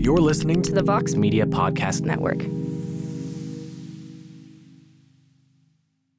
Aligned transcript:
You're 0.00 0.16
listening 0.16 0.62
to 0.62 0.72
the 0.72 0.82
Vox 0.82 1.14
Media 1.14 1.44
Podcast 1.44 2.00
Network. 2.00 2.38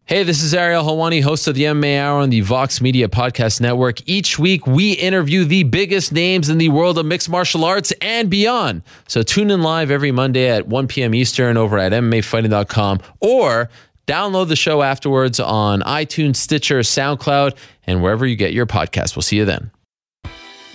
Hey, 0.06 0.22
this 0.22 0.44
is 0.44 0.54
Ariel 0.54 0.84
Helwani, 0.84 1.24
host 1.24 1.48
of 1.48 1.56
the 1.56 1.64
MMA 1.64 2.00
Hour 2.00 2.20
on 2.20 2.30
the 2.30 2.42
Vox 2.42 2.80
Media 2.80 3.08
Podcast 3.08 3.60
Network. 3.60 4.08
Each 4.08 4.38
week, 4.38 4.68
we 4.68 4.92
interview 4.92 5.46
the 5.46 5.64
biggest 5.64 6.12
names 6.12 6.48
in 6.48 6.60
the 6.60 6.70
world 6.70 7.00
of 7.00 7.08
mixed 7.08 7.28
martial 7.28 7.66
arts 7.66 7.92
and 8.02 8.30
beyond. 8.30 8.84
So 9.08 9.24
tune 9.24 9.50
in 9.50 9.64
live 9.64 9.90
every 9.90 10.12
Monday 10.12 10.48
at 10.48 10.68
1 10.68 10.88
p.m. 10.88 11.16
Eastern 11.16 11.58
over 11.58 11.80
at 11.80 11.92
MMAfighting.com 11.92 13.00
or 13.20 13.72
download 14.06 14.50
the 14.50 14.56
show 14.56 14.84
afterwards 14.84 15.40
on 15.40 15.82
iTunes, 15.82 16.36
Stitcher, 16.36 16.82
SoundCloud, 16.82 17.58
and 17.88 18.04
wherever 18.04 18.28
you 18.28 18.36
get 18.36 18.54
your 18.54 18.68
podcast. 18.68 19.16
We'll 19.16 19.24
see 19.24 19.38
you 19.38 19.46
then. 19.46 19.72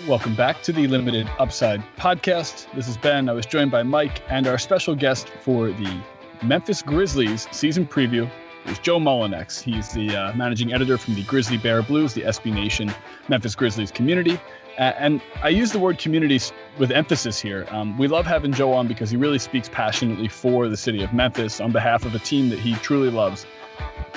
Welcome 0.07 0.37
back 0.37 0.63
to 0.63 0.73
the 0.73 0.87
Limited 0.87 1.29
Upside 1.41 1.83
podcast. 1.97 2.73
This 2.75 2.87
is 2.87 2.97
Ben. 2.97 3.29
I 3.29 3.33
was 3.33 3.45
joined 3.45 3.73
by 3.73 3.83
Mike 3.83 4.23
and 4.29 4.47
our 4.47 4.57
special 4.57 4.95
guest 4.95 5.29
for 5.41 5.73
the 5.73 6.01
Memphis 6.45 6.81
Grizzlies 6.81 7.49
season 7.51 7.85
preview 7.85 8.31
is 8.67 8.79
Joe 8.79 9.01
Mullinax. 9.01 9.61
He's 9.61 9.91
the 9.91 10.15
uh, 10.15 10.33
managing 10.35 10.73
editor 10.73 10.97
from 10.97 11.17
the 11.17 11.25
Grizzly 11.25 11.57
Bear 11.57 11.83
Blues, 11.83 12.15
the 12.15 12.23
SB 12.23 12.53
Nation 12.53 12.95
Memphis 13.29 13.57
Grizzlies 13.57 13.91
community. 13.91 14.39
Uh, 14.79 14.93
and 14.97 15.21
I 15.43 15.49
use 15.49 15.73
the 15.73 15.81
word 15.81 15.99
community 15.99 16.39
with 16.79 16.93
emphasis 16.93 17.41
here. 17.41 17.67
Um, 17.71 17.99
we 17.99 18.07
love 18.07 18.27
having 18.27 18.53
Joe 18.53 18.75
on 18.75 18.87
because 18.87 19.11
he 19.11 19.17
really 19.17 19.41
speaks 19.41 19.69
passionately 19.69 20.29
for 20.29 20.69
the 20.69 20.77
city 20.77 21.03
of 21.03 21.13
Memphis 21.13 21.61
on 21.61 21.73
behalf 21.73 22.05
of 22.05 22.15
a 22.15 22.21
team 22.21 22.49
that 22.51 22.61
he 22.61 22.75
truly 22.75 23.11
loves 23.11 23.45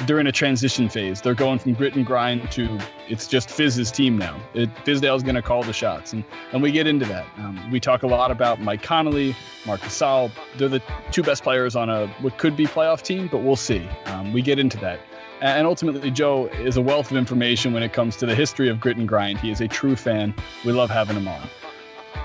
they're 0.05 0.20
in 0.20 0.27
a 0.27 0.31
transition 0.31 0.90
phase. 0.90 1.22
They're 1.22 1.36
going 1.36 1.59
from 1.59 1.73
grit 1.73 1.95
and 1.95 2.05
grind 2.05 2.52
to 2.52 2.80
it's 3.08 3.27
just 3.27 3.49
Fizz's 3.49 3.91
team 3.91 4.18
now. 4.18 4.40
It, 4.54 4.73
Fizdale's 4.85 5.23
going 5.23 5.35
to 5.35 5.41
call 5.41 5.63
the 5.63 5.73
shots, 5.73 6.13
and 6.13 6.23
and 6.52 6.62
we 6.62 6.72
get 6.72 6.88
into 6.88 7.05
that. 7.08 7.26
Um, 7.38 7.70
we 7.72 7.80
talk 7.80 8.04
a 8.04 8.08
lot 8.08 8.32
about 8.32 8.59
Mike 8.62 8.84
Conley, 8.84 9.35
Marc 9.66 9.82
Gasol. 9.82 10.32
They're 10.58 10.70
the 10.70 10.82
two 11.12 11.23
best 11.23 11.44
players 11.44 11.76
on 11.76 11.90
a 11.90 12.07
what 12.21 12.37
could 12.37 12.55
be 12.55 12.65
playoff 12.65 13.02
team, 13.02 13.27
but 13.27 13.40
we'll 13.40 13.55
see. 13.55 13.87
Um, 14.05 14.34
we 14.34 14.41
get 14.41 14.60
into 14.60 14.77
that. 14.77 14.99
And 15.41 15.65
ultimately, 15.65 16.12
Joe 16.12 16.48
is 16.48 16.76
a 16.76 16.82
wealth 16.82 17.12
of 17.12 17.18
information 17.18 17.71
when 17.71 17.82
it 17.82 17.93
comes 17.93 18.18
to 18.18 18.26
the 18.26 18.35
history 18.35 18.68
of 18.68 18.80
grit 18.80 18.98
and 18.98 19.07
grind. 19.07 19.40
He 19.40 19.52
is 19.52 19.62
a 19.62 19.70
true 19.70 19.96
fan. 19.96 20.34
We 20.65 20.74
love 20.74 20.90
having 20.90 21.15
him 21.15 21.30
on. 21.30 21.41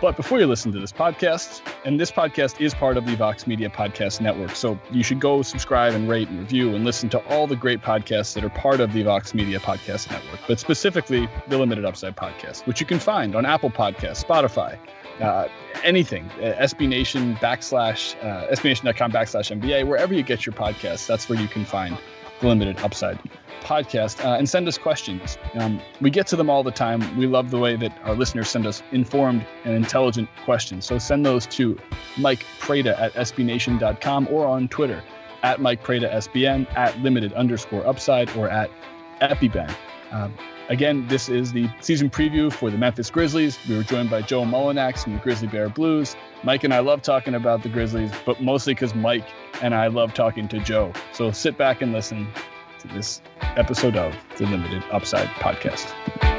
But 0.05 0.19
before 0.19 0.38
you 0.38 0.47
listen 0.47 0.70
to 0.72 0.78
this 0.78 0.92
podcast, 0.92 1.62
and 1.86 1.98
this 1.98 2.10
podcast 2.10 2.60
is 2.60 2.74
part 2.74 2.98
of 2.98 3.06
the 3.06 3.16
Vox 3.16 3.47
Media 3.47 3.70
Podcast 3.70 4.20
Network, 4.20 4.50
so 4.50 4.78
you 4.91 5.02
should 5.02 5.19
go 5.19 5.41
subscribe 5.41 5.94
and 5.94 6.06
rate 6.06 6.28
and 6.28 6.41
review 6.41 6.74
and 6.74 6.84
listen 6.84 7.08
to 7.08 7.27
all 7.28 7.46
the 7.46 7.56
great 7.56 7.80
podcasts 7.80 8.34
that 8.34 8.44
are 8.44 8.50
part 8.50 8.80
of 8.80 8.92
the 8.92 9.02
Vox 9.02 9.33
Media 9.33 9.58
Podcast 9.58 10.11
Network, 10.11 10.41
but 10.46 10.61
specifically 10.61 11.27
the 11.48 11.56
Limited 11.56 11.86
Upside 11.86 12.16
Podcast, 12.16 12.66
which 12.66 12.80
you 12.80 12.86
can 12.86 12.98
find 12.98 13.34
on 13.34 13.46
Apple 13.46 13.70
Podcasts, 13.70 14.22
Spotify, 14.22 14.77
uh, 15.22 15.48
anything, 15.83 16.28
uh, 16.33 16.52
SB 16.61 16.86
Nation 16.86 17.34
backslash, 17.36 18.14
uh, 18.22 18.55
SBNation.com 18.55 19.11
backslash 19.11 19.58
NBA, 19.58 19.89
wherever 19.89 20.12
you 20.12 20.22
get 20.22 20.44
your 20.44 20.52
podcasts, 20.52 21.06
that's 21.06 21.30
where 21.30 21.41
you 21.41 21.48
can 21.48 21.64
find 21.64 21.96
Limited 22.48 22.78
Upside 22.78 23.18
podcast 23.62 24.24
uh, 24.24 24.36
and 24.36 24.48
send 24.48 24.68
us 24.68 24.76
questions. 24.76 25.38
Um, 25.54 25.80
we 26.00 26.10
get 26.10 26.26
to 26.28 26.36
them 26.36 26.50
all 26.50 26.62
the 26.62 26.70
time. 26.70 27.16
We 27.16 27.26
love 27.26 27.50
the 27.50 27.58
way 27.58 27.76
that 27.76 27.96
our 28.04 28.14
listeners 28.14 28.48
send 28.48 28.66
us 28.66 28.82
informed 28.92 29.46
and 29.64 29.74
intelligent 29.74 30.28
questions. 30.44 30.84
So 30.84 30.98
send 30.98 31.24
those 31.24 31.46
to 31.46 31.78
Mike 32.18 32.44
Prada 32.58 33.00
at 33.00 33.14
SBNation.com 33.14 34.28
or 34.30 34.46
on 34.46 34.68
Twitter 34.68 35.02
at 35.44 35.60
Mike 35.60 35.82
Prada 35.82 36.08
SBN, 36.08 36.66
at 36.74 36.98
limited 37.00 37.32
underscore 37.34 37.86
upside, 37.86 38.34
or 38.34 38.48
at 38.48 38.70
EpiBen. 39.20 39.72
Uh, 40.10 40.28
again, 40.68 41.06
this 41.08 41.28
is 41.28 41.52
the 41.52 41.68
season 41.80 42.10
preview 42.10 42.52
for 42.52 42.70
the 42.70 42.78
Memphis 42.78 43.10
Grizzlies. 43.10 43.58
We 43.68 43.76
were 43.76 43.82
joined 43.82 44.10
by 44.10 44.22
Joe 44.22 44.42
Mullinax 44.44 45.04
from 45.04 45.14
the 45.14 45.18
Grizzly 45.18 45.48
Bear 45.48 45.68
Blues. 45.68 46.16
Mike 46.42 46.64
and 46.64 46.74
I 46.74 46.80
love 46.80 47.02
talking 47.02 47.34
about 47.34 47.62
the 47.62 47.68
Grizzlies, 47.68 48.12
but 48.24 48.40
mostly 48.42 48.74
because 48.74 48.94
Mike 48.94 49.26
and 49.62 49.74
I 49.74 49.86
love 49.88 50.14
talking 50.14 50.48
to 50.48 50.58
Joe. 50.58 50.92
So 51.12 51.30
sit 51.30 51.56
back 51.56 51.82
and 51.82 51.92
listen 51.92 52.28
to 52.80 52.88
this 52.88 53.22
episode 53.56 53.96
of 53.96 54.14
the 54.36 54.46
Limited 54.46 54.83
Upside 54.90 55.28
Podcast. 55.28 56.33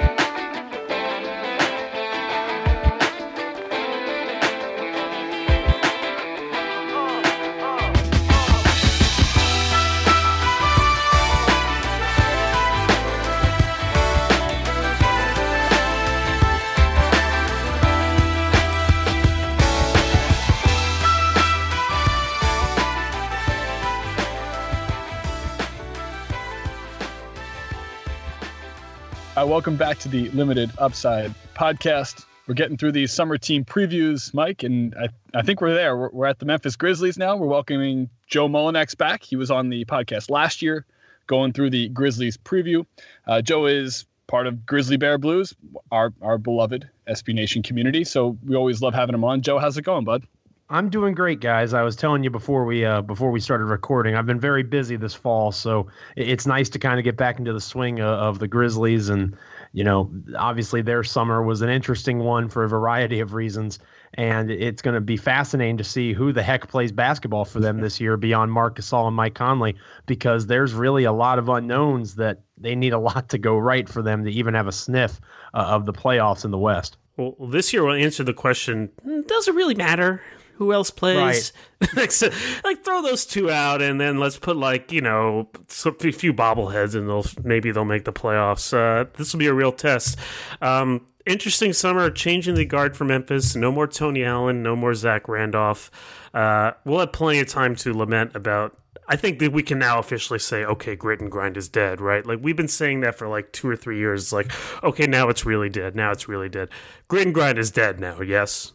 Welcome 29.56 29.78
back 29.78 29.98
to 29.98 30.10
the 30.10 30.28
Limited 30.32 30.70
Upside 30.80 31.34
podcast. 31.56 32.26
We're 32.46 32.56
getting 32.56 32.76
through 32.76 32.92
these 32.92 33.14
summer 33.14 33.38
team 33.38 33.64
previews, 33.64 34.34
Mike, 34.34 34.64
and 34.64 34.94
I, 35.00 35.08
I 35.34 35.44
think 35.44 35.62
we're 35.62 35.74
there. 35.74 35.96
We're, 35.96 36.10
we're 36.10 36.26
at 36.26 36.40
the 36.40 36.46
Memphis 36.46 36.76
Grizzlies 36.76 37.18
now. 37.18 37.38
We're 37.38 37.48
welcoming 37.48 38.10
Joe 38.28 38.50
Mullinax 38.50 38.98
back. 38.98 39.24
He 39.24 39.38
was 39.38 39.50
on 39.50 39.70
the 39.70 39.86
podcast 39.86 40.30
last 40.30 40.62
year, 40.62 40.86
going 41.28 41.54
through 41.54 41.70
the 41.70 41.88
Grizzlies 41.88 42.36
preview. 42.36 42.86
Uh, 43.26 43.42
Joe 43.42 43.66
is 43.66 44.06
part 44.28 44.46
of 44.46 44.66
Grizzly 44.66 44.98
Bear 44.98 45.18
Blues, 45.18 45.56
our 45.90 46.12
our 46.22 46.38
beloved 46.38 46.90
SB 47.08 47.34
Nation 47.34 47.64
community. 47.64 48.04
So 48.04 48.38
we 48.46 48.58
always 48.58 48.82
love 48.82 48.94
having 48.94 49.16
him 49.16 49.24
on. 49.24 49.42
Joe, 49.42 49.58
how's 49.58 49.78
it 49.78 49.84
going, 49.84 50.04
bud? 50.04 50.26
I'm 50.68 50.90
doing 50.90 51.14
great, 51.14 51.42
guys. 51.42 51.76
I 51.76 51.84
was 51.84 51.96
telling 51.96 52.24
you 52.24 52.32
before 52.32 52.66
we 52.66 52.84
uh, 52.84 53.04
before 53.04 53.30
we 53.30 53.40
started 53.40 53.66
recording. 53.66 54.16
I've 54.16 54.26
been 54.26 54.40
very 54.40 54.64
busy 54.64 54.96
this 54.96 55.14
fall, 55.14 55.52
so 55.52 55.86
it's 56.16 56.48
nice 56.48 56.70
to 56.70 56.80
kind 56.80 56.98
of 56.98 57.04
get 57.04 57.16
back 57.16 57.38
into 57.38 57.54
the 57.54 57.62
swing 57.62 58.00
of, 58.00 58.08
of 58.08 58.40
the 58.40 58.48
Grizzlies. 58.48 59.10
And 59.10 59.38
you 59.74 59.84
know, 59.84 60.12
obviously 60.36 60.82
their 60.82 61.04
summer 61.04 61.44
was 61.44 61.62
an 61.62 61.70
interesting 61.70 62.18
one 62.18 62.50
for 62.50 62.64
a 62.64 62.68
variety 62.68 63.20
of 63.20 63.36
reasons, 63.36 63.78
and 64.16 64.50
it's 64.50 64.82
going 64.82 64.96
to 64.96 65.02
be 65.02 65.18
fascinating 65.18 65.78
to 65.78 65.84
see 65.84 66.14
who 66.14 66.34
the 66.34 66.42
heck 66.42 66.68
plays 66.68 66.92
basketball 66.92 67.46
for 67.46 67.60
them 67.60 67.78
this 67.82 68.02
year 68.02 68.18
beyond 68.18 68.52
Marc 68.52 68.80
Gasol 68.80 69.06
and 69.06 69.16
Mike 69.16 69.36
Conley, 69.36 69.76
because 70.08 70.48
there's 70.48 70.74
really 70.74 71.04
a 71.04 71.14
lot 71.14 71.38
of 71.38 71.48
unknowns 71.48 72.16
that 72.16 72.40
they 72.58 72.74
need 72.74 72.94
a 72.94 73.00
lot 73.00 73.30
to 73.30 73.38
go 73.38 73.56
right 73.56 73.88
for 73.88 74.02
them 74.02 74.24
to 74.24 74.32
even 74.32 74.56
have 74.56 74.66
a 74.66 74.72
sniff 74.72 75.22
uh, 75.54 75.58
of 75.58 75.86
the 75.86 75.94
playoffs 75.94 76.44
in 76.44 76.50
the 76.50 76.58
West. 76.58 76.98
Well, 77.18 77.36
this 77.50 77.72
year 77.72 77.86
we'll 77.86 77.94
answer 77.94 78.24
the 78.24 78.34
question: 78.34 78.90
Does 79.28 79.48
it 79.48 79.54
really 79.54 79.76
matter? 79.76 80.24
Who 80.56 80.74
else 80.74 80.92
plays? 80.92 81.52
Right. 81.82 82.22
like, 82.64 82.84
throw 82.84 83.02
those 83.02 83.26
two 83.26 83.52
out, 83.52 83.82
and 83.82 84.00
then 84.00 84.20
let's 84.20 84.38
put 84.38 84.58
like 84.58 84.92
you 84.92 85.02
know 85.02 85.50
a 85.54 86.12
few 86.12 86.34
bobbleheads, 86.34 86.96
and 86.96 87.08
they'll 87.08 87.26
maybe 87.44 87.72
they'll 87.72 87.86
make 87.86 88.06
the 88.06 88.14
playoffs. 88.14 88.74
Uh, 88.74 89.10
this 89.18 89.34
will 89.34 89.40
be 89.40 89.48
a 89.48 89.54
real 89.54 89.72
test. 89.72 90.18
Um, 90.62 91.06
interesting 91.26 91.74
summer, 91.74 92.10
changing 92.10 92.56
the 92.56 92.66
guard 92.66 92.96
for 92.96 93.06
Memphis. 93.06 93.56
No 93.56 93.72
more 93.72 93.88
Tony 93.88 94.24
Allen, 94.24 94.64
no 94.64 94.76
more 94.76 94.96
Zach 94.96 95.28
Randolph. 95.28 95.92
Uh, 96.34 96.72
we'll 96.86 97.00
have 97.00 97.12
plenty 97.12 97.40
of 97.40 97.48
time 97.48 97.76
to 97.78 97.94
lament 97.94 98.36
about 98.36 98.78
I 99.08 99.16
think 99.16 99.40
that 99.40 99.52
we 99.52 99.62
can 99.62 99.78
now 99.78 100.00
officially 100.00 100.40
say, 100.40 100.66
okay, 100.66 100.96
grit 100.96 101.20
and 101.20 101.32
grind 101.32 101.58
is 101.58 101.70
dead, 101.70 102.02
right? 102.02 102.26
Like 102.26 102.40
we've 102.42 102.56
been 102.56 102.68
saying 102.68 103.02
that 103.02 103.16
for 103.16 103.28
like 103.28 103.52
two 103.52 103.70
or 103.70 103.76
three 103.76 104.00
years. 104.00 104.34
Like, 104.34 104.52
okay, 104.84 105.06
now 105.06 105.30
it's 105.30 105.46
really 105.46 105.70
dead. 105.70 105.96
Now 105.96 106.12
it's 106.12 106.28
really 106.28 106.50
dead. 106.50 106.70
Grit 107.08 107.26
and 107.26 107.34
grind 107.34 107.60
is 107.60 107.70
dead 107.70 108.00
now. 108.00 108.22
Yes 108.22 108.74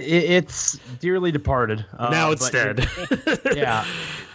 it's 0.00 0.78
dearly 0.98 1.32
departed. 1.32 1.84
Uh, 1.96 2.10
now 2.10 2.30
it's 2.30 2.50
dead. 2.50 2.88
yeah, 3.54 3.84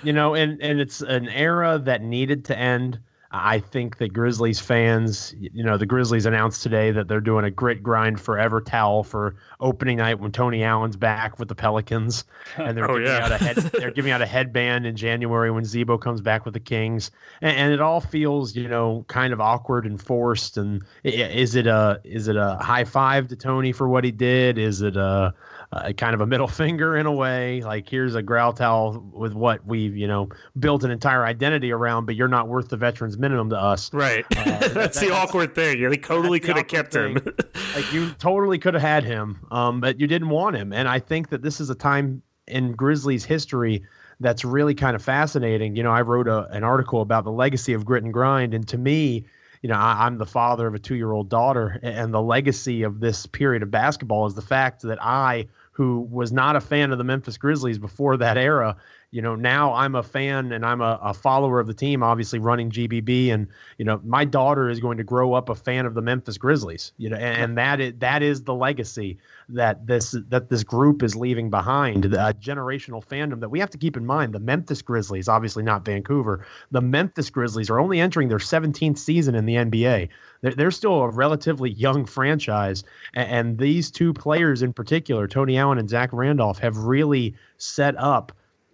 you 0.03 0.13
know, 0.13 0.35
and 0.35 0.61
and 0.61 0.79
it's 0.79 1.01
an 1.01 1.29
era 1.29 1.79
that 1.79 2.01
needed 2.01 2.45
to 2.45 2.57
end. 2.57 2.99
I 3.37 3.59
think 3.59 3.97
that 3.97 4.13
Grizzlies 4.13 4.61
fans, 4.61 5.35
you 5.37 5.63
know, 5.63 5.77
the 5.77 5.85
Grizzlies 5.85 6.25
announced 6.25 6.63
today 6.63 6.91
that 6.91 7.09
they're 7.09 7.19
doing 7.19 7.43
a 7.43 7.51
grit 7.51 7.83
grind 7.83 8.21
forever 8.21 8.61
towel 8.61 9.03
for 9.03 9.35
opening 9.59 9.97
night 9.97 10.19
when 10.21 10.31
Tony 10.31 10.63
Allen's 10.63 10.95
back 10.95 11.37
with 11.37 11.49
the 11.49 11.55
Pelicans, 11.55 12.23
and 12.55 12.77
they're 12.77 12.89
oh, 12.89 12.97
giving 12.97 13.11
yeah. 13.11 13.25
out 13.25 13.31
a 13.31 13.37
head, 13.37 13.57
they're 13.57 13.91
giving 13.91 14.13
out 14.13 14.21
a 14.21 14.25
headband 14.25 14.85
in 14.85 14.95
January 14.95 15.51
when 15.51 15.65
Z-Bo 15.65 15.97
comes 15.97 16.21
back 16.21 16.45
with 16.45 16.53
the 16.53 16.61
Kings, 16.61 17.11
and, 17.41 17.57
and, 17.57 17.73
it 17.73 17.81
all 17.81 17.99
feels, 17.99 18.55
you 18.55 18.69
know, 18.69 19.03
kind 19.09 19.33
of 19.33 19.41
awkward 19.41 19.85
and 19.85 20.01
forced. 20.01 20.57
And 20.57 20.83
is 21.03 21.55
it 21.55 21.67
a 21.67 21.99
is 22.05 22.29
it 22.29 22.37
a 22.37 22.57
high 22.61 22.85
five 22.85 23.27
to 23.29 23.35
Tony 23.35 23.73
for 23.73 23.89
what 23.89 24.05
he 24.05 24.11
did? 24.11 24.57
Is 24.57 24.81
it 24.81 24.95
a 24.95 25.33
uh, 25.71 25.91
kind 25.93 26.13
of 26.13 26.21
a 26.21 26.25
middle 26.25 26.47
finger 26.61 26.97
in 26.97 27.05
a 27.05 27.11
way. 27.11 27.61
Like 27.61 27.89
here's 27.89 28.15
a 28.15 28.21
growl 28.21 28.53
towel 28.53 28.99
with 29.13 29.33
what 29.33 29.65
we've 29.65 29.95
you 29.95 30.07
know 30.07 30.29
built 30.59 30.83
an 30.83 30.91
entire 30.91 31.25
identity 31.25 31.71
around, 31.71 32.05
but 32.05 32.15
you're 32.15 32.27
not 32.27 32.47
worth 32.47 32.69
the 32.69 32.77
veterans 32.77 33.17
minimum 33.17 33.49
to 33.49 33.57
us. 33.57 33.93
Right. 33.93 34.25
Uh, 34.35 34.43
that's, 34.43 34.73
that's 34.73 34.99
the 34.99 35.11
awkward 35.11 35.55
thing. 35.55 35.79
You 35.79 35.95
totally 35.97 36.39
could 36.39 36.57
have 36.57 36.67
kept 36.67 36.93
thing. 36.93 37.15
him. 37.15 37.35
like 37.75 37.91
you 37.91 38.11
totally 38.19 38.57
could 38.57 38.73
have 38.73 38.83
had 38.83 39.03
him, 39.03 39.45
um, 39.51 39.81
but 39.81 39.99
you 39.99 40.07
didn't 40.07 40.29
want 40.29 40.55
him. 40.55 40.73
And 40.73 40.87
I 40.87 40.99
think 40.99 41.29
that 41.29 41.41
this 41.41 41.59
is 41.59 41.69
a 41.69 41.75
time 41.75 42.21
in 42.47 42.73
Grizzlies 42.73 43.25
history 43.25 43.83
that's 44.19 44.45
really 44.45 44.75
kind 44.75 44.95
of 44.95 45.03
fascinating. 45.03 45.75
You 45.75 45.83
know, 45.83 45.91
I 45.91 46.01
wrote 46.01 46.27
a, 46.27 46.45
an 46.51 46.63
article 46.63 47.01
about 47.01 47.23
the 47.23 47.31
legacy 47.31 47.73
of 47.73 47.85
grit 47.85 48.03
and 48.03 48.13
grind, 48.13 48.53
and 48.53 48.67
to 48.69 48.77
me, 48.77 49.25
you 49.65 49.69
know, 49.69 49.79
I, 49.79 50.05
am 50.05 50.19
the 50.19 50.27
father 50.27 50.67
of 50.67 50.75
a 50.75 50.79
two 50.79 50.93
year 50.93 51.11
old 51.11 51.27
daughter, 51.27 51.79
and 51.81 52.13
the 52.13 52.21
legacy 52.21 52.83
of 52.83 52.99
this 52.99 53.25
period 53.25 53.63
of 53.63 53.71
basketball 53.71 54.27
is 54.27 54.35
the 54.35 54.43
fact 54.43 54.83
that 54.83 55.03
I 55.03 55.47
who 55.71 56.01
was 56.01 56.31
not 56.31 56.55
a 56.55 56.61
fan 56.61 56.91
of 56.91 56.99
the 56.99 57.03
Memphis 57.03 57.39
Grizzlies 57.39 57.79
before 57.79 58.15
that 58.17 58.37
era, 58.37 58.77
you 59.15 59.21
know, 59.21 59.33
now 59.33 59.73
I'm 59.73 59.95
a 59.95 60.03
fan 60.03 60.51
and 60.51 60.65
I'm 60.65 60.81
a, 60.81 60.99
a, 61.01 61.13
follower 61.13 61.61
of 61.61 61.67
the 61.67 61.73
team, 61.73 62.03
obviously 62.03 62.37
running 62.37 62.69
GBB. 62.69 63.29
And, 63.29 63.47
you 63.77 63.85
know, 63.85 64.01
my 64.03 64.25
daughter 64.25 64.69
is 64.69 64.81
going 64.81 64.97
to 64.97 65.05
grow 65.05 65.33
up 65.33 65.47
a 65.47 65.55
fan 65.55 65.85
of 65.85 65.93
the 65.93 66.01
Memphis 66.01 66.37
Grizzlies, 66.37 66.91
you 66.97 67.09
know, 67.09 67.15
and, 67.15 67.41
and 67.41 67.57
that 67.57 67.79
is, 67.79 67.93
that 67.99 68.21
is 68.21 68.43
the 68.43 68.53
legacy 68.53 69.17
that 69.47 69.87
this, 69.87 70.17
that 70.27 70.49
this 70.49 70.65
group 70.65 71.01
is 71.01 71.15
leaving 71.15 71.49
behind 71.49 72.03
a 72.03 72.33
generational 72.33 73.01
fandom 73.01 73.39
that 73.39 73.47
we 73.47 73.57
have 73.57 73.69
to 73.69 73.77
keep 73.77 73.95
in 73.95 74.05
mind. 74.05 74.33
The 74.33 74.39
Memphis 74.39 74.81
Grizzlies, 74.81 75.29
obviously 75.29 75.63
not 75.63 75.85
Vancouver, 75.85 76.45
the 76.71 76.81
Memphis 76.81 77.29
Grizzlies 77.29 77.69
are 77.69 77.79
only 77.79 78.01
entering 78.01 78.27
their 78.27 78.37
17th 78.37 78.97
season 78.97 79.33
in 79.33 79.45
the 79.45 79.55
NBA. 79.55 80.09
They're, 80.41 80.55
they're 80.55 80.71
still 80.71 81.03
a 81.03 81.09
relatively 81.09 81.69
young 81.69 82.05
franchise. 82.05 82.83
And, 83.13 83.29
and 83.29 83.57
these 83.59 83.91
two 83.91 84.11
players 84.11 84.61
in 84.61 84.73
particular, 84.73 85.25
Tony 85.25 85.57
Allen 85.57 85.77
and 85.77 85.89
Zach 85.89 86.09
Randolph, 86.11 86.59
have 86.59 86.75
really 86.79 87.33
set 87.57 87.95
up 87.97 88.33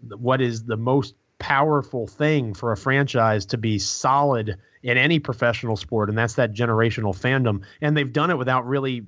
what 0.10 0.42
is 0.42 0.66
the 0.66 0.78
most 0.78 1.16
powerful 1.40 2.06
thing 2.06 2.54
for 2.54 2.72
a 2.72 2.78
franchise 2.78 3.46
to 3.48 3.58
be 3.58 3.80
solid 3.80 4.58
in 4.84 4.98
any 4.98 5.20
professional 5.20 5.76
sport, 5.76 6.10
and 6.10 6.18
that's 6.18 6.36
that 6.36 6.54
generational 6.54 7.16
fandom. 7.16 7.64
And 7.82 7.98
they've 7.98 8.12
done 8.12 8.30
it 8.30 8.38
without 8.38 8.66
really, 8.68 9.04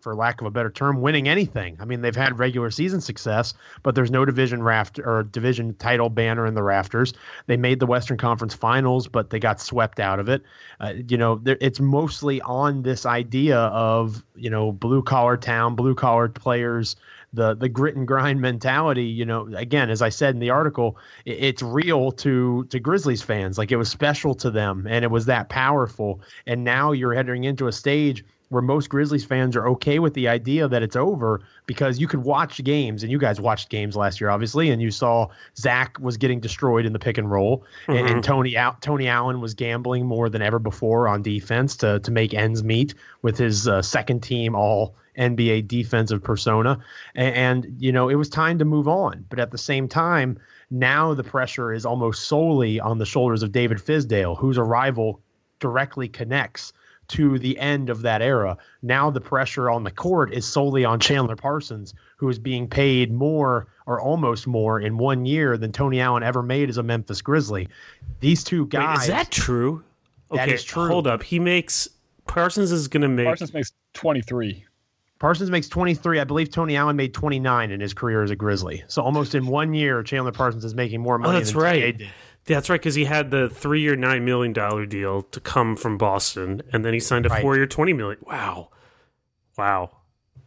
for 0.00 0.14
lack 0.14 0.40
of 0.40 0.46
a 0.46 0.50
better 0.50 0.70
term, 0.70 1.00
winning 1.00 1.28
anything. 1.28 1.76
I 1.80 1.84
mean, 1.84 2.02
they've 2.02 2.14
had 2.14 2.38
regular 2.38 2.70
season 2.70 3.00
success, 3.00 3.54
but 3.82 3.96
there's 3.96 4.10
no 4.12 4.24
division 4.24 4.62
raft 4.62 5.00
or 5.00 5.24
division 5.24 5.74
title 5.74 6.08
banner 6.08 6.46
in 6.46 6.54
the 6.54 6.62
rafters. 6.62 7.12
They 7.46 7.56
made 7.56 7.80
the 7.80 7.86
Western 7.86 8.16
Conference 8.16 8.54
Finals, 8.54 9.08
but 9.08 9.30
they 9.30 9.40
got 9.40 9.60
swept 9.60 9.98
out 9.98 10.20
of 10.20 10.28
it. 10.28 10.42
Uh, 10.80 10.94
you 11.08 11.16
know, 11.16 11.40
it's 11.44 11.80
mostly 11.80 12.40
on 12.42 12.82
this 12.82 13.06
idea 13.06 13.58
of 13.58 14.24
you 14.36 14.50
know 14.50 14.70
blue 14.70 15.02
collar 15.02 15.36
town, 15.36 15.74
blue 15.74 15.96
collar 15.96 16.28
players 16.28 16.94
the 17.32 17.54
the 17.54 17.68
grit 17.68 17.96
and 17.96 18.06
grind 18.06 18.40
mentality 18.40 19.04
you 19.04 19.24
know 19.24 19.46
again 19.56 19.90
as 19.90 20.02
i 20.02 20.08
said 20.08 20.34
in 20.34 20.40
the 20.40 20.50
article 20.50 20.96
it, 21.24 21.32
it's 21.32 21.62
real 21.62 22.10
to 22.12 22.64
to 22.64 22.78
grizzlies 22.78 23.22
fans 23.22 23.58
like 23.58 23.72
it 23.72 23.76
was 23.76 23.90
special 23.90 24.34
to 24.34 24.50
them 24.50 24.86
and 24.88 25.04
it 25.04 25.10
was 25.10 25.26
that 25.26 25.48
powerful 25.48 26.20
and 26.46 26.64
now 26.64 26.92
you're 26.92 27.14
heading 27.14 27.44
into 27.44 27.66
a 27.66 27.72
stage 27.72 28.24
where 28.48 28.62
most 28.62 28.88
Grizzlies 28.88 29.24
fans 29.24 29.56
are 29.56 29.66
okay 29.68 29.98
with 29.98 30.14
the 30.14 30.28
idea 30.28 30.68
that 30.68 30.82
it's 30.82 30.96
over 30.96 31.40
because 31.66 31.98
you 31.98 32.06
could 32.06 32.22
watch 32.22 32.62
games 32.62 33.02
and 33.02 33.10
you 33.10 33.18
guys 33.18 33.40
watched 33.40 33.68
games 33.68 33.96
last 33.96 34.20
year, 34.20 34.30
obviously, 34.30 34.70
and 34.70 34.80
you 34.80 34.90
saw 34.90 35.28
Zach 35.56 35.98
was 35.98 36.16
getting 36.16 36.38
destroyed 36.38 36.86
in 36.86 36.92
the 36.92 36.98
pick 36.98 37.18
and 37.18 37.30
roll, 37.30 37.64
mm-hmm. 37.86 37.92
and, 37.92 38.08
and. 38.08 38.24
Tony 38.26 38.56
Tony 38.80 39.08
Allen 39.08 39.40
was 39.40 39.54
gambling 39.54 40.06
more 40.06 40.28
than 40.28 40.42
ever 40.42 40.58
before 40.58 41.06
on 41.06 41.22
defense 41.22 41.76
to 41.76 42.00
to 42.00 42.10
make 42.10 42.34
ends 42.34 42.64
meet 42.64 42.94
with 43.22 43.38
his 43.38 43.68
uh, 43.68 43.80
second 43.82 44.22
team 44.22 44.54
all 44.54 44.94
NBA 45.18 45.68
defensive 45.68 46.22
persona. 46.22 46.78
And, 47.14 47.34
and, 47.34 47.76
you 47.78 47.92
know, 47.92 48.08
it 48.08 48.14
was 48.16 48.28
time 48.28 48.58
to 48.58 48.64
move 48.64 48.88
on. 48.88 49.24
But 49.28 49.38
at 49.38 49.50
the 49.50 49.58
same 49.58 49.88
time, 49.88 50.38
now 50.70 51.14
the 51.14 51.24
pressure 51.24 51.72
is 51.72 51.86
almost 51.86 52.24
solely 52.24 52.80
on 52.80 52.98
the 52.98 53.06
shoulders 53.06 53.42
of 53.42 53.52
David 53.52 53.78
Fizdale, 53.78 54.36
whose 54.36 54.58
arrival 54.58 55.20
directly 55.60 56.08
connects 56.08 56.72
to 57.08 57.38
the 57.38 57.58
end 57.58 57.88
of 57.88 58.02
that 58.02 58.20
era. 58.20 58.56
Now 58.82 59.10
the 59.10 59.20
pressure 59.20 59.70
on 59.70 59.84
the 59.84 59.90
court 59.90 60.32
is 60.32 60.44
solely 60.44 60.84
on 60.84 60.98
Chandler 60.98 61.36
Parsons, 61.36 61.94
who 62.16 62.28
is 62.28 62.38
being 62.38 62.68
paid 62.68 63.12
more 63.12 63.68
or 63.86 64.00
almost 64.00 64.46
more 64.46 64.80
in 64.80 64.98
one 64.98 65.24
year 65.24 65.56
than 65.56 65.70
Tony 65.70 66.00
Allen 66.00 66.22
ever 66.22 66.42
made 66.42 66.68
as 66.68 66.78
a 66.78 66.82
Memphis 66.82 67.22
Grizzly. 67.22 67.68
These 68.20 68.42
two 68.42 68.66
guys. 68.66 68.98
Wait, 68.98 69.02
is 69.02 69.08
that 69.08 69.30
true? 69.30 69.84
That 70.32 70.48
okay, 70.48 70.54
is 70.54 70.64
true. 70.64 70.88
Hold 70.88 71.06
up. 71.06 71.22
He 71.22 71.38
makes 71.38 71.88
Parsons 72.26 72.72
is 72.72 72.88
going 72.88 73.02
to 73.02 73.08
make 73.08 73.26
Parsons 73.26 73.54
makes 73.54 73.72
23. 73.94 74.64
Parsons 75.18 75.50
makes 75.50 75.68
23. 75.68 76.20
I 76.20 76.24
believe 76.24 76.50
Tony 76.50 76.76
Allen 76.76 76.96
made 76.96 77.14
29 77.14 77.70
in 77.70 77.80
his 77.80 77.94
career 77.94 78.22
as 78.22 78.30
a 78.30 78.36
Grizzly. 78.36 78.84
So 78.88 79.02
almost 79.02 79.34
in 79.34 79.46
one 79.46 79.72
year, 79.72 80.02
Chandler 80.02 80.32
Parsons 80.32 80.64
is 80.64 80.74
making 80.74 81.00
more 81.00 81.14
oh, 81.14 81.18
money. 81.18 81.36
Oh, 81.36 81.38
that's 81.38 81.54
right. 81.54 82.00
That's 82.44 82.70
right, 82.70 82.80
because 82.80 82.94
he 82.94 83.04
had 83.04 83.32
the 83.32 83.48
three-year, 83.48 83.96
nine 83.96 84.24
million 84.24 84.52
dollar 84.52 84.86
deal 84.86 85.22
to 85.22 85.40
come 85.40 85.74
from 85.74 85.98
Boston, 85.98 86.62
and 86.72 86.84
then 86.84 86.94
he 86.94 87.00
signed 87.00 87.26
a 87.26 87.28
right. 87.28 87.42
four-year, 87.42 87.66
twenty 87.66 87.92
million. 87.92 88.18
Wow, 88.24 88.68
wow. 89.58 89.95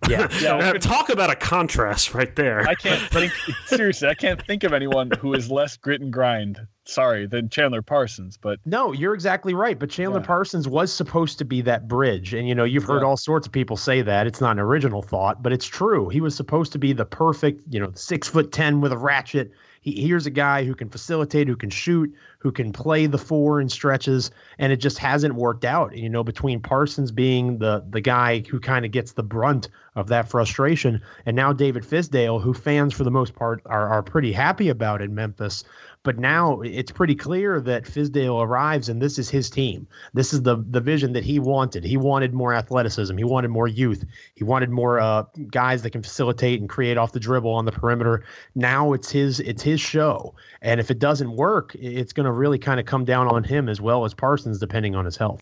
Yeah. 0.08 0.28
yeah 0.42 0.56
uh, 0.56 0.74
Talk 0.74 1.10
about 1.10 1.30
a 1.30 1.36
contrast 1.36 2.14
right 2.14 2.36
there. 2.36 2.68
I 2.68 2.76
can't 2.76 3.02
think 3.12 3.34
seriously. 3.66 4.08
I 4.08 4.14
can't 4.14 4.42
think 4.46 4.64
of 4.64 4.74
anyone 4.74 5.12
who 5.20 5.34
is 5.34 5.52
less 5.52 5.78
grit 5.78 6.02
and 6.02 6.12
grind. 6.12 6.60
Sorry, 6.86 7.28
than 7.28 7.50
Chandler 7.50 7.84
Parsons. 7.84 8.38
But 8.38 8.60
no, 8.66 8.94
you're 8.94 9.14
exactly 9.14 9.54
right. 9.54 9.78
But 9.78 9.92
Chandler 9.92 10.22
yeah. 10.22 10.26
Parsons 10.26 10.68
was 10.68 10.92
supposed 10.92 11.38
to 11.38 11.46
be 11.46 11.62
that 11.62 11.88
bridge, 11.88 12.34
and 12.34 12.48
you 12.48 12.56
know 12.56 12.64
you've 12.64 12.86
heard 12.86 13.02
yeah. 13.02 13.08
all 13.08 13.18
sorts 13.18 13.46
of 13.46 13.54
people 13.54 13.78
say 13.78 14.02
that. 14.02 14.26
It's 14.26 14.42
not 14.42 14.54
an 14.54 14.60
original 14.60 15.04
thought, 15.04 15.44
but 15.44 15.54
it's 15.54 15.68
true. 15.68 16.10
He 16.10 16.20
was 16.20 16.36
supposed 16.36 16.72
to 16.72 16.80
be 16.80 16.94
the 16.94 17.06
perfect, 17.06 17.62
you 17.70 17.80
know, 17.80 17.92
six 17.94 18.28
foot 18.28 18.52
ten 18.52 18.82
with 18.82 18.92
a 18.92 18.98
ratchet 18.98 19.52
he, 19.82 20.02
here's 20.08 20.26
a 20.26 20.32
guy 20.32 20.64
who 20.64 20.76
can 20.76 20.90
facilitate, 20.90 21.48
who 21.48 21.56
can 21.56 21.70
shoot, 21.70 22.14
who 22.40 22.52
can 22.52 22.72
play 22.72 23.06
the 23.06 23.18
four 23.18 23.60
and 23.60 23.72
stretches, 23.72 24.32
and 24.58 24.72
it 24.72 24.78
just 24.78 24.98
hasn't 24.98 25.36
worked 25.36 25.66
out. 25.66 25.96
You 25.96 26.10
know, 26.10 26.24
between 26.24 26.62
Parsons 26.62 27.12
being 27.12 27.58
the 27.60 27.84
the 27.90 28.02
guy 28.02 28.40
who 28.50 28.60
kind 28.60 28.86
of 28.86 28.92
gets 28.92 29.12
the 29.12 29.24
brunt 29.24 29.70
of 29.96 30.08
that 30.08 30.30
frustration, 30.30 31.02
and 31.26 31.36
now 31.36 31.54
David 31.54 31.84
Fizdale, 31.84 32.42
who 32.42 32.54
fans 32.54 32.94
for 32.94 33.04
the 33.04 33.12
most 33.12 33.36
part 33.36 33.62
are 33.66 33.88
are 33.90 34.02
pretty 34.02 34.32
happy 34.32 34.70
about 34.70 35.02
in 35.02 35.14
Memphis. 35.14 35.64
But 36.04 36.18
now 36.18 36.62
it's 36.62 36.92
pretty 36.92 37.16
clear 37.16 37.60
that 37.60 37.84
Fizdale 37.84 38.42
arrives 38.42 38.88
and 38.88 39.02
this 39.02 39.20
is 39.20 39.30
his 39.30 39.50
team. 39.50 39.86
This 40.14 40.34
is 40.34 40.44
the 40.44 40.64
the 40.70 40.80
vision 40.80 41.12
that 41.12 41.26
he 41.26 41.40
wanted. 41.40 41.84
He 41.84 41.98
wanted 41.98 42.34
more 42.34 42.54
athleticism. 42.54 43.18
He 43.18 43.26
wanted 43.26 43.50
more 43.50 43.68
youth. 43.68 44.06
He 44.36 44.46
wanted 44.46 44.70
more 44.70 45.00
uh, 45.02 45.24
guys 45.52 45.82
that 45.82 45.90
can 45.90 46.02
facilitate 46.02 46.62
and 46.62 46.70
create 46.70 46.98
off 46.98 47.12
the 47.12 47.20
dribble 47.20 47.52
on 47.52 47.66
the 47.66 47.74
perimeter. 47.74 48.24
Now 48.56 48.94
it's 48.94 49.12
his 49.12 49.42
it's 49.42 49.62
his 49.62 49.82
show. 49.82 50.34
And 50.62 50.80
if 50.80 50.90
it 50.90 51.00
doesn't 51.00 51.36
work, 51.36 51.76
it's 51.76 52.14
going 52.14 52.26
to 52.26 52.32
really 52.32 52.60
kind 52.60 52.80
of 52.80 52.86
come 52.86 53.04
down 53.04 53.28
on 53.28 53.44
him 53.44 53.68
as 53.68 53.82
well 53.82 54.06
as 54.06 54.14
Parsons, 54.14 54.58
depending 54.58 54.96
on 54.96 55.04
his 55.04 55.18
health. 55.18 55.42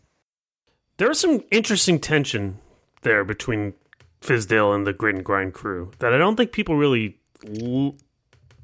There's 0.98 1.19
some 1.19 1.44
interesting 1.51 2.00
tension 2.00 2.57
there 3.03 3.24
between 3.24 3.75
Fizdale 4.21 4.74
and 4.74 4.88
the 4.88 4.94
grit 4.94 5.13
and 5.13 5.24
grind 5.24 5.53
crew 5.53 5.92
that 6.00 6.13
I 6.13 6.18
don't 6.18 6.36
think 6.36 6.51
people 6.51 6.75
really 6.75 7.19
l- 7.62 7.95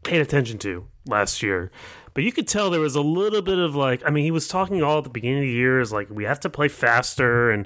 paid 0.02 0.22
attention 0.22 0.58
to 0.60 0.88
last 1.06 1.44
year. 1.44 1.72
But 2.14 2.24
you 2.24 2.32
could 2.32 2.48
tell 2.48 2.70
there 2.70 2.80
was 2.80 2.96
a 2.96 3.02
little 3.02 3.42
bit 3.42 3.58
of 3.58 3.76
like, 3.76 4.02
I 4.06 4.12
mean, 4.12 4.24
he 4.24 4.32
was 4.32 4.48
talking 4.48 4.84
all 4.84 5.00
at 5.00 5.04
the 5.04 5.10
beginning 5.10 5.40
of 5.40 5.46
the 5.46 5.52
year 5.52 5.80
is 5.80 5.92
like, 5.92 6.10
we 6.10 6.26
have 6.26 6.40
to 6.42 6.50
play 6.50 6.68
faster 6.68 7.50
and, 7.50 7.66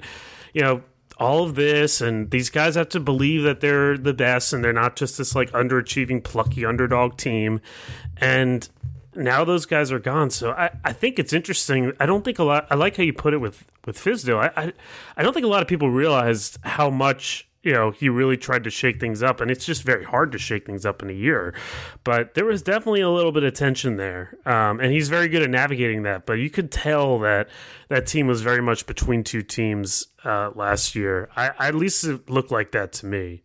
you 0.54 0.62
know, 0.62 0.82
all 1.18 1.44
of 1.44 1.54
this. 1.54 2.00
And 2.00 2.30
these 2.30 2.48
guys 2.48 2.74
have 2.74 2.88
to 2.90 3.00
believe 3.00 3.42
that 3.42 3.60
they're 3.60 3.98
the 3.98 4.14
best 4.14 4.52
and 4.52 4.64
they're 4.64 4.72
not 4.72 4.96
just 4.96 5.18
this 5.18 5.34
like 5.34 5.50
underachieving, 5.50 6.24
plucky 6.24 6.64
underdog 6.64 7.18
team. 7.18 7.60
And 8.16 8.66
now 9.14 9.44
those 9.44 9.66
guys 9.66 9.92
are 9.92 9.98
gone. 9.98 10.30
So 10.30 10.52
I, 10.52 10.70
I 10.84 10.92
think 10.92 11.18
it's 11.18 11.32
interesting. 11.32 11.92
I 12.00 12.06
don't 12.06 12.24
think 12.24 12.38
a 12.38 12.44
lot, 12.44 12.66
I 12.70 12.76
like 12.76 12.96
how 12.96 13.02
you 13.02 13.12
put 13.12 13.34
it 13.34 13.38
with, 13.38 13.64
with 13.84 13.98
Fizdale. 13.98 14.50
I, 14.56 14.62
I, 14.62 14.72
I 15.16 15.22
don't 15.22 15.34
think 15.34 15.44
a 15.44 15.48
lot 15.48 15.60
of 15.60 15.68
people 15.68 15.90
realized 15.90 16.58
how 16.62 16.88
much 16.88 17.47
you 17.62 17.72
know, 17.72 17.90
he 17.90 18.08
really 18.08 18.36
tried 18.36 18.64
to 18.64 18.70
shake 18.70 19.00
things 19.00 19.22
up, 19.22 19.40
and 19.40 19.50
it's 19.50 19.66
just 19.66 19.82
very 19.82 20.04
hard 20.04 20.32
to 20.32 20.38
shake 20.38 20.64
things 20.64 20.86
up 20.86 21.02
in 21.02 21.10
a 21.10 21.14
year. 21.14 21.54
But 22.04 22.34
there 22.34 22.44
was 22.44 22.62
definitely 22.62 23.00
a 23.00 23.10
little 23.10 23.32
bit 23.32 23.42
of 23.42 23.54
tension 23.54 23.96
there, 23.96 24.38
um, 24.46 24.80
and 24.80 24.92
he's 24.92 25.08
very 25.08 25.28
good 25.28 25.42
at 25.42 25.50
navigating 25.50 26.04
that. 26.04 26.24
But 26.24 26.34
you 26.34 26.50
could 26.50 26.70
tell 26.70 27.18
that 27.20 27.48
that 27.88 28.06
team 28.06 28.26
was 28.26 28.42
very 28.42 28.62
much 28.62 28.86
between 28.86 29.24
two 29.24 29.42
teams 29.42 30.06
uh, 30.24 30.52
last 30.54 30.94
year. 30.94 31.28
I, 31.36 31.50
at 31.68 31.74
least 31.74 32.04
it 32.04 32.30
looked 32.30 32.52
like 32.52 32.72
that 32.72 32.92
to 32.94 33.06
me. 33.06 33.42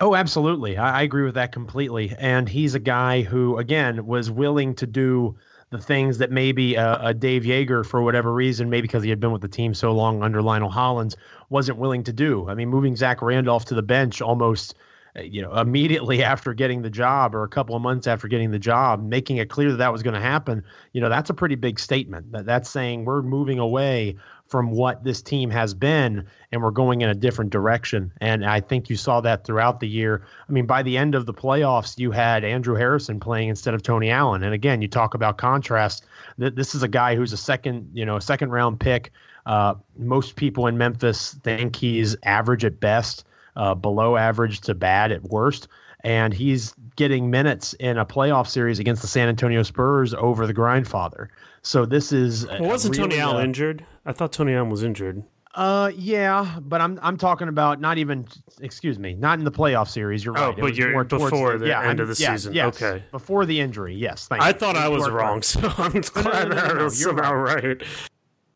Oh, 0.00 0.14
absolutely. 0.14 0.76
I, 0.76 1.00
I 1.00 1.02
agree 1.02 1.24
with 1.24 1.34
that 1.34 1.52
completely. 1.52 2.14
And 2.18 2.48
he's 2.48 2.74
a 2.74 2.80
guy 2.80 3.22
who, 3.22 3.58
again, 3.58 4.06
was 4.06 4.30
willing 4.30 4.74
to 4.76 4.86
do 4.86 5.36
the 5.70 5.78
things 5.78 6.18
that 6.18 6.30
maybe 6.30 6.74
a, 6.76 6.98
a 7.00 7.14
Dave 7.14 7.42
Joerger, 7.42 7.84
for 7.84 8.02
whatever 8.02 8.32
reason, 8.32 8.70
maybe 8.70 8.82
because 8.82 9.02
he 9.02 9.10
had 9.10 9.20
been 9.20 9.32
with 9.32 9.42
the 9.42 9.48
team 9.48 9.74
so 9.74 9.92
long 9.92 10.22
under 10.22 10.42
Lionel 10.42 10.70
Hollins, 10.70 11.16
wasn't 11.50 11.78
willing 11.78 12.04
to 12.04 12.12
do. 12.12 12.48
I 12.48 12.54
mean, 12.54 12.68
moving 12.68 12.96
Zach 12.96 13.20
Randolph 13.20 13.66
to 13.66 13.74
the 13.74 13.82
bench 13.82 14.22
almost 14.22 14.74
uh, 15.16 15.22
you 15.22 15.42
know 15.42 15.54
immediately 15.60 16.22
after 16.22 16.54
getting 16.54 16.82
the 16.82 16.90
job 16.90 17.34
or 17.34 17.42
a 17.42 17.48
couple 17.48 17.74
of 17.76 17.82
months 17.82 18.06
after 18.06 18.28
getting 18.28 18.50
the 18.50 18.58
job 18.58 19.02
making 19.02 19.38
it 19.38 19.48
clear 19.48 19.70
that 19.70 19.76
that 19.78 19.92
was 19.92 20.02
going 20.02 20.14
to 20.14 20.20
happen 20.20 20.62
you 20.92 21.00
know 21.00 21.08
that's 21.08 21.30
a 21.30 21.34
pretty 21.34 21.54
big 21.54 21.78
statement 21.78 22.30
that 22.32 22.44
that's 22.44 22.68
saying 22.68 23.04
we're 23.04 23.22
moving 23.22 23.58
away 23.58 24.14
from 24.48 24.70
what 24.70 25.04
this 25.04 25.22
team 25.22 25.50
has 25.50 25.74
been 25.74 26.26
and 26.50 26.62
we're 26.62 26.70
going 26.70 27.02
in 27.02 27.10
a 27.10 27.14
different 27.14 27.50
direction. 27.50 28.12
And 28.20 28.44
i 28.44 28.60
think 28.60 28.90
you 28.90 28.96
saw 28.96 29.20
that 29.20 29.44
throughout 29.44 29.80
the 29.80 29.88
year. 29.88 30.22
I 30.48 30.52
mean 30.52 30.66
by 30.66 30.82
the 30.82 30.96
end 30.96 31.14
of 31.14 31.26
the 31.26 31.34
playoffs 31.34 31.98
you 31.98 32.10
had 32.10 32.44
andrew 32.44 32.74
harrison 32.74 33.20
playing 33.20 33.48
instead 33.48 33.74
of 33.74 33.82
tony 33.82 34.10
allen. 34.10 34.42
And 34.42 34.54
again 34.54 34.82
you 34.82 34.88
talk 34.88 35.14
about 35.14 35.38
contrast. 35.38 36.04
This 36.38 36.74
is 36.74 36.82
a 36.82 36.88
guy 36.88 37.14
who's 37.14 37.32
a 37.32 37.36
second 37.36 37.90
you 37.92 38.04
know 38.04 38.16
a 38.16 38.22
second 38.22 38.50
round 38.50 38.80
pick. 38.80 39.12
Uh, 39.48 39.74
most 39.96 40.36
people 40.36 40.66
in 40.66 40.76
Memphis 40.76 41.34
think 41.42 41.74
he's 41.74 42.14
average 42.24 42.66
at 42.66 42.80
best, 42.80 43.24
uh, 43.56 43.74
below 43.74 44.16
average 44.16 44.60
to 44.60 44.74
bad 44.74 45.10
at 45.10 45.22
worst. 45.24 45.68
And 46.04 46.34
he's 46.34 46.74
getting 46.96 47.30
minutes 47.30 47.72
in 47.74 47.96
a 47.96 48.04
playoff 48.04 48.46
series 48.46 48.78
against 48.78 49.00
the 49.02 49.08
San 49.08 49.26
Antonio 49.26 49.62
Spurs 49.62 50.12
over 50.14 50.46
the 50.46 50.54
grindfather. 50.54 51.28
So 51.68 51.84
this 51.84 52.12
is 52.12 52.46
well, 52.46 52.62
wasn't 52.62 52.96
really, 52.96 53.10
Tony 53.10 53.20
Allen 53.20 53.36
uh, 53.36 53.44
injured? 53.44 53.84
I 54.06 54.14
thought 54.14 54.32
Tony 54.32 54.54
Allen 54.54 54.70
was 54.70 54.82
injured. 54.82 55.22
Uh, 55.54 55.92
yeah, 55.94 56.58
but 56.62 56.80
I'm 56.80 56.98
I'm 57.02 57.18
talking 57.18 57.48
about 57.48 57.78
not 57.78 57.98
even 57.98 58.26
excuse 58.62 58.98
me, 58.98 59.12
not 59.12 59.38
in 59.38 59.44
the 59.44 59.50
playoff 59.50 59.88
series. 59.88 60.24
You're 60.24 60.38
Oh, 60.38 60.46
right. 60.48 60.58
It 60.58 60.60
but 60.62 60.74
you're 60.76 61.04
before 61.04 61.58
the 61.58 61.66
yeah, 61.66 61.80
end 61.80 62.00
I'm- 62.00 62.08
of 62.08 62.16
the 62.16 62.22
yeah, 62.22 62.32
season. 62.36 62.54
yes, 62.54 62.80
Okay. 62.82 63.04
before 63.10 63.44
the 63.44 63.60
injury. 63.60 63.94
Yes, 63.94 64.28
thank 64.28 64.40
you. 64.40 64.46
I 64.46 64.48
you. 64.48 64.54
thought 64.54 64.76
I 64.76 64.88
was 64.88 65.10
wrong, 65.10 65.42
so 65.42 65.60
I'm 65.76 66.00
glad 66.00 66.48
no, 66.48 66.54
no, 66.54 66.62
I 66.62 66.72
no, 66.72 66.84
was 66.84 67.02
somehow 67.02 67.34
right. 67.34 67.82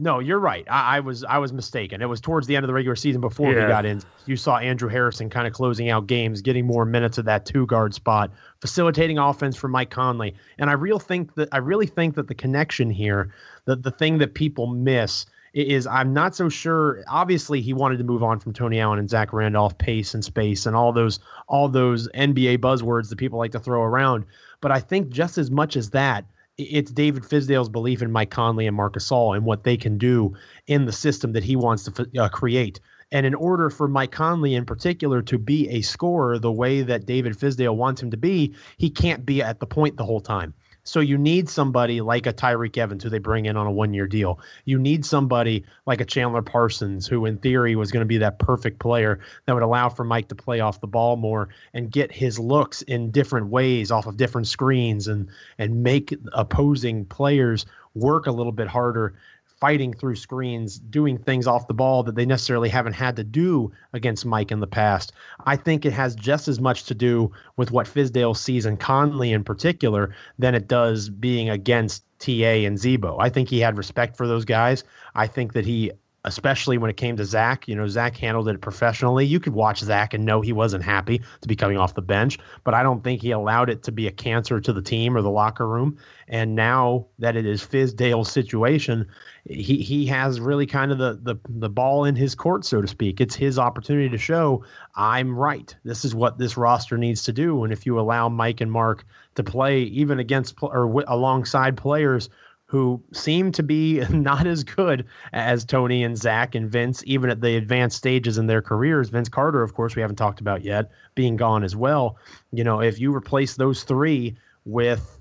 No, 0.02 0.18
you're 0.18 0.40
right. 0.40 0.66
I, 0.68 0.96
I 0.96 1.00
was 1.00 1.22
I 1.22 1.38
was 1.38 1.52
mistaken. 1.52 2.02
It 2.02 2.08
was 2.08 2.20
towards 2.20 2.48
the 2.48 2.56
end 2.56 2.64
of 2.64 2.66
the 2.66 2.74
regular 2.74 2.96
season 2.96 3.20
before 3.20 3.52
Yeah. 3.52 3.68
got 3.68 3.84
in. 3.86 4.02
You 4.26 4.36
saw 4.36 4.58
Andrew 4.58 4.88
Harrison 4.88 5.30
kind 5.30 5.46
of 5.46 5.52
closing 5.52 5.90
out 5.90 6.08
games, 6.08 6.42
getting 6.42 6.66
more 6.66 6.84
minutes 6.84 7.20
at 7.20 7.24
that 7.26 7.46
two 7.46 7.66
guard 7.66 7.94
spot, 7.94 8.32
facilitating 8.60 9.18
offense 9.18 9.54
for 9.54 9.68
Mike 9.68 9.90
Conley. 9.90 10.34
And 10.58 10.68
I 10.68 10.72
real 10.72 10.98
think 10.98 11.36
that 11.36 11.48
I 11.52 11.58
really 11.58 11.86
think 11.86 12.16
that 12.16 12.26
the 12.26 12.34
connection 12.34 12.90
here, 12.90 13.32
the 13.64 13.76
the 13.76 13.92
thing 13.92 14.18
that 14.18 14.34
people 14.34 14.66
miss 14.66 15.24
is 15.54 15.86
I'm 15.86 16.12
not 16.12 16.34
so 16.34 16.48
sure. 16.48 17.04
Obviously, 17.08 17.60
he 17.60 17.72
wanted 17.72 17.98
to 17.98 18.04
move 18.04 18.24
on 18.24 18.40
from 18.40 18.52
Tony 18.52 18.80
Allen 18.80 18.98
and 18.98 19.08
Zach 19.08 19.32
Randolph, 19.32 19.78
pace 19.78 20.14
and 20.14 20.24
space, 20.24 20.66
and 20.66 20.74
all 20.74 20.92
those 20.92 21.20
all 21.46 21.68
those 21.68 22.08
NBA 22.08 22.58
buzzwords 22.58 23.08
that 23.10 23.18
people 23.18 23.38
like 23.38 23.52
to 23.52 23.60
throw 23.60 23.82
around. 23.82 24.24
But 24.60 24.72
I 24.72 24.80
think 24.80 25.10
just 25.10 25.38
as 25.38 25.48
much 25.48 25.76
as 25.76 25.90
that, 25.90 26.24
it's 26.62 26.90
David 26.90 27.24
Fizdale's 27.24 27.68
belief 27.68 28.02
in 28.02 28.10
Mike 28.10 28.30
Conley 28.30 28.66
and 28.66 28.76
Marc 28.76 28.94
Gasol 28.94 29.36
and 29.36 29.44
what 29.44 29.64
they 29.64 29.76
can 29.76 29.98
do 29.98 30.34
in 30.66 30.86
the 30.86 30.92
system 30.92 31.32
that 31.32 31.44
he 31.44 31.56
wants 31.56 31.84
to 31.84 32.08
uh, 32.18 32.28
create. 32.28 32.80
And 33.10 33.26
in 33.26 33.34
order 33.34 33.68
for 33.68 33.88
Mike 33.88 34.10
Conley 34.10 34.54
in 34.54 34.64
particular 34.64 35.20
to 35.22 35.38
be 35.38 35.68
a 35.68 35.82
scorer 35.82 36.38
the 36.38 36.50
way 36.50 36.82
that 36.82 37.04
David 37.04 37.38
Fizdale 37.38 37.76
wants 37.76 38.02
him 38.02 38.10
to 38.10 38.16
be, 38.16 38.54
he 38.78 38.88
can't 38.88 39.26
be 39.26 39.42
at 39.42 39.60
the 39.60 39.66
point 39.66 39.96
the 39.96 40.04
whole 40.04 40.20
time. 40.20 40.54
So 40.84 40.98
you 40.98 41.16
need 41.16 41.48
somebody 41.48 42.00
like 42.00 42.26
a 42.26 42.32
Tyreke 42.32 42.76
Evans 42.76 43.04
who 43.04 43.10
they 43.10 43.18
bring 43.18 43.46
in 43.46 43.56
on 43.56 43.66
a 43.66 43.70
one-year 43.70 44.08
deal. 44.08 44.40
You 44.64 44.78
need 44.78 45.04
somebody 45.06 45.64
like 45.86 46.00
a 46.00 46.04
Chandler 46.04 46.42
Parsons 46.42 47.06
who 47.06 47.24
in 47.26 47.38
theory 47.38 47.76
was 47.76 47.92
going 47.92 48.02
to 48.02 48.06
be 48.06 48.18
that 48.18 48.40
perfect 48.40 48.80
player 48.80 49.20
that 49.46 49.52
would 49.52 49.62
allow 49.62 49.88
for 49.88 50.02
Mike 50.04 50.28
to 50.28 50.34
play 50.34 50.58
off 50.58 50.80
the 50.80 50.88
ball 50.88 51.16
more 51.16 51.48
and 51.72 51.90
get 51.90 52.10
his 52.10 52.38
looks 52.38 52.82
in 52.82 53.12
different 53.12 53.46
ways 53.46 53.92
off 53.92 54.06
of 54.06 54.16
different 54.16 54.48
screens 54.48 55.06
and 55.06 55.28
and 55.58 55.84
make 55.84 56.14
opposing 56.32 57.04
players 57.04 57.64
work 57.94 58.26
a 58.26 58.32
little 58.32 58.52
bit 58.52 58.66
harder 58.66 59.14
fighting 59.62 59.94
through 59.94 60.16
screens, 60.16 60.76
doing 60.76 61.16
things 61.16 61.46
off 61.46 61.68
the 61.68 61.72
ball 61.72 62.02
that 62.02 62.16
they 62.16 62.26
necessarily 62.26 62.68
haven't 62.68 62.94
had 62.94 63.14
to 63.14 63.22
do 63.22 63.70
against 63.92 64.26
Mike 64.26 64.50
in 64.50 64.58
the 64.58 64.66
past. 64.66 65.12
I 65.46 65.54
think 65.54 65.86
it 65.86 65.92
has 65.92 66.16
just 66.16 66.48
as 66.48 66.58
much 66.58 66.82
to 66.86 66.94
do 66.94 67.30
with 67.56 67.70
what 67.70 67.86
Fizdale 67.86 68.36
sees 68.36 68.66
in 68.66 68.76
Conley 68.76 69.32
in 69.32 69.44
particular 69.44 70.16
than 70.36 70.56
it 70.56 70.66
does 70.66 71.08
being 71.08 71.48
against 71.48 72.02
TA 72.18 72.66
and 72.66 72.76
Z-Bo. 72.76 73.20
I 73.20 73.28
think 73.28 73.48
he 73.48 73.60
had 73.60 73.78
respect 73.78 74.16
for 74.16 74.26
those 74.26 74.44
guys. 74.44 74.82
I 75.14 75.28
think 75.28 75.52
that 75.52 75.64
he 75.64 75.92
especially 76.24 76.78
when 76.78 76.90
it 76.90 76.96
came 76.96 77.16
to 77.16 77.24
Zach. 77.24 77.66
You 77.66 77.74
know, 77.74 77.88
Zach 77.88 78.16
handled 78.16 78.48
it 78.48 78.60
professionally. 78.60 79.26
You 79.26 79.40
could 79.40 79.54
watch 79.54 79.80
Zach 79.80 80.14
and 80.14 80.24
know 80.24 80.40
he 80.40 80.52
wasn't 80.52 80.84
happy 80.84 81.20
to 81.40 81.48
be 81.48 81.56
coming 81.56 81.78
off 81.78 81.94
the 81.94 82.02
bench, 82.02 82.38
but 82.64 82.74
I 82.74 82.82
don't 82.82 83.02
think 83.02 83.20
he 83.20 83.32
allowed 83.32 83.70
it 83.70 83.82
to 83.84 83.92
be 83.92 84.06
a 84.06 84.12
cancer 84.12 84.60
to 84.60 84.72
the 84.72 84.82
team 84.82 85.16
or 85.16 85.22
the 85.22 85.30
locker 85.30 85.66
room. 85.66 85.98
And 86.28 86.54
now 86.54 87.06
that 87.18 87.36
it 87.36 87.44
is 87.44 87.62
Fizdale's 87.62 88.30
situation, 88.30 89.06
he 89.44 89.78
he 89.78 90.06
has 90.06 90.40
really 90.40 90.66
kind 90.66 90.92
of 90.92 90.98
the 90.98 91.18
the 91.22 91.36
the 91.48 91.68
ball 91.68 92.04
in 92.04 92.14
his 92.14 92.34
court, 92.34 92.64
so 92.64 92.80
to 92.80 92.88
speak. 92.88 93.20
It's 93.20 93.34
his 93.34 93.58
opportunity 93.58 94.08
to 94.08 94.18
show 94.18 94.64
I'm 94.94 95.36
right. 95.36 95.74
This 95.84 96.04
is 96.04 96.14
what 96.14 96.38
this 96.38 96.56
roster 96.56 96.96
needs 96.96 97.24
to 97.24 97.32
do. 97.32 97.64
And 97.64 97.72
if 97.72 97.86
you 97.86 97.98
allow 97.98 98.28
Mike 98.28 98.60
and 98.60 98.70
Marc 98.70 99.04
to 99.34 99.42
play 99.42 99.80
even 99.82 100.20
against 100.20 100.54
or 100.62 100.86
w- 100.86 101.06
alongside 101.08 101.76
players 101.76 102.28
who 102.72 103.02
seem 103.12 103.52
to 103.52 103.62
be 103.62 104.02
not 104.10 104.46
as 104.46 104.64
good 104.64 105.04
as 105.34 105.62
Tony 105.62 106.02
and 106.02 106.16
Zach 106.16 106.54
and 106.54 106.70
Vince, 106.70 107.02
even 107.04 107.28
at 107.28 107.42
the 107.42 107.56
advanced 107.56 107.98
stages 107.98 108.38
in 108.38 108.46
their 108.46 108.62
careers. 108.62 109.10
Vince 109.10 109.28
Carter, 109.28 109.62
of 109.62 109.74
course, 109.74 109.94
we 109.94 110.00
haven't 110.00 110.16
talked 110.16 110.40
about 110.40 110.64
yet, 110.64 110.90
being 111.14 111.36
gone 111.36 111.64
as 111.64 111.76
well. 111.76 112.16
You 112.50 112.64
know, 112.64 112.80
if 112.80 112.98
you 112.98 113.14
replace 113.14 113.56
those 113.56 113.82
three 113.82 114.38
with 114.64 115.20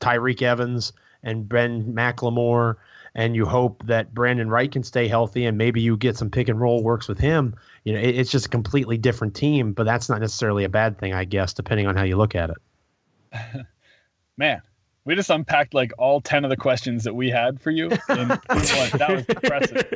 Tyreke 0.00 0.42
Evans 0.42 0.92
and 1.22 1.48
Ben 1.48 1.94
McLemore, 1.94 2.74
and 3.14 3.36
you 3.36 3.46
hope 3.46 3.86
that 3.86 4.12
Brandan 4.12 4.50
Wright 4.50 4.70
can 4.70 4.82
stay 4.82 5.06
healthy, 5.06 5.46
and 5.46 5.56
maybe 5.56 5.80
you 5.80 5.96
get 5.96 6.16
some 6.16 6.28
pick 6.28 6.48
and 6.48 6.60
roll 6.60 6.82
works 6.82 7.06
with 7.06 7.20
him. 7.20 7.54
You 7.84 7.92
know, 7.92 8.00
it, 8.00 8.16
it's 8.16 8.32
just 8.32 8.46
a 8.46 8.50
completely 8.50 8.98
different 8.98 9.36
team, 9.36 9.74
but 9.74 9.84
that's 9.84 10.08
not 10.08 10.20
necessarily 10.20 10.64
a 10.64 10.68
bad 10.68 10.98
thing, 10.98 11.14
I 11.14 11.24
guess, 11.24 11.52
depending 11.52 11.86
on 11.86 11.94
how 11.94 12.02
you 12.02 12.16
look 12.16 12.34
at 12.34 12.50
it. 12.50 13.66
Man, 14.36 14.60
we 15.08 15.14
just 15.14 15.30
unpacked 15.30 15.72
like 15.72 15.90
all 15.96 16.20
10 16.20 16.44
of 16.44 16.50
the 16.50 16.56
questions 16.56 17.02
that 17.04 17.14
we 17.14 17.30
had 17.30 17.60
for 17.60 17.70
you. 17.70 17.86
In. 17.86 18.28
That 18.28 19.06
was 19.08 19.24
impressive. 19.26 19.94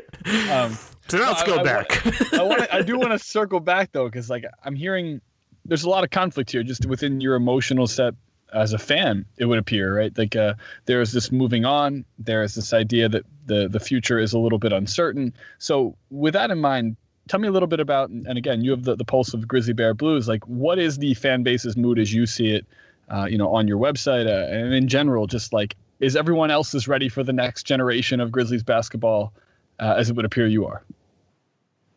Um, 0.50 0.78
So 1.08 1.18
now 1.18 1.28
let's 1.28 1.42
I- 1.42 1.46
go 1.46 1.58
I- 1.58 1.62
back. 1.62 2.32
I 2.32 2.42
want 2.42 2.74
I 2.74 2.80
do 2.82 2.98
want 2.98 3.12
to 3.12 3.18
circle 3.36 3.60
back 3.60 3.92
though, 3.92 4.06
because 4.06 4.30
like 4.30 4.44
I'm 4.64 4.74
hearing 4.74 5.20
there's 5.66 5.84
a 5.84 5.88
lot 5.90 6.02
of 6.02 6.10
conflict 6.10 6.50
here 6.50 6.62
just 6.62 6.86
within 6.86 7.20
your 7.20 7.34
emotional 7.34 7.86
set 7.86 8.14
as 8.54 8.72
a 8.72 8.78
fan. 8.78 9.24
It 9.36 9.44
would 9.46 9.58
appear 9.58 9.94
right, 9.96 10.16
like 10.16 10.34
uh, 10.34 10.54
there's 10.86 11.12
this 11.12 11.30
moving 11.30 11.64
on. 11.64 12.04
There 12.18 12.42
is 12.42 12.54
this 12.54 12.72
idea 12.72 13.08
that 13.10 13.24
the 13.46 13.68
the 13.68 13.80
future 13.80 14.18
is 14.18 14.32
a 14.32 14.38
little 14.38 14.58
bit 14.58 14.72
uncertain. 14.72 15.34
So 15.58 15.96
with 16.10 16.32
that 16.34 16.50
in 16.50 16.58
mind, 16.58 16.96
tell 17.28 17.38
me 17.40 17.48
a 17.48 17.52
little 17.52 17.68
bit 17.68 17.80
about. 17.80 18.08
And 18.10 18.38
again, 18.38 18.62
you 18.64 18.70
have 18.70 18.84
the 18.84 18.94
the 18.96 19.04
pulse 19.04 19.34
of 19.34 19.46
Grizzly 19.46 19.72
Bear 19.74 19.92
Blues. 19.94 20.26
Like, 20.28 20.44
what 20.48 20.78
is 20.78 20.98
the 20.98 21.14
fan 21.14 21.42
base's 21.42 21.76
mood 21.76 21.98
as 21.98 22.12
you 22.14 22.24
see 22.26 22.50
it? 22.54 22.66
Uh, 23.12 23.26
you 23.26 23.36
know, 23.36 23.54
on 23.54 23.68
your 23.68 23.78
website 23.78 24.26
uh, 24.26 24.50
and 24.50 24.72
in 24.72 24.88
general, 24.88 25.26
just 25.26 25.52
like 25.52 25.76
is 26.00 26.16
everyone 26.16 26.50
else 26.50 26.74
is 26.74 26.88
ready 26.88 27.08
for 27.08 27.22
the 27.22 27.32
next 27.32 27.64
generation 27.64 28.20
of 28.20 28.32
Grizzlies 28.32 28.62
basketball, 28.62 29.34
uh, 29.78 29.94
as 29.96 30.10
it 30.10 30.16
would 30.16 30.24
appear 30.24 30.46
you 30.46 30.66
are. 30.66 30.82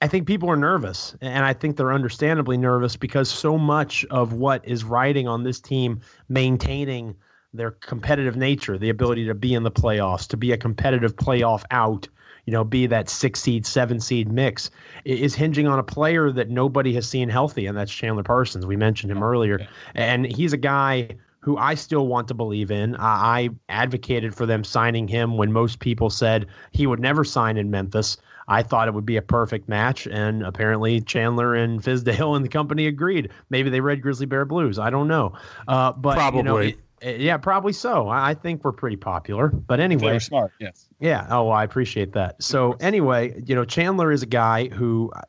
I 0.01 0.07
think 0.07 0.27
people 0.27 0.49
are 0.49 0.57
nervous, 0.57 1.15
and 1.21 1.45
I 1.45 1.53
think 1.53 1.77
they're 1.77 1.93
understandably 1.93 2.57
nervous 2.57 2.97
because 2.97 3.29
so 3.29 3.57
much 3.57 4.05
of 4.11 4.33
what 4.33 4.67
is 4.67 4.83
riding 4.83 5.27
on 5.27 5.43
this 5.43 5.59
team 5.59 6.01
maintaining 6.27 7.15
their 7.53 7.71
competitive 7.71 8.35
nature, 8.35 8.77
the 8.77 8.89
ability 8.89 9.25
to 9.25 9.33
be 9.33 9.53
in 9.53 9.63
the 9.63 9.71
playoffs, 9.71 10.27
to 10.27 10.37
be 10.37 10.51
a 10.51 10.57
competitive 10.57 11.15
playoff 11.15 11.63
out, 11.71 12.07
you 12.45 12.51
know, 12.53 12.63
be 12.63 12.87
that 12.87 13.09
six 13.09 13.41
seed, 13.41 13.65
seven 13.65 13.99
seed 13.99 14.31
mix, 14.31 14.69
is 15.03 15.35
hinging 15.35 15.67
on 15.67 15.79
a 15.79 15.83
player 15.83 16.31
that 16.31 16.49
nobody 16.49 16.93
has 16.93 17.07
seen 17.07 17.29
healthy, 17.29 17.65
and 17.65 17.77
that's 17.77 17.91
Chandler 17.91 18.23
Parsons. 18.23 18.65
We 18.65 18.75
mentioned 18.75 19.11
him 19.11 19.23
earlier, 19.23 19.67
and 19.93 20.25
he's 20.25 20.53
a 20.53 20.57
guy 20.57 21.09
who 21.39 21.57
I 21.57 21.75
still 21.75 22.07
want 22.07 22.27
to 22.29 22.33
believe 22.33 22.71
in. 22.71 22.95
I, 22.95 23.05
I 23.41 23.49
advocated 23.69 24.33
for 24.33 24.45
them 24.47 24.63
signing 24.63 25.07
him 25.07 25.37
when 25.37 25.51
most 25.51 25.79
people 25.79 26.09
said 26.09 26.47
he 26.71 26.87
would 26.87 26.99
never 26.99 27.23
sign 27.23 27.57
in 27.57 27.69
Memphis. 27.69 28.17
I 28.47 28.61
thought 28.63 28.87
it 28.87 28.93
would 28.93 29.05
be 29.05 29.17
a 29.17 29.21
perfect 29.23 29.67
match, 29.67 30.07
and 30.07 30.43
apparently 30.43 31.01
Chandler 31.01 31.55
and 31.55 31.81
Fizdale 31.81 32.35
and 32.35 32.45
the 32.45 32.49
company 32.49 32.87
agreed. 32.87 33.29
Maybe 33.49 33.69
they 33.69 33.79
read 33.81 34.01
Grizzly 34.01 34.25
Bear 34.27 34.45
Blues. 34.45 34.77
I 34.79 34.89
don't 34.89 35.07
know, 35.07 35.33
uh, 35.67 35.93
but 35.93 36.11
you 36.33 36.43
know, 36.43 36.53
Probably. 36.53 36.67
it- 36.69 36.75
it- 36.75 36.79
yeah, 37.01 37.37
probably 37.37 37.73
so. 37.73 38.07
I 38.09 38.33
think 38.33 38.63
we're 38.63 38.71
pretty 38.71 38.95
popular. 38.95 39.49
But 39.49 39.77
They 39.77 39.83
anyway, 39.83 40.13
were 40.13 40.19
smart, 40.19 40.51
yes. 40.59 40.87
yeah. 40.99 41.27
Oh, 41.29 41.45
well, 41.45 41.53
I 41.53 41.63
appreciate 41.63 42.13
that. 42.13 42.41
So 42.41 42.73
anyway, 42.79 43.41
you 43.45 43.55
know, 43.55 43.65
Chandler 43.65 44.11
is 44.11 44.23
a 44.23 44.27
guy 44.27 44.69
who 44.69 45.11
uh, 45.15 45.21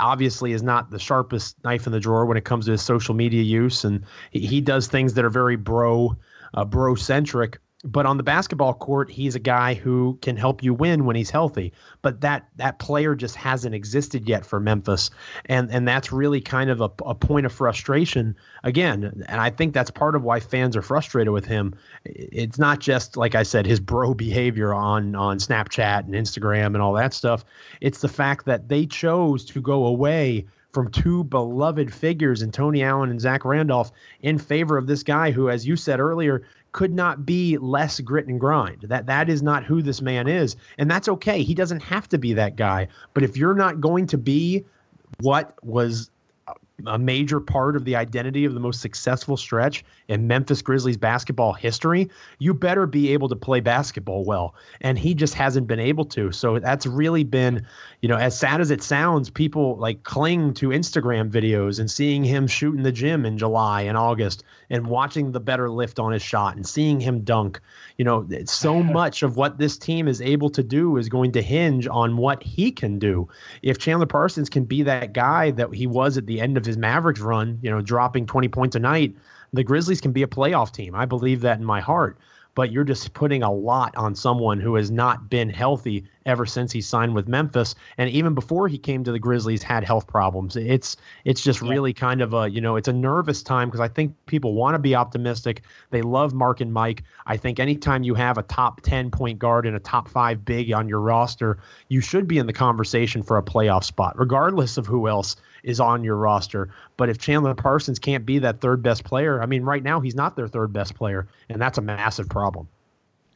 obviously 0.00 0.52
is 0.52 0.62
not 0.62 0.90
the 0.90 0.98
sharpest 0.98 1.56
knife 1.64 1.86
in 1.86 1.92
the 1.92 2.00
drawer 2.00 2.26
when 2.26 2.36
it 2.36 2.44
comes 2.44 2.66
to 2.66 2.72
his 2.72 2.82
social 2.82 3.14
media 3.14 3.42
use, 3.42 3.84
and 3.84 4.04
he, 4.30 4.40
he 4.46 4.60
does 4.60 4.86
things 4.86 5.14
that 5.14 5.24
are 5.24 5.30
very 5.30 5.56
bro, 5.56 6.16
uh, 6.54 6.64
bro 6.64 6.94
centric. 6.94 7.58
But 7.84 8.06
on 8.06 8.16
the 8.16 8.22
basketball 8.22 8.72
court, 8.72 9.10
he's 9.10 9.34
a 9.34 9.40
guy 9.40 9.74
who 9.74 10.18
can 10.22 10.36
help 10.36 10.62
you 10.62 10.72
win 10.72 11.04
when 11.04 11.16
he's 11.16 11.28
healthy. 11.28 11.72
But 12.00 12.22
that 12.22 12.48
that 12.56 12.78
player 12.78 13.14
just 13.14 13.36
hasn't 13.36 13.74
existed 13.74 14.26
yet 14.26 14.46
for 14.46 14.58
Memphis, 14.58 15.10
and 15.46 15.70
and 15.70 15.86
that's 15.86 16.10
really 16.10 16.40
kind 16.40 16.70
of 16.70 16.80
a, 16.80 16.90
a 17.04 17.14
point 17.14 17.44
of 17.44 17.52
frustration 17.52 18.34
again. 18.62 19.24
And 19.28 19.40
I 19.40 19.50
think 19.50 19.74
that's 19.74 19.90
part 19.90 20.16
of 20.16 20.22
why 20.22 20.40
fans 20.40 20.76
are 20.76 20.82
frustrated 20.82 21.32
with 21.32 21.44
him. 21.44 21.74
It's 22.04 22.58
not 22.58 22.80
just 22.80 23.18
like 23.18 23.34
I 23.34 23.42
said, 23.42 23.66
his 23.66 23.80
bro 23.80 24.14
behavior 24.24 24.72
on 24.72 25.14
on 25.14 25.36
Snapchat 25.38 26.00
and 26.06 26.14
Instagram 26.14 26.68
and 26.68 26.78
all 26.78 26.94
that 26.94 27.12
stuff. 27.12 27.44
It's 27.82 28.00
the 28.00 28.08
fact 28.08 28.46
that 28.46 28.68
they 28.68 28.86
chose 28.86 29.44
to 29.46 29.60
go 29.60 29.84
away 29.86 30.46
from 30.74 30.90
two 30.90 31.22
beloved 31.24 31.94
figures 31.94 32.42
in 32.42 32.50
Tony 32.50 32.82
Allen 32.82 33.08
and 33.08 33.20
Zach 33.20 33.44
Randolph 33.44 33.92
in 34.22 34.38
favor 34.38 34.76
of 34.76 34.88
this 34.88 35.04
guy 35.04 35.30
who, 35.30 35.48
as 35.48 35.66
you 35.66 35.76
said 35.76 36.00
earlier, 36.00 36.42
could 36.74 36.92
not 36.92 37.24
be 37.24 37.56
less 37.56 38.00
grit 38.00 38.26
and 38.26 38.38
grind. 38.38 38.82
That 38.82 39.06
that 39.06 39.30
is 39.30 39.42
not 39.42 39.64
who 39.64 39.80
this 39.80 40.02
man 40.02 40.28
is, 40.28 40.56
and 40.76 40.90
that's 40.90 41.08
okay. 41.08 41.42
He 41.42 41.54
doesn't 41.54 41.80
have 41.80 42.08
to 42.10 42.18
be 42.18 42.34
that 42.34 42.56
guy. 42.56 42.88
But 43.14 43.22
if 43.22 43.36
you're 43.36 43.54
not 43.54 43.80
going 43.80 44.06
to 44.08 44.18
be 44.18 44.66
what 45.20 45.54
was 45.64 46.10
a 46.86 46.98
major 46.98 47.38
part 47.38 47.76
of 47.76 47.84
the 47.84 47.94
identity 47.94 48.44
of 48.44 48.52
the 48.52 48.60
most 48.60 48.80
successful 48.80 49.36
stretch 49.36 49.84
in 50.08 50.26
Memphis 50.26 50.60
Grizzlies 50.60 50.96
basketball 50.96 51.52
history, 51.52 52.10
you 52.40 52.52
better 52.52 52.84
be 52.84 53.12
able 53.12 53.28
to 53.28 53.36
play 53.36 53.60
basketball 53.60 54.24
well. 54.24 54.56
And 54.80 54.98
he 54.98 55.14
just 55.14 55.34
hasn't 55.34 55.68
been 55.68 55.78
able 55.78 56.04
to. 56.06 56.32
So 56.32 56.58
that's 56.58 56.84
really 56.84 57.22
been, 57.22 57.64
you 58.00 58.08
know, 58.08 58.16
as 58.16 58.36
sad 58.36 58.60
as 58.60 58.72
it 58.72 58.82
sounds, 58.82 59.30
people 59.30 59.76
like 59.76 60.02
cling 60.02 60.52
to 60.54 60.70
Instagram 60.70 61.30
videos 61.30 61.78
and 61.78 61.88
seeing 61.88 62.24
him 62.24 62.48
shoot 62.48 62.76
in 62.76 62.82
the 62.82 62.92
gym 62.92 63.24
in 63.24 63.38
July 63.38 63.82
and 63.82 63.96
August 63.96 64.42
and 64.68 64.88
watching 64.88 65.30
the 65.30 65.40
better 65.40 65.70
lift 65.70 66.00
on 66.00 66.12
his 66.12 66.22
shot 66.22 66.56
and 66.56 66.66
seeing 66.66 66.98
him 66.98 67.20
dunk. 67.20 67.60
You 67.98 68.04
know, 68.04 68.28
so 68.46 68.82
much 68.82 69.22
of 69.22 69.36
what 69.36 69.58
this 69.58 69.78
team 69.78 70.08
is 70.08 70.20
able 70.20 70.50
to 70.50 70.62
do 70.62 70.96
is 70.96 71.08
going 71.08 71.30
to 71.32 71.42
hinge 71.42 71.86
on 71.86 72.16
what 72.16 72.42
he 72.42 72.72
can 72.72 72.98
do. 72.98 73.28
If 73.62 73.78
Chandler 73.78 74.06
Parsons 74.06 74.50
can 74.50 74.64
be 74.64 74.82
that 74.82 75.12
guy 75.12 75.52
that 75.52 75.72
he 75.72 75.86
was 75.86 76.18
at 76.18 76.26
the 76.26 76.40
end 76.40 76.56
of 76.56 76.63
his 76.66 76.76
Mavericks 76.76 77.20
run, 77.20 77.58
you 77.62 77.70
know, 77.70 77.80
dropping 77.80 78.26
20 78.26 78.48
points 78.48 78.76
a 78.76 78.78
night, 78.78 79.14
the 79.52 79.64
Grizzlies 79.64 80.00
can 80.00 80.12
be 80.12 80.22
a 80.22 80.26
playoff 80.26 80.72
team. 80.72 80.94
I 80.94 81.06
believe 81.06 81.40
that 81.42 81.58
in 81.58 81.64
my 81.64 81.80
heart 81.80 82.18
but 82.54 82.70
you're 82.70 82.84
just 82.84 83.12
putting 83.14 83.42
a 83.42 83.52
lot 83.52 83.94
on 83.96 84.14
someone 84.14 84.60
who 84.60 84.76
has 84.76 84.90
not 84.90 85.28
been 85.28 85.50
healthy 85.50 86.04
ever 86.26 86.46
since 86.46 86.72
he 86.72 86.80
signed 86.80 87.14
with 87.14 87.28
Memphis 87.28 87.74
and 87.98 88.08
even 88.08 88.34
before 88.34 88.68
he 88.68 88.78
came 88.78 89.04
to 89.04 89.12
the 89.12 89.18
Grizzlies 89.18 89.62
had 89.62 89.84
health 89.84 90.06
problems. 90.06 90.56
It's 90.56 90.96
it's 91.24 91.42
just 91.42 91.62
yeah. 91.62 91.70
really 91.70 91.92
kind 91.92 92.22
of 92.22 92.32
a, 92.32 92.48
you 92.48 92.60
know, 92.60 92.76
it's 92.76 92.88
a 92.88 92.92
nervous 92.92 93.42
time 93.42 93.68
because 93.68 93.80
I 93.80 93.88
think 93.88 94.14
people 94.26 94.54
want 94.54 94.74
to 94.74 94.78
be 94.78 94.94
optimistic. 94.94 95.62
They 95.90 96.02
love 96.02 96.32
Marc 96.32 96.60
and 96.60 96.72
Mike. 96.72 97.02
I 97.26 97.36
think 97.36 97.60
anytime 97.60 98.04
you 98.04 98.14
have 98.14 98.38
a 98.38 98.42
top 98.42 98.80
10 98.82 99.10
point 99.10 99.38
guard 99.38 99.66
and 99.66 99.76
a 99.76 99.80
top 99.80 100.08
5 100.08 100.44
big 100.44 100.72
on 100.72 100.88
your 100.88 101.00
roster, 101.00 101.58
you 101.88 102.00
should 102.00 102.26
be 102.26 102.38
in 102.38 102.46
the 102.46 102.52
conversation 102.52 103.22
for 103.22 103.36
a 103.36 103.42
playoff 103.42 103.84
spot 103.84 104.18
regardless 104.18 104.78
of 104.78 104.86
who 104.86 105.08
else 105.08 105.36
is 105.64 105.80
on 105.80 106.04
your 106.04 106.16
roster. 106.16 106.70
But 106.96 107.08
if 107.08 107.18
Chandler 107.18 107.54
Parsons 107.54 107.98
can't 107.98 108.24
be 108.24 108.38
that 108.38 108.60
third 108.60 108.82
best 108.82 109.04
player, 109.04 109.42
I 109.42 109.46
mean, 109.46 109.62
right 109.62 109.82
now 109.82 110.00
he's 110.00 110.14
not 110.14 110.36
their 110.36 110.48
third 110.48 110.72
best 110.72 110.94
player, 110.94 111.26
and 111.48 111.60
that's 111.60 111.78
a 111.78 111.82
massive 111.82 112.28
problem. 112.28 112.68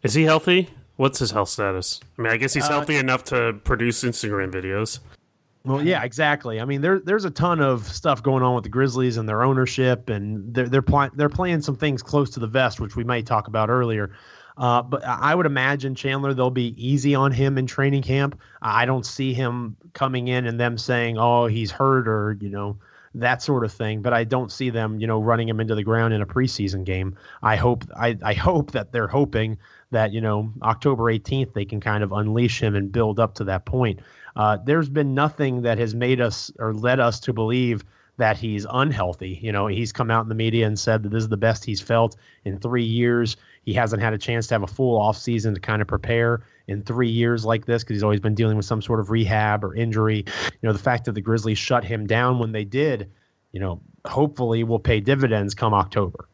Is 0.03 0.15
he 0.15 0.25
healthy? 0.25 0.71
What's 0.97 1.19
his 1.19 1.31
health 1.31 1.49
status? 1.49 2.01
I 2.19 2.23
mean, 2.23 2.33
I 2.33 2.37
guess 2.37 2.55
he's 2.55 2.65
uh, 2.65 2.71
healthy 2.71 2.97
enough 2.97 3.25
to 3.25 3.55
produce 3.65 4.03
Instagram 4.03 4.51
videos. 4.51 5.01
Well, 5.65 5.83
yeah, 5.85 6.03
exactly. 6.03 6.61
I 6.61 6.65
mean, 6.65 6.81
there 6.81 6.99
there's 7.01 7.25
a 7.25 7.31
ton 7.31 7.61
of 7.61 7.87
stuff 7.87 8.23
going 8.23 8.43
on 8.43 8.55
with 8.55 8.65
the 8.65 8.71
Grizzlies 8.71 9.17
and 9.17 9.29
their 9.29 9.43
ownership, 9.43 10.09
and 10.09 10.55
they're 10.55 10.69
they're, 10.69 10.83
pl- 10.83 11.11
they're 11.15 11.29
playing 11.29 11.63
some 11.63 11.77
things 11.77 12.03
close 12.03 12.31
to 12.31 12.41
the 12.41 12.47
vest, 12.47 12.81
which 12.81 12.97
we 12.97 13.05
may 13.05 13.23
talk 13.23 13.49
about 13.49 13.69
earlier. 13.69 14.11
Uh, 14.59 14.83
but 14.83 15.05
I 15.05 15.35
would 15.35 15.47
imagine 15.47 15.95
Chandler, 15.95 16.35
they'll 16.35 16.51
be 16.51 16.75
easy 16.77 17.15
on 17.15 17.31
him 17.31 17.57
in 17.59 17.67
training 17.67 18.03
camp. 18.03 18.39
I 18.61 18.87
don't 18.87 19.07
see 19.07 19.33
him 19.33 19.77
coming 19.93 20.27
in 20.27 20.47
and 20.47 20.59
them 20.59 20.77
saying, 20.77 21.17
oh, 21.17 21.47
he's 21.47 21.71
hurt 21.71 22.09
or, 22.09 22.37
you 22.41 22.51
know, 22.51 22.77
that 23.15 23.41
sort 23.41 23.65
of 23.65 23.73
thing. 23.73 24.03
But 24.03 24.13
I 24.13 24.25
don't 24.25 24.51
see 24.51 24.71
them, 24.71 25.01
you 25.01 25.07
know, 25.07 25.23
running 25.23 25.49
him 25.49 25.61
into 25.61 25.77
the 25.77 25.85
ground 25.85 26.13
in 26.13 26.21
a 26.21 26.27
preseason 26.27 26.85
game. 26.85 27.17
I 27.41 27.55
hope, 27.55 27.85
I, 27.97 28.19
I 28.23 28.35
hope 28.35 28.73
that 28.73 28.91
they're 28.91 29.07
hoping 29.07 29.59
that, 29.93 30.13
you 30.13 30.21
know, 30.21 30.53
October 30.63 31.05
18th, 31.05 31.55
they 31.55 31.65
can 31.65 31.81
kind 31.81 32.03
of 32.03 32.11
unleash 32.11 32.61
him 32.61 32.75
and 32.75 32.91
build 32.91 33.21
up 33.21 33.35
to 33.35 33.45
that 33.45 33.65
point. 33.65 34.01
Uh, 34.35 34.59
there's 34.65 34.89
been 34.89 35.15
nothing 35.15 35.63
that 35.63 35.79
has 35.79 35.95
made 35.95 36.21
us 36.21 36.51
or 36.59 36.75
led 36.75 36.99
us 36.99 37.21
to 37.21 37.33
believe 37.33 37.85
that 38.19 38.37
he's 38.37 38.67
unhealthy. 38.71 39.39
You 39.41 39.53
know, 39.53 39.69
he's 39.69 39.93
come 39.93 40.11
out 40.11 40.25
in 40.25 40.29
the 40.29 40.35
media 40.35 40.67
and 40.67 40.79
said 40.79 41.05
that 41.05 41.11
this 41.11 41.23
is 41.23 41.29
the 41.29 41.37
best 41.37 41.65
he's 41.65 41.81
felt 41.81 42.17
in 42.45 42.59
three 42.59 42.85
years. 42.85 43.37
He 43.69 43.75
hasn't 43.75 44.01
had 44.01 44.15
a 44.15 44.19
chance 44.19 44.47
to 44.47 44.55
have 44.55 44.63
a 44.63 44.67
full 44.67 44.99
off 44.99 45.19
season 45.19 45.53
to 45.53 45.61
kind 45.61 45.83
of 45.83 45.89
prepare 45.89 46.41
in 46.69 46.83
three 46.83 47.11
years 47.11 47.45
like 47.45 47.67
this 47.67 47.85
because 47.85 47.97
he's 47.97 48.03
always 48.03 48.19
been 48.19 48.35
dealing 48.35 48.57
with 48.57 48.65
some 48.65 48.81
sort 48.81 48.99
of 48.99 49.11
rehab 49.11 49.63
or 49.63 49.75
injury. 49.75 50.25
You 50.27 50.59
know, 50.63 50.73
the 50.73 50.79
fact 50.79 51.05
that 51.05 51.13
the 51.13 51.21
Grizzlies 51.21 51.59
shut 51.59 51.85
him 51.85 52.07
down 52.07 52.39
when 52.39 52.53
they 52.53 52.65
did, 52.65 53.11
you 53.53 53.61
know, 53.61 53.83
hopefully 54.07 54.65
will 54.65 54.79
pay 54.79 55.01
dividends 55.01 55.55
come 55.55 55.75
October. 55.75 56.31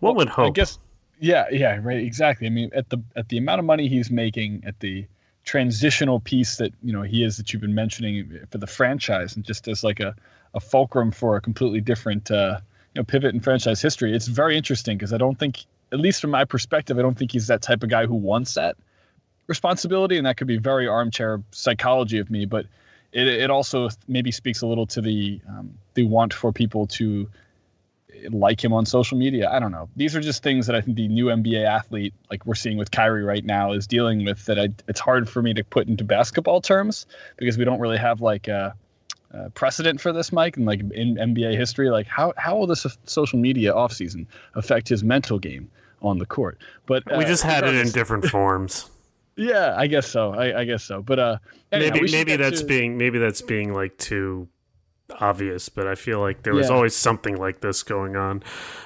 What 0.00 0.16
would 0.16 0.28
hope? 0.28 0.48
I 0.48 0.50
guess. 0.50 0.78
Yeah, 1.18 1.46
yeah, 1.50 1.80
right. 1.82 2.04
Exactly. 2.04 2.46
I 2.46 2.50
mean, 2.50 2.70
at 2.74 2.90
the 2.90 3.02
at 3.16 3.30
the 3.30 3.38
amount 3.38 3.60
of 3.60 3.64
money 3.64 3.88
he's 3.88 4.10
making, 4.10 4.62
at 4.66 4.80
the 4.80 5.06
transitional 5.46 6.20
piece 6.20 6.56
that 6.56 6.74
you 6.82 6.92
know 6.92 7.00
he 7.00 7.24
is 7.24 7.38
that 7.38 7.54
you've 7.54 7.62
been 7.62 7.74
mentioning 7.74 8.38
for 8.50 8.58
the 8.58 8.66
franchise, 8.66 9.34
and 9.34 9.46
just 9.46 9.66
as 9.66 9.82
like 9.82 9.98
a 9.98 10.14
a 10.52 10.60
fulcrum 10.60 11.10
for 11.10 11.36
a 11.36 11.40
completely 11.40 11.80
different 11.80 12.30
uh, 12.30 12.60
you 12.94 13.00
know 13.00 13.04
pivot 13.04 13.32
in 13.34 13.40
franchise 13.40 13.80
history. 13.80 14.14
It's 14.14 14.26
very 14.26 14.58
interesting 14.58 14.98
because 14.98 15.14
I 15.14 15.16
don't 15.16 15.38
think 15.38 15.64
at 15.92 16.00
least 16.00 16.20
from 16.20 16.30
my 16.30 16.44
perspective, 16.44 16.98
I 16.98 17.02
don't 17.02 17.16
think 17.16 17.32
he's 17.32 17.46
that 17.46 17.62
type 17.62 17.82
of 17.82 17.88
guy 17.88 18.06
who 18.06 18.14
wants 18.14 18.54
that 18.54 18.76
responsibility, 19.46 20.16
and 20.16 20.26
that 20.26 20.36
could 20.36 20.46
be 20.46 20.58
very 20.58 20.86
armchair 20.86 21.42
psychology 21.50 22.18
of 22.18 22.30
me. 22.30 22.44
But 22.44 22.66
it, 23.12 23.26
it 23.26 23.50
also 23.50 23.88
maybe 24.06 24.30
speaks 24.30 24.62
a 24.62 24.66
little 24.66 24.86
to 24.86 25.00
the 25.00 25.40
um, 25.48 25.72
the 25.94 26.04
want 26.04 26.34
for 26.34 26.52
people 26.52 26.86
to 26.86 27.28
like 28.30 28.62
him 28.62 28.72
on 28.72 28.84
social 28.84 29.16
media. 29.16 29.48
I 29.50 29.58
don't 29.58 29.72
know. 29.72 29.88
These 29.96 30.16
are 30.16 30.20
just 30.20 30.42
things 30.42 30.66
that 30.66 30.74
I 30.74 30.80
think 30.80 30.96
the 30.96 31.08
new 31.08 31.26
NBA 31.26 31.64
athlete, 31.64 32.14
like 32.30 32.44
we're 32.44 32.54
seeing 32.54 32.76
with 32.76 32.90
Kyrie 32.90 33.22
right 33.22 33.44
now, 33.44 33.72
is 33.72 33.86
dealing 33.86 34.24
with. 34.24 34.44
That 34.46 34.58
I, 34.58 34.68
it's 34.88 35.00
hard 35.00 35.28
for 35.28 35.42
me 35.42 35.54
to 35.54 35.64
put 35.64 35.88
into 35.88 36.04
basketball 36.04 36.60
terms 36.60 37.06
because 37.36 37.56
we 37.56 37.64
don't 37.64 37.80
really 37.80 37.98
have 37.98 38.20
like. 38.20 38.48
A, 38.48 38.74
uh, 39.34 39.48
precedent 39.50 40.00
for 40.00 40.12
this, 40.12 40.32
Mike, 40.32 40.56
and 40.56 40.66
like 40.66 40.80
in 40.80 41.16
NBA 41.16 41.56
history, 41.56 41.90
like 41.90 42.06
how 42.06 42.32
how 42.36 42.56
will 42.56 42.66
this 42.66 42.86
social 43.04 43.38
media 43.38 43.72
offseason 43.72 44.26
affect 44.54 44.88
his 44.88 45.04
mental 45.04 45.38
game 45.38 45.70
on 46.00 46.18
the 46.18 46.26
court? 46.26 46.58
But 46.86 47.10
uh, 47.12 47.18
we 47.18 47.24
just 47.24 47.42
had 47.42 47.64
it 47.64 47.74
in 47.74 47.90
different 47.90 48.24
forms. 48.30 48.88
Yeah, 49.36 49.74
I 49.76 49.86
guess 49.86 50.08
so. 50.08 50.32
I, 50.34 50.60
I 50.60 50.64
guess 50.64 50.82
so. 50.82 51.02
But 51.02 51.18
uh, 51.18 51.38
anyhow, 51.70 51.94
maybe 51.94 52.10
maybe 52.10 52.36
that's 52.36 52.60
to... 52.60 52.66
being 52.66 52.96
maybe 52.96 53.18
that's 53.18 53.42
being 53.42 53.72
like 53.72 53.96
too 53.98 54.48
obvious, 55.20 55.68
but 55.68 55.86
I 55.86 55.94
feel 55.94 56.20
like 56.20 56.42
there 56.42 56.54
was 56.54 56.68
yeah. 56.68 56.74
always 56.74 56.96
something 56.96 57.36
like 57.36 57.60
this 57.60 57.82
going 57.82 58.16
on. 58.16 58.42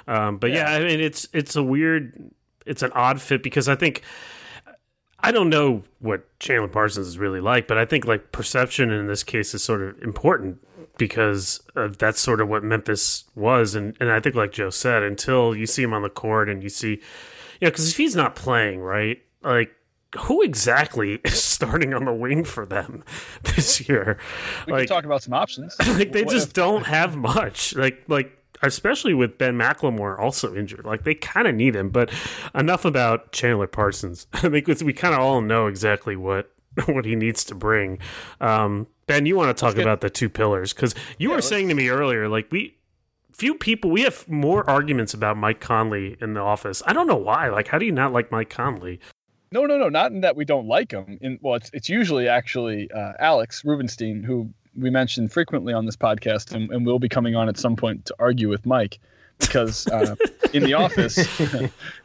Um, 0.07 0.39
but 0.39 0.51
yeah. 0.51 0.71
yeah, 0.71 0.77
I 0.77 0.85
mean 0.85 1.01
it's 1.01 1.29
it's 1.33 1.57
a 1.57 1.63
weird, 1.63 2.33
it's 2.67 2.83
an 2.83 2.93
odd 2.93 3.21
fit 3.21 3.43
because 3.43 3.69
I 3.69 3.77
think 3.77 4.03
I 5.23 5.31
don't 5.33 5.49
know 5.49 5.85
what 6.01 6.27
Chandler 6.41 6.69
Parsons 6.69 7.07
is 7.07 7.19
really 7.19 7.41
like, 7.41 7.69
but 7.69 7.79
I 7.79 7.85
think 7.85 8.05
like 8.07 8.33
perception 8.33 8.91
in 8.91 9.07
this 9.07 9.23
case 9.23 9.55
is 9.55 9.63
sort 9.63 9.83
of 9.83 10.03
important 10.03 10.59
because 10.99 11.61
of, 11.77 11.99
that's 11.99 12.21
sort 12.21 12.41
of 12.41 12.49
what 12.49 12.65
Memphis 12.65 13.25
was, 13.35 13.75
and 13.75 13.97
and 14.01 14.11
I 14.11 14.21
think 14.21 14.35
like 14.35 14.53
Joe 14.53 14.71
said, 14.71 15.03
until 15.03 15.55
you 15.55 15.67
see 15.67 15.83
him 15.83 15.95
on 15.95 16.03
the 16.03 16.11
court 16.11 16.49
and 16.49 16.63
you 16.63 16.69
see, 16.69 16.91
you 16.91 16.97
know, 17.63 17.71
because 17.71 17.91
if 17.91 17.97
he's 17.97 18.17
not 18.17 18.35
playing 18.35 18.81
right, 18.81 19.23
like 19.43 19.71
who 20.19 20.43
exactly 20.43 21.15
is 21.25 21.43
starting 21.43 21.95
on 21.95 22.05
the 22.05 22.13
wing 22.13 22.45
for 22.45 22.67
them 22.67 23.05
this 23.43 23.89
year? 23.89 24.19
We 24.67 24.73
like, 24.73 24.89
can 24.89 24.97
talk 24.97 25.05
about 25.05 25.23
some 25.23 25.35
options. 25.35 25.77
like 25.87 26.13
they 26.13 26.25
what 26.25 26.33
just 26.33 26.49
if- 26.49 26.53
don't 26.55 26.85
have 26.87 27.17
much. 27.17 27.75
Like 27.75 28.03
like 28.09 28.39
especially 28.63 29.15
with 29.15 29.39
Ben 29.39 29.57
McLemore 29.57 30.19
also 30.19 30.55
injured. 30.55 30.85
Like 30.85 31.05
they 31.05 31.15
kind 31.15 31.47
of 31.47 31.55
need 31.55 31.75
him. 31.75 31.91
But 31.91 32.11
enough 32.55 32.85
about 32.85 33.33
Chandler 33.33 33.67
Parsons. 33.67 34.27
I 34.33 34.49
think 34.49 34.67
we 34.67 34.93
kind 34.93 35.15
of 35.15 35.21
all 35.21 35.41
know 35.41 35.67
exactly 35.67 36.17
what 36.17 36.53
what 36.87 37.05
he 37.05 37.17
needs 37.17 37.45
to 37.45 37.55
bring. 37.55 37.99
Um, 38.41 38.87
ben, 39.07 39.27
you 39.27 39.37
want 39.37 39.57
to 39.57 39.61
talk 39.61 39.77
about 39.77 40.01
the 40.01 40.11
two 40.11 40.29
pillars 40.29 40.73
because 40.73 40.95
you 41.19 41.31
yeah, 41.31 41.37
were 41.37 41.43
saying 41.43 41.69
to 41.69 41.75
me 41.75 41.89
earlier, 41.89 42.29
like 42.29 42.51
we 42.51 42.77
few 43.33 43.55
people 43.55 43.91
we 43.91 44.03
have 44.03 44.29
more 44.29 44.69
arguments 44.69 45.15
about 45.15 45.37
Mike 45.37 45.61
Conley 45.61 46.17
in 46.21 46.35
the 46.35 46.41
office. 46.41 46.83
I 46.87 46.93
don't 46.93 47.07
know 47.07 47.17
why. 47.17 47.49
Like, 47.49 47.69
how 47.69 47.79
do 47.79 47.87
you 47.87 47.93
not 47.93 48.13
like 48.13 48.31
Mike 48.31 48.51
Conley? 48.51 49.01
No, 49.51 49.67
no, 49.67 49.77
no, 49.77 49.91
not 49.91 50.13
in 50.13 50.23
that 50.23 50.35
we 50.35 50.47
don't 50.47 50.67
like 50.67 50.93
him. 50.93 51.19
In 51.21 51.39
well, 51.43 51.57
it's 51.57 51.71
it's 51.75 51.89
usually 51.89 52.29
actually 52.29 52.91
uh, 52.91 53.13
Alex 53.19 53.65
Rubenstein 53.65 54.23
who 54.23 54.51
we 54.77 54.91
mention 54.91 55.29
frequently 55.29 55.73
on 55.73 55.87
this 55.87 55.97
podcast, 55.97 56.55
and, 56.55 56.71
and 56.71 56.87
will 56.87 56.99
be 56.99 57.09
coming 57.09 57.37
on 57.37 57.49
at 57.49 57.59
some 57.59 57.77
point 57.77 58.07
to 58.07 58.15
argue 58.19 58.49
with 58.49 58.67
Mike 58.67 58.99
because 59.39 59.87
uh, 59.89 60.15
in 60.53 60.63
the 60.63 60.75
office, 60.75 61.19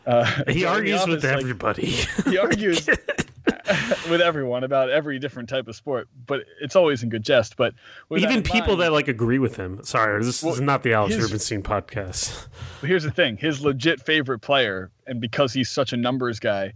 uh, 0.05 0.43
he 0.49 0.65
argues 0.65 1.01
office, 1.01 1.15
with 1.15 1.25
everybody. 1.25 1.97
Like, 2.17 2.25
he 2.27 2.37
argues 2.37 2.87
with 4.09 4.21
everyone 4.21 4.63
about 4.63 4.89
every 4.89 5.19
different 5.19 5.49
type 5.49 5.67
of 5.67 5.75
sport, 5.75 6.07
but 6.25 6.41
it's 6.61 6.75
always 6.75 7.03
in 7.03 7.09
good 7.09 7.23
jest. 7.23 7.55
But 7.55 7.73
even 8.15 8.43
people 8.43 8.69
mind, 8.69 8.81
that 8.81 8.91
like 8.91 9.07
agree 9.07 9.39
with 9.39 9.55
him. 9.55 9.79
Sorry, 9.83 10.23
this, 10.23 10.43
well, 10.43 10.51
this 10.51 10.59
is 10.59 10.65
not 10.65 10.83
the 10.83 10.93
Alex 10.93 11.15
his, 11.15 11.23
Rubenstein 11.23 11.63
podcast. 11.63 12.47
But 12.81 12.89
here's 12.89 13.03
the 13.03 13.11
thing: 13.11 13.37
his 13.37 13.61
legit 13.61 14.01
favorite 14.01 14.39
player, 14.39 14.91
and 15.05 15.21
because 15.21 15.53
he's 15.53 15.69
such 15.69 15.93
a 15.93 15.97
numbers 15.97 16.39
guy, 16.39 16.73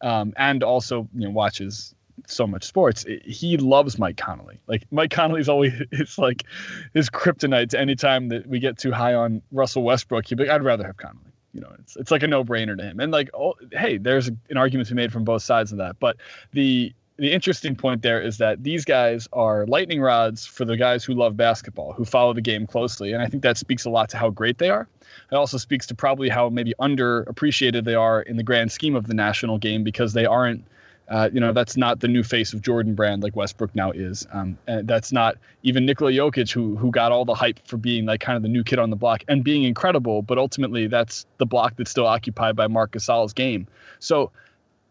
um, 0.00 0.32
and 0.36 0.62
also 0.62 1.08
you 1.14 1.26
know 1.26 1.30
watches 1.30 1.94
so 2.26 2.46
much 2.46 2.64
sports. 2.64 3.04
He 3.24 3.56
loves 3.56 3.98
Mike 3.98 4.16
Conley. 4.16 4.60
Like 4.66 4.84
Mike 4.90 5.10
Conley's 5.10 5.48
always 5.48 5.72
it's 5.92 6.18
like 6.18 6.44
his 6.92 7.10
kryptonite. 7.10 7.70
To 7.70 7.80
Anytime 7.80 8.28
that 8.28 8.46
we 8.46 8.58
get 8.58 8.78
too 8.78 8.92
high 8.92 9.14
on 9.14 9.42
Russell 9.52 9.82
Westbrook, 9.82 10.26
he'd 10.26 10.36
be 10.36 10.44
like, 10.44 10.52
I'd 10.52 10.64
rather 10.64 10.86
have 10.86 10.96
Conley. 10.96 11.32
You 11.52 11.60
know, 11.60 11.72
it's 11.78 11.96
it's 11.96 12.10
like 12.10 12.22
a 12.22 12.26
no 12.26 12.44
brainer 12.44 12.76
to 12.76 12.82
him. 12.82 13.00
And 13.00 13.12
like, 13.12 13.30
oh, 13.34 13.54
hey, 13.72 13.98
there's 13.98 14.28
an 14.28 14.56
argument 14.56 14.88
to 14.88 14.94
be 14.94 15.02
made 15.02 15.12
from 15.12 15.24
both 15.24 15.42
sides 15.42 15.72
of 15.72 15.78
that. 15.78 15.98
But 16.00 16.16
the 16.52 16.92
the 17.16 17.32
interesting 17.32 17.76
point 17.76 18.02
there 18.02 18.20
is 18.20 18.38
that 18.38 18.64
these 18.64 18.84
guys 18.84 19.28
are 19.32 19.66
lightning 19.66 20.00
rods 20.00 20.44
for 20.44 20.64
the 20.64 20.76
guys 20.76 21.04
who 21.04 21.14
love 21.14 21.36
basketball, 21.36 21.92
who 21.92 22.04
follow 22.04 22.32
the 22.32 22.40
game 22.40 22.66
closely. 22.66 23.12
And 23.12 23.22
I 23.22 23.26
think 23.28 23.44
that 23.44 23.56
speaks 23.56 23.84
a 23.84 23.90
lot 23.90 24.08
to 24.10 24.16
how 24.16 24.30
great 24.30 24.58
they 24.58 24.68
are. 24.68 24.88
It 25.30 25.34
also 25.34 25.56
speaks 25.56 25.86
to 25.86 25.94
probably 25.94 26.28
how 26.28 26.48
maybe 26.48 26.74
underappreciated 26.80 27.84
they 27.84 27.94
are 27.94 28.22
in 28.22 28.36
the 28.36 28.42
grand 28.42 28.72
scheme 28.72 28.96
of 28.96 29.06
the 29.06 29.14
national 29.14 29.58
game 29.58 29.84
because 29.84 30.12
they 30.12 30.26
aren't 30.26 30.64
Uh, 31.08 31.28
you 31.32 31.38
know, 31.40 31.52
that's 31.52 31.76
not 31.76 32.00
the 32.00 32.08
new 32.08 32.22
face 32.22 32.54
of 32.54 32.62
Jordan 32.62 32.94
Brand 32.94 33.22
like 33.22 33.36
Westbrook 33.36 33.74
now 33.74 33.90
is. 33.90 34.26
Um, 34.32 34.56
and 34.66 34.88
that's 34.88 35.12
not 35.12 35.36
even 35.62 35.84
Nikola 35.84 36.12
Jokic, 36.12 36.50
who 36.50 36.76
who 36.76 36.90
got 36.90 37.12
all 37.12 37.24
the 37.24 37.34
hype 37.34 37.60
for 37.66 37.76
being 37.76 38.06
like 38.06 38.20
kind 38.20 38.36
of 38.36 38.42
the 38.42 38.48
new 38.48 38.64
kid 38.64 38.78
on 38.78 38.90
the 38.90 38.96
block 38.96 39.22
and 39.28 39.44
being 39.44 39.64
incredible. 39.64 40.22
But 40.22 40.38
ultimately, 40.38 40.86
that's 40.86 41.26
the 41.38 41.46
block 41.46 41.76
that's 41.76 41.90
still 41.90 42.06
occupied 42.06 42.56
by 42.56 42.68
Marc 42.68 42.92
Gasol's 42.92 43.34
game. 43.34 43.66
So, 43.98 44.30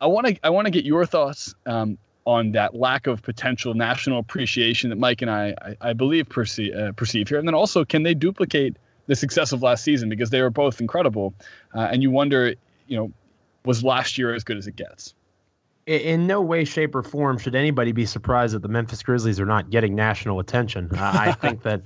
I 0.01 0.07
want 0.07 0.27
to 0.27 0.37
I 0.43 0.49
want 0.49 0.65
to 0.65 0.71
get 0.71 0.85
your 0.85 1.05
thoughts 1.05 1.55
um, 1.65 1.97
on 2.25 2.51
that 2.51 2.75
lack 2.75 3.07
of 3.07 3.23
potential 3.23 3.73
national 3.73 4.19
appreciation 4.19 4.91
that 4.91 4.97
Mike 4.97 5.23
and 5.23 5.31
I 5.31 5.55
I, 5.61 5.89
I 5.89 5.93
believe 5.93 6.29
perceive, 6.29 6.75
uh, 6.75 6.91
perceive 6.91 7.29
here, 7.29 7.39
and 7.39 7.47
then 7.47 7.55
also 7.55 7.83
can 7.83 8.03
they 8.03 8.13
duplicate 8.13 8.77
the 9.07 9.15
success 9.15 9.51
of 9.51 9.63
last 9.63 9.83
season 9.83 10.09
because 10.09 10.29
they 10.29 10.41
were 10.41 10.51
both 10.51 10.79
incredible, 10.79 11.33
uh, 11.73 11.89
and 11.91 12.03
you 12.03 12.11
wonder, 12.11 12.53
you 12.87 12.97
know, 12.97 13.11
was 13.65 13.83
last 13.83 14.17
year 14.17 14.33
as 14.33 14.43
good 14.43 14.57
as 14.57 14.67
it 14.67 14.75
gets? 14.75 15.15
In 15.85 16.27
no 16.27 16.41
way, 16.41 16.63
shape, 16.63 16.95
or 16.95 17.03
form 17.03 17.37
should 17.37 17.55
anybody 17.55 17.91
be 17.91 18.05
surprised 18.05 18.55
that 18.55 18.61
the 18.61 18.67
Memphis 18.67 19.03
Grizzlies 19.03 19.39
are 19.39 19.45
not 19.45 19.69
getting 19.69 19.95
national 19.95 20.39
attention. 20.39 20.89
I 20.95 21.31
think 21.41 21.63
that, 21.63 21.81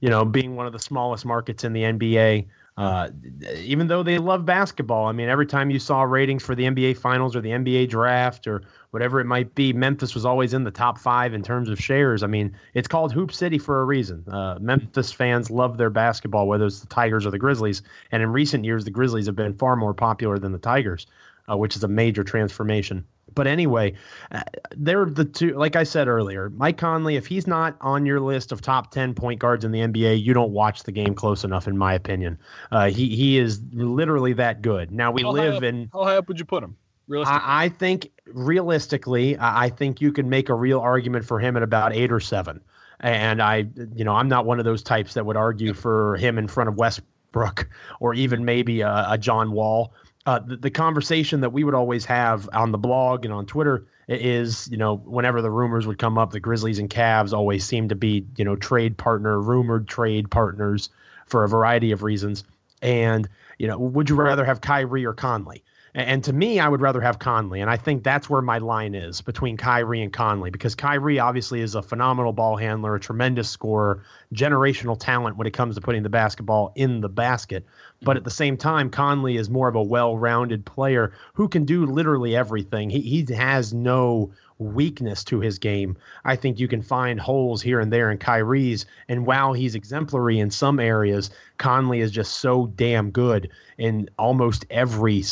you 0.00 0.08
know, 0.08 0.24
being 0.24 0.56
one 0.56 0.66
of 0.66 0.72
the 0.72 0.78
smallest 0.78 1.24
markets 1.24 1.64
in 1.64 1.72
the 1.72 1.82
NBA, 1.82 2.46
uh, 2.78 3.10
even 3.56 3.86
though 3.86 4.02
they 4.02 4.16
love 4.16 4.46
basketball, 4.46 5.06
I 5.06 5.12
mean, 5.12 5.28
every 5.28 5.44
time 5.44 5.68
you 5.68 5.78
saw 5.78 6.02
ratings 6.02 6.42
for 6.42 6.54
the 6.54 6.64
NBA 6.64 6.96
Finals 6.96 7.36
or 7.36 7.42
the 7.42 7.50
NBA 7.50 7.90
Draft 7.90 8.46
or 8.46 8.62
whatever 8.92 9.20
it 9.20 9.26
might 9.26 9.54
be, 9.54 9.74
Memphis 9.74 10.14
was 10.14 10.24
always 10.24 10.54
in 10.54 10.64
the 10.64 10.70
top 10.70 10.96
five 10.96 11.34
in 11.34 11.42
terms 11.42 11.68
of 11.68 11.78
shares. 11.78 12.22
I 12.22 12.28
mean, 12.28 12.56
it's 12.72 12.88
called 12.88 13.12
Hoop 13.12 13.32
City 13.32 13.58
for 13.58 13.82
a 13.82 13.84
reason. 13.84 14.24
Uh, 14.26 14.58
Memphis 14.58 15.12
fans 15.12 15.50
love 15.50 15.76
their 15.76 15.90
basketball, 15.90 16.48
whether 16.48 16.64
it's 16.64 16.80
the 16.80 16.86
Tigers 16.86 17.26
or 17.26 17.30
the 17.30 17.38
Grizzlies. 17.38 17.82
And 18.10 18.22
in 18.22 18.32
recent 18.32 18.64
years, 18.64 18.86
the 18.86 18.90
Grizzlies 18.90 19.26
have 19.26 19.36
been 19.36 19.52
far 19.52 19.76
more 19.76 19.92
popular 19.92 20.38
than 20.38 20.52
the 20.52 20.58
Tigers, 20.58 21.06
uh, 21.50 21.58
which 21.58 21.76
is 21.76 21.84
a 21.84 21.88
major 21.88 22.24
transformation. 22.24 23.04
But 23.34 23.46
anyway, 23.46 23.94
uh, 24.30 24.42
they're 24.76 25.06
the 25.06 25.24
two. 25.24 25.54
Like 25.54 25.76
I 25.76 25.84
said 25.84 26.08
earlier, 26.08 26.50
Mike 26.50 26.76
Conley. 26.76 27.16
If 27.16 27.26
he's 27.26 27.46
not 27.46 27.76
on 27.80 28.04
your 28.04 28.20
list 28.20 28.52
of 28.52 28.60
top 28.60 28.90
ten 28.90 29.14
point 29.14 29.40
guards 29.40 29.64
in 29.64 29.72
the 29.72 29.80
NBA, 29.80 30.22
you 30.22 30.34
don't 30.34 30.52
watch 30.52 30.82
the 30.82 30.92
game 30.92 31.14
close 31.14 31.44
enough, 31.44 31.66
in 31.66 31.78
my 31.78 31.94
opinion. 31.94 32.38
Uh, 32.70 32.90
he 32.90 33.14
he 33.14 33.38
is 33.38 33.60
literally 33.72 34.34
that 34.34 34.60
good. 34.60 34.90
Now 34.90 35.12
we 35.12 35.22
how 35.22 35.30
live 35.32 35.54
up, 35.56 35.62
in. 35.62 35.88
How 35.92 36.04
high 36.04 36.16
up 36.16 36.28
would 36.28 36.38
you 36.38 36.44
put 36.44 36.62
him? 36.62 36.76
Realistically, 37.08 37.40
I, 37.42 37.64
I 37.64 37.68
think 37.68 38.10
realistically, 38.26 39.36
I, 39.36 39.64
I 39.64 39.68
think 39.70 40.00
you 40.00 40.12
can 40.12 40.28
make 40.28 40.48
a 40.48 40.54
real 40.54 40.80
argument 40.80 41.24
for 41.24 41.40
him 41.40 41.56
at 41.56 41.62
about 41.62 41.92
eight 41.94 42.12
or 42.12 42.20
seven. 42.20 42.60
And 43.00 43.42
I, 43.42 43.66
you 43.94 44.04
know, 44.04 44.14
I'm 44.14 44.28
not 44.28 44.46
one 44.46 44.58
of 44.60 44.64
those 44.64 44.82
types 44.82 45.14
that 45.14 45.26
would 45.26 45.36
argue 45.36 45.74
for 45.74 46.16
him 46.16 46.38
in 46.38 46.46
front 46.46 46.68
of 46.68 46.76
Westbrook 46.76 47.68
or 48.00 48.14
even 48.14 48.44
maybe 48.44 48.82
a, 48.82 49.06
a 49.10 49.18
John 49.18 49.52
Wall 49.52 49.92
uh, 50.26 50.38
the, 50.38 50.56
the, 50.56 50.70
conversation 50.70 51.40
that 51.40 51.50
we 51.50 51.64
would 51.64 51.74
always 51.74 52.04
have 52.04 52.48
on 52.52 52.70
the 52.70 52.78
blog 52.78 53.24
and 53.24 53.34
on 53.34 53.46
Twitter 53.46 53.86
is, 54.08 54.68
you 54.70 54.76
know, 54.76 54.96
whenever 54.96 55.42
the 55.42 55.50
rumors 55.50 55.86
would 55.86 55.98
come 55.98 56.16
up, 56.16 56.30
the 56.30 56.40
Grizzlies 56.40 56.78
and 56.78 56.88
Cavs 56.88 57.32
always 57.32 57.64
seem 57.64 57.88
to 57.88 57.94
be, 57.94 58.24
you 58.36 58.44
know, 58.44 58.54
trade 58.56 58.96
partner, 58.96 59.40
rumored 59.40 59.88
trade 59.88 60.30
partners 60.30 60.90
for 61.26 61.44
a 61.44 61.48
variety 61.48 61.90
of 61.90 62.02
reasons. 62.02 62.44
And, 62.82 63.28
you 63.58 63.66
know, 63.66 63.78
would 63.78 64.08
you 64.08 64.16
rather 64.16 64.44
have 64.44 64.60
Kyrie 64.60 65.04
or 65.04 65.12
Conley? 65.12 65.64
And 65.94 66.24
to 66.24 66.32
me, 66.32 66.58
I 66.58 66.68
would 66.68 66.80
rather 66.80 67.02
have 67.02 67.18
Conley. 67.18 67.60
And 67.60 67.68
I 67.68 67.76
think 67.76 68.02
that's 68.02 68.30
where 68.30 68.40
my 68.40 68.56
line 68.56 68.94
is 68.94 69.20
between 69.20 69.58
Kyrie 69.58 70.00
and 70.00 70.10
Conley 70.10 70.50
because 70.50 70.74
Kyrie 70.74 71.18
obviously 71.18 71.60
is 71.60 71.74
a 71.74 71.82
phenomenal 71.82 72.32
ball 72.32 72.56
handler, 72.56 72.94
a 72.94 73.00
tremendous 73.00 73.50
scorer, 73.50 74.02
generational 74.34 74.98
talent 74.98 75.36
when 75.36 75.46
it 75.46 75.52
comes 75.52 75.74
to 75.74 75.82
putting 75.82 76.02
the 76.02 76.08
basketball 76.08 76.72
in 76.76 77.02
the 77.02 77.10
basket. 77.10 77.66
But 78.00 78.16
at 78.16 78.24
the 78.24 78.30
same 78.30 78.56
time, 78.56 78.88
Conley 78.88 79.36
is 79.36 79.50
more 79.50 79.68
of 79.68 79.74
a 79.74 79.82
well 79.82 80.16
rounded 80.16 80.64
player 80.64 81.12
who 81.34 81.46
can 81.46 81.66
do 81.66 81.84
literally 81.84 82.34
everything. 82.34 82.88
He, 82.88 83.00
he 83.00 83.34
has 83.34 83.74
no 83.74 84.32
weakness 84.58 85.22
to 85.24 85.40
his 85.40 85.58
game. 85.58 85.96
I 86.24 86.36
think 86.36 86.58
you 86.58 86.68
can 86.68 86.80
find 86.80 87.20
holes 87.20 87.60
here 87.60 87.80
and 87.80 87.92
there 87.92 88.10
in 88.10 88.16
Kyrie's. 88.16 88.86
And 89.08 89.26
while 89.26 89.52
he's 89.52 89.74
exemplary 89.74 90.38
in 90.38 90.50
some 90.50 90.80
areas, 90.80 91.28
Conley 91.58 92.00
is 92.00 92.10
just 92.10 92.40
so 92.40 92.72
damn 92.76 93.10
good 93.10 93.50
in 93.76 94.08
almost 94.18 94.64
every 94.70 95.22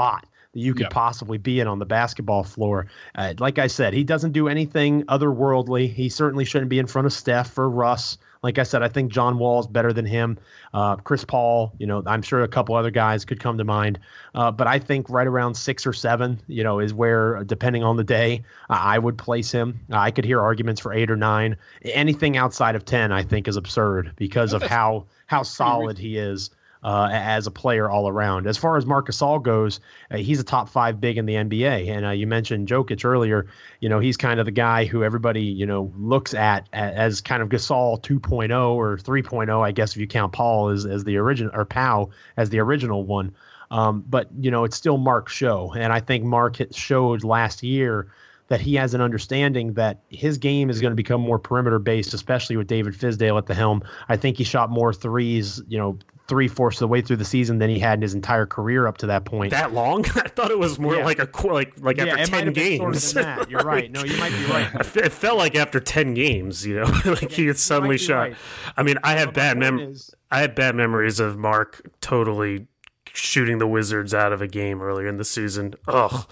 spot 0.00 0.26
that 0.52 0.60
you 0.60 0.72
could 0.74 0.84
yep. 0.84 0.92
possibly 0.92 1.38
be 1.38 1.60
in 1.60 1.68
on 1.68 1.78
the 1.78 1.86
basketball 1.86 2.42
floor. 2.42 2.86
Uh, 3.14 3.34
like 3.38 3.58
I 3.58 3.68
said, 3.68 3.94
he 3.94 4.02
doesn't 4.02 4.32
do 4.32 4.48
anything 4.48 5.04
otherworldly. 5.04 5.92
He 5.92 6.08
certainly 6.08 6.44
shouldn't 6.44 6.70
be 6.70 6.78
in 6.78 6.86
front 6.86 7.06
of 7.06 7.12
Steph 7.12 7.56
or 7.56 7.70
Russ. 7.70 8.18
Like 8.42 8.58
I 8.58 8.62
said, 8.62 8.82
I 8.82 8.88
think 8.88 9.12
John 9.12 9.38
Wall 9.38 9.60
is 9.60 9.66
better 9.66 9.92
than 9.92 10.06
him. 10.06 10.38
Uh, 10.72 10.96
Chris 10.96 11.24
Paul, 11.24 11.72
you 11.78 11.86
know, 11.86 12.02
I'm 12.06 12.22
sure 12.22 12.42
a 12.42 12.48
couple 12.48 12.74
other 12.74 12.90
guys 12.90 13.24
could 13.26 13.38
come 13.38 13.58
to 13.58 13.64
mind. 13.64 14.00
Uh, 14.34 14.50
but 14.50 14.66
I 14.66 14.78
think 14.78 15.10
right 15.10 15.26
around 15.26 15.54
six 15.54 15.86
or 15.86 15.92
seven, 15.92 16.40
you 16.48 16.64
know, 16.64 16.80
is 16.80 16.94
where, 16.94 17.44
depending 17.44 17.84
on 17.84 17.96
the 17.96 18.04
day, 18.04 18.42
I 18.70 18.98
would 18.98 19.18
place 19.18 19.52
him. 19.52 19.78
I 19.90 20.10
could 20.10 20.24
hear 20.24 20.40
arguments 20.40 20.80
for 20.80 20.92
eight 20.94 21.10
or 21.10 21.16
nine. 21.16 21.56
Anything 21.82 22.38
outside 22.38 22.76
of 22.76 22.86
10, 22.86 23.12
I 23.12 23.22
think, 23.22 23.46
is 23.46 23.56
absurd 23.56 24.14
because 24.16 24.54
of 24.54 24.62
how 24.62 25.04
how 25.26 25.42
solid 25.42 25.96
he 25.98 26.16
is 26.16 26.50
uh, 26.82 27.08
as 27.12 27.46
a 27.46 27.50
player 27.50 27.90
all 27.90 28.08
around. 28.08 28.46
As 28.46 28.56
far 28.56 28.76
as 28.76 28.86
Marc 28.86 29.08
Gasol 29.08 29.42
goes, 29.42 29.80
uh, 30.10 30.16
he's 30.16 30.40
a 30.40 30.44
top 30.44 30.68
five 30.68 31.00
big 31.00 31.18
in 31.18 31.26
the 31.26 31.34
NBA. 31.34 31.88
And 31.88 32.06
uh, 32.06 32.10
you 32.10 32.26
mentioned 32.26 32.68
Jokic 32.68 33.04
earlier. 33.04 33.46
You 33.80 33.88
know, 33.88 33.98
he's 33.98 34.16
kind 34.16 34.40
of 34.40 34.46
the 34.46 34.52
guy 34.52 34.84
who 34.84 35.04
everybody 35.04 35.42
you 35.42 35.66
know 35.66 35.92
looks 35.96 36.34
at 36.34 36.68
as 36.72 37.20
kind 37.20 37.42
of 37.42 37.48
Gasol 37.48 38.00
2.0 38.02 38.74
or 38.74 38.96
3.0, 38.96 39.60
I 39.60 39.72
guess 39.72 39.92
if 39.92 39.98
you 39.98 40.06
count 40.06 40.32
Paul 40.32 40.68
as 40.68 40.86
as 40.86 41.04
the 41.04 41.16
original 41.16 41.52
or 41.54 41.64
Pau 41.64 42.10
as 42.36 42.50
the 42.50 42.60
original 42.60 43.04
one. 43.04 43.34
Um, 43.70 44.04
but 44.08 44.28
you 44.38 44.50
know, 44.50 44.64
it's 44.64 44.76
still 44.76 44.98
Marc's 44.98 45.32
show, 45.32 45.72
and 45.76 45.92
I 45.92 46.00
think 46.00 46.24
Marc 46.24 46.58
showed 46.72 47.22
last 47.22 47.62
year 47.62 48.08
that 48.50 48.60
he 48.60 48.74
has 48.74 48.94
an 48.94 49.00
understanding 49.00 49.74
that 49.74 50.00
his 50.08 50.36
game 50.36 50.70
is 50.70 50.80
going 50.80 50.90
to 50.90 50.96
become 50.96 51.20
more 51.20 51.38
perimeter 51.38 51.78
based, 51.78 52.12
especially 52.14 52.56
with 52.56 52.66
David 52.66 52.94
Fizdale 52.94 53.38
at 53.38 53.46
the 53.46 53.54
helm. 53.54 53.80
I 54.08 54.16
think 54.16 54.38
he 54.38 54.44
shot 54.44 54.70
more 54.70 54.92
threes, 54.92 55.62
you 55.68 55.78
know, 55.78 55.98
three 56.30 56.46
fourths 56.46 56.76
of 56.76 56.80
the 56.80 56.88
way 56.88 57.02
through 57.02 57.16
the 57.16 57.24
season 57.24 57.58
than 57.58 57.68
he 57.68 57.78
had 57.80 57.98
in 57.98 58.02
his 58.02 58.14
entire 58.14 58.46
career 58.46 58.86
up 58.86 58.96
to 58.98 59.06
that 59.08 59.24
point. 59.24 59.50
That 59.50 59.72
long? 59.72 60.06
I 60.14 60.28
thought 60.28 60.52
it 60.52 60.58
was 60.58 60.78
more 60.78 60.94
yeah. 60.94 61.04
like 61.04 61.18
a 61.18 61.28
like 61.46 61.74
like 61.80 61.96
yeah, 61.98 62.04
after 62.06 62.26
ten 62.26 62.52
games. 62.52 63.14
You're 63.48 63.60
right. 63.62 63.90
No, 63.90 64.04
you 64.04 64.16
might 64.16 64.30
be 64.30 64.44
right. 64.46 64.68
it 64.96 65.12
felt 65.12 65.36
like 65.36 65.56
after 65.56 65.80
ten 65.80 66.14
games, 66.14 66.64
you 66.64 66.76
know, 66.76 66.84
like 67.04 67.22
yeah, 67.22 67.28
he 67.36 67.46
had 67.46 67.58
suddenly 67.58 67.98
shot. 67.98 68.20
Right. 68.20 68.36
I 68.76 68.84
mean, 68.84 68.96
I 69.02 69.18
have 69.18 69.34
bad 69.34 69.58
memories. 69.58 70.14
I 70.30 70.40
had 70.40 70.54
bad 70.54 70.76
memories 70.76 71.18
of 71.18 71.36
Marc 71.36 71.82
totally 72.00 72.68
shooting 73.12 73.58
the 73.58 73.66
Wizards 73.66 74.14
out 74.14 74.32
of 74.32 74.40
a 74.40 74.46
game 74.46 74.80
earlier 74.80 75.08
in 75.08 75.16
the 75.16 75.24
season. 75.24 75.74
Ugh, 75.88 76.24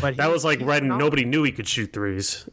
but 0.00 0.16
that 0.18 0.30
was 0.30 0.44
like 0.44 0.60
right. 0.60 0.82
Nobody 0.82 1.24
knew 1.24 1.42
he 1.42 1.50
could 1.50 1.66
shoot 1.66 1.92
threes. 1.92 2.48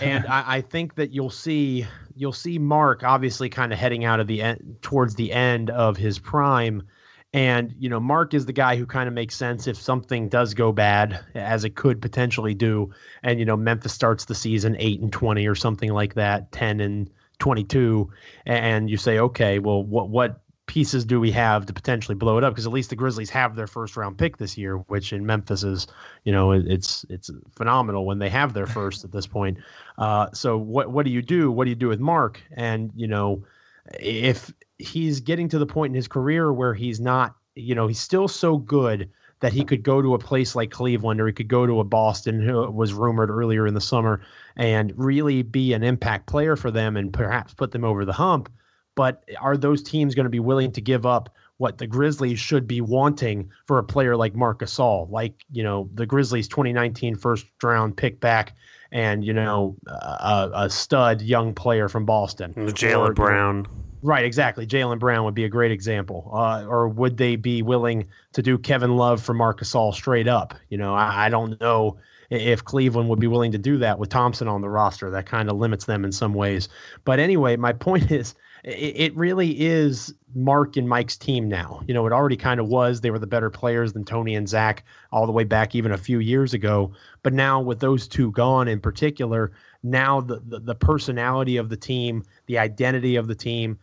and 0.00 0.26
I, 0.26 0.56
I 0.56 0.60
think 0.60 0.96
that 0.96 1.12
you'll 1.12 1.30
see 1.30 1.86
you'll 2.16 2.32
see 2.32 2.58
Marc 2.58 3.02
obviously 3.02 3.48
kind 3.48 3.72
of 3.72 3.78
heading 3.78 4.04
out 4.04 4.20
of 4.20 4.26
the 4.26 4.42
end 4.42 4.76
towards 4.82 5.14
the 5.14 5.32
end 5.32 5.70
of 5.70 5.96
his 5.96 6.18
prime. 6.18 6.82
And, 7.34 7.74
you 7.78 7.88
know, 7.88 7.98
Marc 7.98 8.34
is 8.34 8.44
the 8.44 8.52
guy 8.52 8.76
who 8.76 8.84
kind 8.84 9.08
of 9.08 9.14
makes 9.14 9.34
sense 9.34 9.66
if 9.66 9.78
something 9.78 10.28
does 10.28 10.52
go 10.52 10.70
bad, 10.70 11.24
as 11.34 11.64
it 11.64 11.76
could 11.76 12.02
potentially 12.02 12.52
do. 12.52 12.90
And, 13.22 13.38
you 13.38 13.46
know, 13.46 13.56
Memphis 13.56 13.94
starts 13.94 14.26
the 14.26 14.34
season 14.34 14.76
8 14.78 15.00
and 15.00 15.12
20 15.12 15.46
or 15.46 15.54
something 15.54 15.92
like 15.92 16.14
that, 16.14 16.52
10 16.52 16.80
and 16.80 17.10
22. 17.38 18.10
And 18.44 18.90
you 18.90 18.98
say, 18.98 19.18
okay, 19.18 19.58
well, 19.58 19.82
what, 19.82 20.10
what 20.10 20.41
pieces 20.66 21.04
do 21.04 21.20
we 21.20 21.30
have 21.30 21.66
to 21.66 21.72
potentially 21.72 22.14
blow 22.14 22.38
it 22.38 22.44
up? 22.44 22.52
Because 22.52 22.66
at 22.66 22.72
least 22.72 22.90
the 22.90 22.96
Grizzlies 22.96 23.30
have 23.30 23.56
their 23.56 23.66
first 23.66 23.96
round 23.96 24.16
pick 24.16 24.36
this 24.36 24.56
year, 24.56 24.76
which 24.76 25.12
in 25.12 25.26
Memphis 25.26 25.62
is, 25.62 25.86
you 26.24 26.32
know, 26.32 26.52
it's 26.52 27.04
it's 27.08 27.30
phenomenal 27.54 28.06
when 28.06 28.18
they 28.18 28.30
have 28.30 28.54
their 28.54 28.66
first 28.66 29.04
at 29.04 29.12
this 29.12 29.26
point. 29.26 29.58
Uh, 29.98 30.28
so 30.32 30.56
what 30.56 30.90
what 30.90 31.04
do 31.04 31.10
you 31.10 31.22
do? 31.22 31.50
What 31.50 31.64
do 31.64 31.70
you 31.70 31.76
do 31.76 31.88
with 31.88 32.00
Marc? 32.00 32.40
And 32.52 32.90
you 32.94 33.06
know, 33.06 33.44
if 34.00 34.52
he's 34.78 35.20
getting 35.20 35.48
to 35.48 35.58
the 35.58 35.66
point 35.66 35.90
in 35.90 35.94
his 35.94 36.08
career 36.08 36.52
where 36.52 36.74
he's 36.74 37.00
not, 37.00 37.34
you 37.54 37.74
know, 37.74 37.86
he's 37.86 38.00
still 38.00 38.28
so 38.28 38.56
good 38.56 39.10
that 39.40 39.52
he 39.52 39.64
could 39.64 39.82
go 39.82 40.00
to 40.00 40.14
a 40.14 40.18
place 40.18 40.54
like 40.54 40.70
Cleveland 40.70 41.20
or 41.20 41.26
he 41.26 41.32
could 41.32 41.48
go 41.48 41.66
to 41.66 41.80
a 41.80 41.84
Boston 41.84 42.40
who 42.40 42.70
was 42.70 42.94
rumored 42.94 43.28
earlier 43.28 43.66
in 43.66 43.74
the 43.74 43.80
summer 43.80 44.20
and 44.56 44.92
really 44.96 45.42
be 45.42 45.72
an 45.72 45.82
impact 45.82 46.26
player 46.28 46.54
for 46.54 46.70
them 46.70 46.96
and 46.96 47.12
perhaps 47.12 47.52
put 47.52 47.72
them 47.72 47.84
over 47.84 48.04
the 48.04 48.12
hump 48.12 48.48
but 48.94 49.24
are 49.40 49.56
those 49.56 49.82
teams 49.82 50.14
going 50.14 50.24
to 50.24 50.30
be 50.30 50.40
willing 50.40 50.72
to 50.72 50.80
give 50.80 51.06
up 51.06 51.34
what 51.58 51.78
the 51.78 51.86
Grizzlies 51.86 52.38
should 52.38 52.66
be 52.66 52.80
wanting 52.80 53.50
for 53.66 53.78
a 53.78 53.84
player 53.84 54.16
like 54.16 54.34
Marc 54.34 54.60
Gasol, 54.60 55.10
like 55.10 55.44
you 55.50 55.62
know 55.62 55.88
the 55.94 56.06
Grizzlies 56.06 56.48
2019 56.48 57.14
first 57.16 57.46
round 57.62 57.96
pick 57.96 58.20
back, 58.20 58.54
and 58.90 59.24
you 59.24 59.32
know 59.32 59.76
a, 59.86 60.50
a 60.54 60.70
stud 60.70 61.22
young 61.22 61.54
player 61.54 61.88
from 61.88 62.04
Boston, 62.04 62.52
Jaylen 62.54 63.14
Brown. 63.14 63.66
Right, 64.02 64.24
exactly. 64.24 64.66
Jaylen 64.66 64.98
Brown 64.98 65.24
would 65.24 65.34
be 65.34 65.44
a 65.44 65.48
great 65.48 65.70
example. 65.70 66.28
Uh, 66.34 66.64
or 66.66 66.88
would 66.88 67.16
they 67.16 67.36
be 67.36 67.62
willing 67.62 68.08
to 68.32 68.42
do 68.42 68.58
Kevin 68.58 68.96
Love 68.96 69.22
for 69.22 69.32
Marc 69.32 69.60
Gasol 69.60 69.94
straight 69.94 70.26
up? 70.26 70.54
You 70.70 70.78
know, 70.78 70.92
I, 70.92 71.26
I 71.26 71.28
don't 71.28 71.60
know 71.60 71.98
if 72.28 72.64
Cleveland 72.64 73.08
would 73.10 73.20
be 73.20 73.28
willing 73.28 73.52
to 73.52 73.58
do 73.58 73.78
that 73.78 74.00
with 74.00 74.08
Thompson 74.08 74.48
on 74.48 74.60
the 74.60 74.68
roster. 74.68 75.10
That 75.10 75.26
kind 75.26 75.48
of 75.48 75.56
limits 75.56 75.84
them 75.84 76.04
in 76.04 76.10
some 76.10 76.34
ways. 76.34 76.68
But 77.04 77.20
anyway, 77.20 77.56
my 77.56 77.72
point 77.88 78.10
is 78.10 78.34
it, 78.64 79.16
really 79.16 79.60
is 79.60 80.14
Marc 80.34 80.76
and 80.76 80.88
Mike's 80.88 81.16
team 81.16 81.48
now. 81.48 81.82
You 81.86 81.94
know, 81.94 82.06
it 82.06 82.12
already 82.12 82.36
kind 82.36 82.60
of 82.60 82.68
was. 82.68 83.00
They 83.00 83.10
were 83.10 83.18
the 83.18 83.26
better 83.26 83.50
players 83.50 83.92
than 83.92 84.04
Tony 84.04 84.36
and 84.36 84.48
Zach 84.48 84.84
all 85.10 85.26
the 85.26 85.32
way 85.32 85.44
back 85.44 85.74
even 85.74 85.90
a 85.90 85.98
few 85.98 86.20
years 86.20 86.54
ago. 86.54 86.92
But 87.22 87.32
now 87.32 87.60
with 87.60 87.80
those 87.80 88.06
two 88.06 88.30
gone 88.30 88.68
in 88.68 88.80
particular, 88.80 89.50
now 89.82 90.20
the, 90.20 90.40
the, 90.46 90.60
the 90.60 90.74
personality 90.76 91.56
of 91.56 91.70
the 91.70 91.76
team, 91.76 92.24
the 92.46 92.58
identity 92.58 93.16
of 93.16 93.26
the 93.26 93.34
team, 93.34 93.78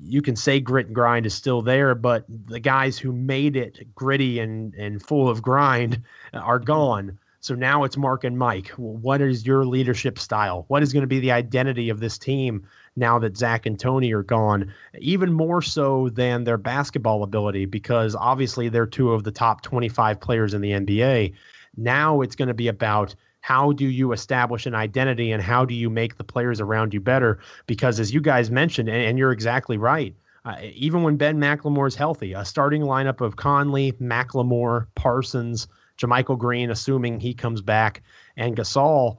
you 0.00 0.22
can 0.22 0.36
say 0.36 0.60
grit 0.60 0.86
and 0.86 0.94
grind 0.94 1.26
is 1.26 1.34
still 1.34 1.62
there, 1.62 1.94
but 1.94 2.24
the 2.28 2.60
guys 2.60 2.98
who 2.98 3.12
made 3.12 3.56
it 3.56 3.94
gritty 3.94 4.38
and, 4.38 4.74
and 4.74 5.02
full 5.02 5.28
of 5.28 5.42
grind 5.42 6.02
are 6.34 6.58
gone. 6.58 7.18
So 7.40 7.54
now 7.54 7.84
it's 7.84 7.96
Marc 7.96 8.24
and 8.24 8.38
Mike. 8.38 8.68
What 8.76 9.22
is 9.22 9.46
your 9.46 9.64
leadership 9.64 10.18
style? 10.18 10.66
What 10.68 10.82
is 10.82 10.92
going 10.92 11.02
to 11.02 11.08
be 11.08 11.20
the 11.20 11.32
identity 11.32 11.88
of 11.88 11.98
this 11.98 12.18
team 12.18 12.68
now 13.00 13.18
that 13.18 13.36
Zach 13.36 13.66
and 13.66 13.78
Tony 13.78 14.12
are 14.12 14.22
gone? 14.22 14.72
Even 14.98 15.32
more 15.32 15.60
so 15.60 16.08
than 16.10 16.44
their 16.44 16.56
basketball 16.56 17.24
ability, 17.24 17.64
because 17.64 18.14
obviously 18.14 18.68
they're 18.68 18.86
two 18.86 19.12
of 19.12 19.24
the 19.24 19.32
top 19.32 19.62
25 19.62 20.20
players 20.20 20.54
in 20.54 20.60
the 20.60 20.70
NBA. 20.70 21.34
Now 21.76 22.20
it's 22.20 22.36
going 22.36 22.48
to 22.48 22.54
be 22.54 22.68
about 22.68 23.14
how 23.40 23.72
do 23.72 23.86
you 23.86 24.12
establish 24.12 24.66
an 24.66 24.74
identity 24.74 25.32
and 25.32 25.42
how 25.42 25.64
do 25.64 25.74
you 25.74 25.90
make 25.90 26.16
the 26.16 26.24
players 26.24 26.60
around 26.60 26.94
you 26.94 27.00
better? 27.00 27.40
Because 27.66 27.98
as 27.98 28.14
you 28.14 28.20
guys 28.20 28.50
mentioned, 28.50 28.88
and, 28.88 29.02
and 29.02 29.18
you're 29.18 29.32
exactly 29.32 29.78
right, 29.78 30.14
uh, 30.44 30.56
even 30.62 31.02
when 31.02 31.16
Ben 31.16 31.38
McLemore 31.38 31.88
is 31.88 31.94
healthy, 31.94 32.32
a 32.32 32.44
starting 32.44 32.82
lineup 32.82 33.20
of 33.20 33.36
Conley, 33.36 33.92
McLemore, 33.92 34.86
Parsons, 34.94 35.66
JaMychal 35.98 36.38
Green, 36.38 36.70
assuming 36.70 37.20
he 37.20 37.34
comes 37.34 37.60
back, 37.60 38.02
and 38.36 38.56
Gasol, 38.56 39.18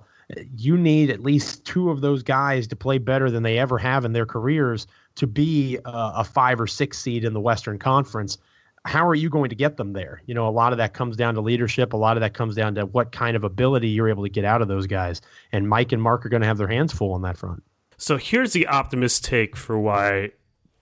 you 0.56 0.78
need 0.78 1.10
at 1.10 1.22
least 1.22 1.66
two 1.66 1.90
of 1.90 2.02
those 2.02 2.24
guys 2.24 2.68
to 2.68 2.76
play 2.76 2.98
better 2.98 3.32
than 3.32 3.44
they 3.44 3.58
ever 3.58 3.78
have 3.78 4.06
in 4.06 4.14
their 4.14 4.26
careers 4.26 4.88
to 5.16 5.28
be 5.28 5.78
a, 5.86 6.12
a 6.18 6.24
five 6.24 6.60
or 6.60 6.68
six 6.68 7.00
seed 7.00 7.24
in 7.24 7.34
the 7.34 7.40
Western 7.40 7.80
Conference. 7.80 8.38
How 8.86 9.08
are 9.08 9.16
you 9.16 9.30
going 9.30 9.50
to 9.50 9.56
get 9.56 9.78
them 9.78 9.94
there? 9.94 10.22
You 10.26 10.34
know, 10.34 10.48
a 10.48 10.50
lot 10.50 10.72
of 10.72 10.78
that 10.78 10.94
comes 10.94 11.16
down 11.16 11.36
to 11.36 11.42
leadership. 11.42 11.94
A 11.94 11.98
lot 11.98 12.18
of 12.18 12.22
that 12.22 12.34
comes 12.34 12.56
down 12.56 12.76
to 12.76 12.86
what 12.88 13.12
kind 13.12 13.36
of 13.36 13.44
ability 13.44 13.90
you're 13.90 14.10
able 14.10 14.24
to 14.24 14.30
get 14.30 14.44
out 14.44 14.62
of 14.62 14.68
those 14.68 14.88
guys. 14.88 15.22
And 15.52 15.70
Mike 15.70 15.92
and 15.92 16.02
Marc 16.02 16.26
are 16.26 16.30
going 16.30 16.42
to 16.42 16.48
have 16.48 16.58
their 16.58 16.68
hands 16.68 16.92
full 16.92 17.14
on 17.14 17.22
that 17.22 17.38
front. 17.38 17.64
So 17.98 18.18
here's 18.18 18.54
the 18.54 18.66
optimist 18.66 19.24
take 19.24 19.56
for 19.56 19.78
why 19.78 20.32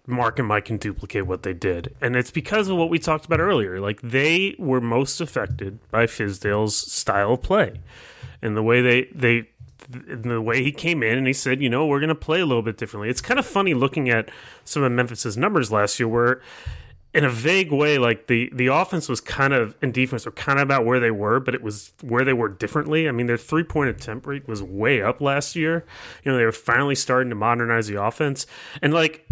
Marc 0.08 0.40
and 0.40 0.48
Mike 0.48 0.66
can 0.66 0.78
duplicate 0.78 1.28
what 1.28 1.44
they 1.44 1.54
did. 1.54 1.94
And 2.00 2.16
it's 2.16 2.32
because 2.32 2.70
of 2.70 2.78
what 2.78 2.90
we 2.90 3.00
talked 3.00 3.26
about 3.26 3.42
earlier. 3.42 3.82
Like 3.82 4.02
they 4.02 4.56
were 4.58 4.80
most 4.80 5.20
affected 5.20 5.80
by 5.92 6.06
Fizdale's 6.06 6.78
style 6.78 7.34
of 7.34 7.42
play 7.42 7.82
and 8.42 8.56
the 8.56 8.64
way 8.64 8.82
they, 8.82 9.04
they, 9.14 9.50
the 9.90 10.42
way 10.42 10.64
he 10.64 10.72
came 10.72 11.02
in 11.02 11.18
and 11.18 11.28
he 11.28 11.34
said, 11.34 11.62
you 11.62 11.70
know, 11.70 11.86
we're 11.86 12.00
going 12.00 12.10
to 12.10 12.16
play 12.16 12.40
a 12.40 12.46
little 12.46 12.62
bit 12.62 12.78
differently. 12.78 13.10
It's 13.10 13.22
kind 13.22 13.40
of 13.40 13.46
funny 13.46 13.74
looking 13.74 14.10
at 14.10 14.30
some 14.64 14.84
of 14.84 14.92
Memphis's 14.92 15.38
numbers 15.38 15.72
last 15.72 16.00
year 16.00 16.08
where 16.08 16.42
in 17.14 17.26
a 17.26 17.30
vague 17.30 17.72
way, 17.72 17.98
like 17.98 18.28
the 18.28 18.52
the 18.54 18.68
offense 18.68 19.10
was 19.10 19.20
kind 19.20 19.54
of 19.54 19.76
and 19.82 19.94
defense 19.94 20.26
were 20.26 20.32
kind 20.32 20.60
of 20.60 20.64
about 20.64 20.86
where 20.86 21.00
they 21.00 21.10
were, 21.10 21.40
but 21.40 21.56
it 21.56 21.64
was 21.64 21.92
where 22.02 22.24
they 22.24 22.34
were 22.34 22.50
differently. 22.50 23.10
I 23.10 23.12
mean, 23.12 23.26
their 23.26 23.38
three 23.38 23.64
point 23.64 23.90
attempt 23.90 24.28
rate 24.28 24.48
was 24.48 24.62
way 24.62 25.02
up 25.02 25.20
last 25.20 25.56
year. 25.56 25.86
You 26.24 26.32
know, 26.32 26.38
they 26.38 26.46
were 26.46 26.52
finally 26.52 26.96
starting 26.96 27.30
to 27.30 27.36
modernize 27.36 27.88
the 27.88 28.02
offense, 28.02 28.46
and 28.82 28.94
like 28.94 29.26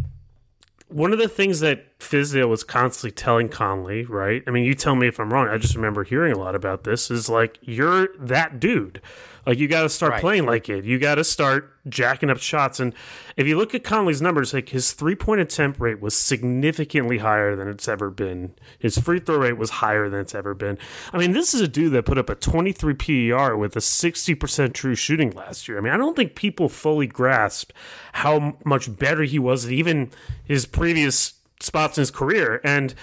one 0.90 1.12
of 1.12 1.20
the 1.20 1.28
things 1.28 1.60
that 1.60 1.98
Fizdale 2.00 2.48
was 2.48 2.64
constantly 2.64 3.12
telling 3.12 3.50
Conley, 3.50 4.06
right? 4.06 4.42
I 4.48 4.52
mean, 4.52 4.64
you 4.64 4.74
tell 4.74 4.96
me 4.96 5.08
if 5.08 5.20
I'm 5.20 5.32
wrong. 5.34 5.48
I 5.48 5.58
just 5.58 5.76
remember 5.76 6.04
hearing 6.04 6.34
a 6.34 6.38
lot 6.38 6.56
about 6.56 6.84
this. 6.84 7.12
Is 7.12 7.30
like 7.30 7.58
you're 7.62 8.10
that 8.18 8.60
dude. 8.60 9.02
Like 9.48 9.60
you 9.60 9.70
got 9.70 9.84
to 9.84 9.90
start 9.90 10.12
right. 10.12 10.22
playing 10.22 10.46
like 10.46 10.68
it. 10.68 10.84
You 10.84 11.00
got 11.00 11.16
to 11.16 11.24
start 11.24 11.74
jacking 11.88 12.30
up 12.30 12.38
shots. 12.38 12.82
And 12.82 12.94
if 13.38 13.48
you 13.48 13.56
look 13.56 13.74
at 13.74 13.82
Conley's 13.82 14.22
numbers, 14.22 14.54
like 14.54 14.70
his 14.70 14.92
three 14.92 15.16
point 15.16 15.40
attempt 15.40 15.80
rate 15.80 16.02
was 16.02 16.16
significantly 16.18 17.20
higher 17.20 17.56
than 17.56 17.70
it's 17.70 17.88
ever 17.88 18.10
been. 18.10 18.54
His 18.78 18.98
free 18.98 19.22
throw 19.22 19.38
rate 19.38 19.58
was 19.58 19.70
higher 19.70 20.10
than 20.10 20.20
it's 20.20 20.36
ever 20.36 20.54
been. 20.54 20.78
I 21.14 21.18
mean, 21.18 21.32
this 21.32 21.54
is 21.54 21.62
a 21.62 21.68
dude 21.68 21.94
that 21.94 22.06
put 22.06 22.18
up 22.18 22.30
a 22.30 22.36
23 22.36 22.94
PER 22.96 23.56
with 23.56 23.78
a 23.78 23.80
60% 23.80 24.74
true 24.74 24.96
shooting 24.96 25.32
last 25.32 25.70
year. 25.70 25.78
I 25.78 25.82
mean, 25.82 25.94
I 25.94 25.98
don't 25.98 26.18
think 26.18 26.36
people 26.36 26.68
fully 26.68 27.08
grasp 27.08 27.72
how 28.12 28.58
much 28.66 28.98
better 28.98 29.24
he 29.24 29.40
was 29.40 29.64
than 29.64 29.74
even 29.74 30.12
his 30.44 30.66
previous 30.66 31.36
spots 31.62 31.98
in 31.98 32.02
his 32.02 32.12
career. 32.12 32.60
And 32.66 32.94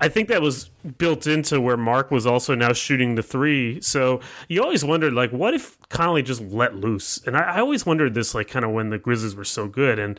I 0.00 0.08
think 0.08 0.28
that 0.28 0.40
was 0.40 0.70
built 0.98 1.26
into 1.26 1.60
where 1.60 1.76
Marc 1.76 2.10
was 2.10 2.26
also 2.26 2.54
now 2.54 2.72
shooting 2.72 3.14
the 3.16 3.22
three. 3.22 3.80
So 3.80 4.20
you 4.48 4.62
always 4.62 4.84
wondered, 4.84 5.12
like, 5.12 5.30
what 5.30 5.54
if 5.54 5.78
Conley 5.88 6.22
just 6.22 6.40
let 6.40 6.76
loose? 6.76 7.20
And 7.26 7.36
I, 7.36 7.40
I 7.40 7.60
always 7.60 7.84
wondered 7.84 8.14
this, 8.14 8.34
like, 8.34 8.48
kind 8.48 8.64
of 8.64 8.70
when 8.70 8.90
the 8.90 8.98
Grizzlies 8.98 9.34
were 9.34 9.44
so 9.44 9.68
good. 9.68 9.98
And 9.98 10.18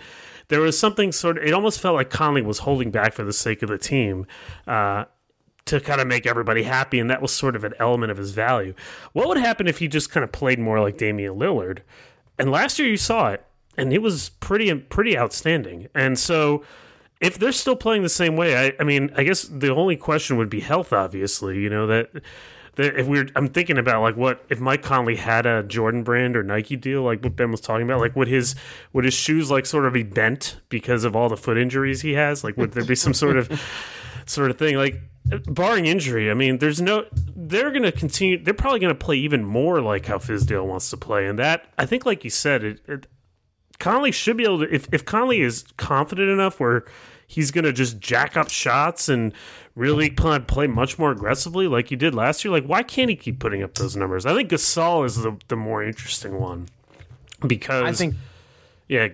there 0.49 0.61
was 0.61 0.77
something 0.77 1.11
sort 1.11 1.37
of, 1.37 1.43
it 1.43 1.53
almost 1.53 1.79
felt 1.79 1.95
like 1.95 2.09
Conley 2.09 2.41
was 2.41 2.59
holding 2.59 2.91
back 2.91 3.13
for 3.13 3.23
the 3.23 3.33
sake 3.33 3.63
of 3.63 3.69
the 3.69 3.77
team. 3.77 4.27
Uh, 4.67 5.05
to 5.63 5.79
kind 5.79 6.01
of 6.01 6.07
make 6.07 6.25
everybody 6.25 6.63
happy, 6.63 6.99
and 6.99 7.09
that 7.09 7.21
was 7.21 7.31
sort 7.31 7.55
of 7.55 7.63
an 7.63 7.73
element 7.79 8.11
of 8.11 8.17
his 8.17 8.31
value. 8.31 8.73
What 9.13 9.27
would 9.27 9.37
happen 9.37 9.67
if 9.67 9.77
he 9.77 9.87
just 9.87 10.09
kind 10.09 10.23
of 10.23 10.31
played 10.31 10.57
more 10.57 10.81
like 10.81 10.97
Damian 10.97 11.35
Lillard? 11.35 11.79
And 12.39 12.51
last 12.51 12.79
year 12.79 12.87
you 12.87 12.97
saw 12.97 13.29
it, 13.29 13.45
and 13.77 13.93
it 13.93 14.01
was 14.01 14.29
pretty 14.29 14.73
pretty 14.73 15.15
outstanding. 15.15 15.87
And 15.93 16.17
so 16.17 16.63
if 17.21 17.37
they're 17.37 17.51
still 17.51 17.75
playing 17.75 18.03
the 18.03 18.09
same 18.09 18.35
way, 18.35 18.57
I, 18.57 18.73
I 18.79 18.83
mean, 18.83 19.11
I 19.15 19.23
guess 19.23 19.43
the 19.43 19.73
only 19.73 19.95
question 19.95 20.37
would 20.37 20.49
be 20.49 20.59
health. 20.59 20.91
Obviously, 20.91 21.59
you 21.59 21.69
know 21.69 21.87
that 21.87 22.09
if 22.77 23.07
we're, 23.07 23.27
I'm 23.35 23.47
thinking 23.47 23.77
about 23.77 24.01
like 24.01 24.17
what 24.17 24.43
if 24.49 24.59
Mike 24.59 24.81
Conley 24.81 25.15
had 25.15 25.45
a 25.45 25.63
Jordan 25.63 26.03
brand 26.03 26.35
or 26.35 26.43
Nike 26.43 26.75
deal, 26.75 27.03
like 27.03 27.23
what 27.23 27.35
Ben 27.35 27.51
was 27.51 27.61
talking 27.61 27.85
about, 27.85 27.99
like 27.99 28.15
would 28.15 28.27
his 28.27 28.55
would 28.91 29.05
his 29.05 29.13
shoes 29.13 29.51
like 29.51 29.65
sort 29.65 29.85
of 29.85 29.93
be 29.93 30.03
bent 30.03 30.59
because 30.69 31.03
of 31.03 31.15
all 31.15 31.29
the 31.29 31.37
foot 31.37 31.57
injuries 31.57 32.01
he 32.01 32.13
has? 32.13 32.43
Like 32.43 32.57
would 32.57 32.71
there 32.71 32.85
be 32.85 32.95
some 32.95 33.13
sort 33.13 33.37
of 33.37 33.61
sort 34.25 34.51
of 34.51 34.57
thing 34.57 34.75
like 34.75 35.01
barring 35.47 35.85
injury, 35.85 36.29
I 36.29 36.33
mean, 36.33 36.57
there's 36.57 36.81
no. 36.81 37.05
They're 37.35 37.71
going 37.71 37.83
to 37.83 37.91
continue. 37.91 38.43
They're 38.43 38.53
probably 38.53 38.79
going 38.79 38.93
to 38.93 39.05
play 39.05 39.17
even 39.17 39.43
more 39.43 39.81
like 39.81 40.05
how 40.05 40.17
Fizdale 40.17 40.65
wants 40.65 40.89
to 40.89 40.97
play, 40.97 41.27
and 41.27 41.37
that 41.39 41.67
I 41.77 41.85
think, 41.85 42.05
like 42.05 42.23
you 42.23 42.29
said, 42.29 42.63
it, 42.63 42.81
it 42.87 43.07
Conley 43.81 44.11
should 44.11 44.37
be 44.37 44.45
able 44.45 44.59
to. 44.59 44.73
If 44.73 44.87
if 44.93 45.03
Conley 45.03 45.41
is 45.41 45.65
confident 45.75 46.29
enough 46.29 46.59
where 46.59 46.85
he's 47.27 47.51
going 47.51 47.63
to 47.63 47.73
just 47.73 47.99
jack 47.99 48.37
up 48.37 48.49
shots 48.49 49.09
and 49.09 49.33
really 49.75 50.09
play 50.09 50.67
much 50.67 50.99
more 50.99 51.11
aggressively 51.11 51.67
like 51.67 51.87
he 51.87 51.95
did 51.95 52.13
last 52.13 52.43
year. 52.43 52.51
Like, 52.51 52.65
why 52.65 52.83
can't 52.83 53.09
he 53.09 53.15
keep 53.15 53.39
putting 53.39 53.63
up 53.63 53.75
those 53.75 53.95
numbers? 53.95 54.25
I 54.25 54.35
think 54.35 54.49
Gasol 54.49 55.05
is 55.05 55.15
the, 55.15 55.37
the 55.47 55.55
more 55.55 55.81
interesting 55.81 56.39
one 56.39 56.67
because 57.45 57.83
I 57.83 57.93
think, 57.93 58.15
yeah. 58.87 59.09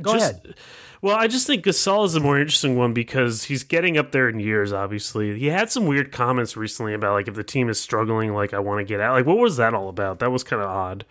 Go 0.00 0.12
just, 0.12 0.32
ahead. 0.32 0.54
Well, 1.02 1.16
I 1.16 1.26
just 1.26 1.46
think 1.46 1.64
Gasol 1.64 2.04
is 2.04 2.12
the 2.12 2.20
more 2.20 2.38
interesting 2.38 2.76
one 2.76 2.92
because 2.92 3.44
he's 3.44 3.64
getting 3.64 3.96
up 3.96 4.12
there 4.12 4.28
in 4.28 4.38
years. 4.38 4.72
Obviously, 4.72 5.38
he 5.38 5.46
had 5.46 5.70
some 5.70 5.86
weird 5.86 6.12
comments 6.12 6.56
recently 6.56 6.94
about 6.94 7.14
like 7.14 7.26
if 7.26 7.34
the 7.34 7.42
team 7.42 7.68
is 7.68 7.80
struggling, 7.80 8.34
like 8.34 8.52
I 8.54 8.60
want 8.60 8.78
to 8.80 8.84
get 8.84 9.00
out. 9.00 9.14
Like, 9.14 9.26
what 9.26 9.38
was 9.38 9.56
that 9.56 9.74
all 9.74 9.88
about? 9.88 10.18
That 10.18 10.30
was 10.30 10.44
kind 10.44 10.62
of 10.62 10.68
odd. 10.68 11.06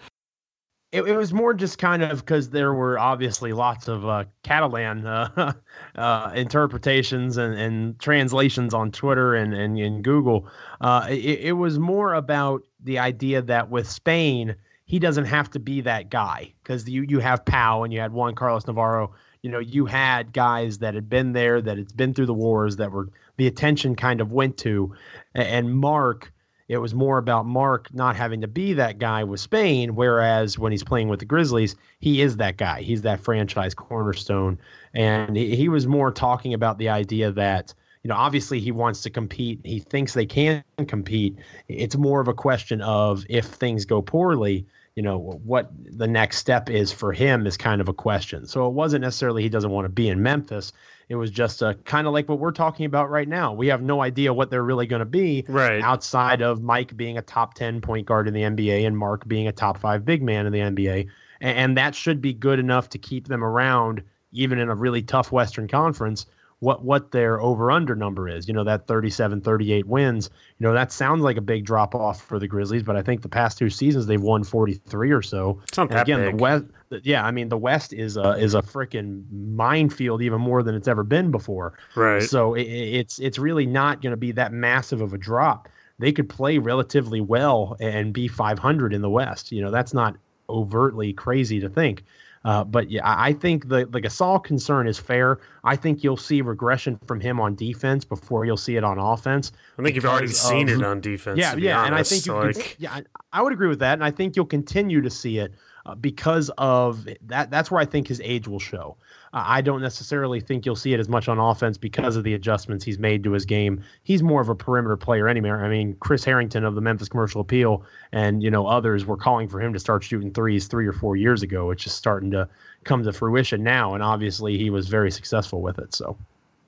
It, 0.91 1.04
it 1.04 1.15
was 1.15 1.34
more 1.34 1.54
just 1.54 1.78
kind 1.78 2.02
of 2.02 2.25
because 2.25 2.49
there 2.49 2.73
were 2.73 2.97
obviously 2.97 3.54
lots 3.54 3.88
of 3.88 4.08
uh, 4.08 4.23
Catalan 4.43 5.06
uh, 5.06 5.54
uh, 5.95 6.32
interpretations 6.36 7.38
and, 7.38 7.54
and 7.54 7.99
translations 7.99 8.73
on 8.73 8.91
Twitter 8.91 9.36
and, 9.36 9.54
and, 9.54 9.78
and 9.78 10.04
Google. 10.04 10.47
Uh, 10.82 11.06
it, 11.10 11.39
it 11.39 11.52
was 11.54 11.78
more 11.78 12.15
about 12.15 12.63
the 12.84 12.97
idea 12.97 13.41
that 13.43 13.69
with 13.69 13.88
Spain, 13.88 14.56
he 14.86 14.97
doesn't 14.97 15.25
have 15.25 15.52
to 15.52 15.60
be 15.60 15.82
that 15.82 16.10
guy 16.10 16.52
because 16.63 16.89
you, 16.89 17.06
you 17.08 17.19
have 17.19 17.45
Pau 17.45 17.84
and 17.84 17.93
you 17.93 17.99
had 17.99 18.12
Juan 18.12 18.34
Carlos 18.34 18.65
Navarro. 18.65 19.13
You 19.43 19.52
know, 19.52 19.60
you 19.60 19.86
had 19.86 20.34
guys 20.34 20.80
that 20.80 20.95
had 20.95 21.08
been 21.08 21.34
there, 21.34 21.62
that 21.62 21.78
had 21.78 21.95
been 21.95 22.15
through 22.15 22.25
the 22.25 22.34
wars, 22.34 22.78
that 22.78 22.91
were 22.91 23.10
the 23.38 23.45
attention 23.45 23.95
kind 23.95 24.19
of 24.19 24.34
went 24.34 24.58
to. 24.58 24.95
And 25.36 25.75
Marc 25.75 26.34
it 26.69 26.77
was 26.77 26.93
more 26.93 27.17
about 27.17 27.47
Marc 27.47 27.91
not 27.95 28.15
having 28.15 28.41
to 28.41 28.47
be 28.47 28.73
that 28.73 28.99
guy 28.99 29.23
with 29.23 29.39
Spain, 29.39 29.95
whereas 29.95 30.60
when 30.60 30.71
he's 30.71 30.84
playing 30.84 31.10
with 31.10 31.19
the 31.19 31.25
Grizzlies, 31.25 31.75
he 31.99 32.21
is 32.21 32.38
that 32.38 32.58
guy. 32.58 32.82
He's 32.82 33.01
that 33.01 33.19
franchise 33.19 33.73
cornerstone. 33.73 34.60
And 34.93 35.36
he, 35.36 35.55
he 35.55 35.67
was 35.67 35.88
more 35.88 36.12
talking 36.12 36.53
about 36.53 36.77
the 36.77 36.88
idea 36.88 37.32
that, 37.32 37.73
you 38.03 38.10
know, 38.10 38.15
obviously 38.15 38.60
he 38.60 38.71
wants 38.71 39.01
to 39.01 39.10
compete. 39.10 39.60
He 39.63 39.79
thinks 39.79 40.13
they 40.13 40.27
can 40.27 40.63
compete. 40.88 41.36
It's 41.67 41.97
more 41.97 42.21
of 42.21 42.27
a 42.27 42.36
question 42.36 42.82
of 42.82 43.25
if 43.29 43.45
things 43.45 43.84
go 43.84 44.03
poorly, 44.03 44.67
you 44.95 45.01
know, 45.01 45.17
what 45.17 45.71
the 45.84 46.08
next 46.08 46.38
step 46.38 46.69
is 46.69 46.91
for 46.91 47.12
him 47.12 47.47
is 47.47 47.58
kind 47.58 47.82
of 47.82 47.89
a 47.89 47.93
question. 47.93 48.45
So 48.45 48.67
it 48.67 48.73
wasn't 48.73 49.01
necessarily 49.01 49.41
he 49.41 49.49
doesn't 49.49 49.71
want 49.71 49.86
to 49.86 49.89
be 49.89 50.08
in 50.08 50.21
Memphis. 50.21 50.71
It 51.10 51.15
was 51.15 51.32
just 51.32 51.63
uh, 51.63 51.69
a 51.69 51.74
kind 51.74 52.06
of 52.06 52.13
like 52.13 52.30
what 52.30 52.39
we're 52.39 52.52
talking 52.52 52.86
about 52.86 53.10
right 53.10 53.28
now. 53.28 53.52
We 53.52 53.67
have 53.67 53.82
no 53.82 54.02
idea 54.02 54.32
what 54.32 54.52
they're 54.52 54.63
really 54.63 54.86
going 54.86 55.00
to 55.00 55.06
be 55.06 55.43
right. 55.48 55.82
outside 55.82 56.41
of 56.41 56.62
Mike 56.62 56.95
being 56.95 57.17
a 57.17 57.22
top 57.24 57.56
10 57.56 57.82
point 57.82 58.06
guard 58.06 58.28
in 58.28 58.34
the 58.34 58.43
NBA 58.43 58.86
and 58.86 58.95
Marc 58.95 59.28
being 59.28 59.48
a 59.48 59.52
top 59.52 59.80
five 59.80 60.06
big 60.06 60.22
man 60.22 60.45
in 60.45 60.54
the 60.54 60.60
NBA. 60.60 61.08
And, 61.41 61.58
and 61.58 61.78
that 61.78 61.95
should 61.95 62.22
be 62.22 62.32
good 62.32 62.60
enough 62.60 62.89
to 62.89 63.00
keep 63.00 63.28
them 63.28 63.43
around, 63.43 64.04
even 64.32 64.60
in 64.60 64.69
a 64.69 64.76
really 64.76 65.02
tough 65.02 65.32
Western 65.32 65.67
Conference 65.67 66.28
what 66.60 66.84
what 66.84 67.12
their 67.12 67.41
over 67.41 67.72
under 67.72 67.95
number 67.95 68.28
is. 68.28 68.48
You 68.48 68.54
know, 68.54 68.63
that 68.63 68.88
37 68.88 69.41
38 69.41 69.86
wins. 69.88 70.30
You 70.58 70.67
know, 70.67 70.74
that 70.74 70.91
sounds 70.91 71.22
like 71.22 71.38
a 71.38 71.41
big 71.41 71.65
drop 71.65 71.95
off 71.95 72.22
for 72.22 72.39
the 72.39 72.48
Grizzlies, 72.48 72.84
but 72.84 72.95
I 72.95 73.02
think 73.02 73.22
the 73.22 73.30
past 73.30 73.58
two 73.58 73.69
seasons 73.69 74.08
they've 74.08 74.22
won 74.22 74.43
43 74.43 75.12
or 75.12 75.22
so. 75.22 75.62
It's 75.67 75.78
not 75.78 75.89
that 75.89 76.04
again, 76.04 76.19
big. 76.19 76.38
the 76.38 76.41
West 76.41 76.65
yeah, 77.04 77.24
I 77.24 77.32
mean 77.32 77.50
the 77.50 77.58
West 77.58 77.93
is 77.93 78.17
a 78.17 78.32
is 78.32 78.56
a 78.56 78.62
freaking 78.62 79.24
minefield 79.32 80.22
even 80.22 80.41
more 80.41 80.63
than 80.63 80.76
it's 80.76 80.88
ever 80.88 81.04
been 81.04 81.32
before. 81.32 81.74
Right. 81.95 82.22
So 82.22 82.56
it, 82.56 82.63
it's 82.63 83.19
it's 83.19 83.38
really 83.38 83.65
not 83.65 84.02
going 84.02 84.12
to 84.12 84.17
be 84.17 84.32
that 84.34 84.52
massive 84.52 85.02
of 85.02 85.13
a 85.13 85.17
drop. 85.17 85.69
They 86.00 86.12
could 86.12 86.30
play 86.30 86.58
relatively 86.58 87.19
well 87.19 87.76
and 87.80 88.13
be 88.13 88.28
500 88.28 88.93
in 88.93 89.02
the 89.02 89.10
West. 89.10 89.52
You 89.52 89.62
know, 89.62 89.69
that's 89.69 89.93
not 89.93 90.15
overtly 90.50 91.13
crazy 91.13 91.60
to 91.60 91.69
think. 91.69 92.04
Uh, 92.45 92.63
but 92.63 92.89
yeah, 92.89 93.02
I 93.04 93.34
think 93.34 93.67
the 93.67 93.86
the 93.86 94.02
Gasol 94.02 94.41
concern 94.43 94.88
is 94.88 94.97
fair. 94.97 95.39
I 95.63 95.75
think 95.75 96.04
you'll 96.04 96.15
see 96.17 96.41
regression 96.41 96.97
from 97.06 97.19
him 97.19 97.39
on 97.39 97.56
defense 97.56 98.06
before 98.06 98.45
you'll 98.45 98.56
see 98.58 98.78
it 98.78 98.84
on 98.84 98.97
offense. 98.97 99.52
I 99.78 99.84
think 99.84 99.95
you've 99.95 100.06
already 100.06 100.28
because 100.28 100.41
seen 100.41 100.69
it 100.69 100.82
on 100.84 101.02
defense. 101.02 101.38
Yeah, 101.38 101.56
yeah, 101.58 101.86
and 101.86 101.93
I 101.95 102.04
think 102.04 102.25
you 102.25 102.34
like, 102.34 102.75
yeah, 102.80 102.93
I- 102.93 103.04
I 103.34 103.41
would 103.41 103.54
agree 103.54 103.67
with 103.67 103.80
that, 103.80 103.93
and 103.93 104.04
I 104.04 104.12
think 104.12 104.36
you'll 104.36 104.45
continue 104.45 105.02
to 105.02 105.10
see 105.10 105.38
it 105.38 105.54
uh, 105.86 105.95
because 105.95 106.49
of 106.58 107.08
that. 107.28 107.52
That's 107.52 107.69
where 107.69 107.82
I 107.82 107.86
think 107.86 108.08
his 108.08 108.21
age 108.23 108.47
will 108.47 108.60
show. 108.60 108.95
Uh, 109.34 109.44
I 109.46 109.62
don't 109.62 109.82
necessarily 109.82 110.39
think 110.39 110.65
you'll 110.65 110.76
see 110.76 110.94
it 110.94 111.00
as 111.00 111.10
much 111.10 111.28
on 111.28 111.39
offense 111.39 111.78
because 111.78 112.15
of 112.15 112.24
the 112.24 112.34
adjustments 112.34 112.84
he's 112.84 113.00
made 113.00 113.24
to 113.24 113.32
his 113.32 113.46
game. 113.46 113.84
He's 114.04 114.24
more 114.24 114.42
of 114.42 114.50
a 114.50 114.56
perimeter 114.56 114.98
player 114.98 115.28
anyway. 115.28 115.52
I 115.52 115.70
mean, 115.70 115.96
Chris 116.00 116.24
Herrington 116.24 116.63
of 116.63 116.76
the 116.76 116.82
Memphis 116.82 117.10
Commercial 117.10 117.42
Appeal 117.42 117.84
and 118.12 118.42
you 118.42 118.52
know 118.52 118.68
others 118.68 119.06
were 119.06 119.18
calling 119.18 119.48
for 119.48 119.62
him 119.62 119.74
to 119.74 119.80
start 119.80 120.04
shooting 120.04 120.32
threes 120.32 120.68
three 120.68 120.88
or 120.88 120.94
four 120.94 121.15
years 121.15 121.44
ago, 121.44 121.72
It's 121.72 121.84
just 121.84 121.98
starting 121.98 122.32
to 122.32 122.48
come 122.84 123.04
to 123.04 123.13
fruition 123.13 123.63
now, 123.63 123.94
and 123.94 124.04
obviously 124.04 124.58
he 124.58 124.70
was 124.70 124.88
very 124.88 125.12
successful 125.12 125.62
with 125.62 125.80
it. 125.80 125.94
So. 125.94 126.18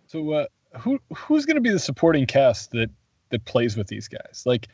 So 0.08 0.32
uh, 0.32 0.46
who 0.78 1.00
who's 1.16 1.46
going 1.46 1.56
to 1.56 1.62
be 1.62 1.70
the 1.70 1.80
supporting 1.80 2.26
cast 2.26 2.72
that 2.72 2.90
that 3.30 3.46
plays 3.46 3.78
with 3.78 3.88
these 3.88 4.08
guys? 4.08 4.44
Like, 4.46 4.68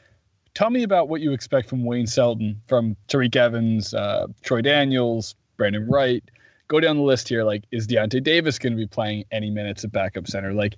tell 0.54 0.70
me 0.70 0.84
about 0.84 1.10
what 1.10 1.22
you 1.22 1.32
expect 1.32 1.70
from 1.70 1.86
Wayne 1.86 2.08
Selden, 2.08 2.60
from 2.68 2.96
Tyreke 3.08 3.36
Evans, 3.36 3.94
uh, 3.94 4.28
Troy 4.44 4.62
Daniels, 4.62 5.36
Brandan 5.58 5.88
Wright. 5.88 6.24
Go 6.68 6.80
down 6.80 6.98
the 6.98 7.04
list 7.04 7.30
here. 7.30 7.44
Like, 7.44 7.64
is 7.72 7.88
Deyonta 7.88 8.22
Davis 8.22 8.60
going 8.60 8.74
to 8.74 8.78
be 8.78 8.88
playing 8.88 9.24
any 9.32 9.50
minutes 9.50 9.84
at 9.84 9.92
backup 9.92 10.28
center? 10.28 10.54
Like, 10.54 10.76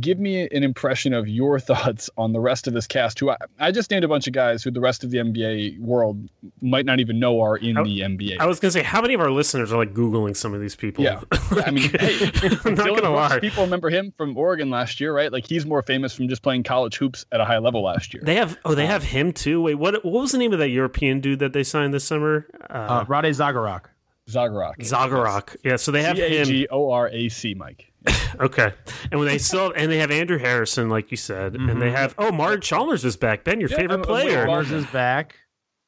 give 0.00 0.18
me 0.18 0.42
an 0.48 0.62
impression 0.64 1.14
of 1.14 1.26
your 1.28 1.58
thoughts 1.68 2.10
on 2.18 2.32
the 2.32 2.40
rest 2.40 2.66
of 2.66 2.74
this 2.74 2.86
cast. 2.86 3.18
Who 3.20 3.30
I, 3.30 3.36
I 3.60 3.70
just 3.70 3.90
named 3.90 4.04
a 4.04 4.08
bunch 4.08 4.26
of 4.26 4.32
guys 4.32 4.62
who 4.64 4.70
the 4.70 4.80
rest 4.80 5.04
of 5.04 5.10
the 5.10 5.18
NBA 5.18 5.78
world 5.78 6.28
might 6.60 6.84
not 6.84 6.98
even 7.00 7.18
know 7.20 7.40
are 7.40 7.56
in 7.56 7.76
I- 7.78 7.82
the 7.84 8.00
NBA. 8.00 8.36
I 8.40 8.46
was 8.46 8.58
gonna 8.60 8.72
say, 8.72 8.82
how 8.82 9.00
many 9.00 9.14
of 9.14 9.20
our 9.20 9.30
listeners 9.30 9.72
are 9.72 9.76
like 9.78 9.94
googling 9.94 10.36
some 10.36 10.52
of 10.54 10.60
these 10.60 10.74
people? 10.76 11.04
Yeah. 11.04 11.20
I 11.64 11.70
mean, 11.70 11.88
hey, 11.90 12.18
I'm 12.64 12.74
not 12.74 12.88
gonna 12.88 13.10
lie. 13.10 13.38
people 13.38 13.62
remember 13.64 13.88
him 13.90 14.12
from 14.16 14.36
Oregon 14.36 14.68
last 14.70 15.00
year, 15.00 15.14
right? 15.14 15.32
Like 15.32 15.46
he's 15.46 15.64
more 15.64 15.82
famous 15.82 16.12
from 16.12 16.28
just 16.28 16.42
playing 16.42 16.64
college 16.64 16.96
hoops 16.96 17.24
at 17.32 17.40
a 17.40 17.44
high 17.44 17.58
level 17.58 17.82
last 17.84 18.12
year. 18.12 18.22
They 18.26 18.34
have 18.34 18.58
oh 18.64 18.74
they 18.74 18.86
have 18.86 19.04
him 19.04 19.32
too. 19.32 19.62
Wait, 19.62 19.76
what 19.76 20.04
what 20.04 20.20
was 20.20 20.32
the 20.32 20.38
name 20.38 20.52
of 20.52 20.58
that 20.58 20.68
European 20.70 21.20
dude 21.20 21.38
that 21.38 21.52
they 21.52 21.62
signed 21.64 21.94
this 21.94 22.04
summer? 22.04 22.46
Uh, 22.68 22.74
Uh, 22.92 23.04
Rade 23.08 23.32
Zagorac. 23.32 23.82
Zagorac. 24.30 24.76
Zagorac. 24.78 25.56
Yeah, 25.64 25.76
so 25.76 25.90
they 25.92 26.02
have 26.02 26.16
C 26.16 26.22
A 26.22 26.28
him. 26.28 26.44
G 26.46 26.68
O 26.70 26.90
R 26.90 27.08
A 27.08 27.28
C, 27.28 27.54
Mike. 27.54 27.92
Okay, 28.40 28.72
and 29.10 29.20
when 29.20 29.28
they 29.28 29.36
still 29.36 29.72
and 29.76 29.92
they 29.92 29.98
have 29.98 30.10
Andrew 30.10 30.38
Harrison, 30.38 30.88
like 30.88 31.10
you 31.10 31.18
said, 31.18 31.54
and 31.54 31.68
Mm-hmm. 31.68 31.80
they 31.80 31.90
mhm. 31.90 31.94
have 31.96 32.14
oh 32.16 32.32
Martin 32.32 32.62
Chalmers 32.62 33.04
is 33.04 33.14
back. 33.16 33.44
Ben, 33.44 33.60
your 33.60 33.68
Yeah, 33.68 33.76
favorite 33.76 34.00
uh, 34.08 34.10
uh, 34.10 34.14
I'm- 34.14 34.22
I'm 34.22 34.26
player. 34.28 34.46
Chalmers 34.46 34.70
is 34.72 34.86
back. 34.92 35.36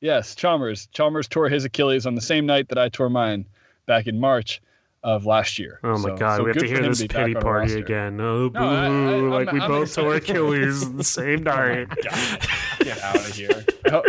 Yes, 0.03 0.35
Chalmers. 0.35 0.87
Chalmers 0.93 1.27
tore 1.27 1.49
his 1.49 1.65
Achilles 1.65 2.05
on 2.07 2.15
the 2.15 2.21
same 2.21 2.45
night 2.45 2.69
that 2.69 2.77
I 2.79 2.91
tore 2.91 3.09
mine 3.09 3.47
back 3.87 4.07
in 4.07 4.21
March 4.21 4.61
of 5.03 5.25
last 5.25 5.59
year. 5.59 5.81
Oh 5.83 5.97
my 5.97 6.11
So- 6.11 6.17
god, 6.17 6.37
so 6.37 6.43
we 6.45 6.51
have 6.51 6.55
to 6.59 6.61
for 6.61 6.67
hear 6.67 6.83
this 6.83 7.01
be 7.01 7.09
back 7.09 7.17
pity 7.29 7.35
party 7.35 7.79
again. 7.81 8.21
Oh, 8.21 8.51
boo! 8.51 8.61
No, 8.61 8.67
I- 8.67 8.87
I- 8.87 9.21
like 9.39 9.49
I'm- 9.49 9.55
we 9.57 9.61
I'm 9.63 9.71
both 9.71 9.95
tore. 9.95 10.15
Achilles 10.17 10.93
the 10.93 11.03
same 11.05 11.43
night. 11.45 11.89
God, 11.89 12.47
get 12.81 13.03
out 13.03 13.17
of 13.17 13.29
here. 13.35 13.65
Oh, 13.91 14.03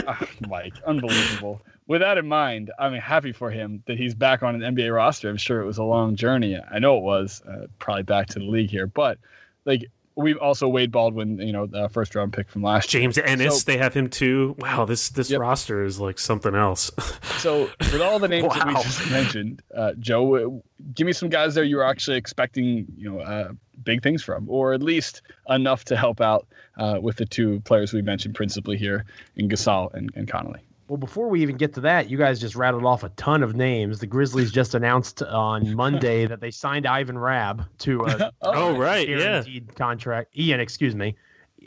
Mike, 0.50 0.74
unbelievable. 0.86 1.62
With 1.88 2.02
that 2.02 2.18
in 2.18 2.28
mind, 2.28 2.72
I'm 2.80 2.94
happy 2.94 3.32
for 3.32 3.52
him 3.52 3.84
that 3.86 3.98
he's 3.98 4.16
back 4.16 4.42
on 4.42 4.62
an 4.62 4.76
NBA 4.76 4.94
roster. 4.94 5.30
I'm 5.30 5.38
sure 5.38 5.62
it 5.62 5.66
was 5.66 5.78
a 5.78 5.84
long 5.84 6.16
journey. 6.16 6.60
I 6.72 6.80
know 6.80 6.98
it 6.98 7.04
was, 7.04 7.44
uh, 7.48 7.68
probably 7.78 8.04
back 8.04 8.28
to 8.30 8.40
the 8.40 8.46
league 8.46 8.72
here, 8.72 8.88
but 8.88 9.20
like 9.66 9.86
we've 10.16 10.38
also 10.38 10.68
Wade 10.68 10.92
Baldwin, 10.92 11.38
you 11.40 11.52
know, 11.52 11.66
the 11.68 11.88
first 11.90 12.16
round 12.16 12.34
pick 12.34 12.50
from 12.50 12.64
last 12.64 12.92
year. 12.94 13.02
James 13.02 13.18
Ennis, 13.20 13.62
So- 13.62 13.72
they 13.72 13.78
have 13.78 13.94
him 13.94 14.10
too. 14.10 14.56
Wow, 14.60 14.86
this 14.86 15.10
this 15.10 15.30
Yep. 15.30 15.42
roster 15.42 15.84
is 15.84 16.00
like 16.00 16.18
something 16.18 16.56
else. 16.56 16.90
So, 17.46 17.70
with 17.80 18.02
all 18.02 18.18
the 18.18 18.28
names 18.30 18.52
that 18.52 18.66
we 18.66 18.74
just 18.76 19.12
mentioned, 19.12 19.62
uh, 19.76 19.92
Joe, 20.00 20.64
give 20.96 21.06
me 21.06 21.14
some 21.14 21.30
guys 21.30 21.54
there 21.54 21.64
you 21.64 21.76
were 21.76 21.84
actually 21.86 22.18
expecting, 22.18 22.88
you 22.98 23.12
know, 23.12 23.20
uh, 23.20 23.50
big 23.84 24.02
things 24.02 24.24
from, 24.24 24.50
or 24.50 24.74
at 24.74 24.82
least 24.82 25.22
enough 25.50 25.84
to 25.86 25.96
help 25.96 26.22
out 26.22 26.48
uh, 26.80 26.98
with 27.00 27.18
the 27.18 27.26
two 27.26 27.60
players 27.60 27.94
we 27.94 28.02
mentioned 28.02 28.34
principally 28.34 28.78
here 28.78 29.06
in 29.36 29.48
Gasol 29.48 29.94
and, 29.94 30.10
and 30.16 30.28
Conley. 30.28 30.62
Well, 30.88 30.98
before 30.98 31.30
we 31.30 31.42
even 31.42 31.58
get 31.58 31.74
to 31.76 31.82
that, 31.82 32.10
you 32.12 32.18
guys 32.18 32.40
just 32.40 32.56
rattled 32.56 32.86
off 32.86 33.04
a 33.04 33.10
ton 33.10 33.42
of 33.42 33.56
names. 33.56 34.00
The 34.00 34.06
Grizzlies 34.08 34.52
just 34.52 34.76
announced 34.76 35.24
on 35.24 35.74
Monday 35.76 36.28
that 36.28 36.42
they 36.42 36.52
signed 36.52 36.86
Ivan 36.86 37.18
Rabb 37.18 37.64
to 37.80 38.02
a 38.06 38.32
oh 38.44 38.78
right, 38.78 39.08
yeah. 39.08 39.18
guaranteed 39.18 39.76
contract. 39.76 40.38
Ian, 40.38 40.60
excuse 40.60 40.96
me. 40.96 41.16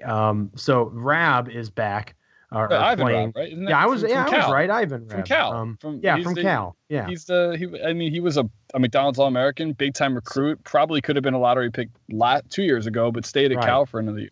Um, 0.04 0.50
so 0.54 0.90
Rabb 0.94 1.48
is 1.48 1.68
back. 1.70 2.14
Uh, 2.50 2.58
or 2.60 2.72
Uh, 2.72 2.80
Ivan 2.80 3.04
playing. 3.04 3.26
Rabb, 3.26 3.36
right? 3.36 3.52
Yeah, 3.52 3.78
I 3.78 3.86
was. 3.86 4.00
from- 4.02 4.10
yeah, 4.10 4.24
from 4.24 4.34
I 4.34 4.38
was 4.38 4.52
right. 4.52 4.70
Ivan 4.70 5.00
Rabb. 5.02 5.10
From 5.10 5.22
Cal. 5.24 5.52
Um, 5.52 5.78
From- 5.80 6.00
yeah, 6.02 6.16
he's 6.16 6.24
from 6.24 6.34
the- 6.34 6.42
Cal. 6.42 6.76
Yeah. 6.88 7.06
He's 7.08 7.24
the 7.24 7.56
he. 7.58 7.82
I 7.82 7.92
mean, 7.92 8.12
he 8.12 8.20
was 8.20 8.36
a, 8.38 8.48
a 8.72 8.78
McDonald's 8.78 9.18
All 9.18 9.26
American, 9.26 9.72
big 9.72 9.94
time 9.94 10.14
recruit. 10.14 10.62
Probably 10.64 11.00
could 11.02 11.16
have 11.16 11.22
been 11.24 11.34
a 11.34 11.38
lottery 11.40 11.70
pick 11.70 11.88
lot 12.10 12.48
two 12.50 12.62
years 12.62 12.86
ago, 12.86 13.10
but 13.10 13.26
stayed 13.26 13.50
at 13.50 13.56
Right. 13.58 13.66
Cal 13.66 13.84
for 13.84 13.98
another 14.00 14.20
year. 14.20 14.30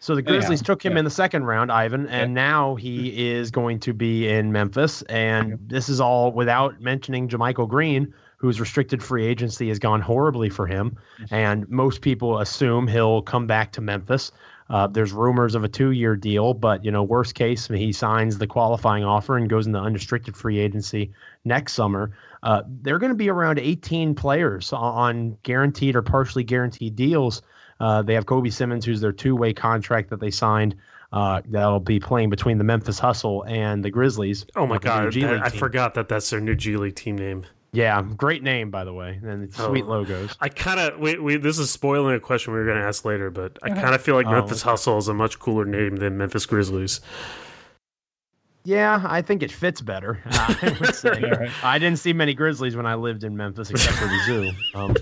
So 0.00 0.14
the 0.14 0.20
Anyhow, 0.22 0.32
Grizzlies 0.32 0.62
took 0.62 0.84
him 0.84 0.92
yeah. 0.92 1.00
in 1.00 1.04
the 1.04 1.10
second 1.10 1.44
round, 1.44 1.72
Ivan, 1.72 2.06
and 2.08 2.32
now 2.34 2.76
he 2.76 3.30
is 3.30 3.50
going 3.50 3.80
to 3.80 3.92
be 3.92 4.28
in 4.28 4.52
Memphis. 4.52 5.02
And 5.02 5.58
this 5.66 5.88
is 5.88 6.00
all 6.00 6.32
without 6.32 6.80
mentioning 6.80 7.28
JaMychal 7.28 7.68
Green, 7.68 8.14
whose 8.36 8.60
restricted 8.60 9.02
free 9.02 9.26
agency 9.26 9.68
has 9.68 9.78
gone 9.78 10.00
horribly 10.00 10.50
for 10.50 10.66
him. 10.66 10.96
And 11.30 11.68
most 11.68 12.00
people 12.00 12.38
assume 12.38 12.86
he'll 12.86 13.22
come 13.22 13.46
back 13.46 13.72
to 13.72 13.80
Memphis. 13.80 14.30
Uh, 14.70 14.86
there's 14.86 15.12
rumors 15.12 15.54
of 15.54 15.64
a 15.64 15.68
two-year 15.68 16.14
deal, 16.14 16.52
but 16.54 16.84
you 16.84 16.90
know, 16.90 17.02
worst 17.02 17.34
case, 17.34 17.66
he 17.66 17.90
signs 17.90 18.38
the 18.38 18.46
qualifying 18.46 19.02
offer 19.02 19.36
and 19.36 19.48
goes 19.48 19.66
into 19.66 19.78
unrestricted 19.78 20.36
free 20.36 20.58
agency 20.58 21.10
next 21.44 21.72
summer. 21.72 22.12
Uh, 22.42 22.62
they're 22.82 22.98
going 22.98 23.10
to 23.10 23.16
be 23.16 23.30
around 23.30 23.58
18 23.58 24.14
players 24.14 24.72
on 24.72 25.36
guaranteed 25.42 25.96
or 25.96 26.02
partially 26.02 26.44
guaranteed 26.44 26.94
deals. 26.94 27.42
Uh, 27.80 28.02
they 28.02 28.14
have 28.14 28.26
Kobe 28.26 28.50
Simmons, 28.50 28.84
who's 28.84 29.00
their 29.00 29.12
two-way 29.12 29.52
contract 29.52 30.10
that 30.10 30.20
they 30.20 30.30
signed. 30.30 30.74
Uh, 31.12 31.40
that'll 31.48 31.80
be 31.80 31.98
playing 31.98 32.28
between 32.28 32.58
the 32.58 32.64
Memphis 32.64 32.98
Hustle 32.98 33.42
and 33.46 33.82
the 33.84 33.90
Grizzlies. 33.90 34.44
Oh 34.56 34.66
my 34.66 34.78
the 34.78 34.88
new 35.00 35.04
god, 35.04 35.12
G 35.12 35.20
that- 35.22 35.32
League 35.32 35.42
I 35.42 35.48
forgot 35.48 35.94
that 35.94 36.08
that's 36.08 36.28
their 36.30 36.40
new 36.40 36.54
G 36.54 36.76
League 36.76 36.96
team 36.96 37.16
name. 37.16 37.44
Yeah, 37.72 38.02
great 38.02 38.42
name 38.42 38.70
by 38.70 38.84
the 38.84 38.92
way, 38.94 39.18
and 39.22 39.44
it's 39.44 39.56
sweet 39.56 39.84
Oh. 39.84 39.90
logos. 39.90 40.34
I 40.40 40.48
kind 40.48 40.80
of 40.80 40.98
we, 40.98 41.18
we 41.18 41.36
this 41.36 41.58
is 41.58 41.70
spoiling 41.70 42.14
a 42.14 42.20
question 42.20 42.52
we 42.52 42.58
were 42.58 42.64
going 42.64 42.78
to 42.78 42.82
ask 42.84 43.04
later, 43.04 43.30
but 43.30 43.58
I 43.62 43.68
kind 43.70 43.94
of 43.94 44.00
feel 44.02 44.14
like 44.16 44.26
Oh, 44.26 44.32
Memphis 44.32 44.62
Hustle 44.62 44.96
is 44.98 45.08
a 45.08 45.14
much 45.14 45.38
cooler 45.38 45.64
name 45.66 45.96
than 45.96 46.16
Memphis 46.18 46.46
Grizzlies. 46.46 47.00
Yeah, 48.64 49.02
I 49.06 49.22
think 49.22 49.42
it 49.42 49.50
fits 49.50 49.80
better. 49.80 50.20
I. 50.26 50.76
Right. 51.04 51.50
I 51.64 51.78
didn't 51.78 51.98
see 51.98 52.12
many 52.12 52.34
Grizzlies 52.34 52.76
when 52.76 52.86
I 52.86 52.96
lived 52.96 53.24
in 53.24 53.36
Memphis, 53.36 53.70
except 53.70 53.96
for 53.96 54.06
the 54.06 54.20
zoo. 54.26 54.50
Um, 54.74 54.96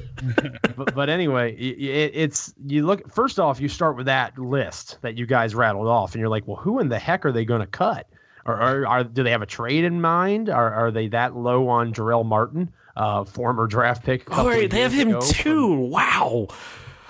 but, 0.76 0.94
but 0.94 1.08
anyway, 1.08 1.54
it, 1.56 2.12
it's 2.14 2.54
you 2.66 2.86
look. 2.86 3.10
First 3.12 3.40
off, 3.40 3.60
you 3.60 3.68
start 3.68 3.96
with 3.96 4.06
that 4.06 4.38
list 4.38 4.98
that 5.02 5.16
you 5.18 5.26
guys 5.26 5.54
rattled 5.54 5.88
off, 5.88 6.14
and 6.14 6.20
you're 6.20 6.28
like, 6.28 6.46
well, 6.46 6.58
who 6.58 6.78
in 6.78 6.88
the 6.88 6.98
heck 6.98 7.24
are 7.24 7.32
they 7.32 7.44
going 7.44 7.60
to 7.60 7.66
cut? 7.66 8.06
Or, 8.44 8.54
or 8.54 8.86
are 8.86 9.02
do 9.04 9.24
they 9.24 9.32
have 9.32 9.42
a 9.42 9.46
trade 9.46 9.84
in 9.84 10.00
mind? 10.00 10.48
Are 10.48 10.72
are 10.72 10.90
they 10.92 11.08
that 11.08 11.34
low 11.34 11.68
on 11.68 11.92
Jarrell 11.92 12.24
Martin, 12.24 12.72
uh, 12.96 13.24
former 13.24 13.66
draft 13.66 14.04
pick? 14.04 14.22
Oh, 14.30 14.46
right, 14.46 14.70
they 14.70 14.80
have 14.82 14.92
him 14.92 15.08
ago 15.08 15.20
from- 15.20 15.34
too. 15.34 15.74
Wow. 15.74 16.46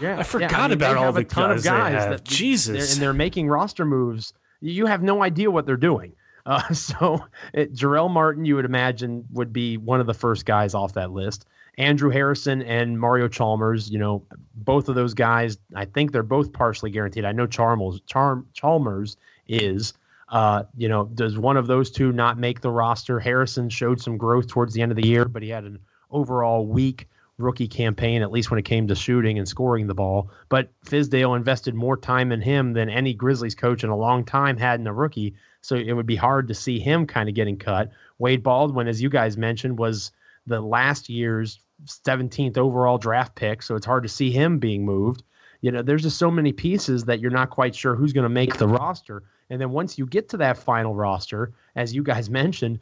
yeah, 0.00 0.18
I 0.18 0.22
forgot 0.22 0.50
yeah, 0.52 0.58
I 0.58 0.68
mean, 0.68 0.72
about 0.78 0.96
all 0.96 1.12
the 1.12 1.24
guys 1.24 1.56
of 1.58 1.62
they 1.62 1.68
guys 1.68 1.92
have. 1.92 2.10
that 2.12 2.24
Jesus. 2.24 2.72
they're- 2.78 2.94
and 2.94 3.02
they're 3.02 3.12
making 3.12 3.48
roster 3.48 3.84
moves. 3.84 4.32
You 4.62 4.86
have 4.86 5.02
no 5.02 5.22
idea 5.22 5.50
what 5.50 5.66
they're 5.66 5.76
doing. 5.76 6.14
Uh, 6.46 6.62
so 6.72 7.26
it, 7.52 7.74
Jarrell 7.74 8.10
Martin, 8.10 8.44
you 8.44 8.56
would 8.56 8.64
imagine, 8.64 9.26
would 9.32 9.52
be 9.52 9.76
one 9.76 10.00
of 10.00 10.06
the 10.06 10.14
first 10.14 10.46
guys 10.46 10.74
off 10.74 10.94
that 10.94 11.12
list. 11.12 11.46
Andrew 11.78 12.08
Harrison 12.08 12.62
and 12.62 12.98
Mario 12.98 13.28
Chalmers, 13.28 13.90
you 13.90 13.98
know, 13.98 14.22
both 14.54 14.88
of 14.88 14.94
those 14.94 15.12
guys, 15.12 15.58
I 15.74 15.84
think 15.84 16.10
they're 16.10 16.22
both 16.22 16.52
partially 16.52 16.90
guaranteed. 16.90 17.26
I 17.26 17.32
know 17.32 17.46
Chalmers, 17.46 18.00
Charm, 18.06 18.46
Chalmers 18.54 19.18
is. 19.46 19.92
Uh, 20.28 20.64
you 20.76 20.88
know, 20.88 21.04
does 21.14 21.38
one 21.38 21.56
of 21.56 21.66
those 21.66 21.90
two 21.90 22.12
not 22.12 22.38
make 22.38 22.60
the 22.60 22.70
roster? 22.70 23.20
Harrison 23.20 23.68
showed 23.68 24.00
some 24.00 24.16
growth 24.16 24.48
towards 24.48 24.74
the 24.74 24.82
end 24.82 24.90
of 24.90 24.96
the 24.96 25.06
year, 25.06 25.26
but 25.26 25.42
he 25.42 25.50
had 25.50 25.64
an 25.64 25.78
overall 26.10 26.66
weak 26.66 27.08
rookie 27.38 27.68
campaign, 27.68 28.22
at 28.22 28.30
least 28.30 28.50
when 28.50 28.58
it 28.58 28.64
came 28.64 28.86
to 28.88 28.94
shooting 28.94 29.38
and 29.38 29.48
scoring 29.48 29.86
the 29.86 29.94
ball. 29.94 30.30
But 30.48 30.70
Fizdale 30.84 31.36
invested 31.36 31.74
more 31.74 31.96
time 31.96 32.32
in 32.32 32.40
him 32.40 32.72
than 32.72 32.88
any 32.88 33.12
Grizzlies 33.12 33.54
coach 33.54 33.84
in 33.84 33.90
a 33.90 33.96
long 33.96 34.24
time 34.24 34.56
had 34.56 34.80
in 34.80 34.86
a 34.86 34.92
rookie. 34.92 35.34
So 35.60 35.76
it 35.76 35.92
would 35.92 36.06
be 36.06 36.16
hard 36.16 36.48
to 36.48 36.54
see 36.54 36.78
him 36.78 37.06
kind 37.06 37.28
of 37.28 37.34
getting 37.34 37.58
cut. 37.58 37.90
Wade 38.18 38.42
Baldwin, 38.42 38.88
as 38.88 39.02
you 39.02 39.10
guys 39.10 39.36
mentioned, 39.36 39.78
was 39.78 40.12
the 40.46 40.60
last 40.60 41.08
year's 41.08 41.58
17th 41.84 42.56
overall 42.56 42.98
draft 42.98 43.34
pick, 43.34 43.62
so 43.62 43.74
it's 43.74 43.86
hard 43.86 44.04
to 44.04 44.08
see 44.08 44.30
him 44.30 44.58
being 44.58 44.84
moved. 44.84 45.22
You 45.60 45.72
know, 45.72 45.82
there's 45.82 46.02
just 46.02 46.18
so 46.18 46.30
many 46.30 46.52
pieces 46.52 47.04
that 47.04 47.20
you're 47.20 47.30
not 47.30 47.50
quite 47.50 47.74
sure 47.74 47.96
who's 47.96 48.12
going 48.12 48.24
to 48.24 48.28
make 48.28 48.56
the 48.56 48.68
roster. 48.68 49.24
And 49.50 49.60
then 49.60 49.70
once 49.70 49.98
you 49.98 50.06
get 50.06 50.28
to 50.30 50.36
that 50.38 50.58
final 50.58 50.94
roster, 50.94 51.52
as 51.74 51.94
you 51.94 52.02
guys 52.02 52.30
mentioned, 52.42 52.80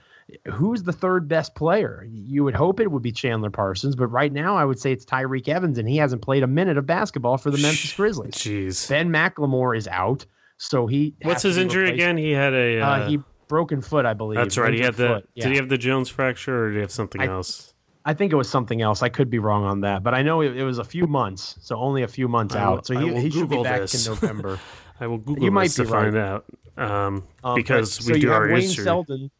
who's 0.53 0.83
the 0.83 0.93
third 0.93 1.29
best 1.29 1.55
player? 1.55 2.07
You 2.11 2.45
would 2.45 2.55
hope 2.55 2.81
it 2.81 2.91
would 2.91 3.03
be 3.03 3.13
Chandler 3.13 3.51
Parsons, 3.51 3.97
but 3.97 4.07
right 4.09 4.33
now 4.33 4.57
I 4.57 4.65
would 4.65 4.79
say 4.79 4.93
it's 4.93 5.05
Tyreke 5.05 5.49
Evans, 5.49 5.79
and 5.79 5.89
he 5.89 5.97
hasn't 5.97 6.23
played 6.23 6.43
a 6.43 6.47
minute 6.47 6.77
of 6.79 6.87
basketball 6.87 7.37
for 7.39 7.51
the 7.51 7.59
Memphis 7.59 7.93
Grizzlies. 7.93 8.35
Jeez. 8.35 8.89
Ben 8.89 9.11
McLemore 9.11 9.77
is 9.77 9.87
out, 9.89 10.25
so 10.59 10.87
he. 10.87 11.15
What's 11.23 11.43
his 11.43 11.57
injury 11.57 11.91
again? 11.91 12.17
He 12.17 12.31
had 12.33 12.55
a. 12.55 12.81
Uh, 12.81 12.87
Uh, 12.87 13.09
he 13.09 13.19
broken 13.49 13.81
foot, 13.83 14.07
I 14.07 14.15
believe. 14.15 14.39
that's 14.39 14.57
right. 14.57 14.73
He 14.75 14.81
had 14.81 14.95
the. 14.95 15.09
foot. 15.09 15.29
Yeah. 15.35 15.45
Did 15.45 15.51
he 15.53 15.57
have 15.59 15.69
the 15.69 15.79
Jones 15.79 16.09
fracture, 16.09 16.65
or 16.65 16.69
did 16.71 16.75
he 16.77 16.81
have 16.81 16.91
something 16.93 17.21
I- 17.21 17.27
else? 17.27 17.71
I 18.07 18.13
think 18.13 18.33
it 18.33 18.37
was 18.37 18.51
something 18.51 18.83
else. 18.83 19.03
I 19.03 19.09
could 19.09 19.31
be 19.31 19.39
wrong 19.39 19.65
on 19.65 19.81
that, 19.81 20.03
but 20.03 20.13
I 20.13 20.21
know 20.21 20.43
it, 20.43 20.55
it 20.59 20.65
was 20.65 20.79
a 20.79 20.85
few 20.85 21.07
months, 21.07 21.57
so 21.63 21.77
only 21.77 22.03
a 22.03 22.09
few 22.09 22.29
months 22.29 22.55
I 22.55 22.67
will- 22.69 22.75
out. 22.79 22.87
So 22.87 22.99
he, 22.99 23.19
he 23.19 23.31
should 23.31 23.49
be 23.49 23.63
back 23.63 23.81
this. 23.81 24.07
in 24.07 24.13
November. 24.13 24.61
I 25.01 25.07
will 25.07 25.17
Google 25.19 25.43
You 25.45 25.51
might 25.51 25.65
this 25.65 25.77
to 25.77 25.85
right. 25.85 26.13
find 26.13 26.17
out. 26.17 26.45
Um, 26.77 27.25
Um, 27.43 27.55
because 27.55 27.97
but- 27.99 28.07
we 28.07 28.13
so 28.13 28.15
do 28.15 28.21
you 28.21 28.29
have 28.31 28.43
our 28.43 28.49
Wayne 28.49 28.61
history. 28.61 28.85
Selden. 28.85 29.31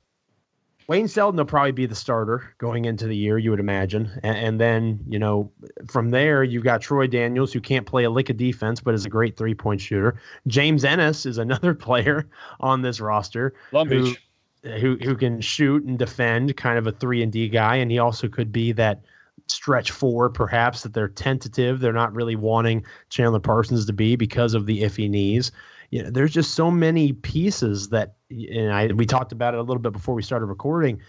Wayne 0.87 1.09
Selden 1.09 1.39
will 1.39 1.47
probably 1.47 1.73
be 1.73 1.87
the 1.87 1.95
starter 1.95 2.55
going 2.59 2.85
into 2.85 3.07
the 3.07 3.17
year, 3.17 3.39
you 3.39 3.51
would 3.51 3.61
imagine, 3.61 4.11
and, 4.23 4.37
and 4.37 4.61
then 4.61 5.01
you 5.09 5.19
know 5.19 5.51
from 5.89 6.11
there 6.11 6.45
you've 6.45 6.65
got 6.65 6.81
Troy 6.81 7.07
Daniels 7.07 7.53
who 7.53 7.61
can't 7.61 7.87
play 7.87 8.05
a 8.05 8.11
lick 8.11 8.29
of 8.31 8.37
defense 8.37 8.81
but 8.81 8.95
is 8.95 9.07
a 9.07 9.09
great 9.11 9.37
three 9.37 9.55
point 9.55 9.81
shooter. 9.81 10.17
James 10.47 10.85
Ennis 10.85 11.27
is 11.27 11.39
another 11.39 11.75
player 11.87 12.27
on 12.61 12.83
this 12.83 13.01
roster 13.01 13.55
Long 13.73 13.89
who, 13.89 14.15
who 14.63 14.97
who 14.97 15.17
can 15.17 15.41
shoot 15.41 15.85
and 15.85 15.99
defend, 15.99 16.57
kind 16.57 16.79
of 16.79 16.87
a 16.87 16.93
three 16.93 17.23
and 17.23 17.33
D 17.33 17.49
guy, 17.49 17.77
and 17.77 17.91
he 17.91 17.99
also 17.99 18.29
could 18.29 18.53
be 18.53 18.73
that 18.73 19.01
stretch 19.47 19.91
four, 19.91 20.31
perhaps 20.31 20.83
that 20.83 20.95
they're 20.95 21.09
tentative. 21.09 21.81
They're 21.81 21.93
not 21.93 22.15
really 22.15 22.37
wanting 22.37 22.85
Chandler 23.11 23.41
Parsons 23.41 23.87
to 23.87 23.93
be 23.93 24.17
because 24.17 24.55
of 24.55 24.67
the 24.67 24.83
iffy 24.83 25.09
knees. 25.09 25.53
You 25.95 26.03
know, 26.03 26.11
there's 26.11 26.33
just 26.33 26.55
so 26.55 26.73
many 26.73 27.13
pieces 27.13 27.91
that, 27.91 28.17
and 28.29 28.73
I 28.73 28.89
we 28.89 29.07
talked 29.07 29.31
about 29.31 29.55
it 29.55 29.59
a 29.61 29.63
little 29.63 29.81
bit 29.81 29.93
before 29.93 30.17
we 30.17 30.25
started 30.25 30.47
recording. 30.47 31.01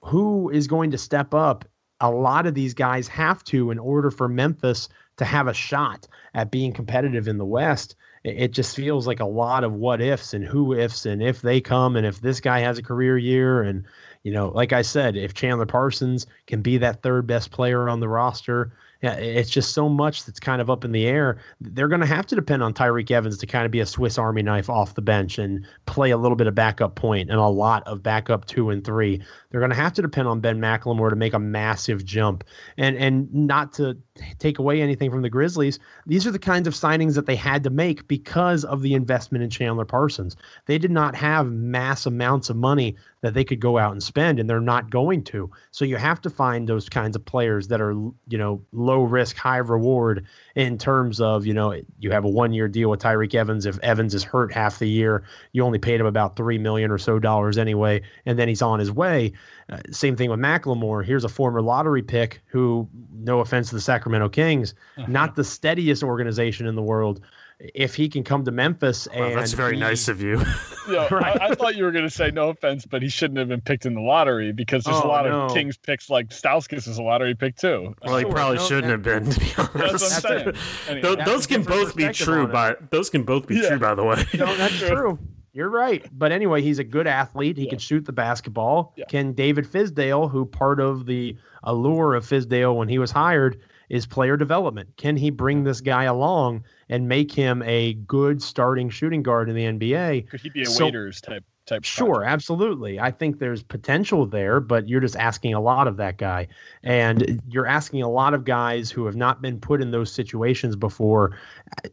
Who 0.00 0.48
is 0.48 0.66
going 0.66 0.92
to 0.92 0.98
step 0.98 1.34
up? 1.34 1.66
A 2.00 2.10
lot 2.10 2.46
of 2.46 2.54
these 2.54 2.72
guys 2.72 3.06
have 3.08 3.44
to 3.44 3.70
in 3.70 3.78
order 3.78 4.10
for 4.10 4.28
Memphis 4.28 4.88
to 5.18 5.26
have 5.26 5.46
a 5.46 5.52
shot 5.52 6.08
at 6.32 6.50
being 6.50 6.72
competitive 6.72 7.28
in 7.28 7.36
the 7.36 7.44
West. 7.44 7.96
It 8.24 8.52
just 8.52 8.74
feels 8.74 9.06
like 9.06 9.20
a 9.20 9.26
lot 9.26 9.62
of 9.62 9.74
what 9.74 10.00
ifs 10.00 10.32
and 10.32 10.42
who 10.42 10.72
ifs 10.72 11.04
and 11.04 11.22
if 11.22 11.42
they 11.42 11.60
come 11.60 11.96
and 11.96 12.06
if 12.06 12.22
this 12.22 12.40
guy 12.40 12.60
has 12.60 12.78
a 12.78 12.82
career 12.82 13.18
year 13.18 13.60
and 13.60 13.84
you 14.22 14.32
know, 14.32 14.48
like 14.48 14.72
I 14.72 14.80
said, 14.80 15.16
if 15.16 15.34
Chandler 15.34 15.66
Parsons 15.66 16.26
can 16.46 16.62
be 16.62 16.78
that 16.78 17.02
third 17.02 17.26
best 17.26 17.50
player 17.50 17.90
on 17.90 18.00
the 18.00 18.08
roster, 18.08 18.72
it's 19.02 19.50
just 19.50 19.72
so 19.72 19.88
much 19.88 20.24
that's 20.24 20.40
kind 20.40 20.60
of 20.60 20.70
up 20.70 20.84
in 20.84 20.92
the 20.92 21.06
air. 21.06 21.38
They're 21.60 21.88
going 21.88 22.00
to 22.00 22.06
have 22.06 22.26
to 22.26 22.34
depend 22.34 22.62
on 22.62 22.72
Tyreke 22.72 23.10
Evans 23.10 23.38
to 23.38 23.46
kind 23.46 23.66
of 23.66 23.70
be 23.70 23.80
a 23.80 23.86
Swiss 23.86 24.18
Army 24.18 24.42
knife 24.42 24.70
off 24.70 24.94
the 24.94 25.02
bench 25.02 25.38
and 25.38 25.66
play 25.86 26.10
a 26.10 26.16
little 26.16 26.36
bit 26.36 26.46
of 26.46 26.54
backup 26.54 26.94
point 26.94 27.30
and 27.30 27.38
a 27.38 27.46
lot 27.46 27.86
of 27.86 28.02
backup 28.02 28.46
two 28.46 28.70
and 28.70 28.84
three. 28.84 29.22
They're 29.50 29.60
going 29.60 29.70
to 29.70 29.76
have 29.76 29.92
to 29.94 30.02
depend 30.02 30.28
on 30.28 30.40
Ben 30.40 30.58
McLemore 30.60 31.10
to 31.10 31.16
make 31.16 31.34
a 31.34 31.38
massive 31.38 32.04
jump. 32.04 32.44
And 32.76 32.96
and 32.96 33.32
not 33.32 33.72
to 33.74 33.96
take 34.38 34.58
away 34.58 34.80
anything 34.80 35.10
from 35.10 35.22
the 35.22 35.30
Grizzlies, 35.30 35.78
these 36.06 36.26
are 36.26 36.30
the 36.30 36.38
kinds 36.38 36.66
of 36.66 36.74
signings 36.74 37.14
that 37.14 37.26
they 37.26 37.36
had 37.36 37.62
to 37.64 37.70
make 37.70 38.08
because 38.08 38.64
of 38.64 38.82
the 38.82 38.94
investment 38.94 39.44
in 39.44 39.50
Chandler 39.50 39.84
Parsons. 39.84 40.36
They 40.66 40.78
did 40.78 40.90
not 40.90 41.14
have 41.14 41.50
mass 41.50 42.06
amounts 42.06 42.50
of 42.50 42.56
money 42.56 42.96
that 43.22 43.34
they 43.34 43.44
could 43.44 43.60
go 43.60 43.78
out 43.78 43.92
and 43.92 44.02
spend, 44.02 44.38
and 44.38 44.48
they're 44.48 44.60
not 44.60 44.90
going 44.90 45.24
to. 45.24 45.50
So 45.70 45.84
you 45.84 45.96
have 45.96 46.20
to 46.22 46.30
find 46.30 46.68
those 46.68 46.88
kinds 46.88 47.16
of 47.16 47.24
players 47.24 47.68
that 47.68 47.80
are, 47.80 47.92
you 47.92 48.38
know, 48.38 48.62
low 48.86 49.02
risk, 49.02 49.36
high 49.36 49.58
reward 49.58 50.26
in 50.54 50.78
terms 50.78 51.20
of, 51.20 51.44
you 51.44 51.52
know, 51.52 51.74
you 51.98 52.10
have 52.12 52.24
a 52.24 52.28
one 52.28 52.52
year 52.52 52.68
deal 52.68 52.88
with 52.90 53.00
Tyreke 53.00 53.34
Evans. 53.34 53.66
If 53.66 53.78
Evans 53.80 54.14
is 54.14 54.24
hurt 54.24 54.52
half 54.52 54.78
the 54.78 54.88
year, 54.88 55.24
you 55.52 55.64
only 55.64 55.78
paid 55.78 56.00
him 56.00 56.06
about 56.06 56.36
three 56.36 56.58
million 56.58 56.90
or 56.90 56.98
so 56.98 57.18
dollars 57.18 57.58
anyway, 57.58 58.02
and 58.24 58.38
then 58.38 58.48
he's 58.48 58.62
on 58.62 58.78
his 58.78 58.90
way. 58.90 59.32
Uh, 59.68 59.80
same 59.90 60.16
thing 60.16 60.30
with 60.30 60.40
McLemore. 60.40 61.04
Here's 61.04 61.24
a 61.24 61.28
former 61.28 61.60
lottery 61.60 62.02
pick 62.02 62.40
who, 62.46 62.88
no 63.12 63.40
offense 63.40 63.68
to 63.70 63.74
the 63.74 63.80
Sacramento 63.80 64.28
Kings, 64.28 64.74
not 65.08 65.34
the 65.34 65.44
steadiest 65.44 66.02
organization 66.02 66.66
in 66.66 66.76
the 66.76 66.82
world. 66.82 67.20
If 67.58 67.94
he 67.94 68.10
can 68.10 68.22
come 68.22 68.44
to 68.44 68.50
Memphis 68.50 69.08
Wow, 69.14 69.24
and 69.24 69.36
that's 69.38 69.52
very 69.54 69.74
he- 69.74 69.80
nice 69.80 70.08
of 70.08 70.20
you. 70.20 70.42
Yeah, 70.88 71.08
Right. 71.12 71.40
I, 71.40 71.46
I 71.48 71.54
thought 71.56 71.74
you 71.74 71.82
were 71.82 71.90
going 71.90 72.04
to 72.04 72.10
say 72.10 72.30
no 72.30 72.50
offense, 72.50 72.86
but 72.86 73.02
he 73.02 73.08
shouldn't 73.08 73.38
have 73.40 73.48
been 73.48 73.60
picked 73.60 73.86
in 73.86 73.94
the 73.94 74.00
lottery 74.00 74.52
because 74.52 74.84
there's 74.84 74.96
a 74.98 75.02
Oh, 75.02 75.08
lot 75.08 75.24
no. 75.24 75.46
of 75.46 75.52
Kings 75.52 75.76
picks 75.76 76.08
like 76.08 76.28
Stauskas 76.28 76.86
is 76.86 76.98
a 76.98 77.02
lottery 77.02 77.34
pick 77.34 77.56
too. 77.56 77.92
well, 78.04 78.18
he 78.18 78.22
Sure, 78.22 78.30
probably 78.30 78.56
no, 78.58 78.62
shouldn't 78.66 78.92
have 78.92 79.02
been. 79.02 79.28
To 79.28 79.40
be 79.40 79.46
That's 79.46 79.56
what 79.56 79.74
I'm 79.74 79.88
honest, 79.88 80.22
saying. 80.22 80.52
Anyway, 80.88 81.02
Tho- 81.16 81.24
those 81.24 81.44
can 81.48 81.64
both 81.64 81.96
be 81.96 82.08
true, 82.10 82.46
By 82.46 82.76
those 82.90 83.10
can 83.10 83.24
both 83.24 83.48
be 83.48 83.56
Yeah. 83.56 83.70
true. 83.70 83.78
By 83.80 83.96
the 83.96 84.04
way, 84.04 84.24
No, 84.34 84.54
that's 84.56 84.78
true. 84.78 85.18
You're 85.52 85.70
right. 85.70 86.06
But 86.16 86.30
anyway, 86.30 86.62
he's 86.62 86.78
a 86.78 86.84
good 86.84 87.08
athlete. 87.08 87.56
He 87.56 87.64
Yeah. 87.64 87.70
can 87.70 87.78
shoot 87.80 88.04
the 88.04 88.12
basketball. 88.12 88.92
Yeah. 88.96 89.06
Can 89.08 89.32
David 89.32 89.64
Fizdale, 89.66 90.30
who 90.30 90.44
part 90.46 90.78
of 90.78 91.06
the 91.06 91.36
allure 91.64 92.14
of 92.14 92.24
Fizdale 92.24 92.76
when 92.76 92.88
he 92.88 92.98
was 93.00 93.10
hired 93.10 93.58
is 93.88 94.06
player 94.06 94.36
development. 94.36 94.88
Can 94.96 95.16
he 95.16 95.30
bring 95.30 95.64
this 95.64 95.80
guy 95.80 96.04
along 96.04 96.64
and 96.88 97.08
make 97.08 97.32
him 97.32 97.62
a 97.62 97.94
good 97.94 98.42
starting 98.42 98.90
shooting 98.90 99.22
guard 99.22 99.48
in 99.48 99.54
the 99.56 99.64
NBA? 99.64 100.28
could 100.28 100.40
he 100.40 100.48
be 100.50 100.62
a 100.62 100.66
So- 100.66 100.86
waiters 100.86 101.20
type 101.20 101.44
type? 101.66 101.84
Sure, 101.84 102.06
project? 102.16 102.30
absolutely. 102.32 103.00
I 103.00 103.10
think 103.10 103.38
there's 103.40 103.62
potential 103.62 104.24
there, 104.24 104.60
but 104.60 104.88
you're 104.88 105.00
just 105.00 105.16
asking 105.16 105.54
a 105.54 105.60
lot 105.60 105.88
of 105.88 105.96
that 105.96 106.16
guy. 106.16 106.46
And 106.84 107.42
you're 107.48 107.66
asking 107.66 108.02
a 108.02 108.08
lot 108.08 108.34
of 108.34 108.44
guys 108.44 108.88
who 108.90 109.04
have 109.06 109.16
not 109.16 109.42
been 109.42 109.58
put 109.58 109.82
in 109.82 109.90
those 109.90 110.12
situations 110.12 110.76
before. 110.76 111.36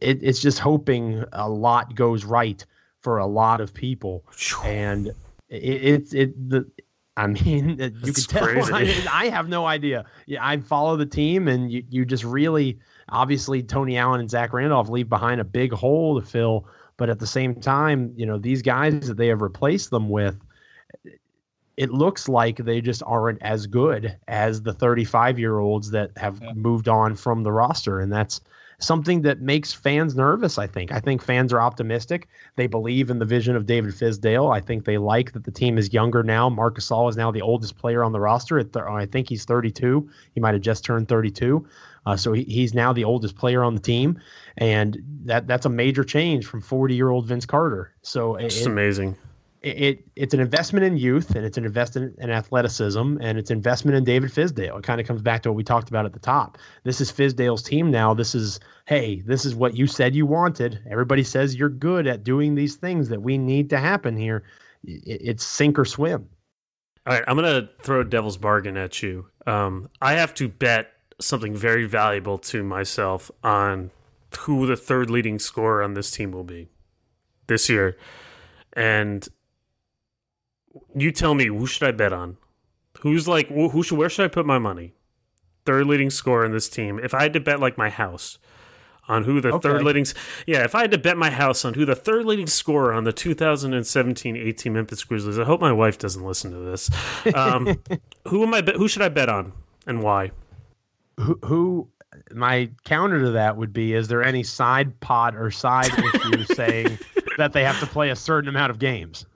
It, 0.00 0.20
it's 0.22 0.40
just 0.40 0.60
hoping 0.60 1.24
a 1.32 1.48
lot 1.50 1.94
goes 1.96 2.24
right 2.24 2.64
for 3.00 3.18
a 3.18 3.26
lot 3.26 3.60
of 3.60 3.74
people. 3.74 4.24
And 4.64 5.08
it, 5.48 5.84
it's 5.84 6.14
it, 6.14 6.48
the 6.50 6.66
I 7.16 7.26
mean, 7.28 7.78
you 8.04 8.12
can 8.12 8.24
tell. 8.24 8.44
I, 8.74 9.06
I 9.10 9.26
have 9.28 9.48
no 9.48 9.66
idea. 9.66 10.04
Yeah, 10.26 10.44
I 10.44 10.58
follow 10.58 10.96
the 10.96 11.06
team, 11.06 11.48
and 11.48 11.70
you, 11.70 11.84
you 11.88 12.04
just 12.04 12.24
really, 12.24 12.78
obviously, 13.08 13.62
Tony 13.62 13.96
Allen 13.98 14.20
and 14.20 14.30
Zach 14.30 14.52
Randolph 14.52 14.88
leave 14.88 15.08
behind 15.08 15.40
a 15.40 15.44
big 15.44 15.72
hole 15.72 16.20
to 16.20 16.26
fill. 16.26 16.66
But 16.96 17.10
at 17.10 17.18
the 17.18 17.26
same 17.26 17.56
time, 17.56 18.12
you 18.16 18.24
know, 18.26 18.38
these 18.38 18.62
guys 18.62 19.08
that 19.08 19.16
they 19.16 19.26
have 19.28 19.42
replaced 19.42 19.90
them 19.90 20.08
with, 20.08 20.40
it 21.76 21.90
looks 21.90 22.28
like 22.28 22.56
they 22.58 22.80
just 22.80 23.02
aren't 23.04 23.42
as 23.42 23.66
good 23.66 24.16
as 24.28 24.62
the 24.62 24.72
35 24.72 25.38
year 25.38 25.58
olds 25.58 25.90
that 25.90 26.12
have 26.16 26.40
Yeah. 26.40 26.52
moved 26.54 26.88
on 26.88 27.16
from 27.16 27.42
the 27.42 27.50
roster. 27.50 27.98
And 27.98 28.12
that's 28.12 28.40
something 28.78 29.22
that 29.22 29.40
makes 29.40 29.72
fans 29.72 30.14
nervous, 30.16 30.58
I 30.58 30.66
think. 30.66 30.92
I 30.92 31.00
think 31.00 31.22
fans 31.22 31.52
are 31.52 31.60
optimistic. 31.60 32.28
They 32.56 32.66
believe 32.66 33.10
in 33.10 33.18
the 33.18 33.24
vision 33.24 33.56
of 33.56 33.66
David 33.66 33.94
Fizdale. 33.94 34.54
I 34.54 34.60
think 34.60 34.84
they 34.84 34.98
like 34.98 35.32
that 35.32 35.44
the 35.44 35.50
team 35.50 35.78
is 35.78 35.92
younger 35.92 36.22
now. 36.22 36.48
Marc 36.48 36.78
Gasol 36.78 37.08
is 37.08 37.16
now 37.16 37.30
the 37.30 37.42
oldest 37.42 37.76
player 37.76 38.04
on 38.04 38.12
the 38.12 38.20
roster. 38.20 38.58
At 38.58 38.72
th- 38.72 38.84
I 38.84 39.06
think 39.06 39.28
he's 39.28 39.44
32. 39.44 40.08
He 40.34 40.40
might 40.40 40.54
have 40.54 40.62
just 40.62 40.84
turned 40.84 41.08
32. 41.08 41.66
Uh, 42.06 42.16
so 42.16 42.32
he, 42.32 42.44
he's 42.44 42.74
now 42.74 42.92
the 42.92 43.04
oldest 43.04 43.36
player 43.36 43.64
on 43.64 43.74
the 43.74 43.80
team. 43.80 44.20
And 44.58 44.98
that 45.24 45.46
that's 45.46 45.66
a 45.66 45.70
major 45.70 46.04
change 46.04 46.46
from 46.46 46.60
40 46.60 46.94
year 46.94 47.10
old 47.10 47.26
Vince 47.26 47.46
Carter. 47.46 47.92
So 48.02 48.36
it, 48.36 48.46
it's 48.46 48.66
amazing. 48.66 49.16
It, 49.64 49.82
it 49.82 50.04
it's 50.14 50.34
an 50.34 50.40
investment 50.40 50.84
in 50.84 50.98
youth 50.98 51.34
and 51.34 51.44
it's 51.44 51.56
an 51.56 51.64
investment 51.64 52.16
in 52.18 52.30
athleticism 52.30 53.16
and 53.20 53.38
it's 53.38 53.50
investment 53.50 53.96
in 53.96 54.04
David 54.04 54.30
Fizdale. 54.30 54.78
It 54.78 54.84
kind 54.84 55.00
of 55.00 55.06
comes 55.06 55.22
back 55.22 55.42
to 55.42 55.50
what 55.50 55.56
we 55.56 55.64
talked 55.64 55.88
about 55.88 56.04
at 56.04 56.12
the 56.12 56.18
top. 56.18 56.58
This 56.84 57.00
is 57.00 57.10
Fizdale's 57.10 57.62
team 57.62 57.90
now. 57.90 58.12
This 58.12 58.34
is 58.34 58.60
hey, 58.86 59.22
this 59.22 59.46
is 59.46 59.54
what 59.54 59.74
you 59.74 59.86
said 59.86 60.14
you 60.14 60.26
wanted. 60.26 60.80
Everybody 60.90 61.24
says 61.24 61.56
you're 61.56 61.70
good 61.70 62.06
at 62.06 62.22
doing 62.22 62.54
these 62.54 62.76
things 62.76 63.08
that 63.08 63.22
we 63.22 63.38
need 63.38 63.70
to 63.70 63.78
happen 63.78 64.16
here. 64.16 64.44
It, 64.84 65.02
it's 65.06 65.44
sink 65.44 65.78
or 65.78 65.86
swim. 65.86 66.28
All 67.06 67.14
right, 67.14 67.24
I'm 67.26 67.36
gonna 67.36 67.68
throw 67.82 68.00
a 68.00 68.04
devil's 68.04 68.36
bargain 68.36 68.76
at 68.76 69.02
you. 69.02 69.26
Um, 69.46 69.88
I 70.00 70.12
have 70.14 70.34
to 70.34 70.48
bet 70.48 70.90
something 71.20 71.56
very 71.56 71.86
valuable 71.86 72.36
to 72.38 72.62
myself 72.62 73.30
on 73.42 73.90
who 74.40 74.66
the 74.66 74.76
third 74.76 75.10
leading 75.10 75.38
scorer 75.38 75.82
on 75.82 75.94
this 75.94 76.10
team 76.10 76.32
will 76.32 76.44
be 76.44 76.68
this 77.46 77.68
year, 77.68 77.96
and 78.74 79.26
you 80.94 81.10
tell 81.12 81.34
me 81.34 81.46
who 81.46 81.66
should 81.66 81.86
I 81.86 81.92
bet 81.92 82.12
on? 82.12 82.36
Who's 83.00 83.28
like 83.28 83.48
who 83.48 83.68
who 83.68 83.82
should 83.82 83.98
where 83.98 84.08
should 84.08 84.24
I 84.24 84.28
put 84.28 84.46
my 84.46 84.58
money? 84.58 84.94
Third 85.66 85.86
leading 85.86 86.10
scorer 86.10 86.44
in 86.44 86.52
this 86.52 86.68
team. 86.68 86.98
If 86.98 87.14
I 87.14 87.22
had 87.22 87.32
to 87.34 87.40
bet 87.40 87.60
like 87.60 87.76
my 87.78 87.90
house 87.90 88.38
on 89.06 89.24
who 89.24 89.40
the 89.40 89.48
Okay. 89.52 89.68
third 89.68 89.82
leading 89.82 90.06
yeah, 90.46 90.64
if 90.64 90.74
I 90.74 90.80
had 90.82 90.90
to 90.92 90.98
bet 90.98 91.16
my 91.18 91.30
house 91.30 91.64
on 91.64 91.74
who 91.74 91.84
the 91.84 91.94
third 91.94 92.24
leading 92.24 92.46
scorer 92.46 92.92
on 92.92 93.04
the 93.04 93.12
2017-18 93.12 94.72
Memphis 94.72 95.04
Grizzlies. 95.04 95.38
I 95.38 95.44
hope 95.44 95.60
my 95.60 95.72
wife 95.72 95.98
doesn't 95.98 96.24
listen 96.24 96.50
to 96.52 96.58
this. 96.58 96.90
Um, 97.34 97.78
who 98.28 98.42
am 98.42 98.54
I 98.54 98.60
bet 98.62 98.76
who 98.76 98.88
should 98.88 99.02
I 99.02 99.08
bet 99.10 99.28
on 99.28 99.52
and 99.86 100.02
why? 100.02 100.30
Who, 101.20 101.38
who 101.44 101.88
my 102.32 102.70
counter 102.84 103.20
to 103.24 103.30
that 103.32 103.56
would 103.56 103.72
be 103.72 103.92
is 103.92 104.08
there 104.08 104.22
any 104.22 104.42
side 104.42 104.98
pot 105.00 105.36
or 105.36 105.50
side 105.50 105.90
issue 106.14 106.44
saying 106.44 106.98
that 107.36 107.52
they 107.52 107.64
have 107.64 107.78
to 107.80 107.86
play 107.86 108.10
a 108.10 108.16
certain 108.16 108.48
amount 108.48 108.70
of 108.70 108.78
games? 108.78 109.26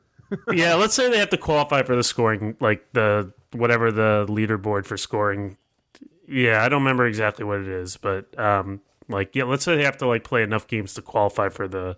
Yeah, 0.52 0.74
let's 0.74 0.94
say 0.94 1.10
they 1.10 1.18
have 1.18 1.30
to 1.30 1.38
qualify 1.38 1.82
for 1.82 1.96
the 1.96 2.02
scoring, 2.04 2.56
like 2.60 2.84
the 2.92 3.32
whatever 3.52 3.90
the 3.90 4.26
leaderboard 4.28 4.84
for 4.84 4.96
scoring 4.96 5.56
Yeah, 6.26 6.62
I 6.64 6.68
don't 6.68 6.82
remember 6.82 7.06
exactly 7.06 7.44
what 7.44 7.60
it 7.60 7.68
is, 7.68 7.96
but 7.96 8.38
um, 8.38 8.80
like 9.08 9.34
yeah, 9.34 9.44
let's 9.44 9.64
say 9.64 9.76
they 9.76 9.84
have 9.84 9.96
to 9.98 10.06
like 10.06 10.24
play 10.24 10.42
enough 10.42 10.66
games 10.66 10.94
to 10.94 11.02
qualify 11.02 11.48
for 11.48 11.66
the 11.68 11.96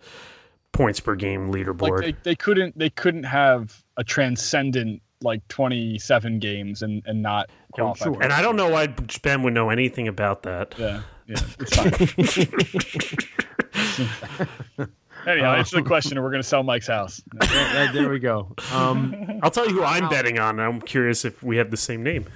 points 0.72 1.00
per 1.00 1.14
game 1.16 1.52
leaderboard. 1.52 2.02
Like 2.02 2.22
they, 2.22 2.30
they 2.30 2.36
couldn't 2.36 2.78
they 2.78 2.90
couldn't 2.90 3.24
have 3.24 3.82
a 3.96 4.04
transcendent 4.04 5.02
like 5.22 5.46
27 5.48 6.38
games 6.38 6.82
and 6.82 7.02
and 7.06 7.22
not 7.22 7.50
qualify. 7.72 8.06
sure. 8.06 8.22
and. 8.22 8.32
I 8.32 8.42
don't 8.42 8.56
know 8.56 8.70
why 8.70 8.86
Ben 9.22 9.42
would 9.42 9.54
know 9.54 9.70
anything 9.70 10.08
about 10.08 10.44
that. 10.44 10.74
Yeah, 10.78 11.02
yeah, 11.26 11.36
it's 11.58 11.76
fine. 11.76 11.92
Anyhow, 15.26 15.54
answer 15.54 15.76
the 15.76 15.82
question, 15.82 16.16
and 16.16 16.24
we're 16.24 16.30
going 16.30 16.42
to 16.42 16.48
sell 16.48 16.62
Mike's 16.62 16.86
house. 16.86 17.22
there, 17.50 17.92
there 17.92 18.10
we 18.10 18.18
go. 18.18 18.54
Um, 18.72 19.40
I'll 19.42 19.50
tell 19.50 19.68
you 19.68 19.74
who 19.74 19.84
I'm 19.84 20.08
betting 20.08 20.38
on. 20.38 20.58
I'm 20.58 20.80
curious 20.80 21.24
if 21.24 21.42
we 21.42 21.56
have 21.56 21.70
the 21.70 21.76
same 21.76 22.02
name. 22.02 22.26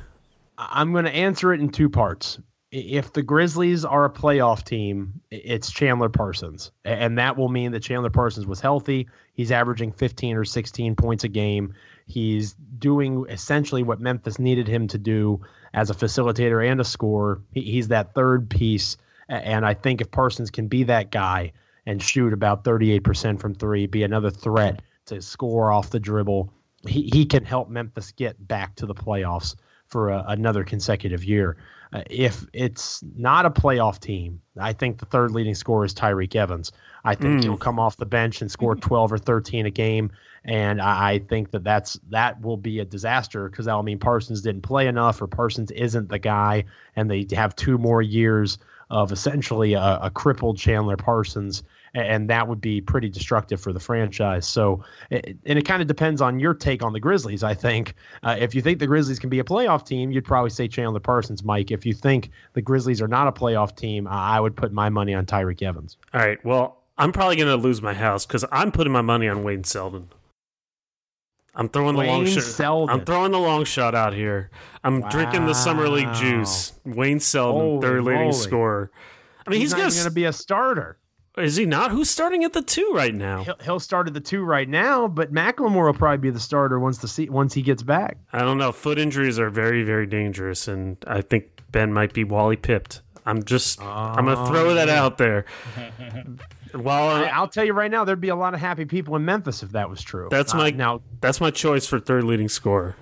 I'm 0.59 0.93
going 0.93 1.05
to 1.05 1.15
answer 1.15 1.53
it 1.53 1.61
in 1.61 1.71
two 1.71 1.89
parts. 1.89 2.39
If 2.71 3.13
the 3.13 3.23
Grizzlies 3.23 3.85
are 3.85 4.05
a 4.05 4.11
playoff 4.11 4.65
team, 4.65 5.21
it's 5.31 5.71
Chandler 5.71 6.09
Parsons. 6.09 6.73
And 6.85 7.19
that 7.19 7.37
will 7.37 7.49
mean 7.49 7.73
that 7.73 7.81
Chandler 7.81 8.11
Parsons 8.11 8.47
was 8.47 8.61
healthy. 8.61 9.09
He's 9.35 9.53
averaging 9.53 9.93
15 9.93 10.37
or 10.37 10.45
16 10.45 10.97
points 10.97 11.23
a 11.25 11.29
game. 11.29 11.75
He's 12.07 12.55
doing 12.79 13.27
essentially 13.29 13.83
what 13.83 14.01
Memphis 14.01 14.39
needed 14.39 14.67
him 14.67 14.89
to 14.89 14.99
do 14.99 15.41
as 15.73 15.91
a 15.91 15.95
facilitator 15.95 16.69
and 16.69 16.81
a 16.81 16.85
scorer. 16.85 17.41
He's 17.53 17.89
that 17.89 18.15
third 18.15 18.51
piece. 18.51 18.97
And 19.29 19.65
I 19.65 19.75
think 19.75 20.01
if 20.01 20.11
Parsons 20.11 20.51
can 20.51 20.67
be 20.67 20.83
that 20.85 21.11
guy 21.11 21.53
and 21.87 22.03
shoot 22.03 22.33
about 22.33 22.65
38% 22.65 23.41
from 23.41 23.55
three, 23.55 23.87
be 23.87 24.03
another 24.03 24.31
threat 24.31 24.83
to 25.07 25.21
score 25.21 25.71
off 25.71 25.91
the 25.91 26.01
dribble, 26.01 26.53
he, 26.87 27.11
he 27.13 27.25
can 27.27 27.45
help 27.45 27.69
Memphis 27.69 28.13
get 28.13 28.49
back 28.49 28.75
to 28.77 28.87
the 28.87 28.95
playoffs 28.95 29.55
for 29.87 30.11
a, 30.11 30.25
another 30.29 30.65
consecutive 30.65 31.25
year. 31.25 31.57
Uh, 31.93 32.03
if 32.11 32.47
it's 32.53 33.05
not 33.17 33.47
a 33.47 33.51
playoff 33.51 34.01
team, 34.01 34.41
I 34.59 34.73
think 34.73 34.99
the 34.99 35.07
third 35.07 35.31
leading 35.31 35.55
scorer 35.55 35.85
is 35.85 35.95
Tyreke 35.95 36.35
Evans. 36.35 36.73
I 37.05 37.15
think 37.15 37.45
he'll 37.45 37.57
come 37.57 37.79
off 37.79 37.97
the 37.97 38.07
bench 38.07 38.41
and 38.41 38.51
score 38.51 38.75
12 38.75 39.13
or 39.13 39.19
13 39.19 39.67
a 39.67 39.71
game, 39.71 40.11
and 40.45 40.81
I, 40.81 41.13
I 41.13 41.19
think 41.21 41.53
that 41.53 41.63
that's 41.63 42.01
that 42.11 42.41
will 42.41 42.57
be 42.57 42.81
a 42.81 42.85
disaster 42.85 43.49
because 43.49 43.67
that'll 43.67 43.85
mean 43.85 43.99
Parsons 44.01 44.41
didn't 44.41 44.63
play 44.63 44.89
enough 44.89 45.23
or 45.23 45.29
Parsons 45.29 45.71
isn't 45.71 46.09
the 46.09 46.19
guy, 46.19 46.65
and 46.97 47.09
they 47.09 47.27
have 47.33 47.55
two 47.55 47.79
more 47.79 48.03
years 48.03 48.59
of 48.91 49.13
essentially 49.13 49.75
a, 49.75 49.99
a 50.03 50.11
crippled 50.11 50.59
Chandler 50.59 50.97
Parsons, 50.97 51.63
and 51.95 52.29
that 52.29 52.49
would 52.49 52.61
be 52.61 52.81
pretty 52.81 53.09
destructive 53.09 53.61
for 53.61 53.73
the 53.73 53.81
franchise. 53.81 54.47
So, 54.47 54.85
and 55.11 55.39
it 55.45 55.65
kind 55.65 55.81
of 55.81 55.89
depends 55.89 56.21
on 56.21 56.41
your 56.41 56.55
take 56.55 56.83
on 56.83 56.93
the 56.93 57.01
Grizzlies. 57.01 57.43
I 57.43 57.55
think 57.55 57.95
uh, 58.23 58.37
if 58.39 58.55
you 58.55 58.63
think 58.63 58.79
the 58.79 58.87
Grizzlies 58.87 59.19
can 59.19 59.31
be 59.31 59.39
a 59.39 59.45
playoff 59.45 59.87
team, 59.87 60.11
you'd 60.11 60.25
probably 60.25 60.51
say 60.51 60.69
Chandler 60.69 61.01
Parsons, 61.01 61.45
Mike. 61.45 61.71
If 61.71 61.87
you 61.87 61.95
think 61.95 62.31
the 62.53 62.63
Grizzlies 62.63 63.01
are 63.01 63.09
not 63.09 63.29
a 63.29 63.33
playoff 63.33 63.77
team, 63.77 64.07
I 64.09 64.37
I 64.37 64.41
would 64.41 64.57
put 64.57 64.73
my 64.73 64.89
money 64.89 65.15
on 65.15 65.27
Tyreke 65.27 65.63
Evans. 65.63 65.97
All 66.13 66.21
right. 66.21 66.45
Well, 66.45 66.83
I'm 66.99 67.13
probably 67.13 67.37
going 67.37 67.49
to 67.49 67.57
lose 67.57 67.83
my 67.83 67.95
house 67.95 68.27
because 68.27 68.45
I'm 68.51 68.73
putting 68.73 68.93
my 68.93 69.03
money 69.03 69.29
on 69.29 69.43
Wayne 69.45 69.65
Selden. 69.65 70.09
I'm 71.57 71.69
throwing 71.69 71.97
the 71.97 72.03
long 72.03 72.27
shot. 72.27 72.43
Selden. 72.43 72.95
I'm 72.95 73.05
throwing 73.05 73.33
the 73.33 73.39
long 73.39 73.65
shot 73.65 73.95
out 73.95 74.13
here. 74.13 74.51
I'm 74.83 75.03
drinking 75.09 75.47
the 75.47 75.55
summer 75.55 75.89
league 75.89 76.13
juice. 76.15 76.73
Wayne 76.85 77.21
Selden, 77.21 77.61
Holy 77.61 77.81
third 77.81 78.05
leading 78.05 78.33
scorer. 78.33 78.91
I 79.47 79.51
mean, 79.51 79.61
He's, 79.61 79.71
he's, 79.71 79.73
not 79.73 79.79
gonna, 79.79 79.89
even 79.89 79.99
going 79.99 80.11
to 80.11 80.15
be 80.15 80.25
a 80.25 80.33
starter. 80.33 80.99
Is 81.37 81.57
he 81.57 81.67
not? 81.67 81.91
Who's 81.91 82.09
starting 82.09 82.45
at 82.45 82.53
the 82.53 82.63
two 82.63 82.93
right 82.95 83.15
now? 83.15 83.43
He'll, 83.43 83.57
he'll 83.63 83.81
start 83.81 84.07
at 84.07 84.15
the 84.15 84.21
two 84.21 84.45
right 84.45 84.69
now, 84.69 85.09
but 85.09 85.33
McLemore 85.33 85.87
will 85.87 85.95
probably 85.95 86.19
be 86.19 86.31
the 86.31 86.41
starter 86.41 86.79
once 86.79 86.99
the 86.99 87.09
se- 87.09 87.29
once 87.29 87.53
he 87.53 87.63
gets 87.63 87.83
back. 87.83 88.19
I 88.33 88.41
don't 88.41 88.57
know. 88.57 88.71
Foot 88.71 88.99
injuries 88.99 89.39
are 89.39 89.51
very, 89.51 89.83
very 89.83 90.07
dangerous, 90.07 90.69
and 90.69 90.97
I 91.09 91.23
think 91.23 91.47
Ben 91.73 91.93
might 91.93 92.13
be 92.13 92.23
Wally 92.23 92.57
pipped. 92.57 93.03
I'm 93.27 93.43
just, 93.43 93.83
I'm 93.83 94.27
gonna 94.27 94.47
throw 94.47 94.75
that 94.75 94.89
oh. 94.89 94.93
out 94.93 95.19
there. 95.19 95.45
Well, 96.75 97.09
I, 97.09 97.25
I'll 97.27 97.49
tell 97.49 97.65
you 97.65 97.73
right 97.73 97.91
now, 97.91 98.05
there'd 98.05 98.21
be 98.21 98.29
a 98.31 98.37
lot 98.37 98.55
of 98.55 98.61
happy 98.61 98.85
people 98.85 99.17
in 99.17 99.25
Memphis 99.25 99.63
if 99.63 99.71
that 99.73 99.89
was 99.89 100.03
true. 100.03 100.29
That's 100.31 100.55
Uh, 100.55 100.59
my- 100.59 100.71
now. 100.71 101.01
that's 101.21 101.41
my 101.41 101.51
choice 101.51 101.87
for 101.87 102.01
third 102.01 102.25
leading 102.25 102.49
scorer. 102.49 102.97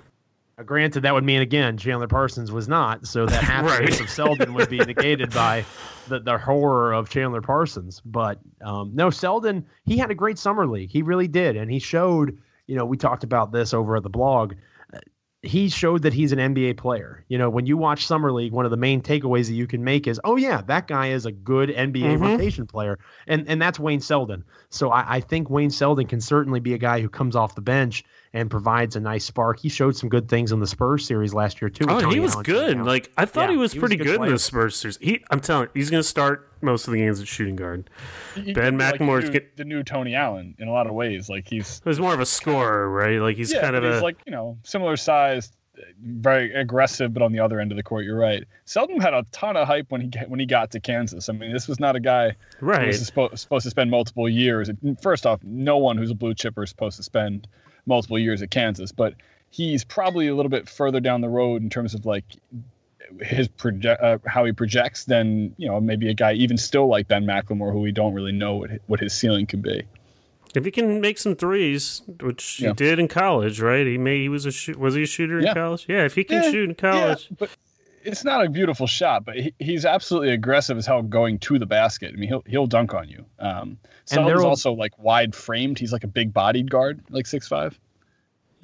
Uh, 0.58 0.62
Granted, 0.62 1.00
that 1.02 1.14
would 1.14 1.24
mean 1.24 1.40
again 1.40 1.76
Chandler 1.78 2.06
Parsons 2.08 2.52
was 2.52 2.68
not, 2.68 3.06
so 3.06 3.24
that 3.26 3.42
happiness 3.44 3.92
Right. 3.92 4.00
of 4.00 4.10
Selden 4.10 4.52
would 4.54 4.68
be 4.68 4.78
negated 4.78 5.30
by 5.34 5.64
the, 6.08 6.20
the 6.20 6.36
horror 6.38 6.92
of 6.92 7.08
Chandler 7.08 7.40
Parsons. 7.40 8.02
But 8.04 8.38
um, 8.62 8.90
no, 8.94 9.08
Selden 9.10 9.64
he 9.84 9.96
had 9.96 10.10
a 10.10 10.14
great 10.14 10.38
summer 10.38 10.66
league. 10.66 10.90
He 10.90 11.02
really 11.02 11.28
did, 11.28 11.56
and 11.56 11.70
he 11.70 11.78
showed. 11.78 12.38
You 12.68 12.76
know, 12.76 12.84
we 12.86 12.96
talked 12.96 13.24
about 13.24 13.50
this 13.52 13.74
over 13.74 13.96
at 13.96 14.04
the 14.04 14.08
blog. 14.08 14.54
He 15.42 15.68
showed 15.68 16.02
that 16.02 16.12
he's 16.12 16.30
an 16.30 16.38
NBA 16.38 16.74
player. 16.76 17.24
You 17.28 17.36
know, 17.36 17.50
when 17.50 17.66
you 17.66 17.76
watch 17.76 18.06
summer 18.06 18.30
league, 18.32 18.52
one 18.52 18.64
of 18.64 18.70
the 18.70 18.76
main 18.76 19.02
takeaways 19.02 19.46
that 19.48 19.54
you 19.54 19.66
can 19.66 19.82
make 19.82 20.06
is, 20.06 20.20
oh 20.22 20.36
yeah, 20.36 20.62
that 20.62 20.86
guy 20.86 21.08
is 21.08 21.26
a 21.26 21.32
good 21.32 21.68
NBA 21.70 22.16
Mhm. 22.16 22.20
rotation 22.20 22.64
player, 22.66 22.98
and 23.26 23.44
and 23.48 23.60
that's 23.60 23.78
Wayne 23.80 24.00
Selden. 24.00 24.44
So 24.70 24.90
I, 24.90 25.16
I 25.16 25.20
think 25.20 25.50
Wayne 25.50 25.70
Selden 25.70 26.06
can 26.06 26.20
certainly 26.20 26.60
be 26.60 26.74
a 26.74 26.78
guy 26.78 27.00
who 27.00 27.08
comes 27.08 27.34
off 27.34 27.56
the 27.56 27.60
bench 27.60 28.04
and 28.34 28.50
provides 28.50 28.96
a 28.96 29.00
nice 29.00 29.24
spark. 29.24 29.60
He 29.60 29.68
showed 29.68 29.96
some 29.96 30.08
good 30.08 30.28
things 30.28 30.52
in 30.52 30.60
the 30.60 30.66
Spurs 30.66 31.06
series 31.06 31.34
last 31.34 31.60
year 31.60 31.68
too. 31.68 31.86
with 31.86 32.04
Oh, 32.04 32.10
he 32.10 32.20
was 32.20 32.32
Allen 32.32 32.44
good. 32.44 32.78
Like 32.82 33.12
I 33.16 33.26
thought 33.26 33.46
Yeah, 33.48 33.52
he 33.52 33.56
was 33.58 33.72
he 33.72 33.78
was 33.78 33.82
pretty 33.88 33.96
good 34.02 34.18
good, 34.18 34.26
in 34.26 34.32
the 34.32 34.38
Spurs 34.38 34.76
series. 34.76 34.96
He, 34.98 35.22
I'm 35.30 35.40
telling 35.40 35.64
you, 35.64 35.70
he's 35.74 35.90
going 35.90 36.02
to 36.02 36.08
start 36.08 36.50
most 36.62 36.86
of 36.86 36.92
the 36.92 36.98
games 36.98 37.20
at 37.20 37.26
shooting 37.28 37.56
guard. 37.56 37.90
He- 38.34 38.52
Ben 38.52 38.78
like 38.78 38.98
the 38.98 39.04
new- 39.04 39.30
get- 39.30 39.56
the 39.56 39.64
new 39.64 39.82
Tony 39.82 40.14
Allen 40.14 40.54
in 40.58 40.68
a 40.68 40.72
lot 40.72 40.86
of 40.86 40.94
ways. 40.94 41.28
Like 41.28 41.46
he's 41.46 41.82
He's 41.84 42.00
more 42.00 42.14
of 42.14 42.20
a 42.20 42.26
scorer, 42.26 42.88
right? 42.88 43.18
Like 43.20 43.36
he's 43.36 43.52
yeah, 43.52 43.60
kind 43.60 43.76
of 43.76 43.84
he's 43.84 44.00
a 44.00 44.02
like 44.02 44.16
you 44.24 44.32
know 44.32 44.56
similar 44.62 44.96
size, 44.96 45.52
very 46.02 46.54
aggressive, 46.54 47.12
but 47.12 47.22
on 47.22 47.32
the 47.32 47.40
other 47.40 47.60
end 47.60 47.72
of 47.72 47.76
the 47.76 47.82
court, 47.82 48.04
you're 48.04 48.18
right. 48.18 48.44
Selden 48.64 49.00
had 49.00 49.12
a 49.14 49.24
ton 49.32 49.56
of 49.56 49.66
hype 49.66 49.90
when 49.90 50.00
he 50.00 50.10
when 50.28 50.40
he 50.40 50.46
got 50.46 50.70
to 50.70 50.80
Kansas. 50.80 51.28
I 51.28 51.32
mean, 51.32 51.52
this 51.52 51.68
was 51.68 51.80
not 51.80 51.96
a 51.96 52.00
guy 52.00 52.34
who 52.58 52.66
right. 52.66 52.86
was 52.86 53.04
supposed, 53.04 53.38
supposed 53.38 53.64
to 53.64 53.70
spend 53.70 53.90
multiple 53.90 54.28
years. 54.28 54.70
First 55.02 55.26
off, 55.26 55.40
no 55.42 55.76
one 55.78 55.98
who's 55.98 56.10
a 56.10 56.14
blue 56.14 56.34
chipper 56.34 56.62
is 56.62 56.70
supposed 56.70 56.96
to 56.96 57.02
spend 57.02 57.46
multiple 57.86 58.18
years 58.18 58.42
at 58.42 58.50
Kansas, 58.50 58.92
but 58.92 59.14
he's 59.50 59.84
probably 59.84 60.28
a 60.28 60.34
little 60.34 60.50
bit 60.50 60.68
further 60.68 61.00
down 61.00 61.20
the 61.20 61.28
road 61.28 61.62
in 61.62 61.70
terms 61.70 61.94
of 61.94 62.06
like 62.06 62.24
his 63.20 63.48
project 63.48 64.02
uh, 64.02 64.18
how 64.26 64.44
he 64.44 64.52
projects 64.52 65.04
than 65.04 65.54
you 65.58 65.68
know 65.68 65.80
maybe 65.80 66.08
a 66.08 66.14
guy 66.14 66.32
even 66.32 66.56
still 66.56 66.86
like 66.88 67.08
Ben 67.08 67.24
McLemore 67.26 67.72
who 67.72 67.80
we 67.80 67.92
don't 67.92 68.14
really 68.14 68.32
know 68.32 68.54
what 68.56 68.70
what 68.86 69.00
his 69.00 69.12
ceiling 69.12 69.46
could 69.46 69.62
be. 69.62 69.82
If 70.54 70.64
he 70.66 70.70
can 70.70 71.00
make 71.00 71.18
some 71.18 71.34
threes, 71.34 72.02
which 72.20 72.60
Yeah. 72.60 72.68
he 72.68 72.74
did 72.74 72.98
in 72.98 73.08
college, 73.08 73.60
right? 73.60 73.86
He 73.86 73.96
may 73.98 74.20
he 74.20 74.28
was 74.28 74.46
a 74.46 74.52
shoot. 74.52 74.78
Was 74.78 74.94
he 74.94 75.02
a 75.02 75.06
shooter 75.06 75.38
in 75.38 75.46
Yeah. 75.46 75.54
college? 75.54 75.86
Yeah, 75.88 76.04
if 76.04 76.14
he 76.14 76.24
can 76.24 76.42
Yeah, 76.42 76.50
shoot 76.50 76.68
in 76.68 76.74
college, 76.74 77.28
but 77.38 77.50
it's 78.04 78.24
not 78.24 78.44
a 78.44 78.48
beautiful 78.48 78.86
shot, 78.86 79.24
but 79.24 79.36
he, 79.36 79.54
he's 79.58 79.84
absolutely 79.84 80.30
aggressive 80.30 80.76
as 80.76 80.86
hell 80.86 81.02
going 81.02 81.38
to 81.40 81.58
the 81.58 81.66
basket. 81.66 82.12
I 82.14 82.16
mean, 82.16 82.28
he'll 82.28 82.44
he'll 82.46 82.66
dunk 82.66 82.94
on 82.94 83.08
you. 83.08 83.24
Um, 83.38 83.78
Selden's 84.04 84.28
there'll- 84.28 84.46
also 84.48 84.72
like 84.72 84.98
wide 84.98 85.34
framed. 85.34 85.78
He's 85.78 85.92
like 85.92 86.04
a 86.04 86.08
big 86.08 86.32
bodied 86.32 86.70
guard, 86.70 87.02
like 87.10 87.26
six 87.26 87.48
five. 87.48 87.78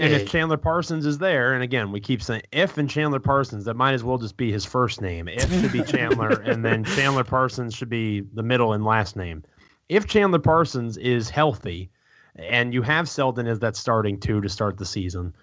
And 0.01 0.13
if 0.13 0.31
Chandler 0.31 0.57
Parsons 0.57 1.05
is 1.07 1.19
there, 1.19 1.55
and 1.55 1.63
again, 1.63 1.91
we 1.91 1.99
keep 2.01 2.23
saying 2.23 2.43
if 2.53 2.79
and 2.79 2.89
Chandler 2.89 3.19
Parsons, 3.19 3.65
that 3.65 3.75
might 3.75 3.95
as 3.95 4.05
well 4.05 4.17
just 4.17 4.37
be 4.37 4.53
his 4.53 4.65
first 4.65 5.01
name. 5.01 5.27
If 5.27 5.51
should 5.51 5.73
be 5.73 5.83
Chandler, 5.83 6.29
and 6.45 6.65
then 6.65 6.85
Chandler 6.85 7.25
Parsons 7.25 7.75
should 7.75 7.89
be 7.89 8.21
the 8.33 8.45
middle 8.45 8.73
and 8.75 8.85
last 8.85 9.17
name. 9.17 9.43
If 9.89 10.07
Chandler 10.07 10.39
Parsons 10.39 10.99
is 10.99 11.29
healthy, 11.29 11.91
and 12.37 12.73
you 12.73 12.83
have 12.83 13.09
Selden 13.09 13.49
as 13.49 13.59
that 13.59 13.75
starting 13.75 14.21
two 14.21 14.41
to 14.41 14.49
start 14.49 14.79
the 14.79 14.87
season, 14.87 15.35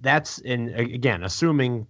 that's 0.00 0.38
in 0.38 0.68
again 0.74 1.24
assuming 1.24 1.86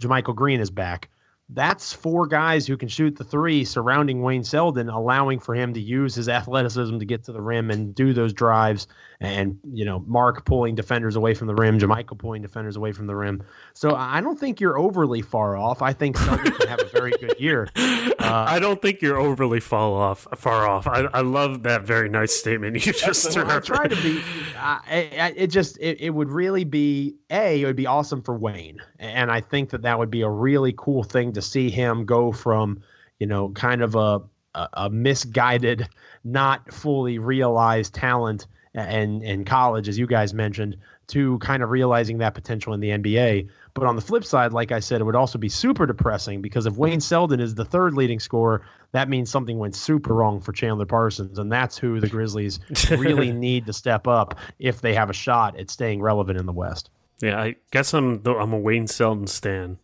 JaMychal 0.00 0.36
Green 0.36 0.60
is 0.60 0.70
back. 0.70 1.08
That's 1.50 1.94
four 1.94 2.26
guys 2.26 2.66
who 2.66 2.76
can 2.76 2.88
shoot 2.88 3.16
the 3.16 3.24
three 3.24 3.64
surrounding 3.64 4.20
Wayne 4.22 4.44
Selden, 4.44 4.90
allowing 4.90 5.38
for 5.40 5.54
him 5.54 5.72
to 5.74 5.80
use 5.80 6.14
his 6.14 6.28
athleticism 6.28 6.98
to 6.98 7.04
get 7.06 7.24
to 7.24 7.32
the 7.32 7.40
rim 7.40 7.70
and 7.70 7.94
do 7.94 8.12
those 8.12 8.34
drives. 8.34 8.86
And, 9.20 9.58
you 9.72 9.84
know, 9.84 10.04
Marc 10.06 10.44
pulling 10.44 10.74
defenders 10.74 11.16
away 11.16 11.32
from 11.32 11.46
the 11.46 11.54
rim, 11.54 11.78
JaMychal 11.78 12.18
pulling 12.18 12.42
defenders 12.42 12.76
away 12.76 12.92
from 12.92 13.06
the 13.06 13.16
rim. 13.16 13.42
So 13.72 13.94
I 13.94 14.20
don't 14.20 14.38
think 14.38 14.60
you're 14.60 14.78
overly 14.78 15.22
far 15.22 15.56
off. 15.56 15.80
I 15.80 15.94
think 15.94 16.18
Selden 16.18 16.52
can 16.52 16.68
have 16.68 16.80
a 16.80 16.88
very 16.88 17.12
good 17.12 17.38
year. 17.38 17.68
Uh, 18.18 18.44
I 18.48 18.58
don't 18.58 18.82
think 18.82 19.00
you're 19.00 19.16
overly 19.16 19.60
fall 19.60 19.94
off 19.94 20.26
far 20.36 20.66
off. 20.66 20.86
I, 20.86 21.08
I 21.14 21.20
love 21.20 21.62
that 21.62 21.82
very 21.82 22.08
nice 22.08 22.34
statement 22.34 22.74
you 22.74 22.92
just 22.92 23.32
threw 23.32 23.48
I 23.48 23.60
try 23.60 23.86
to 23.86 23.96
be. 23.96 24.22
I, 24.56 24.80
I, 25.18 25.34
it 25.36 25.46
just 25.48 25.78
it, 25.78 26.00
it 26.00 26.10
would 26.10 26.30
really 26.30 26.64
be 26.64 27.16
a. 27.30 27.62
It 27.62 27.64
would 27.64 27.76
be 27.76 27.86
awesome 27.86 28.22
for 28.22 28.36
Wayne, 28.36 28.80
and 28.98 29.30
I 29.30 29.40
think 29.40 29.70
that 29.70 29.82
that 29.82 29.98
would 29.98 30.10
be 30.10 30.22
a 30.22 30.28
really 30.28 30.74
cool 30.76 31.04
thing 31.04 31.32
to 31.34 31.37
see 31.42 31.70
him 31.70 32.04
go 32.04 32.32
from, 32.32 32.82
you 33.18 33.26
know, 33.26 33.50
kind 33.50 33.82
of 33.82 33.94
a 33.94 34.20
a, 34.54 34.68
a 34.74 34.90
misguided, 34.90 35.88
not 36.24 36.72
fully 36.72 37.18
realized 37.18 37.94
talent 37.94 38.46
and 38.74 39.22
in 39.22 39.44
college, 39.44 39.88
as 39.88 39.98
you 39.98 40.06
guys 40.06 40.32
mentioned, 40.32 40.76
to 41.08 41.38
kind 41.38 41.62
of 41.62 41.70
realizing 41.70 42.18
that 42.18 42.34
potential 42.34 42.72
in 42.74 42.80
the 42.80 42.90
NBA. 42.90 43.48
But 43.74 43.86
on 43.86 43.96
the 43.96 44.02
flip 44.02 44.24
side, 44.24 44.52
like 44.52 44.72
I 44.72 44.80
said, 44.80 45.00
it 45.00 45.04
would 45.04 45.16
also 45.16 45.38
be 45.38 45.48
super 45.48 45.86
depressing 45.86 46.42
because 46.42 46.66
if 46.66 46.76
Wayne 46.76 47.00
Selden 47.00 47.40
is 47.40 47.54
the 47.54 47.64
third 47.64 47.94
leading 47.94 48.20
scorer, 48.20 48.62
that 48.92 49.08
means 49.08 49.30
something 49.30 49.58
went 49.58 49.74
super 49.74 50.14
wrong 50.14 50.40
for 50.40 50.52
Chandler 50.52 50.86
Parsons, 50.86 51.38
and 51.38 51.50
that's 51.50 51.76
who 51.78 51.98
the 52.00 52.08
Grizzlies 52.08 52.60
really 52.90 53.32
need 53.46 53.66
to 53.66 53.72
step 53.72 54.06
up 54.06 54.38
if 54.58 54.80
they 54.80 54.94
have 54.94 55.10
a 55.10 55.14
shot 55.14 55.58
at 55.58 55.70
staying 55.70 56.00
relevant 56.02 56.38
in 56.38 56.46
the 56.46 56.52
West. 56.52 56.90
Yeah, 57.20 57.40
I 57.40 57.56
guess 57.72 57.94
I'm 57.94 58.22
the- 58.22 58.36
I'm 58.36 58.52
a 58.52 58.58
Wayne 58.58 58.86
Selden 58.86 59.26
stan. 59.26 59.78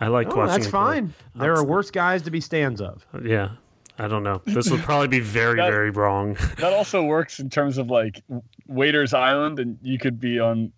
I 0.00 0.08
liked 0.08 0.32
Oh, 0.32 0.36
watching. 0.36 0.52
that's 0.52 0.66
him 0.66 0.70
play. 0.72 0.80
fine. 0.80 1.14
There 1.34 1.54
are 1.54 1.64
worse 1.64 1.90
guys 1.90 2.22
to 2.22 2.30
be 2.30 2.40
stands 2.40 2.80
of. 2.80 3.06
Yeah, 3.24 3.50
I 3.98 4.08
don't 4.08 4.22
know. 4.22 4.42
This 4.44 4.70
would 4.70 4.80
probably 4.80 5.08
be 5.08 5.20
very, 5.20 5.56
That- 5.56 5.70
very 5.70 5.90
wrong. 5.90 6.36
That 6.58 6.72
also 6.72 7.02
works 7.04 7.38
in 7.40 7.48
terms 7.50 7.78
of 7.78 7.88
like 7.90 8.22
Waiters 8.66 9.14
Island, 9.14 9.58
and 9.58 9.78
you 9.82 9.98
could 9.98 10.20
be 10.20 10.38
on 10.38 10.72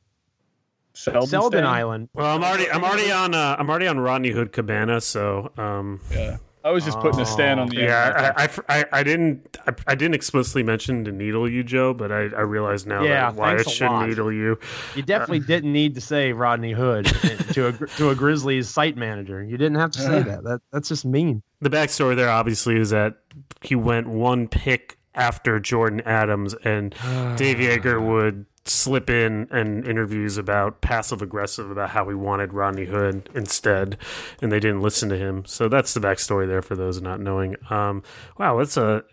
Selden, 0.94 1.28
Selden. 1.28 1.64
Island. 1.64 2.09
Well, 2.12 2.26
I'm 2.34 2.42
already, 2.42 2.70
I'm 2.70 2.82
already 2.84 3.11
on, 3.12 3.34
uh, 3.34 3.56
I'm 3.59 3.68
already 3.70 3.86
on 3.86 3.98
Rodney 4.00 4.30
Hood 4.30 4.52
Cabana. 4.52 5.00
So, 5.00 5.50
um, 5.56 6.00
Yeah, 6.11 6.38
I 6.64 6.70
was 6.70 6.84
just 6.84 6.98
putting 7.00 7.20
a 7.20 7.26
stand 7.26 7.61
on 7.61 7.68
the 7.68 7.80
oh, 7.80 7.84
yeah, 7.84 8.32
I, 8.36 8.44
I, 8.44 8.80
I, 8.80 8.84
I 8.92 9.02
didn't, 9.02 9.56
I, 9.66 9.72
I 9.86 9.94
didn't 9.94 10.14
explicitly 10.14 10.62
mention 10.62 11.04
to 11.04 11.12
needle 11.12 11.48
you, 11.48 11.62
Joe, 11.62 11.94
but 11.94 12.11
I, 12.11 12.22
I 12.24 12.40
realize 12.40 12.84
now 12.86 13.02
Yeah, 13.02 13.30
that 13.30 13.34
Wyatt 13.36 13.59
thanks 13.59 13.72
should 13.72 13.86
lot. 13.90 14.09
needle 14.09 14.32
you. 14.32 14.59
You 14.94 15.02
definitely 15.02 15.40
uh, 15.40 15.46
didn't 15.46 15.72
need 15.72 15.94
to 15.94 16.00
say 16.00 16.32
Rodney 16.32 16.72
Hood 16.72 17.06
to 17.52 17.68
a 17.68 17.72
to 17.72 18.11
a 18.11 18.14
Grizzlies 18.14 18.68
site 18.68 18.96
manager. 18.96 19.42
You 19.42 19.56
didn't 19.56 19.76
have 19.78 19.92
to 19.92 20.00
say 20.00 20.22
that. 20.22 20.44
That 20.44 20.61
that's 20.72 20.88
just 20.88 21.04
mean. 21.04 21.42
The 21.61 21.70
backstory 21.70 22.16
there 22.16 22.30
obviously 22.30 22.76
is 22.76 22.90
that 22.90 23.16
he 23.62 23.74
went 23.74 24.09
one 24.09 24.48
pick 24.48 24.98
after 25.14 25.59
Jordan 25.61 26.00
Adams, 26.02 26.54
and 26.64 26.90
Dave 27.36 27.56
Joerger 27.59 28.00
would 28.04 28.46
slip 28.70 29.08
in 29.10 29.48
and 29.50 29.86
interviews 29.86 30.36
about 30.38 30.80
passive 30.80 31.22
aggressive 31.22 31.70
about 31.70 31.90
how 31.90 32.08
he 32.08 32.14
wanted 32.14 32.52
Rodney 32.52 32.84
Hood 32.86 33.28
instead, 33.34 33.96
and 34.42 34.50
they 34.52 34.60
didn't 34.60 34.80
listen 34.82 35.08
to 35.08 35.16
him. 35.16 35.44
So 35.46 35.68
that's 35.68 35.94
the 35.94 36.00
backstory 36.00 36.46
there 36.46 36.62
for 36.62 36.76
those 36.76 37.00
not 37.00 37.20
knowing. 37.20 37.56
Um, 37.70 38.02
wow, 38.38 38.56
that's 38.58 38.76
a. 38.76 39.04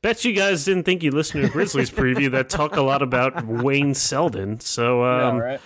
Bet 0.00 0.24
you 0.24 0.32
guys 0.32 0.64
didn't 0.64 0.84
think 0.84 1.02
you 1.02 1.10
listened 1.10 1.42
to 1.42 1.48
a 1.48 1.52
Grizzlies 1.52 1.90
preview 1.90 2.30
that 2.30 2.48
talk 2.48 2.76
a 2.76 2.82
lot 2.82 3.02
about 3.02 3.44
Wayne 3.46 3.94
Selden. 3.94 4.60
So 4.60 5.02
Yeah, 5.04 5.26
um, 5.28 5.36
right. 5.38 5.60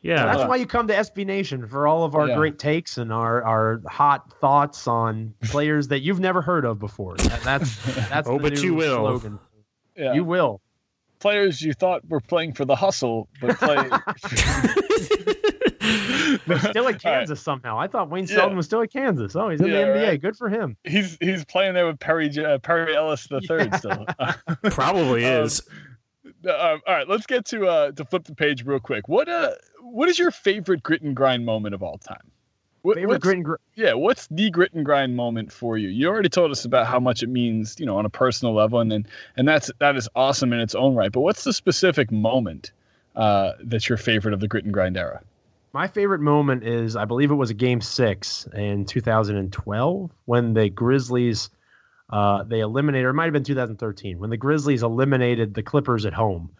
yeah, 0.00 0.24
That's 0.24 0.48
why 0.48 0.56
you 0.56 0.64
come 0.66 0.86
to 0.88 0.94
SB 0.94 1.26
Nation 1.26 1.66
for 1.66 1.86
all 1.86 2.04
of 2.04 2.14
our 2.14 2.28
Yeah. 2.28 2.36
great 2.36 2.58
takes 2.58 2.96
and 2.96 3.12
our, 3.12 3.42
our 3.44 3.82
hot 3.86 4.32
thoughts 4.40 4.88
on 4.88 5.34
players 5.44 5.88
that 5.88 6.00
you've 6.00 6.18
never 6.20 6.40
heard 6.40 6.64
of 6.64 6.78
before. 6.78 7.16
That, 7.18 7.42
that's 7.42 8.08
that's 8.08 8.26
Oh, 8.30 8.38
the 8.38 8.42
but 8.44 8.52
new 8.54 8.60
you 8.62 8.74
will. 8.74 8.96
slogan. 9.20 9.38
Yeah. 9.98 10.14
You 10.14 10.24
will. 10.24 10.62
Players 11.22 11.62
you 11.62 11.72
thought 11.72 12.02
were 12.08 12.20
playing 12.20 12.52
for 12.54 12.64
the 12.64 12.74
hustle, 12.76 13.28
but 13.40 13.56
play. 13.58 13.76
But 16.46 16.58
still 16.60 16.68
at 16.68 16.76
All 16.76 16.82
right. 16.92 17.00
Kansas 17.00 17.40
somehow. 17.40 17.78
I 17.78 17.86
thought 17.86 18.08
Wayne 18.10 18.26
Yeah. 18.28 18.46
Was 18.46 18.66
still 18.66 18.80
at 18.82 18.92
Kansas. 18.92 19.36
Oh, 19.36 19.48
he's 19.50 19.60
in 19.60 19.66
Yeah, 19.68 19.80
the 19.80 19.86
NBA. 19.98 20.06
right. 20.08 20.20
Good 20.20 20.36
for 20.36 20.48
him. 20.48 20.76
He's 20.84 21.16
he's 21.20 21.44
playing 21.44 21.74
there 21.74 21.86
with 21.86 21.98
Perry 22.00 22.30
uh, 22.38 22.58
Perry 22.58 22.94
Ellis 22.96 23.26
the 23.28 23.40
third 23.42 23.74
still. 23.74 24.06
probably 24.70 25.24
Um, 25.24 25.44
is. 25.44 25.62
Um, 26.48 26.80
all 26.86 26.94
right, 26.94 27.08
let's 27.08 27.26
get 27.26 27.44
to 27.46 27.66
uh 27.66 27.92
to 27.92 28.04
flip 28.04 28.24
the 28.24 28.34
page 28.34 28.64
real 28.64 28.80
quick. 28.80 29.06
What 29.08 29.28
uh 29.28 29.50
what 29.82 30.08
is 30.08 30.18
your 30.18 30.30
favorite 30.30 30.82
grit 30.82 31.02
and 31.02 31.14
grind 31.14 31.44
moment 31.44 31.74
of 31.74 31.82
all 31.82 31.98
time? 31.98 32.30
What, 32.82 32.96
Favorite 32.96 33.22
grit 33.22 33.36
and 33.36 33.44
gr- 33.44 33.54
yeah, 33.76 33.94
what's 33.94 34.26
the 34.26 34.50
grit 34.50 34.72
and 34.72 34.84
grind 34.84 35.14
moment 35.14 35.52
for 35.52 35.78
you? 35.78 35.88
You 35.88 36.08
already 36.08 36.28
told 36.28 36.50
us 36.50 36.64
about 36.64 36.88
how 36.88 36.98
much 36.98 37.22
it 37.22 37.28
means, 37.28 37.78
you 37.78 37.86
know, 37.86 37.96
on 37.96 38.04
a 38.04 38.10
personal 38.10 38.54
level, 38.54 38.80
and 38.80 38.92
and, 38.92 39.08
and 39.36 39.46
that's 39.46 39.70
that 39.78 39.96
is 39.96 40.08
awesome 40.16 40.52
in 40.52 40.58
its 40.58 40.74
own 40.74 40.96
right. 40.96 41.12
But 41.12 41.20
what's 41.20 41.44
the 41.44 41.52
specific 41.52 42.10
moment 42.10 42.72
uh, 43.14 43.52
that's 43.62 43.88
your 43.88 43.98
favorite 43.98 44.34
of 44.34 44.40
the 44.40 44.48
grit 44.48 44.64
and 44.64 44.72
grind 44.72 44.96
era? 44.96 45.22
My 45.72 45.86
favorite 45.86 46.20
moment 46.20 46.64
is, 46.64 46.96
I 46.96 47.06
believe 47.06 47.30
it 47.30 47.36
was 47.36 47.50
a 47.50 47.54
game 47.54 47.80
six 47.80 48.46
in 48.52 48.84
2012 48.84 50.10
when 50.26 50.52
the 50.52 50.68
Grizzlies, 50.68 51.48
uh, 52.10 52.42
they 52.42 52.60
eliminated, 52.60 53.06
or 53.06 53.10
it 53.10 53.14
might 53.14 53.24
have 53.24 53.32
been 53.32 53.44
2013, 53.44 54.18
when 54.18 54.28
the 54.28 54.36
Grizzlies 54.36 54.82
eliminated 54.82 55.54
the 55.54 55.62
Clippers 55.62 56.04
at 56.04 56.12
home. 56.12 56.50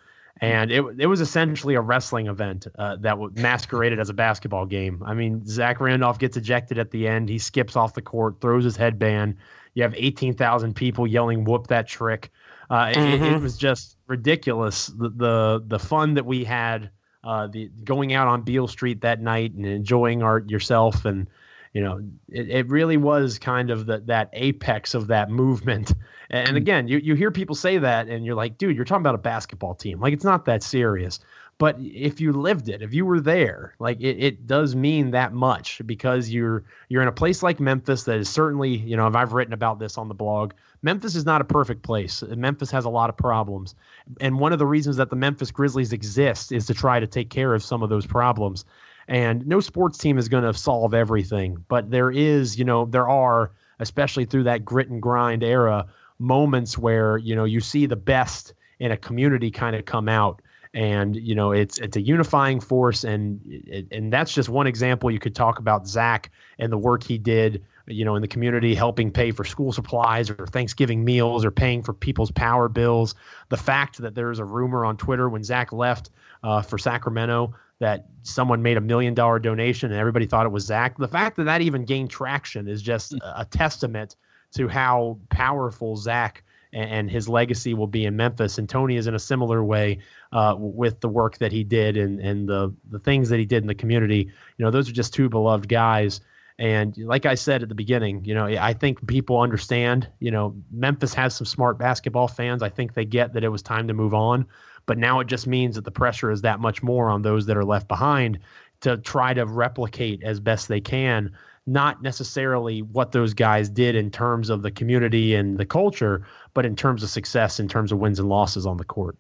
And 0.41 0.73
it, 0.73 0.85
it 0.99 1.07
was 1.07 1.21
essentially 1.21 1.75
a 1.75 1.81
wrestling 1.81 2.27
event 2.27 2.67
uh, 2.77 2.97
that 2.97 3.19
was 3.19 3.33
masqueraded 3.37 4.01
as 4.01 4.09
a 4.09 4.15
basketball 4.15 4.67
game. 4.67 5.03
I 5.07 5.15
mean, 5.15 5.47
Zach 5.47 5.81
Randolph 5.81 6.19
gets 6.19 6.37
ejected 6.37 6.79
at 6.79 6.91
the 6.91 7.07
end. 7.07 7.29
He 7.29 7.39
skips 7.39 7.77
off 7.77 7.95
the 7.95 8.03
court, 8.03 8.41
throws 8.41 8.65
his 8.65 8.77
headband. 8.77 9.37
You 9.75 9.85
have 9.85 9.95
18,000 9.97 10.75
people 10.75 11.07
yelling, 11.07 11.45
whoop 11.45 11.69
that 11.69 11.87
trick. 11.87 12.31
Uh, 12.71 12.91
it- 12.91 12.99
it, 12.99 13.15
it 13.15 13.21
Mhm. 13.21 13.43
was 13.43 13.57
just 13.57 13.97
ridiculous. 14.09 14.87
The, 14.89 15.11
the, 15.11 15.63
the 15.67 15.79
fun 15.79 16.15
that 16.15 16.27
we 16.27 16.45
had 16.45 16.91
uh, 17.25 17.47
the 17.47 17.71
going 17.85 18.13
out 18.15 18.27
on 18.27 18.43
Beale 18.43 18.67
Street 18.67 19.01
that 19.03 19.21
night 19.21 19.53
and 19.55 19.65
enjoying 19.65 20.25
art 20.25 20.51
yourself, 20.51 21.05
and 21.05 21.29
you 21.73 21.81
know, 21.81 22.03
it, 22.29 22.51
it 22.51 22.69
really 22.69 22.97
was 22.97 23.39
kind 23.39 23.71
of 23.71 23.87
the, 23.87 24.01
that 24.01 24.31
apex 24.33 24.95
of 24.95 25.07
that 25.09 25.31
movement. 25.31 25.93
And 26.31 26.49
mm-hmm. 26.49 26.57
again, 26.57 26.89
you 26.89 26.99
you 26.99 27.15
hear 27.15 27.31
people 27.31 27.55
say 27.55 27.79
that, 27.79 28.09
and 28.09 28.25
you're 28.25 28.35
like, 28.35 28.59
dude, 28.59 28.77
you're 28.77 28.85
talking 28.85 29.03
about 29.03 29.15
a 29.15 29.19
basketball 29.19 29.75
team. 29.75 30.01
Like 30.01 30.13
it's 30.13 30.25
not 30.25 30.45
that 30.47 30.63
serious. 30.63 31.19
But 31.59 31.77
if 31.79 32.21
you 32.21 32.33
lived 32.33 32.69
it, 32.69 32.83
if 32.83 32.93
you 32.93 33.07
were 33.07 33.21
there, 33.21 33.75
like 33.79 34.01
it, 34.01 34.19
it 34.19 34.47
does 34.47 34.75
mean 34.75 35.13
that 35.13 35.33
much 35.33 35.81
because 35.87 36.31
you're 36.31 36.65
you're 36.89 37.03
in 37.03 37.09
a 37.09 37.13
place 37.13 37.43
like 37.43 37.61
Memphis 37.61 38.05
that 38.05 38.19
is 38.19 38.29
certainly, 38.29 38.71
you 38.71 38.97
know, 38.97 39.07
if 39.07 39.15
I've 39.15 39.33
written 39.33 39.55
about 39.55 39.79
this 39.79 39.97
on 39.97 40.09
the 40.09 40.15
blog, 40.15 40.55
Memphis 40.83 41.15
is 41.15 41.25
not 41.25 41.41
a 41.41 41.45
perfect 41.45 41.83
place. 41.83 42.23
Memphis 42.23 42.71
has 42.71 42.85
a 42.85 42.91
lot 42.91 43.11
of 43.11 43.17
problems. 43.17 43.75
And 44.21 44.41
one 44.41 44.53
of 44.53 44.59
the 44.59 44.67
reasons 44.67 44.97
that 44.97 45.11
the 45.11 45.17
Memphis 45.17 45.51
Grizzlies 45.51 45.93
exist 45.93 46.51
is 46.51 46.67
to 46.67 46.75
try 46.75 46.99
to 46.99 47.07
take 47.07 47.31
care 47.31 47.55
of 47.55 47.63
some 47.63 47.83
of 47.83 47.91
those 47.91 48.07
problems. 48.07 48.65
And 49.09 49.47
no 49.47 49.61
sports 49.61 49.99
team 49.99 50.19
is 50.19 50.29
going 50.29 50.45
to 50.45 50.55
solve 50.55 50.95
everything, 50.95 51.65
but 51.69 51.91
there 51.91 52.11
is, 52.11 52.59
you 52.59 52.65
know, 52.65 52.85
there 52.87 53.09
are, 53.09 53.51
especially 53.79 54.25
through 54.25 54.45
that 54.45 54.65
grit 54.65 54.89
and 54.89 55.03
grind 55.03 55.43
era, 55.43 55.87
moments 56.19 56.79
where, 56.79 57.19
you 57.19 57.35
know, 57.35 57.45
you 57.45 57.61
see 57.61 57.87
the 57.87 57.97
best 57.97 58.55
in 58.79 58.91
a 58.91 58.97
community 58.97 59.51
kind 59.51 59.77
of 59.77 59.85
come 59.85 60.09
out. 60.09 60.43
And 60.75 61.15
you 61.17 61.35
know 61.35 61.53
it's 61.53 61.77
it's 61.79 61.99
a 61.99 62.01
unifying 62.01 62.59
force 62.59 63.05
and 63.05 63.87
and 63.91 64.11
that's 64.11 64.33
just 64.33 64.49
one 64.49 64.67
example. 64.67 65.11
You 65.11 65.19
could 65.19 65.35
talk 65.35 65.59
about 65.59 65.87
Zach 65.87 66.31
and 66.59 66.73
the 66.73 66.79
work 66.79 67.03
he 67.05 67.19
did 67.19 67.63
you 67.87 68.05
know 68.05 68.15
in 68.15 68.23
the 68.23 68.29
community 68.29 68.75
helping 68.75 69.11
pay 69.11 69.33
for 69.33 69.45
school 69.45 69.73
supplies 69.73 70.31
or 70.31 70.47
Thanksgiving 70.47 71.05
meals 71.05 71.45
or 71.45 71.51
paying 71.51 71.83
for 71.83 71.93
people's 71.93 72.31
power 72.31 72.69
bills. 72.69 73.15
The 73.51 73.57
fact 73.57 73.99
that 73.99 74.15
there's 74.15 74.39
a 74.39 74.45
rumor 74.45 74.85
on 74.85 74.97
Twitter 74.97 75.29
when 75.29 75.45
Zach 75.45 75.73
left 75.73 76.11
uh, 76.43 76.63
for 76.63 76.79
Sacramento 76.79 77.55
that 77.83 78.07
someone 78.23 78.63
made 78.63 78.77
a 78.77 78.81
million 78.81 79.13
dollar 79.13 79.41
donation 79.41 79.91
and 79.91 79.99
everybody 79.99 80.25
thought 80.25 80.47
it 80.47 80.53
was 80.53 80.65
Zach 80.65 80.97
the 80.99 81.09
fact 81.09 81.37
that 81.37 81.45
that 81.45 81.61
even 81.61 81.85
gained 81.85 82.11
traction 82.11 82.69
is 82.69 82.81
just 82.81 83.13
a, 83.15 83.45
testament 83.45 84.15
to 84.53 84.69
how 84.69 85.19
powerful 85.31 85.97
Zach 85.97 86.45
and, 86.73 86.89
and 86.89 87.11
his 87.11 87.29
legacy 87.29 87.75
will 87.75 87.89
be 87.89 88.05
in 88.05 88.15
Memphis 88.15 88.57
and 88.59 88.69
Tony 88.69 88.97
is 88.97 89.09
in 89.09 89.17
a 89.17 89.19
similar 89.19 89.65
way 89.65 89.99
uh, 90.31 90.55
with 90.57 91.01
the 91.01 91.09
work 91.09 91.39
that 91.39 91.51
he 91.51 91.65
did 91.65 91.97
and, 91.97 92.21
and 92.21 92.49
the, 92.49 92.73
the 92.89 93.01
things 93.01 93.29
that 93.31 93.41
he 93.41 93.45
did 93.45 93.65
in 93.65 93.67
the 93.67 93.75
community. 93.75 94.31
You 94.57 94.65
know, 94.65 94.71
those 94.71 94.89
are 94.89 94.93
just 94.93 95.13
two 95.13 95.29
beloved 95.29 95.69
guys. 95.69 96.21
And 96.59 96.97
like 96.99 97.27
I 97.27 97.35
said 97.35 97.63
at 97.63 97.69
the 97.69 97.75
beginning, 97.75 98.25
you 98.25 98.35
know, 98.35 98.47
I 98.47 98.73
think 98.73 99.05
people 99.09 99.41
understand, 99.41 100.09
you 100.21 100.31
know, 100.31 100.55
Memphis 100.71 101.13
has 101.15 101.35
some 101.35 101.47
smart 101.47 101.79
basketball 101.79 102.29
fans. 102.29 102.63
I 102.63 102.69
think 102.69 102.95
they 102.95 103.05
get 103.05 103.33
that 103.33 103.43
it 103.43 103.49
was 103.49 103.63
time 103.63 103.89
to 103.89 103.95
move 103.95 104.15
on. 104.15 104.47
But 104.87 104.99
now 104.99 105.21
it 105.21 105.27
just 105.27 105.47
means 105.47 105.77
that 105.77 105.85
the 105.85 105.91
pressure 105.91 106.31
is 106.31 106.43
that 106.43 106.61
much 106.61 106.83
more 106.83 107.09
on 107.09 107.23
those 107.23 107.47
that 107.47 107.57
are 107.57 107.65
left 107.65 107.89
behind 107.89 108.39
to 108.81 108.97
try 108.99 109.33
to 109.35 109.47
replicate 109.47 110.23
as 110.23 110.41
best 110.41 110.69
they 110.69 110.81
can, 110.81 111.31
not 111.67 112.03
necessarily 112.03 112.83
what 112.83 113.13
those 113.13 113.35
guys 113.35 113.69
did 113.69 113.95
in 113.95 114.11
terms 114.11 114.51
of 114.51 114.63
the 114.63 114.71
community 114.71 115.35
and 115.35 115.59
the 115.59 115.67
culture, 115.67 116.27
but 116.55 116.67
in 116.67 116.75
terms 116.75 117.03
of 117.03 117.09
success, 117.09 117.61
in 117.61 117.69
terms 117.69 117.93
of 117.93 117.99
wins 117.99 118.19
and 118.19 118.29
losses 118.29 118.67
on 118.67 118.77
the 118.77 118.85
court. 118.85 119.17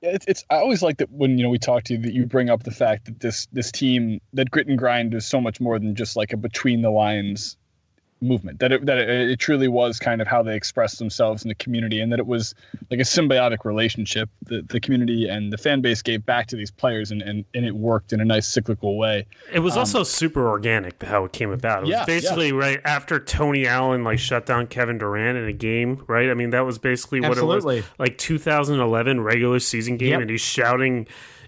Yeah, 0.00 0.10
it's, 0.10 0.26
it's 0.26 0.44
I 0.50 0.56
always 0.56 0.82
like 0.82 0.98
that 0.98 1.10
when 1.10 1.38
you 1.38 1.44
know 1.44 1.50
we 1.50 1.58
talk 1.58 1.84
to 1.84 1.94
you 1.94 1.98
that 2.00 2.12
you 2.12 2.26
bring 2.26 2.50
up 2.50 2.62
the 2.62 2.70
fact 2.70 3.06
that 3.06 3.20
this 3.20 3.46
this 3.52 3.72
team 3.72 4.20
that 4.34 4.50
grit 4.50 4.66
and 4.66 4.78
grind 4.78 5.14
is 5.14 5.26
so 5.26 5.40
much 5.40 5.60
more 5.60 5.78
than 5.78 5.94
just 5.94 6.14
like 6.14 6.32
a 6.32 6.36
between 6.36 6.82
the 6.82 6.90
lines 6.90 7.56
movement 8.24 8.58
that 8.60 8.72
it, 8.72 8.86
that 8.86 8.98
it, 8.98 9.08
it 9.30 9.38
truly 9.38 9.68
was 9.68 9.98
kind 9.98 10.20
of 10.22 10.26
how 10.26 10.42
they 10.42 10.56
expressed 10.56 10.98
themselves 10.98 11.42
in 11.44 11.48
the 11.48 11.54
community 11.54 12.00
and 12.00 12.10
that 12.10 12.18
it 12.18 12.26
was 12.26 12.54
like 12.90 12.98
a 12.98 13.04
symbiotic 13.04 13.64
relationship 13.64 14.28
that 14.46 14.68
the 14.70 14.80
community 14.80 15.28
and 15.28 15.52
the 15.52 15.58
fan 15.58 15.80
base 15.80 16.02
gave 16.02 16.24
back 16.24 16.46
to 16.46 16.56
these 16.56 16.70
players 16.70 17.10
and, 17.10 17.20
and, 17.22 17.44
and 17.54 17.64
it 17.66 17.74
worked 17.76 18.12
in 18.12 18.20
a 18.20 18.24
nice 18.24 18.46
cyclical 18.46 18.96
way 18.96 19.26
It 19.52 19.60
was 19.60 19.76
also 19.76 20.02
super 20.02 20.48
organic 20.48 21.02
how 21.02 21.24
it 21.24 21.32
came 21.32 21.50
about. 21.50 21.80
It 21.82 21.86
was 21.86 21.94
Um, 21.94 22.00
Yeah, 22.00 22.04
basically 22.06 22.52
right 22.52 22.80
after 22.84 23.20
Tony 23.20 23.66
Allen 23.66 24.04
like 24.04 24.18
shut 24.18 24.46
down 24.46 24.66
Kevin 24.66 24.98
Durant 24.98 25.36
in 25.38 25.44
a 25.44 25.52
game, 25.52 26.02
right? 26.06 26.30
I 26.30 26.34
mean, 26.34 26.50
that 26.50 26.64
was 26.64 26.78
basically 26.78 27.20
what 27.20 27.36
it 27.38 27.44
was. 27.44 27.64
Like 27.98 28.18
2011 28.18 29.20
regular 29.20 29.58
season 29.58 29.96
game, 29.96 30.10
Yep. 30.12 30.20
and 30.22 30.30
he's 30.30 30.40
shouting 30.40 31.06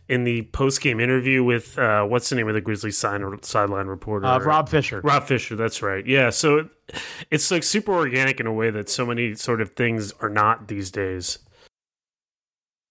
in 0.08 0.24
the 0.24 0.42
post 0.52 0.80
game 0.80 1.00
interview 1.00 1.42
with 1.42 1.78
uh, 1.78 2.04
what's 2.04 2.28
the 2.30 2.36
name 2.36 2.48
of 2.48 2.54
the 2.54 2.60
Grizzlies 2.60 2.96
sign 2.96 3.24
sideline 3.42 3.86
reporter? 3.86 4.26
Uh, 4.26 4.38
Rob 4.40 4.68
Fischer. 4.68 5.00
Rob 5.02 5.24
Fischer, 5.24 5.56
that's 5.56 5.82
right. 5.82 6.06
Yeah, 6.06 6.30
so 6.30 6.58
it, 6.58 6.68
it's 7.30 7.50
like 7.50 7.62
super 7.62 7.92
organic 7.92 8.38
in 8.40 8.46
a 8.46 8.52
way 8.52 8.70
that 8.70 8.88
so 8.88 9.04
many 9.04 9.34
sort 9.34 9.60
of 9.60 9.70
things 9.70 10.12
are 10.20 10.30
not 10.30 10.68
these 10.68 10.90
days. 10.90 11.38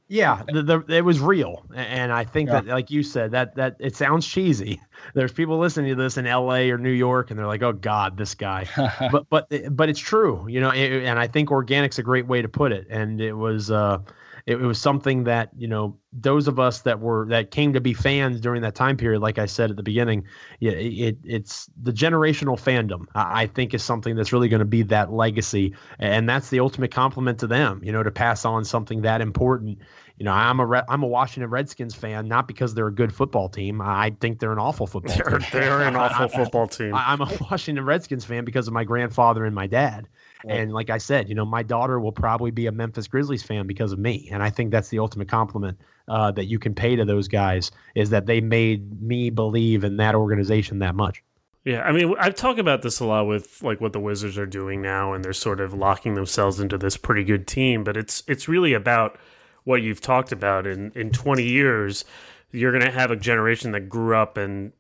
Yeah, 0.08 0.44
the, 0.54 0.62
the, 0.62 0.86
it 0.96 1.02
was 1.04 1.20
real, 1.20 1.66
and 1.74 2.12
I 2.12 2.24
think 2.26 2.48
Yeah. 2.50 2.62
that, 2.62 2.68
like 2.68 2.92
you 2.92 3.02
said, 3.02 3.32
that 3.32 3.56
that 3.56 3.76
it 3.80 3.96
sounds 3.96 4.28
cheesy. 4.28 4.80
There's 5.16 5.32
people 5.34 5.58
listening 5.58 5.90
to 5.90 5.96
this 5.96 6.18
in 6.18 6.28
L.A. 6.28 6.70
or 6.70 6.78
New 6.78 6.92
York, 6.92 7.32
and 7.32 7.40
they're 7.40 7.48
like, 7.48 7.64
"Oh 7.64 7.74
God, 7.74 8.16
this 8.16 8.36
guy," 8.36 8.68
but 9.12 9.26
but 9.32 9.50
but 9.76 9.90
it's 9.90 10.00
true, 10.00 10.46
you 10.48 10.60
know. 10.62 10.70
it- 10.70 11.04
and 11.06 11.18
I 11.18 11.26
think 11.26 11.50
organic's 11.50 11.98
a 11.98 12.04
great 12.04 12.28
way 12.28 12.44
to 12.44 12.48
put 12.48 12.72
it. 12.72 12.86
And 12.92 13.20
it 13.20 13.34
was, 13.34 13.72
uh, 13.72 13.98
it, 14.46 14.62
it 14.62 14.66
was 14.66 14.80
something 14.80 15.24
that 15.24 15.50
you 15.58 15.68
know 15.68 15.98
those 16.14 16.48
of 16.48 16.60
us 16.60 16.82
that 16.82 17.00
were 17.00 17.26
that 17.30 17.52
came 17.52 17.74
to 17.74 17.82
be 17.82 17.94
fans 17.94 18.40
during 18.40 18.62
that 18.62 18.76
time 18.76 18.96
period, 18.96 19.20
like 19.20 19.40
I 19.40 19.48
said 19.48 19.70
at 19.70 19.76
the 19.76 19.84
beginning, 19.84 20.26
yeah, 20.60 20.72
it, 20.72 21.18
it's 21.24 21.70
the 21.82 21.92
generational 21.92 22.60
fandom. 22.60 23.06
I, 23.16 23.44
I 23.44 23.48
think 23.48 23.74
is 23.74 23.84
something 23.84 24.16
that's 24.16 24.32
really 24.32 24.48
going 24.48 24.60
to 24.60 24.66
be 24.66 24.84
that 24.84 25.12
legacy, 25.12 25.74
and 26.00 26.30
that's 26.30 26.50
the 26.50 26.60
ultimate 26.60 26.92
compliment 26.92 27.40
to 27.40 27.48
them. 27.48 27.82
You 27.84 27.92
know, 27.92 28.04
to 28.04 28.12
pass 28.12 28.46
on 28.46 28.66
something 28.66 29.02
that 29.02 29.22
important. 29.22 29.80
You 30.18 30.24
know, 30.24 30.32
I'm 30.32 30.62
a 30.62 30.86
am 30.88 31.04
a 31.04 31.08
Washington 31.08 31.50
Redskins 31.50 31.94
fan, 31.94 32.28
not 32.28 32.48
because 32.48 32.74
they're 32.74 32.88
a 32.88 32.94
good 32.94 33.14
football 33.14 33.50
team. 33.50 33.82
I 33.82 34.16
think 34.22 34.40
they're 34.40 34.54
an 34.54 34.60
awful 34.60 34.88
football 34.88 35.16
they're, 35.18 35.40
team. 35.40 35.50
They're 35.52 35.82
an 35.82 35.96
awful 35.98 36.30
football 36.30 36.68
team. 36.68 36.94
I, 36.94 37.12
I'm 37.12 37.22
a 37.22 37.30
Washington 37.50 37.84
Redskins 37.84 38.24
fan 38.24 38.46
because 38.46 38.68
of 38.68 38.74
my 38.74 38.86
grandfather 38.86 39.44
and 39.44 39.54
my 39.54 39.68
dad. 39.68 40.08
And 40.48 40.74
like 40.74 40.90
I 40.90 40.98
said, 40.98 41.30
you 41.30 41.36
know, 41.36 41.46
my 41.46 41.64
daughter 41.64 42.00
will 42.00 42.12
probably 42.12 42.52
be 42.52 42.68
a 42.68 42.72
Memphis 42.72 43.08
Grizzlies 43.08 43.44
fan 43.44 43.68
because 43.68 43.92
of 43.92 44.00
me, 44.00 44.30
and 44.32 44.44
I 44.44 44.50
think 44.50 44.72
that's 44.72 44.90
the 44.90 45.00
ultimate 45.00 45.28
compliment 45.28 45.80
uh, 46.08 46.32
that 46.32 46.46
you 46.46 46.60
can 46.60 46.76
pay 46.76 46.96
to 46.96 47.06
those 47.06 47.28
guys 47.28 47.72
is 47.96 48.10
that 48.12 48.26
they 48.26 48.42
made 48.42 49.02
me 49.02 49.30
believe 49.30 49.84
in 49.84 49.98
that 49.98 50.16
organization 50.16 50.80
that 50.80 50.96
much. 50.96 51.24
Yeah, 51.64 51.82
I 51.82 51.92
mean, 51.92 52.14
I've 52.20 52.36
talked 52.36 52.60
about 52.60 52.84
this 52.84 53.00
a 53.00 53.06
lot 53.06 53.26
with 53.26 53.64
like 53.64 53.82
what 53.82 53.92
the 53.92 54.00
Wizards 54.00 54.38
are 54.38 54.46
doing 54.46 54.84
now, 54.84 55.14
and 55.14 55.26
they're 55.26 55.34
sort 55.34 55.60
of 55.60 55.74
locking 55.74 56.14
themselves 56.14 56.60
into 56.60 56.78
this 56.78 56.96
pretty 56.96 57.24
good 57.24 57.48
team. 57.48 57.84
But 57.84 57.98
it's 57.98 58.24
it's 58.28 58.48
really 58.48 58.74
about 58.74 59.18
what 59.64 59.82
you've 59.82 60.02
talked 60.02 60.32
about. 60.32 60.68
In 60.68 60.92
in 60.94 61.10
twenty 61.10 61.44
years, 61.44 62.06
you're 62.52 62.72
going 62.72 62.86
to 62.86 62.92
have 62.92 63.10
a 63.10 63.16
generation 63.16 63.72
that 63.72 63.90
grew 63.90 64.16
up 64.16 64.38
and 64.38 64.74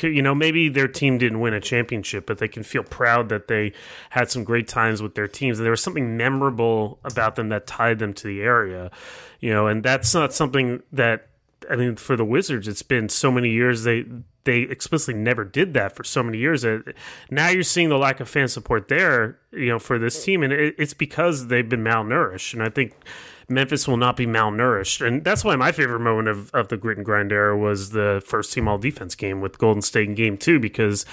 you 0.00 0.22
know, 0.22 0.34
maybe 0.34 0.68
their 0.68 0.88
team 0.88 1.18
didn't 1.18 1.40
win 1.40 1.52
a 1.52 1.60
championship, 1.60 2.26
but 2.26 2.38
they 2.38 2.48
can 2.48 2.62
feel 2.62 2.82
proud 2.82 3.28
that 3.28 3.48
they 3.48 3.72
had 4.10 4.30
some 4.30 4.42
great 4.42 4.66
times 4.66 5.02
with 5.02 5.14
their 5.14 5.28
teams. 5.28 5.58
And 5.58 5.64
there 5.64 5.70
was 5.70 5.82
something 5.82 6.16
memorable 6.16 6.98
about 7.04 7.36
them 7.36 7.50
that 7.50 7.66
tied 7.66 7.98
them 7.98 8.14
to 8.14 8.26
the 8.26 8.40
area, 8.40 8.90
you 9.40 9.52
know, 9.52 9.66
and 9.66 9.82
that's 9.82 10.14
not 10.14 10.32
something 10.32 10.82
that, 10.92 11.28
I 11.70 11.76
mean, 11.76 11.96
for 11.96 12.16
the 12.16 12.24
Wizards, 12.24 12.66
it's 12.66 12.82
been 12.82 13.08
so 13.08 13.30
many 13.30 13.50
years. 13.50 13.84
They, 13.84 14.06
they 14.44 14.60
explicitly 14.60 15.20
never 15.20 15.44
did 15.44 15.74
that 15.74 15.94
for 15.94 16.04
so 16.04 16.22
many 16.22 16.38
years. 16.38 16.64
Now 17.30 17.50
you're 17.50 17.62
seeing 17.62 17.88
the 17.88 17.98
lack 17.98 18.18
of 18.20 18.28
fan 18.28 18.48
support 18.48 18.88
there, 18.88 19.38
you 19.52 19.68
know, 19.68 19.78
for 19.78 19.98
this 19.98 20.24
team. 20.24 20.42
And 20.42 20.52
it's 20.52 20.94
because 20.94 21.48
they've 21.48 21.68
been 21.68 21.84
malnourished. 21.84 22.54
And 22.54 22.62
I 22.62 22.68
think, 22.68 22.94
Memphis 23.52 23.86
will 23.86 23.96
not 23.96 24.16
be 24.16 24.26
malnourished. 24.26 25.06
And 25.06 25.24
that's 25.24 25.44
why 25.44 25.56
my 25.56 25.72
favorite 25.72 26.00
moment 26.00 26.28
of, 26.28 26.54
of 26.54 26.68
the 26.68 26.76
grit 26.76 26.96
and 26.96 27.04
grind 27.04 27.32
era 27.32 27.56
was 27.56 27.90
the 27.90 28.22
first 28.26 28.52
team 28.52 28.68
all 28.68 28.78
defense 28.78 29.14
game 29.14 29.40
with 29.40 29.58
Golden 29.58 29.82
State 29.82 30.08
in 30.08 30.14
game 30.14 30.36
two, 30.38 30.58
because, 30.58 31.04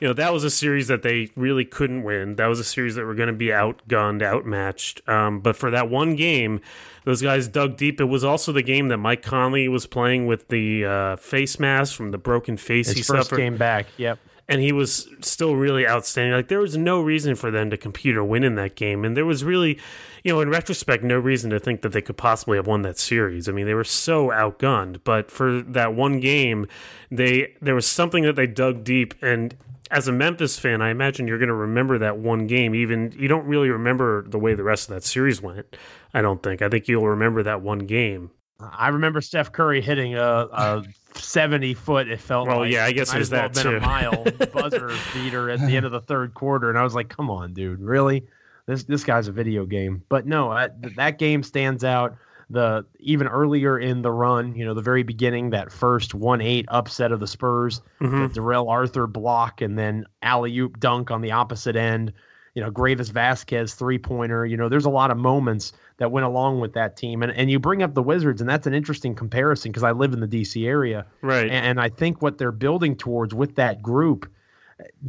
you 0.00 0.06
know, 0.08 0.14
that 0.14 0.32
was 0.32 0.44
a 0.44 0.50
series 0.50 0.88
that 0.88 1.02
they 1.02 1.30
really 1.36 1.64
couldn't 1.64 2.02
win. 2.02 2.36
That 2.36 2.46
was 2.46 2.60
a 2.60 2.64
series 2.64 2.94
that 2.94 3.04
were 3.04 3.14
going 3.14 3.28
to 3.28 3.32
be 3.32 3.48
outgunned, 3.48 4.22
outmatched. 4.22 5.08
Um, 5.08 5.40
but 5.40 5.56
for 5.56 5.70
that 5.70 5.88
one 5.90 6.16
game, 6.16 6.60
those 7.04 7.22
guys 7.22 7.48
dug 7.48 7.76
deep. 7.76 8.00
It 8.00 8.04
was 8.04 8.24
also 8.24 8.52
the 8.52 8.62
game 8.62 8.88
that 8.88 8.98
Mike 8.98 9.22
Conley 9.22 9.68
was 9.68 9.86
playing 9.86 10.26
with 10.26 10.48
the 10.48 10.84
uh, 10.84 11.16
face 11.16 11.58
mask 11.58 11.94
from 11.96 12.10
the 12.10 12.18
broken 12.18 12.56
face 12.56 12.88
His 12.88 12.96
he 12.96 13.02
first 13.02 13.28
suffered. 13.28 13.38
game 13.38 13.56
back. 13.56 13.86
Yep 13.96 14.18
and 14.48 14.62
he 14.62 14.72
was 14.72 15.08
still 15.20 15.56
really 15.56 15.86
outstanding. 15.86 16.32
Like 16.32 16.48
there 16.48 16.60
was 16.60 16.76
no 16.76 17.00
reason 17.00 17.34
for 17.34 17.50
them 17.50 17.70
to 17.70 17.76
compete 17.76 18.16
or 18.16 18.24
win 18.24 18.44
in 18.44 18.54
that 18.54 18.74
game, 18.74 19.04
and 19.04 19.16
there 19.16 19.26
was 19.26 19.44
really, 19.44 19.78
you 20.24 20.32
know, 20.32 20.40
in 20.40 20.48
retrospect, 20.48 21.04
no 21.04 21.18
reason 21.18 21.50
to 21.50 21.60
think 21.60 21.82
that 21.82 21.92
they 21.92 22.00
could 22.02 22.16
possibly 22.16 22.56
have 22.56 22.66
won 22.66 22.82
that 22.82 22.98
series. 22.98 23.48
I 23.48 23.52
mean, 23.52 23.66
they 23.66 23.74
were 23.74 23.84
so 23.84 24.28
outgunned, 24.28 25.00
but 25.04 25.30
for 25.30 25.60
that 25.60 25.94
one 25.94 26.20
game, 26.20 26.66
they 27.10 27.54
there 27.60 27.74
was 27.74 27.86
something 27.86 28.24
that 28.24 28.36
they 28.36 28.46
dug 28.46 28.84
deep 28.84 29.14
and. 29.22 29.56
As 29.90 30.06
a 30.06 30.12
Memphis 30.12 30.58
fan, 30.58 30.82
I 30.82 30.90
imagine 30.90 31.26
you're 31.26 31.38
going 31.38 31.48
to 31.48 31.54
remember 31.54 31.96
that 31.96 32.18
one 32.18 32.46
game. 32.46 32.74
Even 32.74 33.10
you 33.18 33.26
don't 33.26 33.46
really 33.46 33.70
remember 33.70 34.22
the 34.28 34.38
way 34.38 34.52
the 34.52 34.62
rest 34.62 34.90
of 34.90 34.94
that 34.94 35.02
series 35.02 35.40
went. 35.40 35.78
I 36.12 36.20
don't 36.20 36.42
think. 36.42 36.60
I 36.60 36.68
think 36.68 36.88
you'll 36.88 37.08
remember 37.08 37.42
that 37.42 37.62
one 37.62 37.78
game. 37.78 38.30
I 38.60 38.88
remember 38.88 39.20
Steph 39.20 39.52
Curry 39.52 39.80
hitting 39.80 40.16
a, 40.16 40.20
a 40.22 40.84
70 41.14 41.74
foot, 41.74 42.08
it 42.08 42.20
felt 42.20 42.48
well, 42.48 42.60
like. 42.60 42.72
yeah, 42.72 42.84
I 42.84 42.92
guess 42.92 43.12
well 43.12 43.22
that 43.30 43.54
been 43.54 43.62
too. 43.62 43.76
a 43.76 43.80
mile 43.80 44.24
buzzer 44.52 44.90
beater 45.14 45.48
at 45.50 45.60
the 45.60 45.76
end 45.76 45.86
of 45.86 45.92
the 45.92 46.00
third 46.00 46.34
quarter. 46.34 46.68
And 46.68 46.76
I 46.78 46.82
was 46.82 46.94
like, 46.94 47.08
come 47.08 47.30
on, 47.30 47.52
dude, 47.54 47.80
really? 47.80 48.26
This 48.66 48.84
this 48.84 49.04
guy's 49.04 49.28
a 49.28 49.32
video 49.32 49.64
game. 49.64 50.02
But 50.08 50.26
no, 50.26 50.50
I, 50.50 50.68
that 50.96 51.18
game 51.18 51.42
stands 51.42 51.84
out. 51.84 52.16
The 52.50 52.84
even 52.98 53.26
earlier 53.28 53.78
in 53.78 54.02
the 54.02 54.10
run, 54.10 54.54
you 54.54 54.64
know, 54.64 54.74
the 54.74 54.82
very 54.82 55.02
beginning, 55.02 55.50
that 55.50 55.70
first 55.70 56.14
one 56.14 56.40
eight 56.40 56.64
upset 56.68 57.12
of 57.12 57.20
the 57.20 57.26
Spurs, 57.26 57.80
Mm-hmm. 58.00 58.22
the 58.22 58.28
Darrell 58.28 58.68
Arthur 58.70 59.06
block, 59.06 59.60
and 59.60 59.78
then 59.78 60.04
alley 60.22 60.58
oop 60.58 60.80
dunk 60.80 61.10
on 61.10 61.20
the 61.20 61.30
opposite 61.32 61.76
end. 61.76 62.12
You 62.54 62.62
know, 62.62 62.70
Greivis 62.70 63.10
Vasquez 63.10 63.74
three 63.74 63.98
pointer. 63.98 64.44
You 64.44 64.56
know, 64.56 64.68
there's 64.68 64.86
a 64.86 64.90
lot 64.90 65.10
of 65.10 65.16
moments 65.18 65.72
that 65.98 66.10
went 66.10 66.24
along 66.24 66.60
with 66.60 66.72
that 66.72 66.96
team. 66.96 67.22
And 67.22 67.30
and 67.32 67.50
you 67.50 67.58
bring 67.58 67.82
up 67.82 67.94
the 67.94 68.02
Wizards, 68.02 68.40
and 68.40 68.48
that's 68.48 68.66
an 68.66 68.74
interesting 68.74 69.14
comparison 69.14 69.70
because 69.70 69.82
I 69.82 69.92
live 69.92 70.12
in 70.12 70.20
the 70.20 70.28
DC 70.28 70.66
area. 70.66 71.06
Right. 71.20 71.44
And, 71.44 71.66
and 71.66 71.80
I 71.80 71.88
think 71.88 72.22
what 72.22 72.38
they're 72.38 72.52
building 72.52 72.96
towards 72.96 73.34
with 73.34 73.56
that 73.56 73.82
group, 73.82 74.30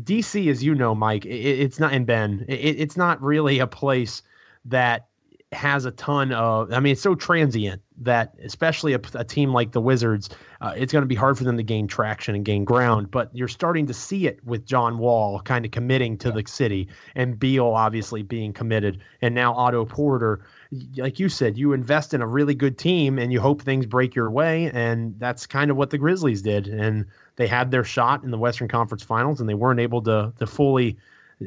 DC, 0.03 0.49
as 0.49 0.63
you 0.63 0.75
know, 0.75 0.93
Mike, 0.93 1.25
it, 1.25 1.29
it's 1.29 1.79
not 1.79 1.93
in 1.93 2.05
Ben. 2.05 2.45
It, 2.47 2.79
it's 2.79 2.97
not 2.97 3.21
really 3.21 3.59
a 3.59 3.67
place 3.67 4.21
that 4.65 5.05
has 5.51 5.85
a 5.85 5.91
ton 5.91 6.31
of. 6.31 6.71
I 6.71 6.79
mean, 6.79 6.93
it's 6.93 7.01
so 7.01 7.15
transient 7.15 7.81
that, 7.97 8.35
especially 8.43 8.93
a, 8.93 9.01
a 9.15 9.23
team 9.23 9.51
like 9.51 9.71
the 9.71 9.81
Wizards, 9.81 10.29
uh, 10.61 10.73
it's 10.75 10.93
going 10.93 11.01
to 11.01 11.07
be 11.07 11.15
hard 11.15 11.37
for 11.37 11.43
them 11.43 11.57
to 11.57 11.63
gain 11.63 11.87
traction 11.87 12.35
and 12.35 12.45
gain 12.45 12.63
ground. 12.63 13.09
But 13.09 13.29
you're 13.33 13.47
starting 13.47 13.87
to 13.87 13.93
see 13.93 14.27
it 14.27 14.43
with 14.45 14.65
John 14.65 14.99
Wall 14.99 15.39
kind 15.41 15.65
of 15.65 15.71
committing 15.71 16.17
to 16.19 16.31
the 16.31 16.43
city, 16.47 16.87
and 17.15 17.39
Beal 17.39 17.67
obviously 17.67 18.21
being 18.21 18.53
committed, 18.53 19.01
and 19.21 19.33
now 19.33 19.53
Otto 19.53 19.85
Porter 19.85 20.41
like 20.97 21.19
you 21.19 21.29
said, 21.29 21.57
you 21.57 21.73
invest 21.73 22.13
in 22.13 22.21
a 22.21 22.27
really 22.27 22.53
good 22.53 22.77
team 22.77 23.17
and 23.17 23.33
you 23.33 23.41
hope 23.41 23.61
things 23.61 23.85
break 23.85 24.13
your 24.13 24.29
way. 24.29 24.69
And 24.71 25.19
that's 25.19 25.47
kind 25.47 25.71
of 25.71 25.77
what 25.77 25.89
the 25.89 25.97
Grizzlies 25.97 26.41
did. 26.41 26.67
And 26.67 27.05
they 27.37 27.47
had 27.47 27.71
their 27.71 27.83
shot 27.83 28.23
in 28.23 28.31
the 28.31 28.37
Western 28.37 28.67
Conference 28.67 29.01
Finals 29.01 29.39
and 29.39 29.49
they 29.49 29.55
weren't 29.55 29.79
able 29.79 30.01
to 30.03 30.31
to 30.37 30.45
fully 30.45 30.97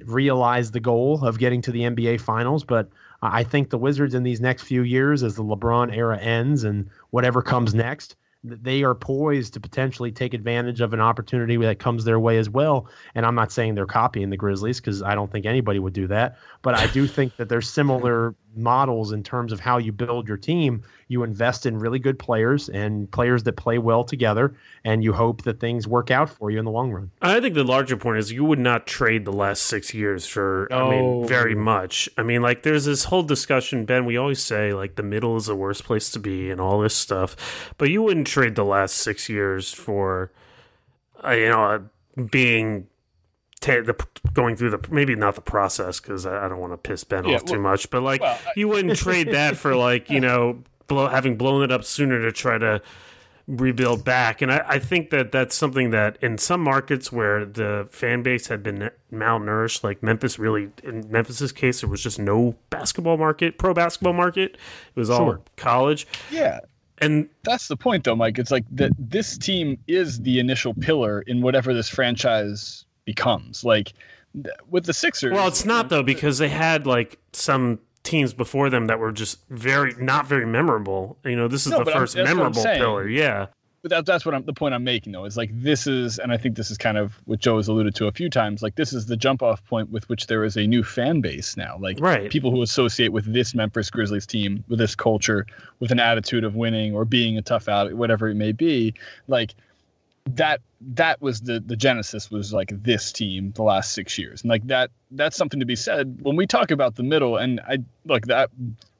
realize 0.06 0.70
the 0.70 0.80
goal 0.80 1.24
of 1.24 1.38
getting 1.38 1.62
to 1.62 1.70
the 1.70 1.82
NBA 1.82 2.20
Finals. 2.20 2.64
But 2.64 2.88
I 3.20 3.44
think 3.44 3.70
the 3.70 3.78
Wizards 3.78 4.14
in 4.14 4.24
these 4.24 4.40
next 4.40 4.62
few 4.62 4.82
years, 4.82 5.22
as 5.22 5.36
the 5.36 5.44
LeBron 5.44 5.96
era 5.96 6.18
ends 6.18 6.64
and 6.64 6.88
whatever 7.10 7.42
comes 7.42 7.74
next, 7.74 8.16
they 8.44 8.82
are 8.82 8.94
poised 8.94 9.54
to 9.54 9.60
potentially 9.60 10.10
take 10.10 10.34
advantage 10.34 10.80
of 10.80 10.92
an 10.92 11.00
opportunity 11.00 11.56
that 11.58 11.78
comes 11.78 12.04
their 12.04 12.18
way 12.18 12.38
as 12.38 12.50
well. 12.50 12.88
And 13.14 13.24
I'm 13.24 13.36
not 13.36 13.52
saying 13.52 13.76
they're 13.76 13.86
copying 13.86 14.30
the 14.30 14.36
Grizzlies 14.36 14.80
because 14.80 15.00
I 15.00 15.14
don't 15.14 15.30
think 15.30 15.46
anybody 15.46 15.78
would 15.78 15.92
do 15.92 16.08
that. 16.08 16.38
But 16.62 16.74
I 16.74 16.88
do 16.88 17.06
think 17.06 17.36
that 17.36 17.48
there's 17.48 17.68
similar 17.68 18.34
models 18.54 19.12
in 19.12 19.22
terms 19.22 19.52
of 19.52 19.60
how 19.60 19.78
you 19.78 19.92
build 19.92 20.28
your 20.28 20.36
team. 20.36 20.82
You 21.08 21.22
invest 21.24 21.66
in 21.66 21.78
really 21.78 21.98
good 21.98 22.18
players 22.18 22.68
and 22.70 23.10
players 23.10 23.42
that 23.42 23.56
play 23.56 23.78
well 23.78 24.02
together, 24.02 24.54
and 24.84 25.04
you 25.04 25.12
hope 25.12 25.42
that 25.42 25.60
things 25.60 25.86
work 25.86 26.10
out 26.10 26.30
for 26.30 26.50
you 26.50 26.58
in 26.58 26.64
the 26.64 26.70
long 26.70 26.90
run. 26.90 27.10
I 27.20 27.40
think 27.40 27.54
the 27.54 27.64
larger 27.64 27.96
point 27.96 28.18
is 28.18 28.32
you 28.32 28.44
would 28.44 28.58
not 28.58 28.86
trade 28.86 29.24
the 29.24 29.32
last 29.32 29.64
six 29.64 29.92
years 29.92 30.26
for, 30.26 30.72
I 30.72 30.88
mean, 30.88 31.26
very 31.26 31.54
much. 31.54 32.08
I 32.16 32.22
mean, 32.22 32.40
like, 32.40 32.62
there's 32.62 32.86
this 32.86 33.04
whole 33.04 33.22
discussion, 33.22 33.84
Ben, 33.84 34.06
we 34.06 34.16
always 34.16 34.42
say, 34.42 34.72
like, 34.72 34.94
the 34.94 35.02
middle 35.02 35.36
is 35.36 35.46
the 35.46 35.56
worst 35.56 35.84
place 35.84 36.10
to 36.10 36.18
be 36.18 36.50
and 36.50 36.60
all 36.60 36.80
this 36.80 36.94
stuff. 36.94 37.74
But 37.76 37.90
you 37.90 38.02
wouldn't 38.02 38.26
trade 38.26 38.54
the 38.54 38.64
last 38.64 38.96
six 38.96 39.28
years 39.28 39.72
for, 39.72 40.32
uh, 41.22 41.32
you 41.32 41.48
know, 41.50 41.64
uh, 41.64 42.22
being. 42.30 42.86
The, 43.62 44.06
going 44.34 44.56
through 44.56 44.70
the 44.70 44.80
maybe 44.90 45.14
not 45.16 45.34
the 45.34 45.40
process 45.40 46.00
because 46.00 46.26
I, 46.26 46.44
I 46.44 46.48
don't 46.48 46.58
want 46.58 46.72
to 46.72 46.76
piss 46.78 47.04
Ben 47.04 47.24
Yeah, 47.24 47.36
off 47.36 47.44
too 47.44 47.58
much, 47.58 47.90
but 47.90 48.02
like 48.02 48.20
well, 48.20 48.38
I- 48.46 48.52
you 48.56 48.68
wouldn't 48.68 48.96
trade 48.96 49.30
that 49.32 49.56
for 49.56 49.74
like 49.76 50.10
you 50.10 50.20
know 50.20 50.62
blow, 50.88 51.08
having 51.08 51.36
blown 51.36 51.62
it 51.62 51.72
up 51.72 51.84
sooner 51.84 52.20
to 52.22 52.32
try 52.32 52.58
to 52.58 52.82
rebuild 53.48 54.04
back. 54.04 54.40
And 54.40 54.52
I, 54.52 54.64
I 54.68 54.78
think 54.78 55.10
that 55.10 55.32
that's 55.32 55.54
something 55.56 55.90
that 55.90 56.16
in 56.22 56.38
some 56.38 56.60
markets 56.60 57.10
where 57.10 57.44
the 57.44 57.88
fan 57.90 58.22
base 58.22 58.46
had 58.46 58.62
been 58.62 58.88
malnourished, 59.12 59.82
like 59.82 60.02
Memphis, 60.02 60.38
really 60.38 60.70
in 60.84 61.10
Memphis's 61.10 61.50
case, 61.52 61.80
there 61.80 61.90
was 61.90 62.02
just 62.02 62.18
no 62.20 62.54
basketball 62.70 63.16
market, 63.16 63.58
pro 63.58 63.74
basketball 63.74 64.12
market. 64.12 64.52
It 64.54 65.00
was 65.00 65.10
all 65.10 65.18
Sure. 65.26 65.40
college, 65.56 66.06
Yeah, 66.30 66.60
and 66.98 67.28
that's 67.42 67.66
the 67.66 67.76
point, 67.76 68.04
though, 68.04 68.14
Mike. 68.14 68.38
It's 68.38 68.52
like 68.52 68.64
that. 68.72 68.92
This 68.96 69.36
team 69.36 69.76
is 69.88 70.20
the 70.20 70.38
initial 70.38 70.72
pillar 70.74 71.22
in 71.22 71.42
whatever 71.42 71.74
this 71.74 71.88
franchise 71.88 72.84
becomes. 73.04 73.64
Like 73.64 73.92
with 74.70 74.86
the 74.86 74.92
Sixers. 74.94 75.32
well, 75.32 75.48
it's 75.48 75.64
not 75.64 75.88
though 75.88 76.02
because 76.02 76.38
they 76.38 76.48
had 76.48 76.86
like 76.86 77.18
some 77.32 77.78
teams 78.02 78.32
before 78.34 78.68
them 78.70 78.86
that 78.86 78.98
were 78.98 79.12
just 79.12 79.38
very 79.50 79.94
not 79.98 80.26
very 80.26 80.46
memorable. 80.46 81.18
You 81.24 81.36
know, 81.36 81.48
this 81.48 81.66
is 81.66 81.72
No, 81.72 81.84
the 81.84 81.90
first 81.90 82.16
I'm 82.16 82.24
memorable 82.24 82.62
saying. 82.62 82.78
pillar. 82.78 83.08
Yeah. 83.08 83.46
But 83.82 83.90
that, 83.90 84.06
that's 84.06 84.24
what 84.24 84.32
I'm 84.34 84.44
the 84.44 84.52
point 84.52 84.74
I'm 84.74 84.84
making 84.84 85.12
though 85.12 85.24
is 85.24 85.36
like 85.36 85.50
this 85.52 85.88
is 85.88 86.20
and 86.20 86.30
I 86.32 86.36
think 86.36 86.56
this 86.56 86.70
is 86.70 86.78
kind 86.78 86.96
of 86.96 87.14
what 87.24 87.40
Joe 87.40 87.56
has 87.56 87.66
alluded 87.66 87.96
to 87.96 88.06
a 88.06 88.12
few 88.12 88.30
times 88.30 88.62
like 88.62 88.76
this 88.76 88.92
is 88.92 89.06
the 89.06 89.16
jump 89.16 89.42
off 89.42 89.64
point 89.66 89.90
with 89.90 90.08
which 90.08 90.28
there 90.28 90.44
is 90.44 90.56
a 90.56 90.66
new 90.68 90.84
fan 90.84 91.20
base 91.20 91.56
now 91.56 91.76
like 91.80 91.98
Right. 92.00 92.30
people 92.30 92.52
who 92.52 92.62
associate 92.62 93.08
with 93.12 93.32
this 93.32 93.56
Memphis 93.56 93.90
Grizzlies 93.90 94.24
team 94.24 94.62
with 94.68 94.78
this 94.78 94.94
culture 94.94 95.46
with 95.80 95.90
an 95.90 95.98
attitude 95.98 96.44
of 96.44 96.54
winning 96.54 96.94
or 96.94 97.04
being 97.04 97.36
a 97.38 97.42
tough 97.42 97.68
out 97.68 97.92
whatever 97.94 98.28
it 98.28 98.36
may 98.36 98.52
be 98.52 98.94
like 99.26 99.52
that 100.26 100.60
that 100.80 101.20
was 101.20 101.40
the 101.40 101.60
the 101.60 101.76
genesis 101.76 102.30
was 102.30 102.52
like 102.52 102.70
this 102.82 103.12
team 103.12 103.52
the 103.52 103.62
last 103.62 103.92
6 103.92 104.18
years. 104.18 104.42
And 104.42 104.50
like 104.50 104.66
that 104.66 104.90
that's 105.12 105.36
something 105.36 105.60
to 105.60 105.66
be 105.66 105.76
said. 105.76 106.18
When 106.22 106.36
we 106.36 106.46
talk 106.46 106.70
about 106.70 106.96
the 106.96 107.02
middle 107.02 107.36
and 107.36 107.60
I 107.60 107.78
look 108.04 108.26
that 108.26 108.50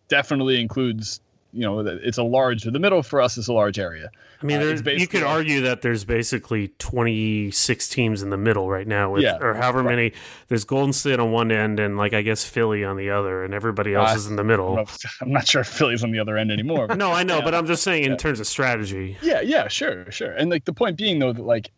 definitely 0.09 0.61
includes 0.61 1.21
you 1.53 1.61
know 1.61 1.81
it's 1.81 2.19
a 2.19 2.23
large 2.23 2.63
the 2.63 2.79
middle 2.79 3.03
for 3.03 3.21
us 3.21 3.37
is 3.37 3.49
a 3.49 3.53
large 3.53 3.79
area. 3.79 4.11
I 4.43 4.45
mean, 4.45 4.61
uh, 4.61 4.91
you 4.91 5.07
could 5.07 5.23
argue 5.23 5.61
that 5.61 5.83
there's 5.83 6.05
basically 6.05 6.69
26 6.79 7.89
teams 7.89 8.23
in 8.23 8.31
the 8.31 8.37
middle 8.37 8.69
right 8.69 8.87
now, 8.87 9.13
with, 9.13 9.23
yeah, 9.23 9.39
or 9.39 9.55
however 9.55 9.83
right. 9.83 9.97
many. 9.97 10.13
There's 10.49 10.65
Golden 10.65 10.93
State 10.93 11.21
on 11.21 11.31
one 11.31 11.53
end, 11.53 11.79
and 11.79 11.97
like 11.97 12.13
I 12.13 12.23
guess 12.23 12.45
Philly 12.45 12.85
on 12.85 12.97
the 12.97 13.11
other, 13.11 13.45
and 13.45 13.55
everybody 13.55 13.95
else 13.95 14.13
uh, 14.13 14.17
is 14.17 14.27
in 14.27 14.37
the 14.37 14.45
middle. 14.45 14.79
I'm 15.21 15.31
not 15.31 15.47
sure 15.47 15.61
if 15.61 15.69
Philly's 15.69 16.03
on 16.03 16.11
the 16.11 16.19
other 16.19 16.37
end 16.37 16.51
anymore. 16.51 16.89
no, 16.97 17.13
I 17.13 17.23
know, 17.23 17.39
yeah. 17.39 17.45
but 17.45 17.55
I'm 17.55 17.67
just 17.67 17.83
saying 17.83 18.05
in 18.05 18.13
yeah. 18.13 18.17
terms 18.17 18.41
of 18.41 18.47
strategy. 18.47 19.17
Yeah, 19.23 19.41
yeah, 19.41 19.69
sure, 19.69 20.11
sure. 20.11 20.33
And 20.33 20.51
like 20.51 20.65
the 20.65 20.73
point 20.73 20.97
being 20.97 21.19
though 21.19 21.33
that 21.33 21.43
like 21.43 21.71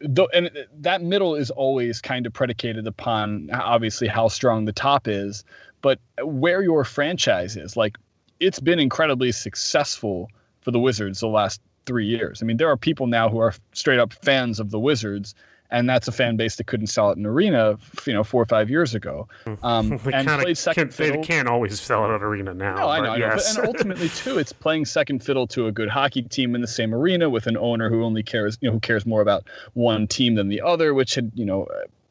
though 0.00 0.28
and 0.34 0.50
that 0.78 1.02
middle 1.02 1.34
is 1.34 1.50
always 1.50 2.00
kind 2.00 2.26
of 2.26 2.32
predicated 2.32 2.86
upon 2.86 3.48
obviously 3.52 4.08
how 4.08 4.28
strong 4.28 4.66
the 4.66 4.72
top 4.72 5.08
is 5.08 5.42
but 5.80 5.98
where 6.22 6.62
your 6.62 6.84
franchise 6.84 7.56
is 7.56 7.76
like 7.76 7.96
it's 8.40 8.60
been 8.60 8.78
incredibly 8.78 9.32
successful 9.32 10.30
for 10.60 10.70
the 10.70 10.78
wizards 10.78 11.20
the 11.20 11.28
last 11.28 11.60
three 11.86 12.06
years 12.06 12.42
i 12.42 12.46
mean 12.46 12.56
there 12.56 12.68
are 12.68 12.76
people 12.76 13.06
now 13.06 13.28
who 13.28 13.38
are 13.38 13.54
straight 13.72 13.98
up 13.98 14.12
fans 14.12 14.58
of 14.60 14.70
the 14.70 14.78
wizards 14.78 15.34
and 15.70 15.88
that's 15.88 16.08
a 16.08 16.12
fan 16.12 16.36
base 16.36 16.56
that 16.56 16.66
couldn't 16.66 16.86
sell 16.88 17.10
it 17.10 17.18
in 17.18 17.26
arena, 17.26 17.78
you 18.06 18.12
know, 18.12 18.22
four 18.22 18.42
or 18.42 18.46
five 18.46 18.70
years 18.70 18.94
ago. 18.94 19.28
Um, 19.62 19.92
and 19.92 20.02
kinda, 20.02 20.38
played 20.42 20.58
second 20.58 20.94
fiddle. 20.94 21.20
They 21.20 21.26
can't 21.26 21.48
always 21.48 21.80
sell 21.80 22.04
it 22.04 22.14
at 22.14 22.22
arena 22.22 22.54
now. 22.54 22.76
No, 22.76 22.88
I 22.88 23.00
know. 23.00 23.14
Yes. 23.14 23.56
and 23.56 23.66
ultimately, 23.68 24.08
too, 24.08 24.38
it's 24.38 24.52
playing 24.52 24.84
second 24.84 25.24
fiddle 25.24 25.46
to 25.48 25.66
a 25.66 25.72
good 25.72 25.88
hockey 25.88 26.22
team 26.22 26.54
in 26.54 26.60
the 26.60 26.66
same 26.66 26.94
arena 26.94 27.28
with 27.28 27.46
an 27.46 27.56
owner 27.56 27.90
who 27.90 28.04
only 28.04 28.22
cares, 28.22 28.58
you 28.60 28.68
know, 28.68 28.74
who 28.74 28.80
cares 28.80 29.06
more 29.06 29.20
about 29.20 29.44
one 29.74 30.06
team 30.06 30.34
than 30.34 30.48
the 30.48 30.60
other, 30.60 30.94
which 30.94 31.14
had, 31.14 31.32
you 31.34 31.44
know, 31.44 31.66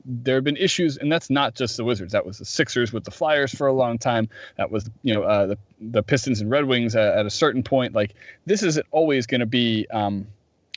there 0.05 0.35
have 0.35 0.43
been 0.43 0.57
issues, 0.57 0.97
and 0.97 1.11
that's 1.11 1.29
not 1.29 1.55
just 1.55 1.77
the 1.77 1.83
Wizards. 1.83 2.13
That 2.13 2.25
was 2.25 2.37
the 2.37 2.45
Sixers 2.45 2.93
with 2.93 3.03
the 3.03 3.11
Flyers 3.11 3.53
for 3.53 3.67
a 3.67 3.73
long 3.73 3.97
time. 3.97 4.29
That 4.57 4.71
was, 4.71 4.89
you 5.03 5.13
know, 5.13 5.23
uh, 5.23 5.47
the 5.47 5.57
the 5.79 6.03
Pistons 6.03 6.41
and 6.41 6.49
Red 6.49 6.65
Wings 6.65 6.95
at, 6.95 7.17
at 7.17 7.25
a 7.25 7.29
certain 7.29 7.63
point. 7.63 7.93
Like 7.93 8.13
this 8.45 8.63
is 8.63 8.79
always 8.91 9.25
going 9.25 9.39
to 9.39 9.45
be 9.45 9.87
um, 9.91 10.27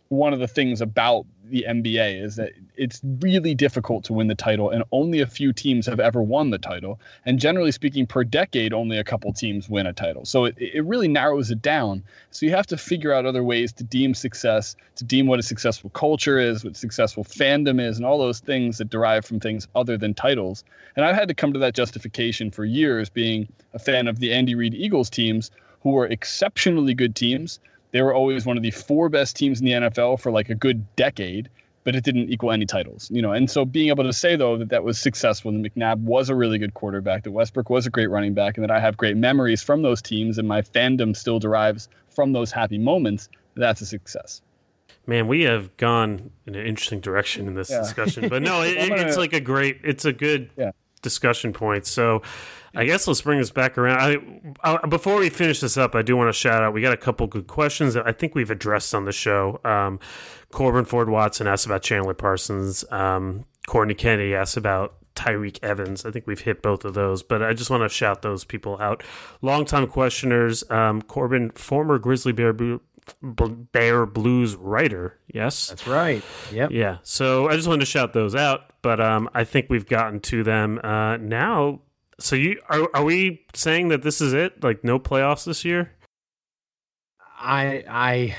one 0.08 0.32
of 0.32 0.40
the 0.40 0.48
things 0.48 0.80
about 0.80 1.26
the 1.50 1.64
NBA 1.68 2.22
is 2.22 2.36
that 2.36 2.52
it's 2.76 3.00
really 3.20 3.54
difficult 3.54 4.04
to 4.04 4.12
win 4.12 4.26
the 4.26 4.34
title, 4.34 4.70
and 4.70 4.84
only 4.92 5.20
a 5.20 5.26
few 5.26 5.52
teams 5.52 5.86
have 5.86 6.00
ever 6.00 6.22
won 6.22 6.50
the 6.50 6.58
title. 6.58 7.00
And 7.26 7.38
generally 7.38 7.72
speaking, 7.72 8.06
per 8.06 8.24
decade, 8.24 8.72
only 8.72 8.98
a 8.98 9.04
couple 9.04 9.32
teams 9.32 9.68
win 9.68 9.86
a 9.86 9.92
title. 9.92 10.24
So 10.24 10.44
it, 10.44 10.56
it 10.58 10.84
really 10.84 11.08
narrows 11.08 11.50
it 11.50 11.62
down. 11.62 12.02
So 12.30 12.46
you 12.46 12.52
have 12.52 12.66
to 12.68 12.76
figure 12.76 13.12
out 13.12 13.26
other 13.26 13.42
ways 13.42 13.72
to 13.74 13.84
deem 13.84 14.14
success, 14.14 14.76
to 14.96 15.04
deem 15.04 15.26
what 15.26 15.38
a 15.38 15.42
successful 15.42 15.90
culture 15.90 16.38
is, 16.38 16.64
what 16.64 16.76
successful 16.76 17.24
fandom 17.24 17.80
is, 17.80 17.96
and 17.96 18.06
all 18.06 18.18
those 18.18 18.40
things 18.40 18.78
that 18.78 18.90
derive 18.90 19.24
from 19.24 19.40
things 19.40 19.68
other 19.74 19.96
than 19.96 20.14
titles. 20.14 20.64
And 20.96 21.04
I've 21.04 21.14
had 21.14 21.28
to 21.28 21.34
come 21.34 21.52
to 21.52 21.58
that 21.60 21.74
justification 21.74 22.50
for 22.50 22.64
years, 22.64 23.08
being 23.08 23.48
a 23.74 23.78
fan 23.78 24.08
of 24.08 24.18
the 24.18 24.32
Andy 24.32 24.54
Reid 24.54 24.74
Eagles 24.74 25.10
teams, 25.10 25.50
who 25.82 25.90
were 25.90 26.06
exceptionally 26.06 26.94
good 26.94 27.14
teams 27.14 27.60
they 27.92 28.02
were 28.02 28.14
always 28.14 28.44
one 28.44 28.56
of 28.56 28.62
the 28.62 28.70
four 28.70 29.08
best 29.08 29.36
teams 29.36 29.60
in 29.60 29.66
the 29.66 29.72
NFL 29.72 30.20
for 30.20 30.30
like 30.30 30.48
a 30.50 30.54
good 30.54 30.84
decade, 30.96 31.48
but 31.84 31.96
it 31.96 32.04
didn't 32.04 32.30
equal 32.30 32.52
any 32.52 32.66
titles, 32.66 33.10
you 33.10 33.22
know. 33.22 33.32
And 33.32 33.50
so 33.50 33.64
being 33.64 33.88
able 33.88 34.04
to 34.04 34.12
say 34.12 34.36
though 34.36 34.56
that 34.58 34.68
that 34.68 34.84
was 34.84 34.98
successful, 34.98 35.50
and 35.50 35.64
McNabb 35.64 36.00
was 36.00 36.28
a 36.28 36.34
really 36.34 36.58
good 36.58 36.74
quarterback, 36.74 37.24
that 37.24 37.30
Westbrook 37.30 37.70
was 37.70 37.86
a 37.86 37.90
great 37.90 38.10
running 38.10 38.34
back, 38.34 38.56
and 38.56 38.64
that 38.64 38.70
I 38.70 38.80
have 38.80 38.96
great 38.96 39.16
memories 39.16 39.62
from 39.62 39.82
those 39.82 40.02
teams, 40.02 40.38
and 40.38 40.46
my 40.46 40.62
fandom 40.62 41.16
still 41.16 41.38
derives 41.38 41.88
from 42.10 42.32
those 42.32 42.52
happy 42.52 42.78
moments. 42.78 43.28
That's 43.54 43.80
a 43.80 43.86
success. 43.86 44.42
Man, 45.06 45.26
we 45.26 45.42
have 45.44 45.74
gone 45.78 46.30
in 46.46 46.54
an 46.54 46.66
interesting 46.66 47.00
direction 47.00 47.46
in 47.46 47.54
this 47.54 47.70
yeah. 47.70 47.80
discussion, 47.80 48.28
but 48.28 48.42
no, 48.42 48.60
it, 48.62 48.76
it's 48.76 49.16
like 49.16 49.32
a 49.32 49.40
great, 49.40 49.80
it's 49.82 50.04
a 50.04 50.12
good 50.12 50.50
yeah. 50.56 50.72
Discussion 50.98 51.52
points. 51.52 51.90
So, 51.90 52.22
I 52.74 52.84
guess 52.84 53.06
let's 53.08 53.22
bring 53.22 53.38
this 53.38 53.50
back 53.50 53.78
around. 53.78 54.54
I, 54.62 54.78
I, 54.82 54.86
before 54.86 55.18
we 55.18 55.30
finish 55.30 55.60
this 55.60 55.76
up, 55.76 55.94
I 55.94 56.02
do 56.02 56.16
want 56.16 56.28
to 56.28 56.32
shout 56.32 56.62
out. 56.62 56.72
We 56.72 56.82
got 56.82 56.92
a 56.92 56.98
couple 56.98 57.26
good 57.26 57.46
questions 57.46 57.94
that 57.94 58.06
I 58.06 58.12
think 58.12 58.34
we've 58.34 58.50
addressed 58.50 58.94
on 58.94 59.04
the 59.04 59.12
show. 59.12 59.60
Um, 59.64 59.98
Corbin 60.52 60.84
Ford 60.84 61.08
Watson 61.08 61.46
asked 61.46 61.66
about 61.66 61.82
Chandler 61.82 62.14
Parsons. 62.14 62.84
Um, 62.90 63.46
Courtney 63.66 63.94
Kennedy 63.94 64.34
asked 64.34 64.56
about 64.56 64.94
Tyreke 65.14 65.58
Evans. 65.62 66.04
I 66.04 66.10
think 66.10 66.26
we've 66.26 66.40
hit 66.40 66.62
both 66.62 66.84
of 66.84 66.94
those, 66.94 67.22
but 67.22 67.42
I 67.42 67.52
just 67.52 67.70
want 67.70 67.82
to 67.82 67.88
shout 67.88 68.22
those 68.22 68.44
people 68.44 68.78
out. 68.80 69.02
Longtime 69.42 69.88
questioners, 69.88 70.68
um, 70.70 71.02
Corbin, 71.02 71.50
former 71.50 71.98
Grizzly 71.98 72.32
Bear 72.32 72.52
Bear 73.22 74.06
Blues 74.06 74.56
writer. 74.56 75.18
Yes, 75.32 75.68
that's 75.68 75.86
right. 75.86 76.22
Yep. 76.52 76.70
Yeah. 76.70 76.98
So 77.02 77.48
I 77.48 77.56
just 77.56 77.68
wanted 77.68 77.80
to 77.80 77.86
shout 77.86 78.12
those 78.12 78.34
out, 78.34 78.72
but 78.82 79.00
um, 79.00 79.28
I 79.34 79.44
think 79.44 79.66
we've 79.68 79.86
gotten 79.86 80.20
to 80.20 80.42
them 80.42 80.80
uh, 80.82 81.16
now. 81.18 81.80
So 82.20 82.36
you 82.36 82.60
are 82.68 82.88
are 82.94 83.04
we 83.04 83.44
saying 83.54 83.88
that 83.88 84.02
this 84.02 84.20
is 84.20 84.32
it? 84.32 84.62
Like 84.62 84.84
no 84.84 84.98
playoffs 84.98 85.44
this 85.44 85.64
year? 85.64 85.92
I 87.38 87.84
I 87.88 88.36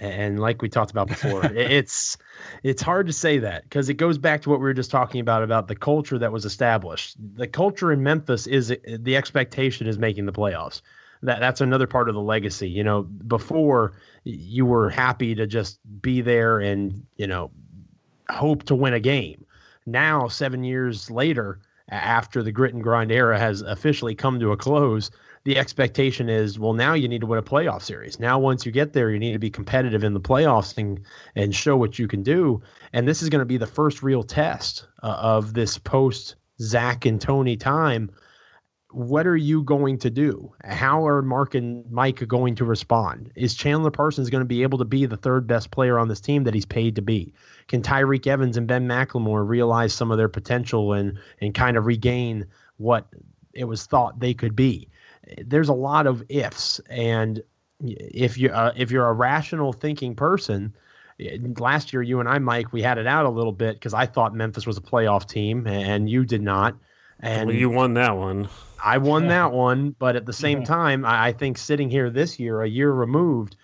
and 0.00 0.38
like 0.38 0.62
we 0.62 0.68
talked 0.68 0.90
about 0.90 1.08
before, 1.08 1.44
it's 1.54 2.16
it's 2.62 2.82
hard 2.82 3.06
to 3.06 3.12
say 3.12 3.38
that 3.38 3.64
because 3.64 3.88
it 3.88 3.94
goes 3.94 4.18
back 4.18 4.42
to 4.42 4.50
what 4.50 4.60
we 4.60 4.64
were 4.64 4.74
just 4.74 4.90
talking 4.90 5.20
about 5.20 5.42
about 5.42 5.68
the 5.68 5.76
culture 5.76 6.18
that 6.18 6.32
was 6.32 6.44
established. 6.44 7.16
The 7.34 7.46
culture 7.46 7.92
in 7.92 8.02
Memphis 8.02 8.46
is 8.46 8.68
the 8.68 9.16
expectation 9.16 9.86
is 9.86 9.98
making 9.98 10.26
the 10.26 10.32
playoffs. 10.32 10.82
That 11.22 11.40
that's 11.40 11.60
another 11.60 11.86
part 11.86 12.08
of 12.08 12.14
the 12.14 12.20
legacy. 12.20 12.68
You 12.68 12.84
know, 12.84 13.02
before 13.02 13.94
you 14.24 14.66
were 14.66 14.90
happy 14.90 15.34
to 15.34 15.46
just 15.46 15.78
be 16.00 16.20
there 16.20 16.60
and 16.60 17.06
you 17.16 17.26
know 17.26 17.50
hope 18.30 18.64
to 18.64 18.74
win 18.74 18.94
a 18.94 19.00
game. 19.00 19.44
Now, 19.86 20.28
seven 20.28 20.64
years 20.64 21.10
later, 21.10 21.60
after 21.88 22.42
the 22.42 22.52
grit 22.52 22.74
and 22.74 22.82
grind 22.82 23.10
era 23.10 23.38
has 23.38 23.62
officially 23.62 24.14
come 24.14 24.38
to 24.40 24.52
a 24.52 24.56
close, 24.56 25.10
the 25.44 25.56
expectation 25.56 26.28
is 26.28 26.58
well 26.58 26.74
now 26.74 26.92
you 26.92 27.08
need 27.08 27.22
to 27.22 27.26
win 27.26 27.38
a 27.38 27.42
playoff 27.42 27.82
series. 27.82 28.20
Now 28.20 28.38
once 28.38 28.66
you 28.66 28.72
get 28.72 28.92
there, 28.92 29.10
you 29.10 29.18
need 29.18 29.32
to 29.32 29.38
be 29.38 29.50
competitive 29.50 30.04
in 30.04 30.12
the 30.12 30.20
playoffs 30.20 30.76
and 30.76 31.00
and 31.34 31.54
show 31.54 31.76
what 31.76 31.98
you 31.98 32.06
can 32.06 32.22
do. 32.22 32.60
And 32.92 33.08
this 33.08 33.22
is 33.22 33.28
going 33.28 33.40
to 33.40 33.46
be 33.46 33.56
the 33.56 33.66
first 33.66 34.02
real 34.02 34.22
test 34.22 34.86
uh, 35.02 35.16
of 35.18 35.54
this 35.54 35.78
post 35.78 36.34
Zach 36.60 37.06
and 37.06 37.20
Tony 37.20 37.56
time. 37.56 38.10
What 38.90 39.26
are 39.26 39.36
you 39.36 39.62
going 39.62 39.98
to 39.98 40.10
do? 40.10 40.52
How 40.64 41.06
are 41.06 41.20
Marc 41.20 41.54
and 41.54 41.88
Mike 41.90 42.26
going 42.26 42.54
to 42.54 42.64
respond? 42.64 43.30
Is 43.34 43.54
Chandler 43.54 43.90
Parsons 43.90 44.30
going 44.30 44.40
to 44.40 44.46
be 44.46 44.62
able 44.62 44.78
to 44.78 44.84
be 44.84 45.04
the 45.04 45.16
third 45.16 45.46
best 45.46 45.70
player 45.70 45.98
on 45.98 46.08
this 46.08 46.20
team 46.20 46.44
that 46.44 46.54
he's 46.54 46.64
paid 46.64 46.96
to 46.96 47.02
be? 47.02 47.32
can 47.68 47.82
Tyreke 47.82 48.26
Evans 48.26 48.56
and 48.56 48.66
Ben 48.66 48.88
McLemore 48.88 49.46
realize 49.46 49.92
some 49.92 50.10
of 50.10 50.16
their 50.16 50.28
potential 50.28 50.92
and 50.94 51.18
and 51.40 51.54
kind 51.54 51.76
of 51.76 51.86
regain 51.86 52.46
what 52.78 53.06
it 53.52 53.64
was 53.64 53.86
thought 53.86 54.18
they 54.18 54.34
could 54.34 54.56
be? 54.56 54.88
There's 55.44 55.68
a 55.68 55.74
lot 55.74 56.06
of 56.06 56.24
ifs, 56.30 56.80
and 56.88 57.42
if 57.80 58.38
you 58.38 58.48
uh, 58.48 58.72
if 58.74 58.90
you're 58.90 59.06
a 59.06 59.12
rational 59.12 59.72
thinking 59.74 60.14
person, 60.14 60.74
last 61.58 61.92
year 61.92 62.02
you 62.02 62.20
and 62.20 62.28
I, 62.28 62.38
Mike, 62.38 62.72
we 62.72 62.82
had 62.82 62.98
it 62.98 63.06
out 63.06 63.26
a 63.26 63.30
little 63.30 63.52
bit 63.52 63.74
because 63.74 63.94
I 63.94 64.06
thought 64.06 64.34
Memphis 64.34 64.66
was 64.66 64.78
a 64.78 64.82
playoff 64.82 65.28
team, 65.28 65.66
and 65.66 66.08
you 66.08 66.24
did 66.24 66.42
not. 66.42 66.74
And 67.20 67.48
well, 67.48 67.56
you 67.56 67.68
won 67.68 67.94
that 67.94 68.16
one. 68.16 68.48
I 68.82 68.98
won 68.98 69.26
that 69.28 69.52
one, 69.52 69.90
but 69.98 70.14
at 70.14 70.24
the 70.24 70.32
same 70.32 70.62
time, 70.62 71.04
I, 71.04 71.28
I 71.28 71.32
think 71.32 71.58
sitting 71.58 71.90
here 71.90 72.10
this 72.10 72.38
year, 72.38 72.62
a 72.62 72.68
year 72.68 72.92
removed, 72.92 73.56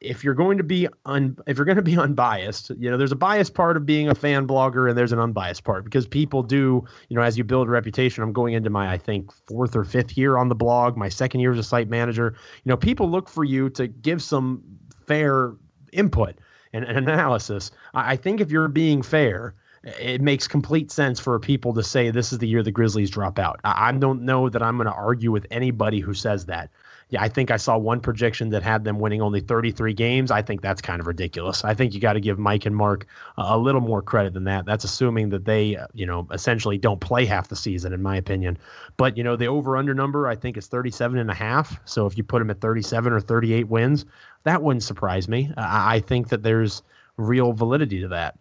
if 0.00 0.24
you're 0.24 0.34
going 0.34 0.58
to 0.58 0.64
be 0.64 0.88
un, 1.06 1.38
if 1.46 1.56
you're 1.56 1.64
going 1.64 1.76
to 1.76 1.82
be 1.82 1.96
unbiased, 1.98 2.70
you 2.70 2.90
know, 2.90 2.96
there's 2.96 3.12
a 3.12 3.16
biased 3.16 3.54
part 3.54 3.76
of 3.76 3.86
being 3.86 4.08
a 4.08 4.14
fan 4.14 4.46
blogger 4.46 4.88
and 4.88 4.98
there's 4.98 5.12
an 5.12 5.20
unbiased 5.20 5.64
part 5.64 5.84
because 5.84 6.06
people 6.06 6.42
do, 6.42 6.84
you 7.08 7.16
know, 7.16 7.22
as 7.22 7.38
you 7.38 7.44
build 7.44 7.68
a 7.68 7.70
reputation, 7.70 8.22
I'm 8.22 8.32
going 8.32 8.54
into 8.54 8.70
my 8.70 8.92
I 8.92 8.98
think 8.98 9.32
fourth 9.46 9.76
or 9.76 9.84
fifth 9.84 10.18
year 10.18 10.36
on 10.36 10.48
the 10.48 10.54
blog, 10.54 10.96
my 10.96 11.08
second 11.08 11.40
year 11.40 11.52
as 11.52 11.58
a 11.58 11.62
site 11.62 11.88
manager. 11.88 12.34
You 12.64 12.70
know, 12.70 12.76
people 12.76 13.08
look 13.08 13.28
for 13.28 13.44
you 13.44 13.70
to 13.70 13.86
give 13.86 14.22
some 14.22 14.62
fair 15.06 15.54
input 15.92 16.36
and, 16.72 16.84
and 16.84 16.98
analysis. 16.98 17.70
I, 17.94 18.12
I 18.12 18.16
think 18.16 18.40
if 18.40 18.50
you're 18.50 18.68
being 18.68 19.02
fair, 19.02 19.54
it 19.84 20.20
makes 20.20 20.46
complete 20.46 20.90
sense 20.90 21.18
for 21.18 21.38
people 21.38 21.74
to 21.74 21.82
say 21.82 22.10
this 22.10 22.32
is 22.32 22.38
the 22.38 22.48
year 22.48 22.62
the 22.62 22.70
Grizzlies 22.70 23.10
drop 23.10 23.38
out. 23.38 23.60
I, 23.64 23.92
don't 23.92 24.22
know 24.22 24.48
that 24.48 24.62
I'm 24.62 24.76
going 24.76 24.86
to 24.86 24.92
argue 24.92 25.32
with 25.32 25.46
anybody 25.50 26.00
who 26.00 26.14
says 26.14 26.46
that 26.46 26.70
yeah, 27.12 27.22
I 27.22 27.28
think 27.28 27.50
I 27.50 27.58
saw 27.58 27.76
one 27.76 28.00
projection 28.00 28.48
that 28.50 28.62
had 28.62 28.84
them 28.84 28.98
winning 28.98 29.20
only 29.20 29.40
33 29.40 29.92
games. 29.92 30.30
I 30.30 30.40
think 30.40 30.62
that's 30.62 30.80
kind 30.80 30.98
of 30.98 31.06
ridiculous. 31.06 31.62
I 31.62 31.74
think 31.74 31.92
you 31.92 32.00
got 32.00 32.14
to 32.14 32.20
give 32.20 32.38
Mike 32.38 32.64
and 32.64 32.74
Marc 32.74 33.06
a 33.36 33.58
little 33.58 33.82
more 33.82 34.00
credit 34.00 34.32
than 34.32 34.44
that. 34.44 34.64
That's 34.64 34.82
assuming 34.82 35.28
that 35.28 35.44
they, 35.44 35.76
you 35.92 36.06
know, 36.06 36.26
essentially 36.32 36.78
don't 36.78 37.00
play 37.00 37.26
half 37.26 37.48
the 37.48 37.56
season, 37.56 37.92
in 37.92 38.00
my 38.00 38.16
opinion. 38.16 38.56
But, 38.96 39.18
you 39.18 39.24
know, 39.24 39.36
the 39.36 39.46
over 39.46 39.76
under 39.76 39.92
number, 39.92 40.26
I 40.26 40.34
think, 40.34 40.56
is 40.56 40.68
37 40.68 41.18
and 41.18 41.30
a 41.30 41.34
half. 41.34 41.78
So 41.84 42.06
if 42.06 42.16
you 42.16 42.24
put 42.24 42.38
them 42.38 42.48
at 42.48 42.62
37 42.62 43.12
or 43.12 43.20
38 43.20 43.68
wins, 43.68 44.06
that 44.44 44.62
wouldn't 44.62 44.82
surprise 44.82 45.28
me. 45.28 45.52
I 45.58 46.00
think 46.00 46.30
that 46.30 46.42
there's 46.42 46.82
real 47.18 47.52
validity 47.52 48.00
to 48.00 48.08
that. 48.08 48.38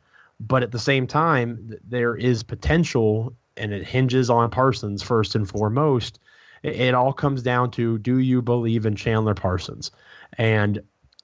But 0.48 0.64
at 0.64 0.72
the 0.72 0.80
same 0.80 1.08
time, 1.08 1.72
there 1.88 2.16
is 2.16 2.44
potential, 2.44 3.36
and 3.58 3.72
it 3.74 3.86
hinges 3.86 4.30
on 4.30 4.50
Parsons 4.50 5.04
first 5.04 5.36
and 5.36 5.48
foremost 5.48 6.20
it, 6.64 6.76
it 6.76 6.94
all 6.94 7.14
comes 7.14 7.42
down 7.42 7.72
to 7.72 7.98
do 7.98 8.18
you 8.18 8.42
believe 8.42 8.86
in 8.86 8.96
Chandler 8.96 9.34
Parsons? 9.34 9.92
And 10.38 10.82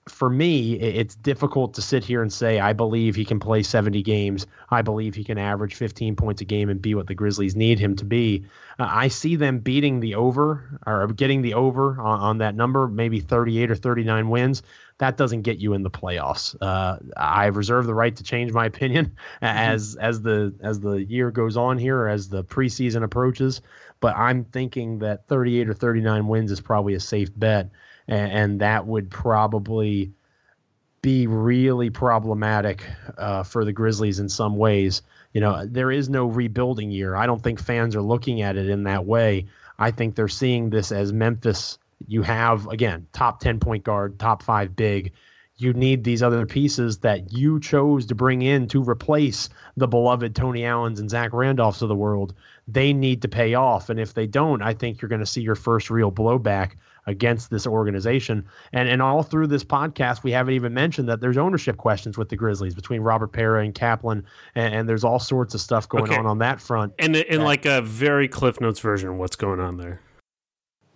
for 0.07 0.29
me, 0.29 0.73
it's 0.73 1.15
difficult 1.15 1.73
to 1.75 1.81
sit 1.81 2.03
here 2.03 2.21
and 2.21 2.31
say, 2.31 2.59
I 2.59 2.73
believe 2.73 3.15
he 3.15 3.25
can 3.25 3.39
play 3.39 3.63
70 3.63 4.01
games. 4.03 4.47
I 4.69 4.81
believe 4.81 5.15
he 5.15 5.23
can 5.23 5.37
average 5.37 5.75
15 5.75 6.15
points 6.15 6.41
a 6.41 6.45
game 6.45 6.69
and 6.69 6.81
be 6.81 6.95
what 6.95 7.07
the 7.07 7.15
Grizzlies 7.15 7.55
need 7.55 7.79
him 7.79 7.95
to 7.97 8.05
be. 8.05 8.45
Uh, 8.79 8.87
I 8.89 9.07
see 9.07 9.35
them 9.35 9.59
beating 9.59 9.99
the 9.99 10.15
over 10.15 10.79
or 10.85 11.07
getting 11.07 11.41
the 11.41 11.53
over 11.53 11.99
on, 11.99 12.19
on, 12.19 12.37
that 12.39 12.55
number, 12.55 12.87
maybe 12.87 13.19
38 13.19 13.71
or 13.71 13.75
39 13.75 14.29
wins. 14.29 14.63
That 14.99 15.17
doesn't 15.17 15.43
get 15.43 15.59
you 15.59 15.73
in 15.73 15.83
the 15.83 15.91
playoffs. 15.91 16.55
Uh, 16.59 16.97
I 17.15 17.47
reserve 17.47 17.85
the 17.85 17.93
right 17.93 18.15
to 18.15 18.23
change 18.23 18.51
my 18.51 18.65
opinion 18.65 19.05
mm-hmm. 19.41 19.45
as 19.45 19.95
as 19.95 20.21
the 20.21 20.55
as 20.61 20.79
the 20.79 21.03
year 21.03 21.29
goes 21.29 21.55
on 21.55 21.77
here, 21.77 21.97
or 21.99 22.09
as 22.09 22.29
the 22.29 22.43
preseason 22.43 23.03
approaches. 23.03 23.61
But 23.99 24.15
I'm 24.15 24.45
thinking 24.45 24.99
that 24.99 25.27
38 25.27 25.69
or 25.69 25.73
39 25.73 26.27
wins 26.27 26.51
is 26.51 26.61
probably 26.61 26.95
a 26.95 26.99
safe 26.99 27.29
bet 27.35 27.69
and, 28.07 28.31
and 28.31 28.61
that 28.61 28.85
would 28.85 29.09
probably 29.09 30.11
be 31.01 31.27
really 31.27 31.89
problematic 31.89 32.83
uh, 33.17 33.43
for 33.43 33.63
the 33.63 33.71
Grizzlies 33.71 34.19
in 34.19 34.29
some 34.29 34.57
ways. 34.57 35.01
You 35.33 35.41
know, 35.41 35.65
there 35.65 35.91
is 35.91 36.09
no 36.09 36.25
rebuilding 36.25 36.91
year. 36.91 37.15
I 37.15 37.25
don't 37.25 37.41
think 37.41 37.59
fans 37.59 37.95
are 37.95 38.01
looking 38.01 38.41
at 38.41 38.57
it 38.57 38.69
in 38.69 38.83
that 38.83 39.05
way. 39.05 39.45
I 39.79 39.91
think 39.91 40.15
they're 40.15 40.27
seeing 40.27 40.69
this 40.69 40.91
as 40.91 41.13
Memphis. 41.13 41.77
You 42.07 42.23
have 42.23 42.67
again 42.67 43.07
top 43.13 43.39
ten 43.39 43.59
point 43.59 43.83
guard, 43.83 44.19
top 44.19 44.41
five 44.43 44.75
big. 44.75 45.13
You 45.59 45.73
need 45.73 46.03
these 46.03 46.21
other 46.21 46.45
pieces 46.45 46.99
that 46.99 47.33
you 47.33 47.59
chose 47.59 48.05
to 48.07 48.15
bring 48.15 48.43
in 48.43 48.67
to 48.67 48.83
replace 48.83 49.49
the 49.75 49.87
beloved 49.87 50.35
Tony 50.35 50.65
Allens 50.65 50.99
and 50.99 51.09
Zach 51.09 51.31
Randolphs 51.31 51.81
of 51.81 51.89
the 51.89 51.95
world. 51.95 52.35
They 52.67 52.93
need 52.93 53.23
to 53.23 53.27
pay 53.27 53.55
off, 53.55 53.89
and 53.89 53.99
if 53.99 54.13
they 54.13 54.27
don't, 54.27 54.61
I 54.61 54.73
think 54.73 55.01
you're 55.01 55.09
going 55.09 55.21
to 55.21 55.25
see 55.25 55.41
your 55.41 55.55
first 55.55 55.89
real 55.89 56.11
blowback 56.11 56.73
against 57.07 57.49
this 57.49 57.65
organization. 57.65 58.45
And 58.73 58.87
and 58.87 59.01
all 59.01 59.23
through 59.23 59.47
this 59.47 59.63
podcast, 59.63 60.23
we 60.23 60.31
haven't 60.31 60.53
even 60.53 60.73
mentioned 60.73 61.09
that 61.09 61.21
there's 61.21 61.37
ownership 61.37 61.77
questions 61.77 62.17
with 62.17 62.29
the 62.29 62.35
Grizzlies 62.35 62.75
between 62.75 63.01
Robert 63.01 63.31
Pera 63.31 63.63
and 63.63 63.73
Kaplan, 63.73 64.25
and, 64.55 64.75
and 64.75 64.89
there's 64.89 65.03
all 65.03 65.19
sorts 65.19 65.53
of 65.55 65.61
stuff 65.61 65.89
going 65.89 66.03
okay. 66.03 66.17
on 66.17 66.25
on 66.25 66.37
that 66.39 66.61
front. 66.61 66.93
And 66.99 67.15
in 67.15 67.43
like 67.43 67.65
a 67.65 67.81
very 67.81 68.27
Cliff 68.27 68.61
Notes 68.61 68.79
version, 68.79 69.17
what's 69.17 69.35
going 69.35 69.59
on 69.59 69.77
there? 69.77 70.01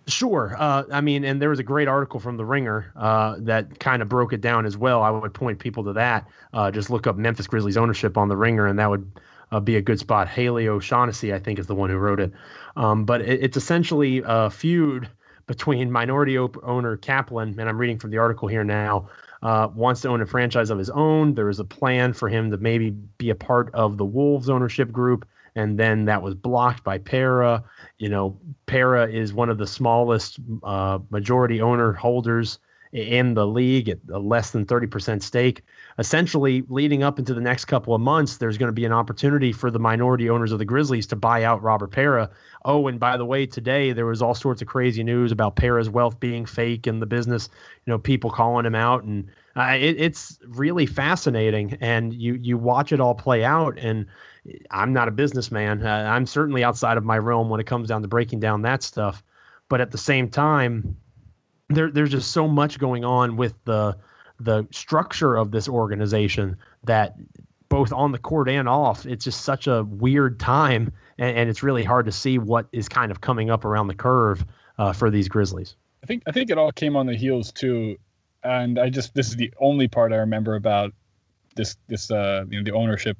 Sure. 0.08 0.56
Uh, 0.58 0.82
I 0.90 1.00
mean, 1.00 1.24
and 1.24 1.40
there 1.40 1.50
was 1.50 1.60
a 1.60 1.64
great 1.64 1.86
article 1.86 2.18
from 2.18 2.36
The 2.36 2.44
Ringer 2.44 2.92
uh, 2.96 3.36
that 3.38 3.78
kind 3.78 4.02
of 4.02 4.08
broke 4.08 4.32
it 4.32 4.40
down 4.40 4.66
as 4.66 4.76
well. 4.76 5.00
I 5.00 5.10
would 5.10 5.32
point 5.32 5.60
people 5.60 5.84
to 5.84 5.92
that. 5.92 6.26
Uh, 6.52 6.72
just 6.72 6.90
look 6.90 7.06
up 7.06 7.16
Memphis 7.16 7.46
Grizzlies 7.46 7.76
ownership 7.76 8.18
on 8.18 8.28
The 8.28 8.36
Ringer, 8.36 8.66
and 8.66 8.78
that 8.80 8.90
would 8.90 9.08
uh, 9.52 9.60
be 9.60 9.76
a 9.76 9.80
good 9.80 10.00
spot. 10.00 10.26
Haley 10.26 10.66
O'Shaughnessy, 10.66 11.32
I 11.32 11.38
think, 11.38 11.60
is 11.60 11.68
the 11.68 11.76
one 11.76 11.88
who 11.88 11.98
wrote 11.98 12.18
it. 12.18 12.32
Um, 12.74 13.04
but 13.04 13.20
it, 13.20 13.44
it's 13.44 13.56
essentially 13.56 14.22
a 14.24 14.50
feud 14.50 15.08
between 15.46 15.90
minority 15.90 16.38
op- 16.38 16.62
owner 16.62 16.96
Kaplan, 16.96 17.58
and 17.58 17.68
I'm 17.68 17.78
reading 17.78 17.98
from 17.98 18.10
the 18.10 18.18
article 18.18 18.48
here 18.48 18.64
now, 18.64 19.08
uh, 19.42 19.68
wants 19.74 20.00
to 20.02 20.08
own 20.08 20.20
a 20.20 20.26
franchise 20.26 20.70
of 20.70 20.78
his 20.78 20.90
own. 20.90 21.34
There 21.34 21.46
was 21.46 21.58
a 21.58 21.64
plan 21.64 22.12
for 22.12 22.28
him 22.28 22.50
to 22.50 22.56
maybe 22.58 22.90
be 22.90 23.30
a 23.30 23.34
part 23.34 23.74
of 23.74 23.96
the 23.98 24.04
Wolves 24.04 24.48
ownership 24.48 24.92
group, 24.92 25.26
and 25.54 25.78
then 25.78 26.04
that 26.06 26.22
was 26.22 26.34
blocked 26.34 26.84
by 26.84 26.98
Pera. 26.98 27.64
You 27.98 28.08
know, 28.08 28.38
Pera 28.66 29.10
is 29.10 29.32
one 29.32 29.50
of 29.50 29.58
the 29.58 29.66
smallest 29.66 30.38
uh, 30.62 30.98
majority 31.10 31.60
owner 31.60 31.92
holders 31.92 32.58
in 32.92 33.32
the 33.32 33.46
league 33.46 33.88
at 33.88 33.98
a 34.12 34.18
less 34.18 34.50
than 34.50 34.66
30% 34.66 35.22
stake. 35.22 35.62
Essentially, 35.98 36.62
leading 36.68 37.02
up 37.02 37.18
into 37.18 37.32
the 37.32 37.40
next 37.40 37.64
couple 37.64 37.94
of 37.94 38.02
months, 38.02 38.36
there's 38.36 38.58
going 38.58 38.68
to 38.68 38.74
be 38.74 38.84
an 38.84 38.92
opportunity 38.92 39.50
for 39.50 39.70
the 39.70 39.78
minority 39.78 40.28
owners 40.28 40.52
of 40.52 40.58
the 40.58 40.64
Grizzlies 40.66 41.06
to 41.06 41.16
buy 41.16 41.42
out 41.42 41.62
Robert 41.62 41.90
Pera. 41.90 42.28
Oh, 42.66 42.86
and 42.88 43.00
by 43.00 43.16
the 43.16 43.24
way, 43.24 43.46
today 43.46 43.92
there 43.92 44.04
was 44.04 44.20
all 44.20 44.34
sorts 44.34 44.60
of 44.60 44.68
crazy 44.68 45.02
news 45.02 45.32
about 45.32 45.56
Pera's 45.56 45.88
wealth 45.88 46.20
being 46.20 46.44
fake 46.44 46.86
and 46.86 47.00
the 47.00 47.06
business, 47.06 47.48
you 47.86 47.90
know, 47.90 47.98
people 47.98 48.30
calling 48.30 48.66
him 48.66 48.74
out. 48.74 49.04
And 49.04 49.26
uh, 49.56 49.76
it, 49.78 49.98
it's 49.98 50.38
really 50.46 50.84
fascinating. 50.84 51.78
And 51.80 52.12
you, 52.12 52.34
you 52.34 52.58
watch 52.58 52.92
it 52.92 53.00
all 53.00 53.14
play 53.14 53.42
out. 53.42 53.78
And 53.78 54.06
I'm 54.70 54.92
not 54.92 55.08
a 55.08 55.12
businessman. 55.12 55.86
Uh, 55.86 56.10
I'm 56.10 56.26
certainly 56.26 56.62
outside 56.62 56.98
of 56.98 57.04
my 57.04 57.16
realm 57.16 57.48
when 57.48 57.60
it 57.60 57.66
comes 57.66 57.88
down 57.88 58.02
to 58.02 58.08
breaking 58.08 58.40
down 58.40 58.62
that 58.62 58.82
stuff. 58.82 59.22
But 59.70 59.80
at 59.80 59.92
the 59.92 59.98
same 59.98 60.28
time, 60.28 60.98
there, 61.76 61.90
there's 61.90 62.10
just 62.10 62.32
so 62.32 62.48
much 62.48 62.78
going 62.78 63.04
on 63.04 63.36
with 63.36 63.54
the 63.64 63.96
the 64.40 64.66
structure 64.72 65.36
of 65.36 65.52
this 65.52 65.68
organization 65.68 66.56
that 66.84 67.14
both 67.68 67.92
on 67.92 68.12
the 68.12 68.18
court 68.18 68.48
and 68.48 68.68
off, 68.68 69.06
it's 69.06 69.24
just 69.24 69.42
such 69.42 69.66
a 69.66 69.84
weird 69.84 70.38
time, 70.38 70.92
and, 71.16 71.36
and 71.38 71.48
it's 71.48 71.62
really 71.62 71.84
hard 71.84 72.04
to 72.06 72.12
see 72.12 72.38
what 72.38 72.66
is 72.72 72.88
kind 72.88 73.10
of 73.10 73.20
coming 73.20 73.50
up 73.50 73.64
around 73.64 73.86
the 73.86 73.94
curve 73.94 74.44
uh, 74.78 74.92
for 74.92 75.10
these 75.10 75.28
Grizzlies. 75.28 75.76
I 76.02 76.06
think 76.06 76.22
I 76.26 76.32
think 76.32 76.50
it 76.50 76.58
all 76.58 76.72
came 76.72 76.96
on 76.96 77.06
the 77.06 77.14
heels 77.14 77.52
too, 77.52 77.96
and 78.42 78.78
I 78.78 78.90
just 78.90 79.14
this 79.14 79.28
is 79.28 79.36
the 79.36 79.52
only 79.60 79.88
part 79.88 80.12
I 80.12 80.16
remember 80.16 80.56
about 80.56 80.92
this 81.54 81.76
this 81.88 82.10
uh, 82.10 82.44
you 82.50 82.58
know 82.58 82.64
the 82.64 82.76
ownership 82.76 83.16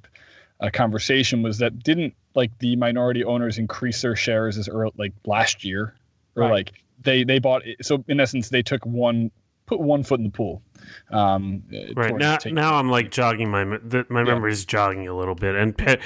uh, 0.60 0.70
conversation 0.70 1.42
was 1.42 1.58
that 1.58 1.82
didn't 1.82 2.14
like 2.34 2.56
the 2.58 2.76
minority 2.76 3.24
owners 3.24 3.58
increase 3.58 4.02
their 4.02 4.16
shares 4.16 4.58
as 4.58 4.68
early 4.68 4.92
like 4.96 5.12
last 5.24 5.64
year 5.64 5.94
or 6.36 6.42
right. 6.42 6.50
like 6.50 6.72
they 7.04 7.24
they 7.24 7.38
bought 7.38 7.62
so 7.80 8.04
in 8.08 8.20
essence 8.20 8.48
they 8.48 8.62
took 8.62 8.84
one 8.84 9.30
put 9.66 9.80
one 9.80 10.02
foot 10.02 10.18
in 10.18 10.24
the 10.24 10.30
pool. 10.30 10.62
Um, 11.10 11.62
right 11.94 12.14
now, 12.14 12.38
now 12.46 12.74
I'm 12.74 12.90
like 12.90 13.10
jogging 13.10 13.50
my 13.50 13.64
the, 13.64 14.04
my 14.08 14.20
yeah. 14.20 14.34
memory 14.34 14.52
is 14.52 14.64
jogging 14.64 15.08
a 15.08 15.16
little 15.16 15.34
bit, 15.34 15.54
and 15.54 16.00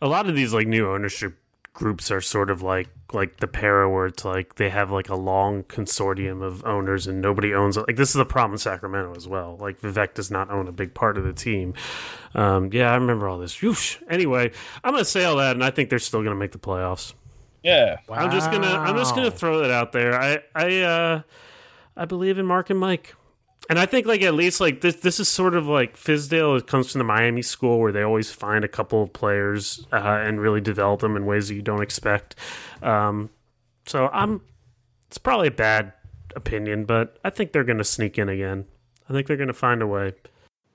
a 0.00 0.08
lot 0.08 0.28
of 0.28 0.34
these 0.34 0.52
like 0.52 0.66
new 0.66 0.90
ownership 0.90 1.38
groups 1.74 2.10
are 2.10 2.20
sort 2.20 2.50
of 2.50 2.62
like 2.62 2.88
like 3.12 3.38
the 3.38 3.46
Pera 3.46 3.90
where 3.90 4.06
it's 4.06 4.24
like 4.24 4.56
they 4.56 4.70
have 4.70 4.90
like 4.90 5.08
a 5.08 5.14
long 5.14 5.64
consortium 5.64 6.42
of 6.42 6.64
owners 6.64 7.06
and 7.06 7.20
nobody 7.20 7.54
owns 7.54 7.76
it. 7.76 7.84
Like 7.86 7.96
this 7.96 8.10
is 8.10 8.16
a 8.16 8.24
problem 8.24 8.52
in 8.52 8.58
Sacramento 8.58 9.14
as 9.16 9.28
well. 9.28 9.56
Like 9.60 9.80
Vivek 9.80 10.14
does 10.14 10.30
not 10.30 10.50
own 10.50 10.68
a 10.68 10.72
big 10.72 10.94
part 10.94 11.16
of 11.16 11.24
the 11.24 11.32
team. 11.32 11.74
Um, 12.34 12.70
yeah, 12.72 12.90
I 12.90 12.94
remember 12.96 13.28
all 13.28 13.38
this. 13.38 13.60
Whoosh. 13.60 13.98
Anyway, 14.08 14.52
I'm 14.82 14.92
gonna 14.92 15.04
say 15.04 15.24
all 15.24 15.36
that, 15.36 15.56
and 15.56 15.64
I 15.64 15.70
think 15.70 15.90
they're 15.90 15.98
still 15.98 16.22
gonna 16.22 16.36
make 16.36 16.52
the 16.52 16.58
playoffs. 16.58 17.14
Yeah, 17.62 17.98
wow. 18.08 18.16
I'm 18.16 18.30
just 18.30 18.50
gonna 18.50 18.66
I'm 18.66 18.96
just 18.96 19.14
gonna 19.14 19.30
throw 19.30 19.60
that 19.60 19.70
out 19.70 19.92
there. 19.92 20.20
I 20.20 20.38
I 20.54 20.80
uh, 20.80 21.22
I 21.96 22.04
believe 22.04 22.38
in 22.38 22.46
Marc 22.46 22.70
and 22.70 22.78
Mike. 22.78 23.14
And 23.70 23.78
I 23.78 23.86
think 23.86 24.06
like 24.06 24.22
at 24.22 24.34
least 24.34 24.60
like 24.60 24.80
this 24.80 24.96
this 24.96 25.20
is 25.20 25.28
sort 25.28 25.54
of 25.54 25.66
like 25.66 25.96
Fizdale. 25.96 26.58
It 26.58 26.66
comes 26.66 26.90
from 26.90 26.98
the 26.98 27.04
Miami 27.04 27.42
school 27.42 27.78
where 27.78 27.92
they 27.92 28.02
always 28.02 28.30
find 28.30 28.64
a 28.64 28.68
couple 28.68 29.02
of 29.02 29.12
players 29.12 29.86
uh, 29.92 29.96
and 29.96 30.40
really 30.40 30.60
develop 30.60 31.00
them 31.00 31.16
in 31.16 31.26
ways 31.26 31.48
that 31.48 31.54
you 31.54 31.62
don't 31.62 31.82
expect. 31.82 32.34
Um, 32.82 33.30
so 33.86 34.08
I'm 34.12 34.40
it's 35.06 35.18
probably 35.18 35.48
a 35.48 35.52
bad 35.52 35.92
opinion, 36.34 36.84
but 36.84 37.18
I 37.24 37.30
think 37.30 37.52
they're 37.52 37.64
going 37.64 37.78
to 37.78 37.84
sneak 37.84 38.18
in 38.18 38.28
again. 38.28 38.64
I 39.08 39.12
think 39.12 39.26
they're 39.26 39.36
going 39.36 39.48
to 39.48 39.54
find 39.54 39.82
a 39.82 39.86
way. 39.86 40.14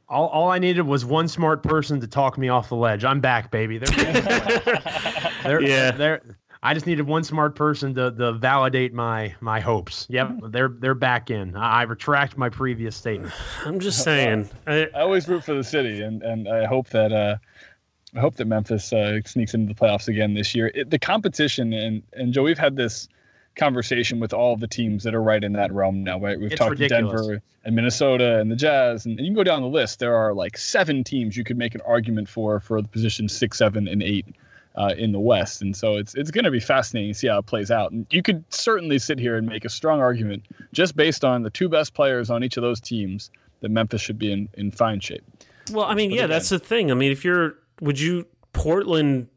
All, 0.10 0.28
all 0.28 0.50
I 0.50 0.60
needed 0.60 0.84
was 0.84 1.04
one 1.04 1.28
smart 1.28 1.64
person 1.64 2.00
to 2.00 2.08
talk 2.08 2.38
me 2.38 2.48
off 2.48 2.70
the 2.70 2.76
ledge. 2.76 3.04
I'm 3.04 3.20
back, 3.20 3.52
baby. 3.52 3.78
They're, 3.78 4.22
they're, 5.44 5.62
yeah. 5.62 5.92
They're, 5.92 6.38
I 6.64 6.74
just 6.74 6.86
needed 6.86 7.05
one 7.05 7.24
smart 7.24 7.55
person 7.55 7.93
to, 7.95 8.12
to 8.12 8.34
validate 8.34 8.93
my 8.93 9.36
my 9.41 9.60
hopes. 9.60 10.08
Yep, 10.10 10.39
they're 10.45 10.70
they're 10.70 10.95
back 10.95 11.30
in. 11.30 11.55
I, 11.55 11.82
I 11.82 11.84
retract 11.84 12.38
my 12.38 12.49
previous 12.49 12.95
statement. 12.95 13.34
I'm 13.66 13.80
just 13.80 14.03
saying. 14.03 14.49
I, 14.66 14.88
I, 14.95 15.01
always 15.01 15.28
root 15.28 15.43
for 15.43 15.53
the 15.53 15.64
city, 15.64 16.01
and 16.01 16.24
and 16.24 16.47
I 16.47 16.66
hope 16.66 16.89
that 16.89 17.12
uh, 17.12 17.38
I 18.16 18.20
hope 18.20 18.36
that 18.36 18.45
Memphis 18.45 18.91
uh, 18.91 19.20
sneaks 19.26 19.53
into 19.53 19.74
the 19.74 19.80
playoffs 19.80 20.08
again 20.08 20.34
this 20.34 20.55
year. 20.55 20.72
It, 20.74 20.89
the 20.89 20.99
competition 20.99 21.74
and 21.74 22.03
and 22.14 22.34
Joe, 22.34 22.43
we've 22.43 22.58
had 22.58 22.76
this 22.76 23.08
conversation 23.55 24.20
with 24.20 24.34
all 24.34 24.55
the 24.55 24.68
teams 24.68 25.03
that 25.03 25.16
are 25.16 25.22
right 25.22 25.43
in 25.43 25.53
that 25.53 25.72
realm 25.72 26.03
now. 26.03 26.20
Right, 26.20 26.39
we've 26.39 26.51
it's 26.51 26.60
talked 26.60 26.72
ridiculous. 26.72 27.22
Denver 27.22 27.41
and 27.66 27.76
Minnesota 27.76 28.39
and 28.39 28.49
the 28.49 28.55
Jazz, 28.55 29.05
and, 29.05 29.20
and, 29.20 29.28
you 29.28 29.32
can 29.32 29.36
go 29.36 29.43
down 29.43 29.62
the 29.62 29.68
list. 29.68 29.99
There 29.99 30.16
are 30.16 30.34
like 30.34 30.58
seven 30.58 31.03
teams 31.03 31.36
you 31.36 31.43
could 31.43 31.58
make 31.58 31.76
an 31.76 31.82
argument 31.86 32.30
for 32.30 32.60
for 32.60 32.82
the 32.82 32.88
position 32.88 33.30
six, 33.30 33.58
seven, 33.58 33.88
and 33.88 34.01
eight 34.01 34.26
uh, 34.78 34.93
in 34.97 35.11
the 35.11 35.19
West. 35.19 35.61
And 35.61 35.75
so 35.75 35.97
it's 35.97 36.15
it's 36.15 36.32
going 36.32 36.45
to 36.45 36.51
be 36.51 36.59
fascinating 36.59 37.11
to 37.11 37.19
see 37.19 37.28
how 37.28 37.39
it 37.39 37.45
plays 37.45 37.71
out. 37.71 37.91
And 37.91 38.05
you 38.09 38.21
could 38.21 38.43
certainly 38.53 38.99
sit 38.99 39.19
here 39.19 39.36
and 39.36 39.47
make 39.47 39.65
a 39.65 39.69
strong 39.69 39.99
argument 39.99 40.45
just 40.71 40.95
based 40.95 41.25
on 41.25 41.43
the 41.43 41.49
two 41.49 41.67
best 41.67 41.93
players 41.93 42.30
on 42.30 42.43
each 42.43 42.57
of 42.57 42.63
those 42.63 42.80
teams 42.80 43.32
that 43.61 43.69
Memphis 43.69 44.01
should 44.01 44.19
be 44.19 44.32
in, 44.32 44.47
in 44.53 44.71
fine 44.71 44.99
shape. 44.99 45.23
Well, 45.71 45.86
I 45.86 45.95
mean, 45.95 46.11
but 46.11 46.15
yeah, 46.15 46.21
again, 46.21 46.30
that's 46.30 46.49
the 46.49 46.59
thing. 46.59 46.91
I 46.91 46.93
mean, 46.93 47.11
if 47.11 47.25
you're, 47.25 47.55
would 47.82 47.99
you, 47.99 48.28
Portland's 48.53 49.28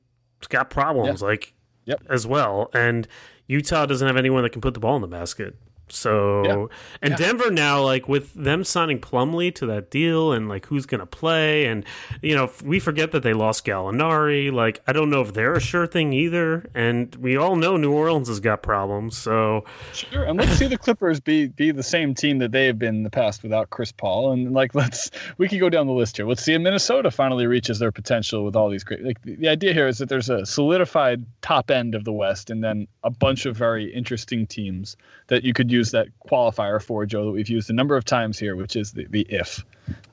got 0.49 0.70
problems 0.70 1.22
yeah. 1.22 1.26
like 1.26 1.55
yep. 1.86 2.03
as 2.09 2.26
well. 2.26 2.70
And 2.74 3.09
Utah 3.47 3.86
doesn't 3.86 4.07
have 4.07 4.16
anyone 4.16 4.43
that 4.43 4.51
can 4.51 4.61
put 4.61 4.74
the 4.74 4.80
ball 4.80 4.95
in 4.97 5.03
the 5.03 5.09
basket. 5.09 5.57
So 5.93 6.45
yeah. 6.45 6.66
and 7.03 7.11
yeah. 7.12 7.16
Denver 7.16 7.51
now, 7.51 7.82
like 7.82 8.09
with 8.09 8.32
them 8.34 8.64
signing 8.64 9.01
Plumlee 9.01 9.55
to 9.57 9.66
that 9.66 9.91
deal, 9.91 10.32
and 10.32 10.49
like 10.49 10.66
who's 10.66 10.86
going 10.86 11.01
to 11.01 11.07
play, 11.07 11.66
and 11.66 11.84
you 12.22 12.34
know 12.34 12.51
we 12.64 12.80
forget 12.80 13.12
that 13.12 13.22
they 13.22 13.32
lost 13.32 13.64
Gallinari. 13.64 14.53
Like 14.53 14.80
I 14.86 14.93
don't 14.93 15.11
know 15.11 15.20
if 15.20 15.34
they're 15.34 15.55
a 15.55 15.61
sure 15.61 15.86
thing 15.86 16.12
either, 16.12 16.68
and 16.74 17.14
we 17.16 17.36
all 17.36 17.57
know 17.57 17.76
New 17.76 17.93
Orleans 17.93 18.28
has 18.28 18.41
got 18.41 18.62
problems. 18.62 19.16
So 19.16 19.64
sure, 19.93 20.24
and 20.24 20.38
let's 20.38 20.53
see 20.53 20.66
the 20.66 20.78
Clippers 20.78 21.20
be 21.20 21.49
be 21.49 21.70
the 21.70 21.82
same 21.82 22.14
team 22.14 22.38
that 22.38 22.53
they 22.53 22.66
have 22.66 22.78
been 22.78 22.97
in 22.97 23.03
the 23.03 23.11
past 23.11 23.43
without 23.43 23.70
Chris 23.70 23.93
Paul, 23.93 24.32
and 24.32 24.53
like 24.53 24.74
let's 24.74 25.11
we 25.38 25.49
could 25.49 25.61
go 25.61 25.68
down 25.68 25.86
the 25.86 25.93
list 25.93 26.16
here. 26.16 26.26
Let's 26.26 26.43
see 26.43 26.55
if 26.55 26.61
Minnesota 26.61 27.11
finally 27.11 27.47
reaches 27.47 27.78
their 27.78 27.93
potential 27.93 28.45
with 28.45 28.57
all 28.57 28.68
these 28.68 28.84
great. 28.84 29.03
Like 29.03 29.22
the 29.22 29.49
idea 29.49 29.72
here 29.72 29.88
is 29.88 29.99
that 29.99 30.09
there's 30.09 30.28
a 30.28 30.45
solidified 30.45 31.24
top 31.43 31.70
end 31.70 31.95
of 31.95 32.05
the 32.05 32.12
West, 32.12 32.51
and 32.51 32.62
then 32.62 32.86
a 33.05 33.11
bunch 33.11 33.47
of 33.47 33.57
very 33.57 33.93
interesting 33.93 34.47
teams 34.47 34.97
that 35.28 35.45
you 35.45 35.53
could 35.55 35.70
use 35.70 35.80
use 35.81 35.91
that 35.93 36.09
qualifier 36.31 36.83
for 36.83 37.05
Joe 37.07 37.24
that 37.26 37.33
we've 37.33 37.49
used 37.49 37.70
a 37.70 37.72
number 37.72 37.97
of 37.97 38.05
times 38.05 38.39
here, 38.39 38.57
which 38.57 38.76
is 38.76 38.93
the, 38.93 39.07
the 39.11 39.22
if. 39.28 39.64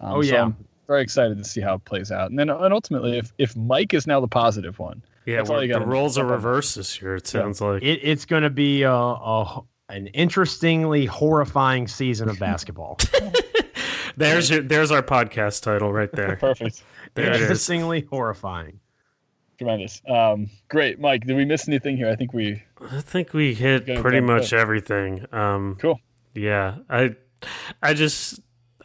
Um, 0.01 0.15
oh 0.15 0.22
yeah. 0.22 0.32
So 0.32 0.38
I'm 0.38 0.57
very 0.88 1.01
excited 1.01 1.38
to 1.38 1.43
see 1.43 1.61
how 1.61 1.76
it 1.76 1.86
plays 1.86 2.11
out, 2.11 2.30
and 2.30 2.39
then 2.39 2.49
and 2.49 2.74
ultimately, 2.74 3.18
if 3.18 3.34
if 3.38 3.55
Mike 3.55 3.93
is 3.93 4.07
now 4.07 4.20
the 4.20 4.28
positive 4.28 4.80
one, 4.80 5.01
yeah, 5.26 5.43
the 5.43 5.84
roles 5.86 6.18
are 6.18 6.26
reversed 6.26 6.76
this 6.76 7.01
year. 7.01 7.15
It 7.15 7.28
sounds 7.28 7.59
yeah. 7.59 7.68
like 7.68 7.84
it, 7.84 7.99
it's 8.01 8.26
going 8.26 8.43
to 8.43 8.49
be 8.49 8.84
a, 8.84 8.91
a 8.91 9.61
an 9.89 10.07
interestingly 10.07 11.05
horrifying 11.05 11.88
season 11.88 12.30
of 12.30 12.39
basketball. 12.39 12.97
there's 14.18 14.49
your, 14.49 14.61
there's 14.61 14.91
our 14.91 15.03
podcast 15.03 15.63
title 15.63 15.91
right 15.91 16.11
there. 16.11 16.36
Perfect. 16.39 16.84
There 17.13 17.34
Interestingly 17.34 18.07
horrifying. 18.09 18.80
Tremendous. 19.57 20.01
Um, 20.07 20.49
great, 20.70 20.99
Mike. 20.99 21.26
Did 21.26 21.36
we 21.36 21.45
miss 21.45 21.68
anything 21.68 21.97
here? 21.97 22.09
I 22.09 22.15
think 22.15 22.32
we. 22.34 22.63
I 22.82 23.01
think 23.01 23.34
we 23.34 23.53
hit 23.53 23.86
pretty 24.01 24.19
much 24.19 24.53
everything. 24.53 25.25
Um, 25.34 25.78
cool. 25.80 25.99
Yeah, 26.34 26.78
I, 26.89 27.15
I 27.82 27.93
just 27.93 28.39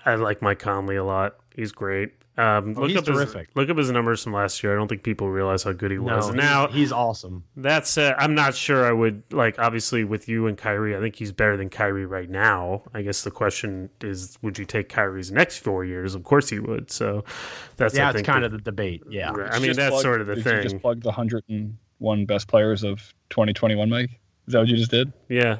I 0.04 0.14
like 0.14 0.42
Mike 0.42 0.58
Conley 0.58 0.96
a 0.96 1.04
lot. 1.04 1.36
He's 1.54 1.72
great. 1.72 2.12
Um, 2.38 2.74
oh, 2.78 2.86
look 2.86 2.96
up 2.96 3.04
terrific. 3.04 3.48
His, 3.48 3.56
look 3.56 3.68
up 3.68 3.76
his 3.76 3.90
numbers 3.90 4.22
from 4.22 4.32
last 4.32 4.62
year. 4.62 4.72
I 4.72 4.76
don't 4.76 4.88
think 4.88 5.02
people 5.02 5.28
realize 5.28 5.64
how 5.64 5.72
good 5.72 5.90
he 5.90 5.98
was. 5.98 6.28
No, 6.28 6.34
now 6.34 6.66
he's, 6.68 6.76
he's 6.76 6.92
awesome. 6.92 7.44
That's 7.56 7.98
uh, 7.98 8.14
I'm 8.16 8.34
not 8.34 8.54
sure. 8.54 8.86
I 8.86 8.92
would 8.92 9.22
like 9.30 9.58
obviously 9.58 10.02
with 10.04 10.28
you 10.30 10.46
and 10.46 10.56
Kyrie. 10.56 10.96
I 10.96 11.00
think 11.00 11.16
he's 11.16 11.30
better 11.30 11.58
than 11.58 11.68
Kyrie 11.68 12.06
right 12.06 12.30
now. 12.30 12.84
I 12.94 13.02
guess 13.02 13.22
the 13.22 13.30
question 13.30 13.90
is, 14.00 14.38
would 14.40 14.58
you 14.58 14.64
take 14.64 14.88
Kyrie's 14.88 15.30
next 15.30 15.58
four 15.58 15.84
years? 15.84 16.14
Of 16.14 16.24
course 16.24 16.48
he 16.48 16.58
would. 16.58 16.90
So 16.90 17.22
that's 17.76 17.94
yeah, 17.94 18.10
it's 18.10 18.22
kind 18.22 18.44
the, 18.44 18.46
of 18.46 18.52
the 18.52 18.58
debate. 18.58 19.02
Yeah, 19.10 19.32
I 19.32 19.58
mean 19.58 19.74
that's 19.74 19.90
plug, 19.90 20.02
sort 20.02 20.20
of 20.22 20.26
the 20.26 20.36
did 20.36 20.44
thing. 20.44 20.56
You 20.56 20.62
just 20.62 20.80
plug 20.80 21.02
the 21.02 21.12
hundred 21.12 21.44
and 21.50 21.76
one 21.98 22.24
best 22.24 22.48
players 22.48 22.82
of 22.82 23.12
2021, 23.32 23.88
Mike. 23.90 24.10
Is 24.46 24.52
that 24.52 24.60
what 24.60 24.68
you 24.68 24.76
just 24.76 24.90
did? 24.90 25.12
Yeah. 25.28 25.58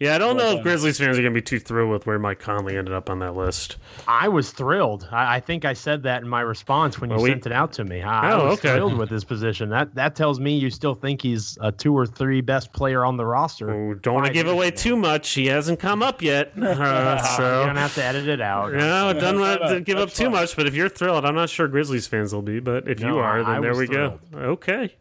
Yeah, 0.00 0.16
I 0.16 0.18
don't 0.18 0.36
know 0.36 0.56
if 0.56 0.62
Grizzlies 0.64 0.98
fans 0.98 1.16
are 1.16 1.22
going 1.22 1.32
to 1.32 1.38
be 1.38 1.42
too 1.42 1.60
thrilled 1.60 1.90
with 1.90 2.04
where 2.04 2.18
Mike 2.18 2.40
Conley 2.40 2.76
ended 2.76 2.92
up 2.92 3.08
on 3.08 3.20
that 3.20 3.36
list. 3.36 3.76
I 4.08 4.26
was 4.26 4.50
thrilled. 4.50 5.08
I, 5.12 5.36
I 5.36 5.40
think 5.40 5.64
I 5.64 5.72
said 5.72 6.02
that 6.02 6.22
in 6.22 6.28
my 6.28 6.40
response 6.40 7.00
when 7.00 7.10
you 7.10 7.16
well, 7.16 7.22
we, 7.22 7.30
sent 7.30 7.46
it 7.46 7.52
out 7.52 7.72
to 7.74 7.84
me. 7.84 8.02
I, 8.02 8.32
oh, 8.32 8.40
I 8.40 8.44
was 8.44 8.58
okay. 8.58 8.74
thrilled 8.74 8.98
with 8.98 9.08
his 9.08 9.22
position. 9.22 9.68
That 9.68 9.94
that 9.94 10.16
tells 10.16 10.40
me 10.40 10.58
you 10.58 10.68
still 10.68 10.94
think 10.96 11.22
he's 11.22 11.56
a 11.60 11.70
two 11.70 11.96
or 11.96 12.06
three 12.06 12.40
best 12.40 12.72
player 12.72 13.04
on 13.04 13.16
the 13.16 13.24
roster. 13.24 13.70
Oh, 13.70 13.94
don't 13.94 14.14
want 14.14 14.26
to 14.26 14.32
give 14.32 14.48
away 14.48 14.72
too 14.72 14.96
much. 14.96 15.30
He 15.30 15.46
hasn't 15.46 15.78
come 15.78 16.02
up 16.02 16.20
yet, 16.20 16.52
uh, 16.60 17.22
so 17.22 17.60
you 17.60 17.66
don't 17.66 17.76
have 17.76 17.94
to 17.94 18.02
edit 18.02 18.26
it 18.26 18.40
out. 18.40 18.72
No, 18.72 19.12
don't 19.12 19.38
want 19.38 19.62
to 19.68 19.80
give 19.80 19.98
up 19.98 20.10
too 20.10 20.28
much. 20.28 20.56
But 20.56 20.66
if 20.66 20.74
you're 20.74 20.88
thrilled, 20.88 21.24
I'm 21.24 21.36
not 21.36 21.50
sure 21.50 21.68
Grizzlies 21.68 22.08
fans 22.08 22.34
will 22.34 22.42
be. 22.42 22.58
But 22.58 22.88
if 22.88 22.98
no, 22.98 23.14
you 23.14 23.18
are, 23.20 23.44
then 23.44 23.62
there 23.62 23.76
we 23.76 23.86
thrilled. 23.86 24.18
go. 24.32 24.38
Okay 24.38 24.96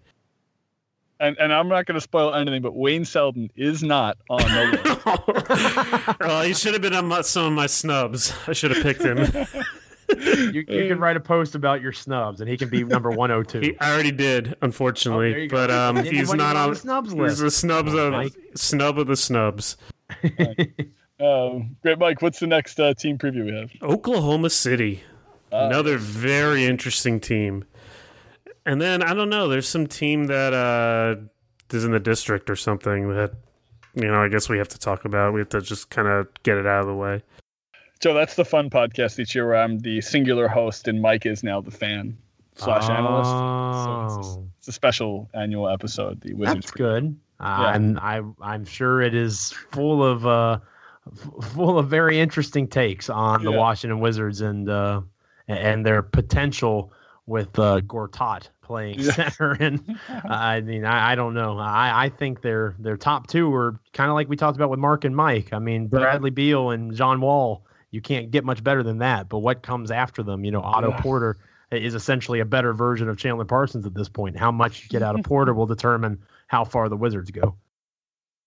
and, 1.23 1.37
and 1.39 1.53
I'm 1.53 1.69
not 1.69 1.85
going 1.85 1.95
to 1.95 2.01
spoil 2.01 2.33
anything, 2.33 2.61
but 2.61 2.75
Wayne 2.75 3.05
Selden 3.05 3.49
is 3.55 3.81
not 3.81 4.17
on 4.29 4.41
the 4.41 4.79
list. 4.83 6.19
well, 6.19 6.41
he 6.43 6.53
should 6.53 6.73
have 6.73 6.81
been 6.81 6.93
on 6.93 7.23
some 7.23 7.45
of 7.45 7.53
my 7.53 7.67
snubs. 7.67 8.33
I 8.45 8.53
should 8.53 8.75
have 8.75 8.83
picked 8.83 9.01
him. 9.01 9.19
you, 10.53 10.65
you 10.67 10.87
can 10.87 10.99
write 10.99 11.15
a 11.15 11.21
post 11.21 11.55
about 11.55 11.81
your 11.81 11.93
snubs, 11.93 12.41
and 12.41 12.49
he 12.49 12.57
can 12.57 12.69
be 12.69 12.83
number 12.83 13.09
102. 13.09 13.59
He, 13.61 13.79
I 13.79 13.93
already 13.93 14.11
did, 14.11 14.55
unfortunately, 14.61 15.45
oh, 15.45 15.47
but 15.49 15.71
um, 15.71 16.03
he's 16.03 16.33
not 16.33 16.57
on 16.57 16.71
the 16.71 16.75
snubs 16.75 17.13
list. 17.13 17.37
He's 17.37 17.41
a 17.41 17.51
snubs 17.51 17.93
oh, 17.93 18.07
of 18.07 18.11
Mike. 18.11 18.33
snub 18.55 18.99
of 18.99 19.07
the 19.07 19.15
snubs. 19.15 19.77
um, 21.21 21.77
great, 21.81 21.99
Mike. 21.99 22.21
What's 22.21 22.39
the 22.39 22.47
next 22.47 22.79
uh, 22.79 22.93
team 22.93 23.17
preview 23.17 23.45
we 23.45 23.55
have? 23.55 23.71
Oklahoma 23.81 24.49
City. 24.49 25.03
Uh, 25.53 25.67
Another 25.67 25.97
very 25.97 26.65
interesting 26.65 27.19
team. 27.19 27.63
And 28.65 28.81
then 28.81 29.03
I 29.03 29.13
don't 29.13 29.29
know. 29.29 29.47
There's 29.47 29.67
some 29.67 29.87
team 29.87 30.25
that 30.25 30.53
uh, 30.53 31.21
is 31.75 31.83
in 31.83 31.91
the 31.91 31.99
district 31.99 32.49
or 32.49 32.55
something 32.55 33.09
that 33.09 33.33
you 33.93 34.07
know. 34.07 34.23
I 34.23 34.29
guess 34.29 34.47
we 34.47 34.57
have 34.57 34.69
to 34.69 34.79
talk 34.79 35.05
about. 35.05 35.33
We 35.33 35.41
have 35.41 35.49
to 35.49 35.61
just 35.61 35.89
kind 35.89 36.07
of 36.07 36.27
get 36.43 36.57
it 36.57 36.65
out 36.65 36.81
of 36.81 36.87
the 36.87 36.95
way. 36.95 37.21
So 38.01 38.13
that's 38.13 38.35
the 38.35 38.45
fun 38.45 38.69
podcast 38.69 39.19
each 39.19 39.33
year 39.33 39.47
where 39.47 39.55
I'm 39.55 39.79
the 39.79 40.01
singular 40.01 40.47
host 40.47 40.87
and 40.87 41.01
Mike 41.01 41.25
is 41.25 41.41
now 41.41 41.61
the 41.61 41.71
fan 41.71 42.17
slash 42.55 42.83
oh. 42.89 42.93
analyst. 42.93 43.31
So 43.31 44.19
it's, 44.19 44.27
a, 44.27 44.47
it's, 44.59 44.67
a, 44.67 44.71
special 44.73 45.29
annual 45.33 45.69
episode. 45.69 46.19
The 46.21 46.33
Wizards. 46.33 46.65
That's 46.65 46.71
good. 46.71 47.17
Uh, 47.39 47.43
yeah. 47.43 47.67
I'm 47.67 47.99
I, 47.99 48.21
I'm 48.41 48.65
sure 48.65 49.01
it 49.01 49.15
is 49.15 49.53
full 49.71 50.03
of 50.03 50.25
uh, 50.25 50.59
full 51.53 51.79
of 51.79 51.89
very 51.89 52.19
interesting 52.19 52.67
takes 52.67 53.09
on 53.09 53.41
yeah. 53.41 53.51
the 53.51 53.57
Washington 53.57 53.99
Wizards 53.99 54.41
and 54.41 54.69
uh, 54.69 55.01
and 55.47 55.85
their 55.85 56.01
potential 56.01 56.91
with 57.25 57.57
uh, 57.57 57.81
Gortat 57.81 58.49
playing 58.61 59.01
center. 59.03 59.51
And 59.59 59.97
I 60.09 60.61
mean, 60.61 60.85
I, 60.85 61.11
I 61.11 61.15
don't 61.15 61.33
know. 61.33 61.57
I, 61.57 62.05
I 62.05 62.09
think 62.09 62.41
their 62.41 62.75
their 62.79 62.97
top 62.97 63.27
two 63.27 63.53
are 63.53 63.79
kind 63.93 64.09
of 64.09 64.15
like 64.15 64.29
we 64.29 64.35
talked 64.35 64.57
about 64.57 64.69
with 64.69 64.79
Marc 64.79 65.05
and 65.05 65.15
Mike. 65.15 65.53
I 65.53 65.59
mean, 65.59 65.87
Bradley 65.87 66.31
Beal 66.31 66.71
and 66.71 66.95
John 66.95 67.21
Wall. 67.21 67.65
You 67.91 68.01
can't 68.01 68.31
get 68.31 68.43
much 68.43 68.63
better 68.63 68.81
than 68.81 68.97
that. 68.99 69.29
But 69.29 69.39
what 69.39 69.61
comes 69.61 69.91
after 69.91 70.23
them? 70.23 70.43
You 70.43 70.51
know, 70.51 70.61
Otto 70.61 70.89
yeah. 70.89 71.01
Porter 71.01 71.37
is 71.71 71.93
essentially 71.93 72.39
a 72.39 72.45
better 72.45 72.73
version 72.73 73.07
of 73.07 73.17
Chandler 73.17 73.45
Parsons 73.45 73.85
at 73.85 73.93
this 73.93 74.09
point. 74.09 74.37
How 74.37 74.51
much 74.51 74.83
you 74.83 74.89
get 74.89 75.03
out 75.03 75.17
of 75.17 75.23
Porter 75.25 75.53
will 75.53 75.67
determine 75.67 76.23
how 76.47 76.65
far 76.65 76.89
the 76.89 76.97
Wizards 76.97 77.31
go. 77.31 77.55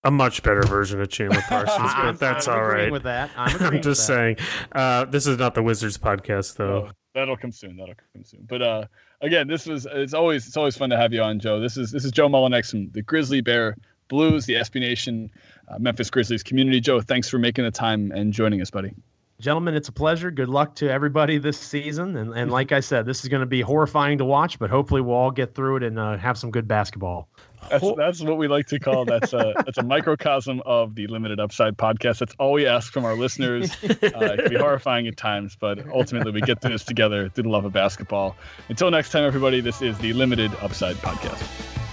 A 0.04 0.10
much 0.10 0.42
better 0.42 0.62
version 0.62 1.00
of 1.00 1.08
Chandler 1.08 1.40
Parsons, 1.48 1.92
but 1.94 2.18
that's 2.18 2.46
I'm 2.46 2.58
all 2.58 2.64
right. 2.64 2.92
With 2.92 3.04
that, 3.04 3.30
I'm, 3.36 3.62
I'm 3.62 3.82
just 3.82 4.06
saying. 4.06 4.36
Uh, 4.70 5.04
this 5.04 5.26
is 5.26 5.38
not 5.38 5.54
the 5.54 5.62
Wizards 5.62 5.98
podcast, 5.98 6.56
though. 6.56 6.90
That'll 7.16 7.36
come 7.38 7.50
soon. 7.50 7.78
That'll 7.78 7.94
come 8.12 8.24
soon. 8.24 8.44
But 8.46 8.60
uh, 8.60 8.84
again, 9.22 9.48
this 9.48 9.64
was 9.64 9.86
it's 9.90 10.12
always 10.12 10.46
it's 10.46 10.56
always 10.58 10.76
fun 10.76 10.90
to 10.90 10.98
have 10.98 11.14
you 11.14 11.22
on, 11.22 11.40
Joe. 11.40 11.58
This 11.58 11.78
is 11.78 11.90
this 11.90 12.04
is 12.04 12.12
Joe 12.12 12.28
Mullinax 12.28 12.70
from 12.70 12.90
the 12.90 13.00
Grizzly 13.00 13.40
Bear 13.40 13.74
Blues, 14.08 14.44
the 14.44 14.56
SB 14.56 14.80
Nation, 14.80 15.30
uh, 15.68 15.78
Memphis 15.78 16.10
Grizzlies 16.10 16.42
community. 16.42 16.78
Joe, 16.78 17.00
thanks 17.00 17.30
for 17.30 17.38
making 17.38 17.64
the 17.64 17.70
time 17.70 18.12
and 18.12 18.34
joining 18.34 18.60
us, 18.60 18.70
buddy. 18.70 18.92
Gentlemen, 19.40 19.74
it's 19.74 19.88
a 19.88 19.92
pleasure. 19.92 20.30
Good 20.30 20.50
luck 20.50 20.74
to 20.76 20.90
everybody 20.90 21.38
this 21.38 21.58
season. 21.58 22.16
And, 22.16 22.34
and 22.34 22.50
like 22.50 22.72
I 22.72 22.80
said, 22.80 23.06
this 23.06 23.22
is 23.22 23.28
going 23.28 23.40
to 23.40 23.46
be 23.46 23.62
horrifying 23.62 24.18
to 24.18 24.24
watch, 24.26 24.58
but 24.58 24.68
hopefully 24.68 25.00
we'll 25.00 25.16
all 25.16 25.30
get 25.30 25.54
through 25.54 25.76
it 25.76 25.82
and 25.84 25.98
uh, 25.98 26.18
have 26.18 26.36
some 26.36 26.50
good 26.50 26.68
basketball. 26.68 27.28
That's, 27.70 27.96
that's 27.96 28.22
what 28.22 28.38
we 28.38 28.48
like 28.48 28.66
to 28.66 28.78
call 28.78 29.04
that's 29.04 29.32
a 29.32 29.54
that's 29.64 29.78
a 29.78 29.82
microcosm 29.82 30.62
of 30.64 30.94
the 30.94 31.06
limited 31.06 31.40
upside 31.40 31.76
podcast. 31.76 32.18
That's 32.18 32.34
all 32.38 32.52
we 32.52 32.66
ask 32.66 32.92
from 32.92 33.04
our 33.04 33.14
listeners. 33.14 33.76
Uh, 33.82 33.88
it 34.02 34.38
can 34.40 34.48
be 34.50 34.56
horrifying 34.56 35.06
at 35.06 35.16
times, 35.16 35.56
but 35.58 35.86
ultimately 35.88 36.32
we 36.32 36.40
get 36.40 36.60
through 36.60 36.72
this 36.72 36.84
together 36.84 37.28
through 37.28 37.44
the 37.44 37.50
love 37.50 37.64
of 37.64 37.72
basketball. 37.72 38.36
Until 38.68 38.90
next 38.90 39.10
time, 39.10 39.24
everybody. 39.24 39.60
This 39.60 39.82
is 39.82 39.98
the 39.98 40.12
limited 40.12 40.52
upside 40.60 40.96
podcast. 40.96 41.85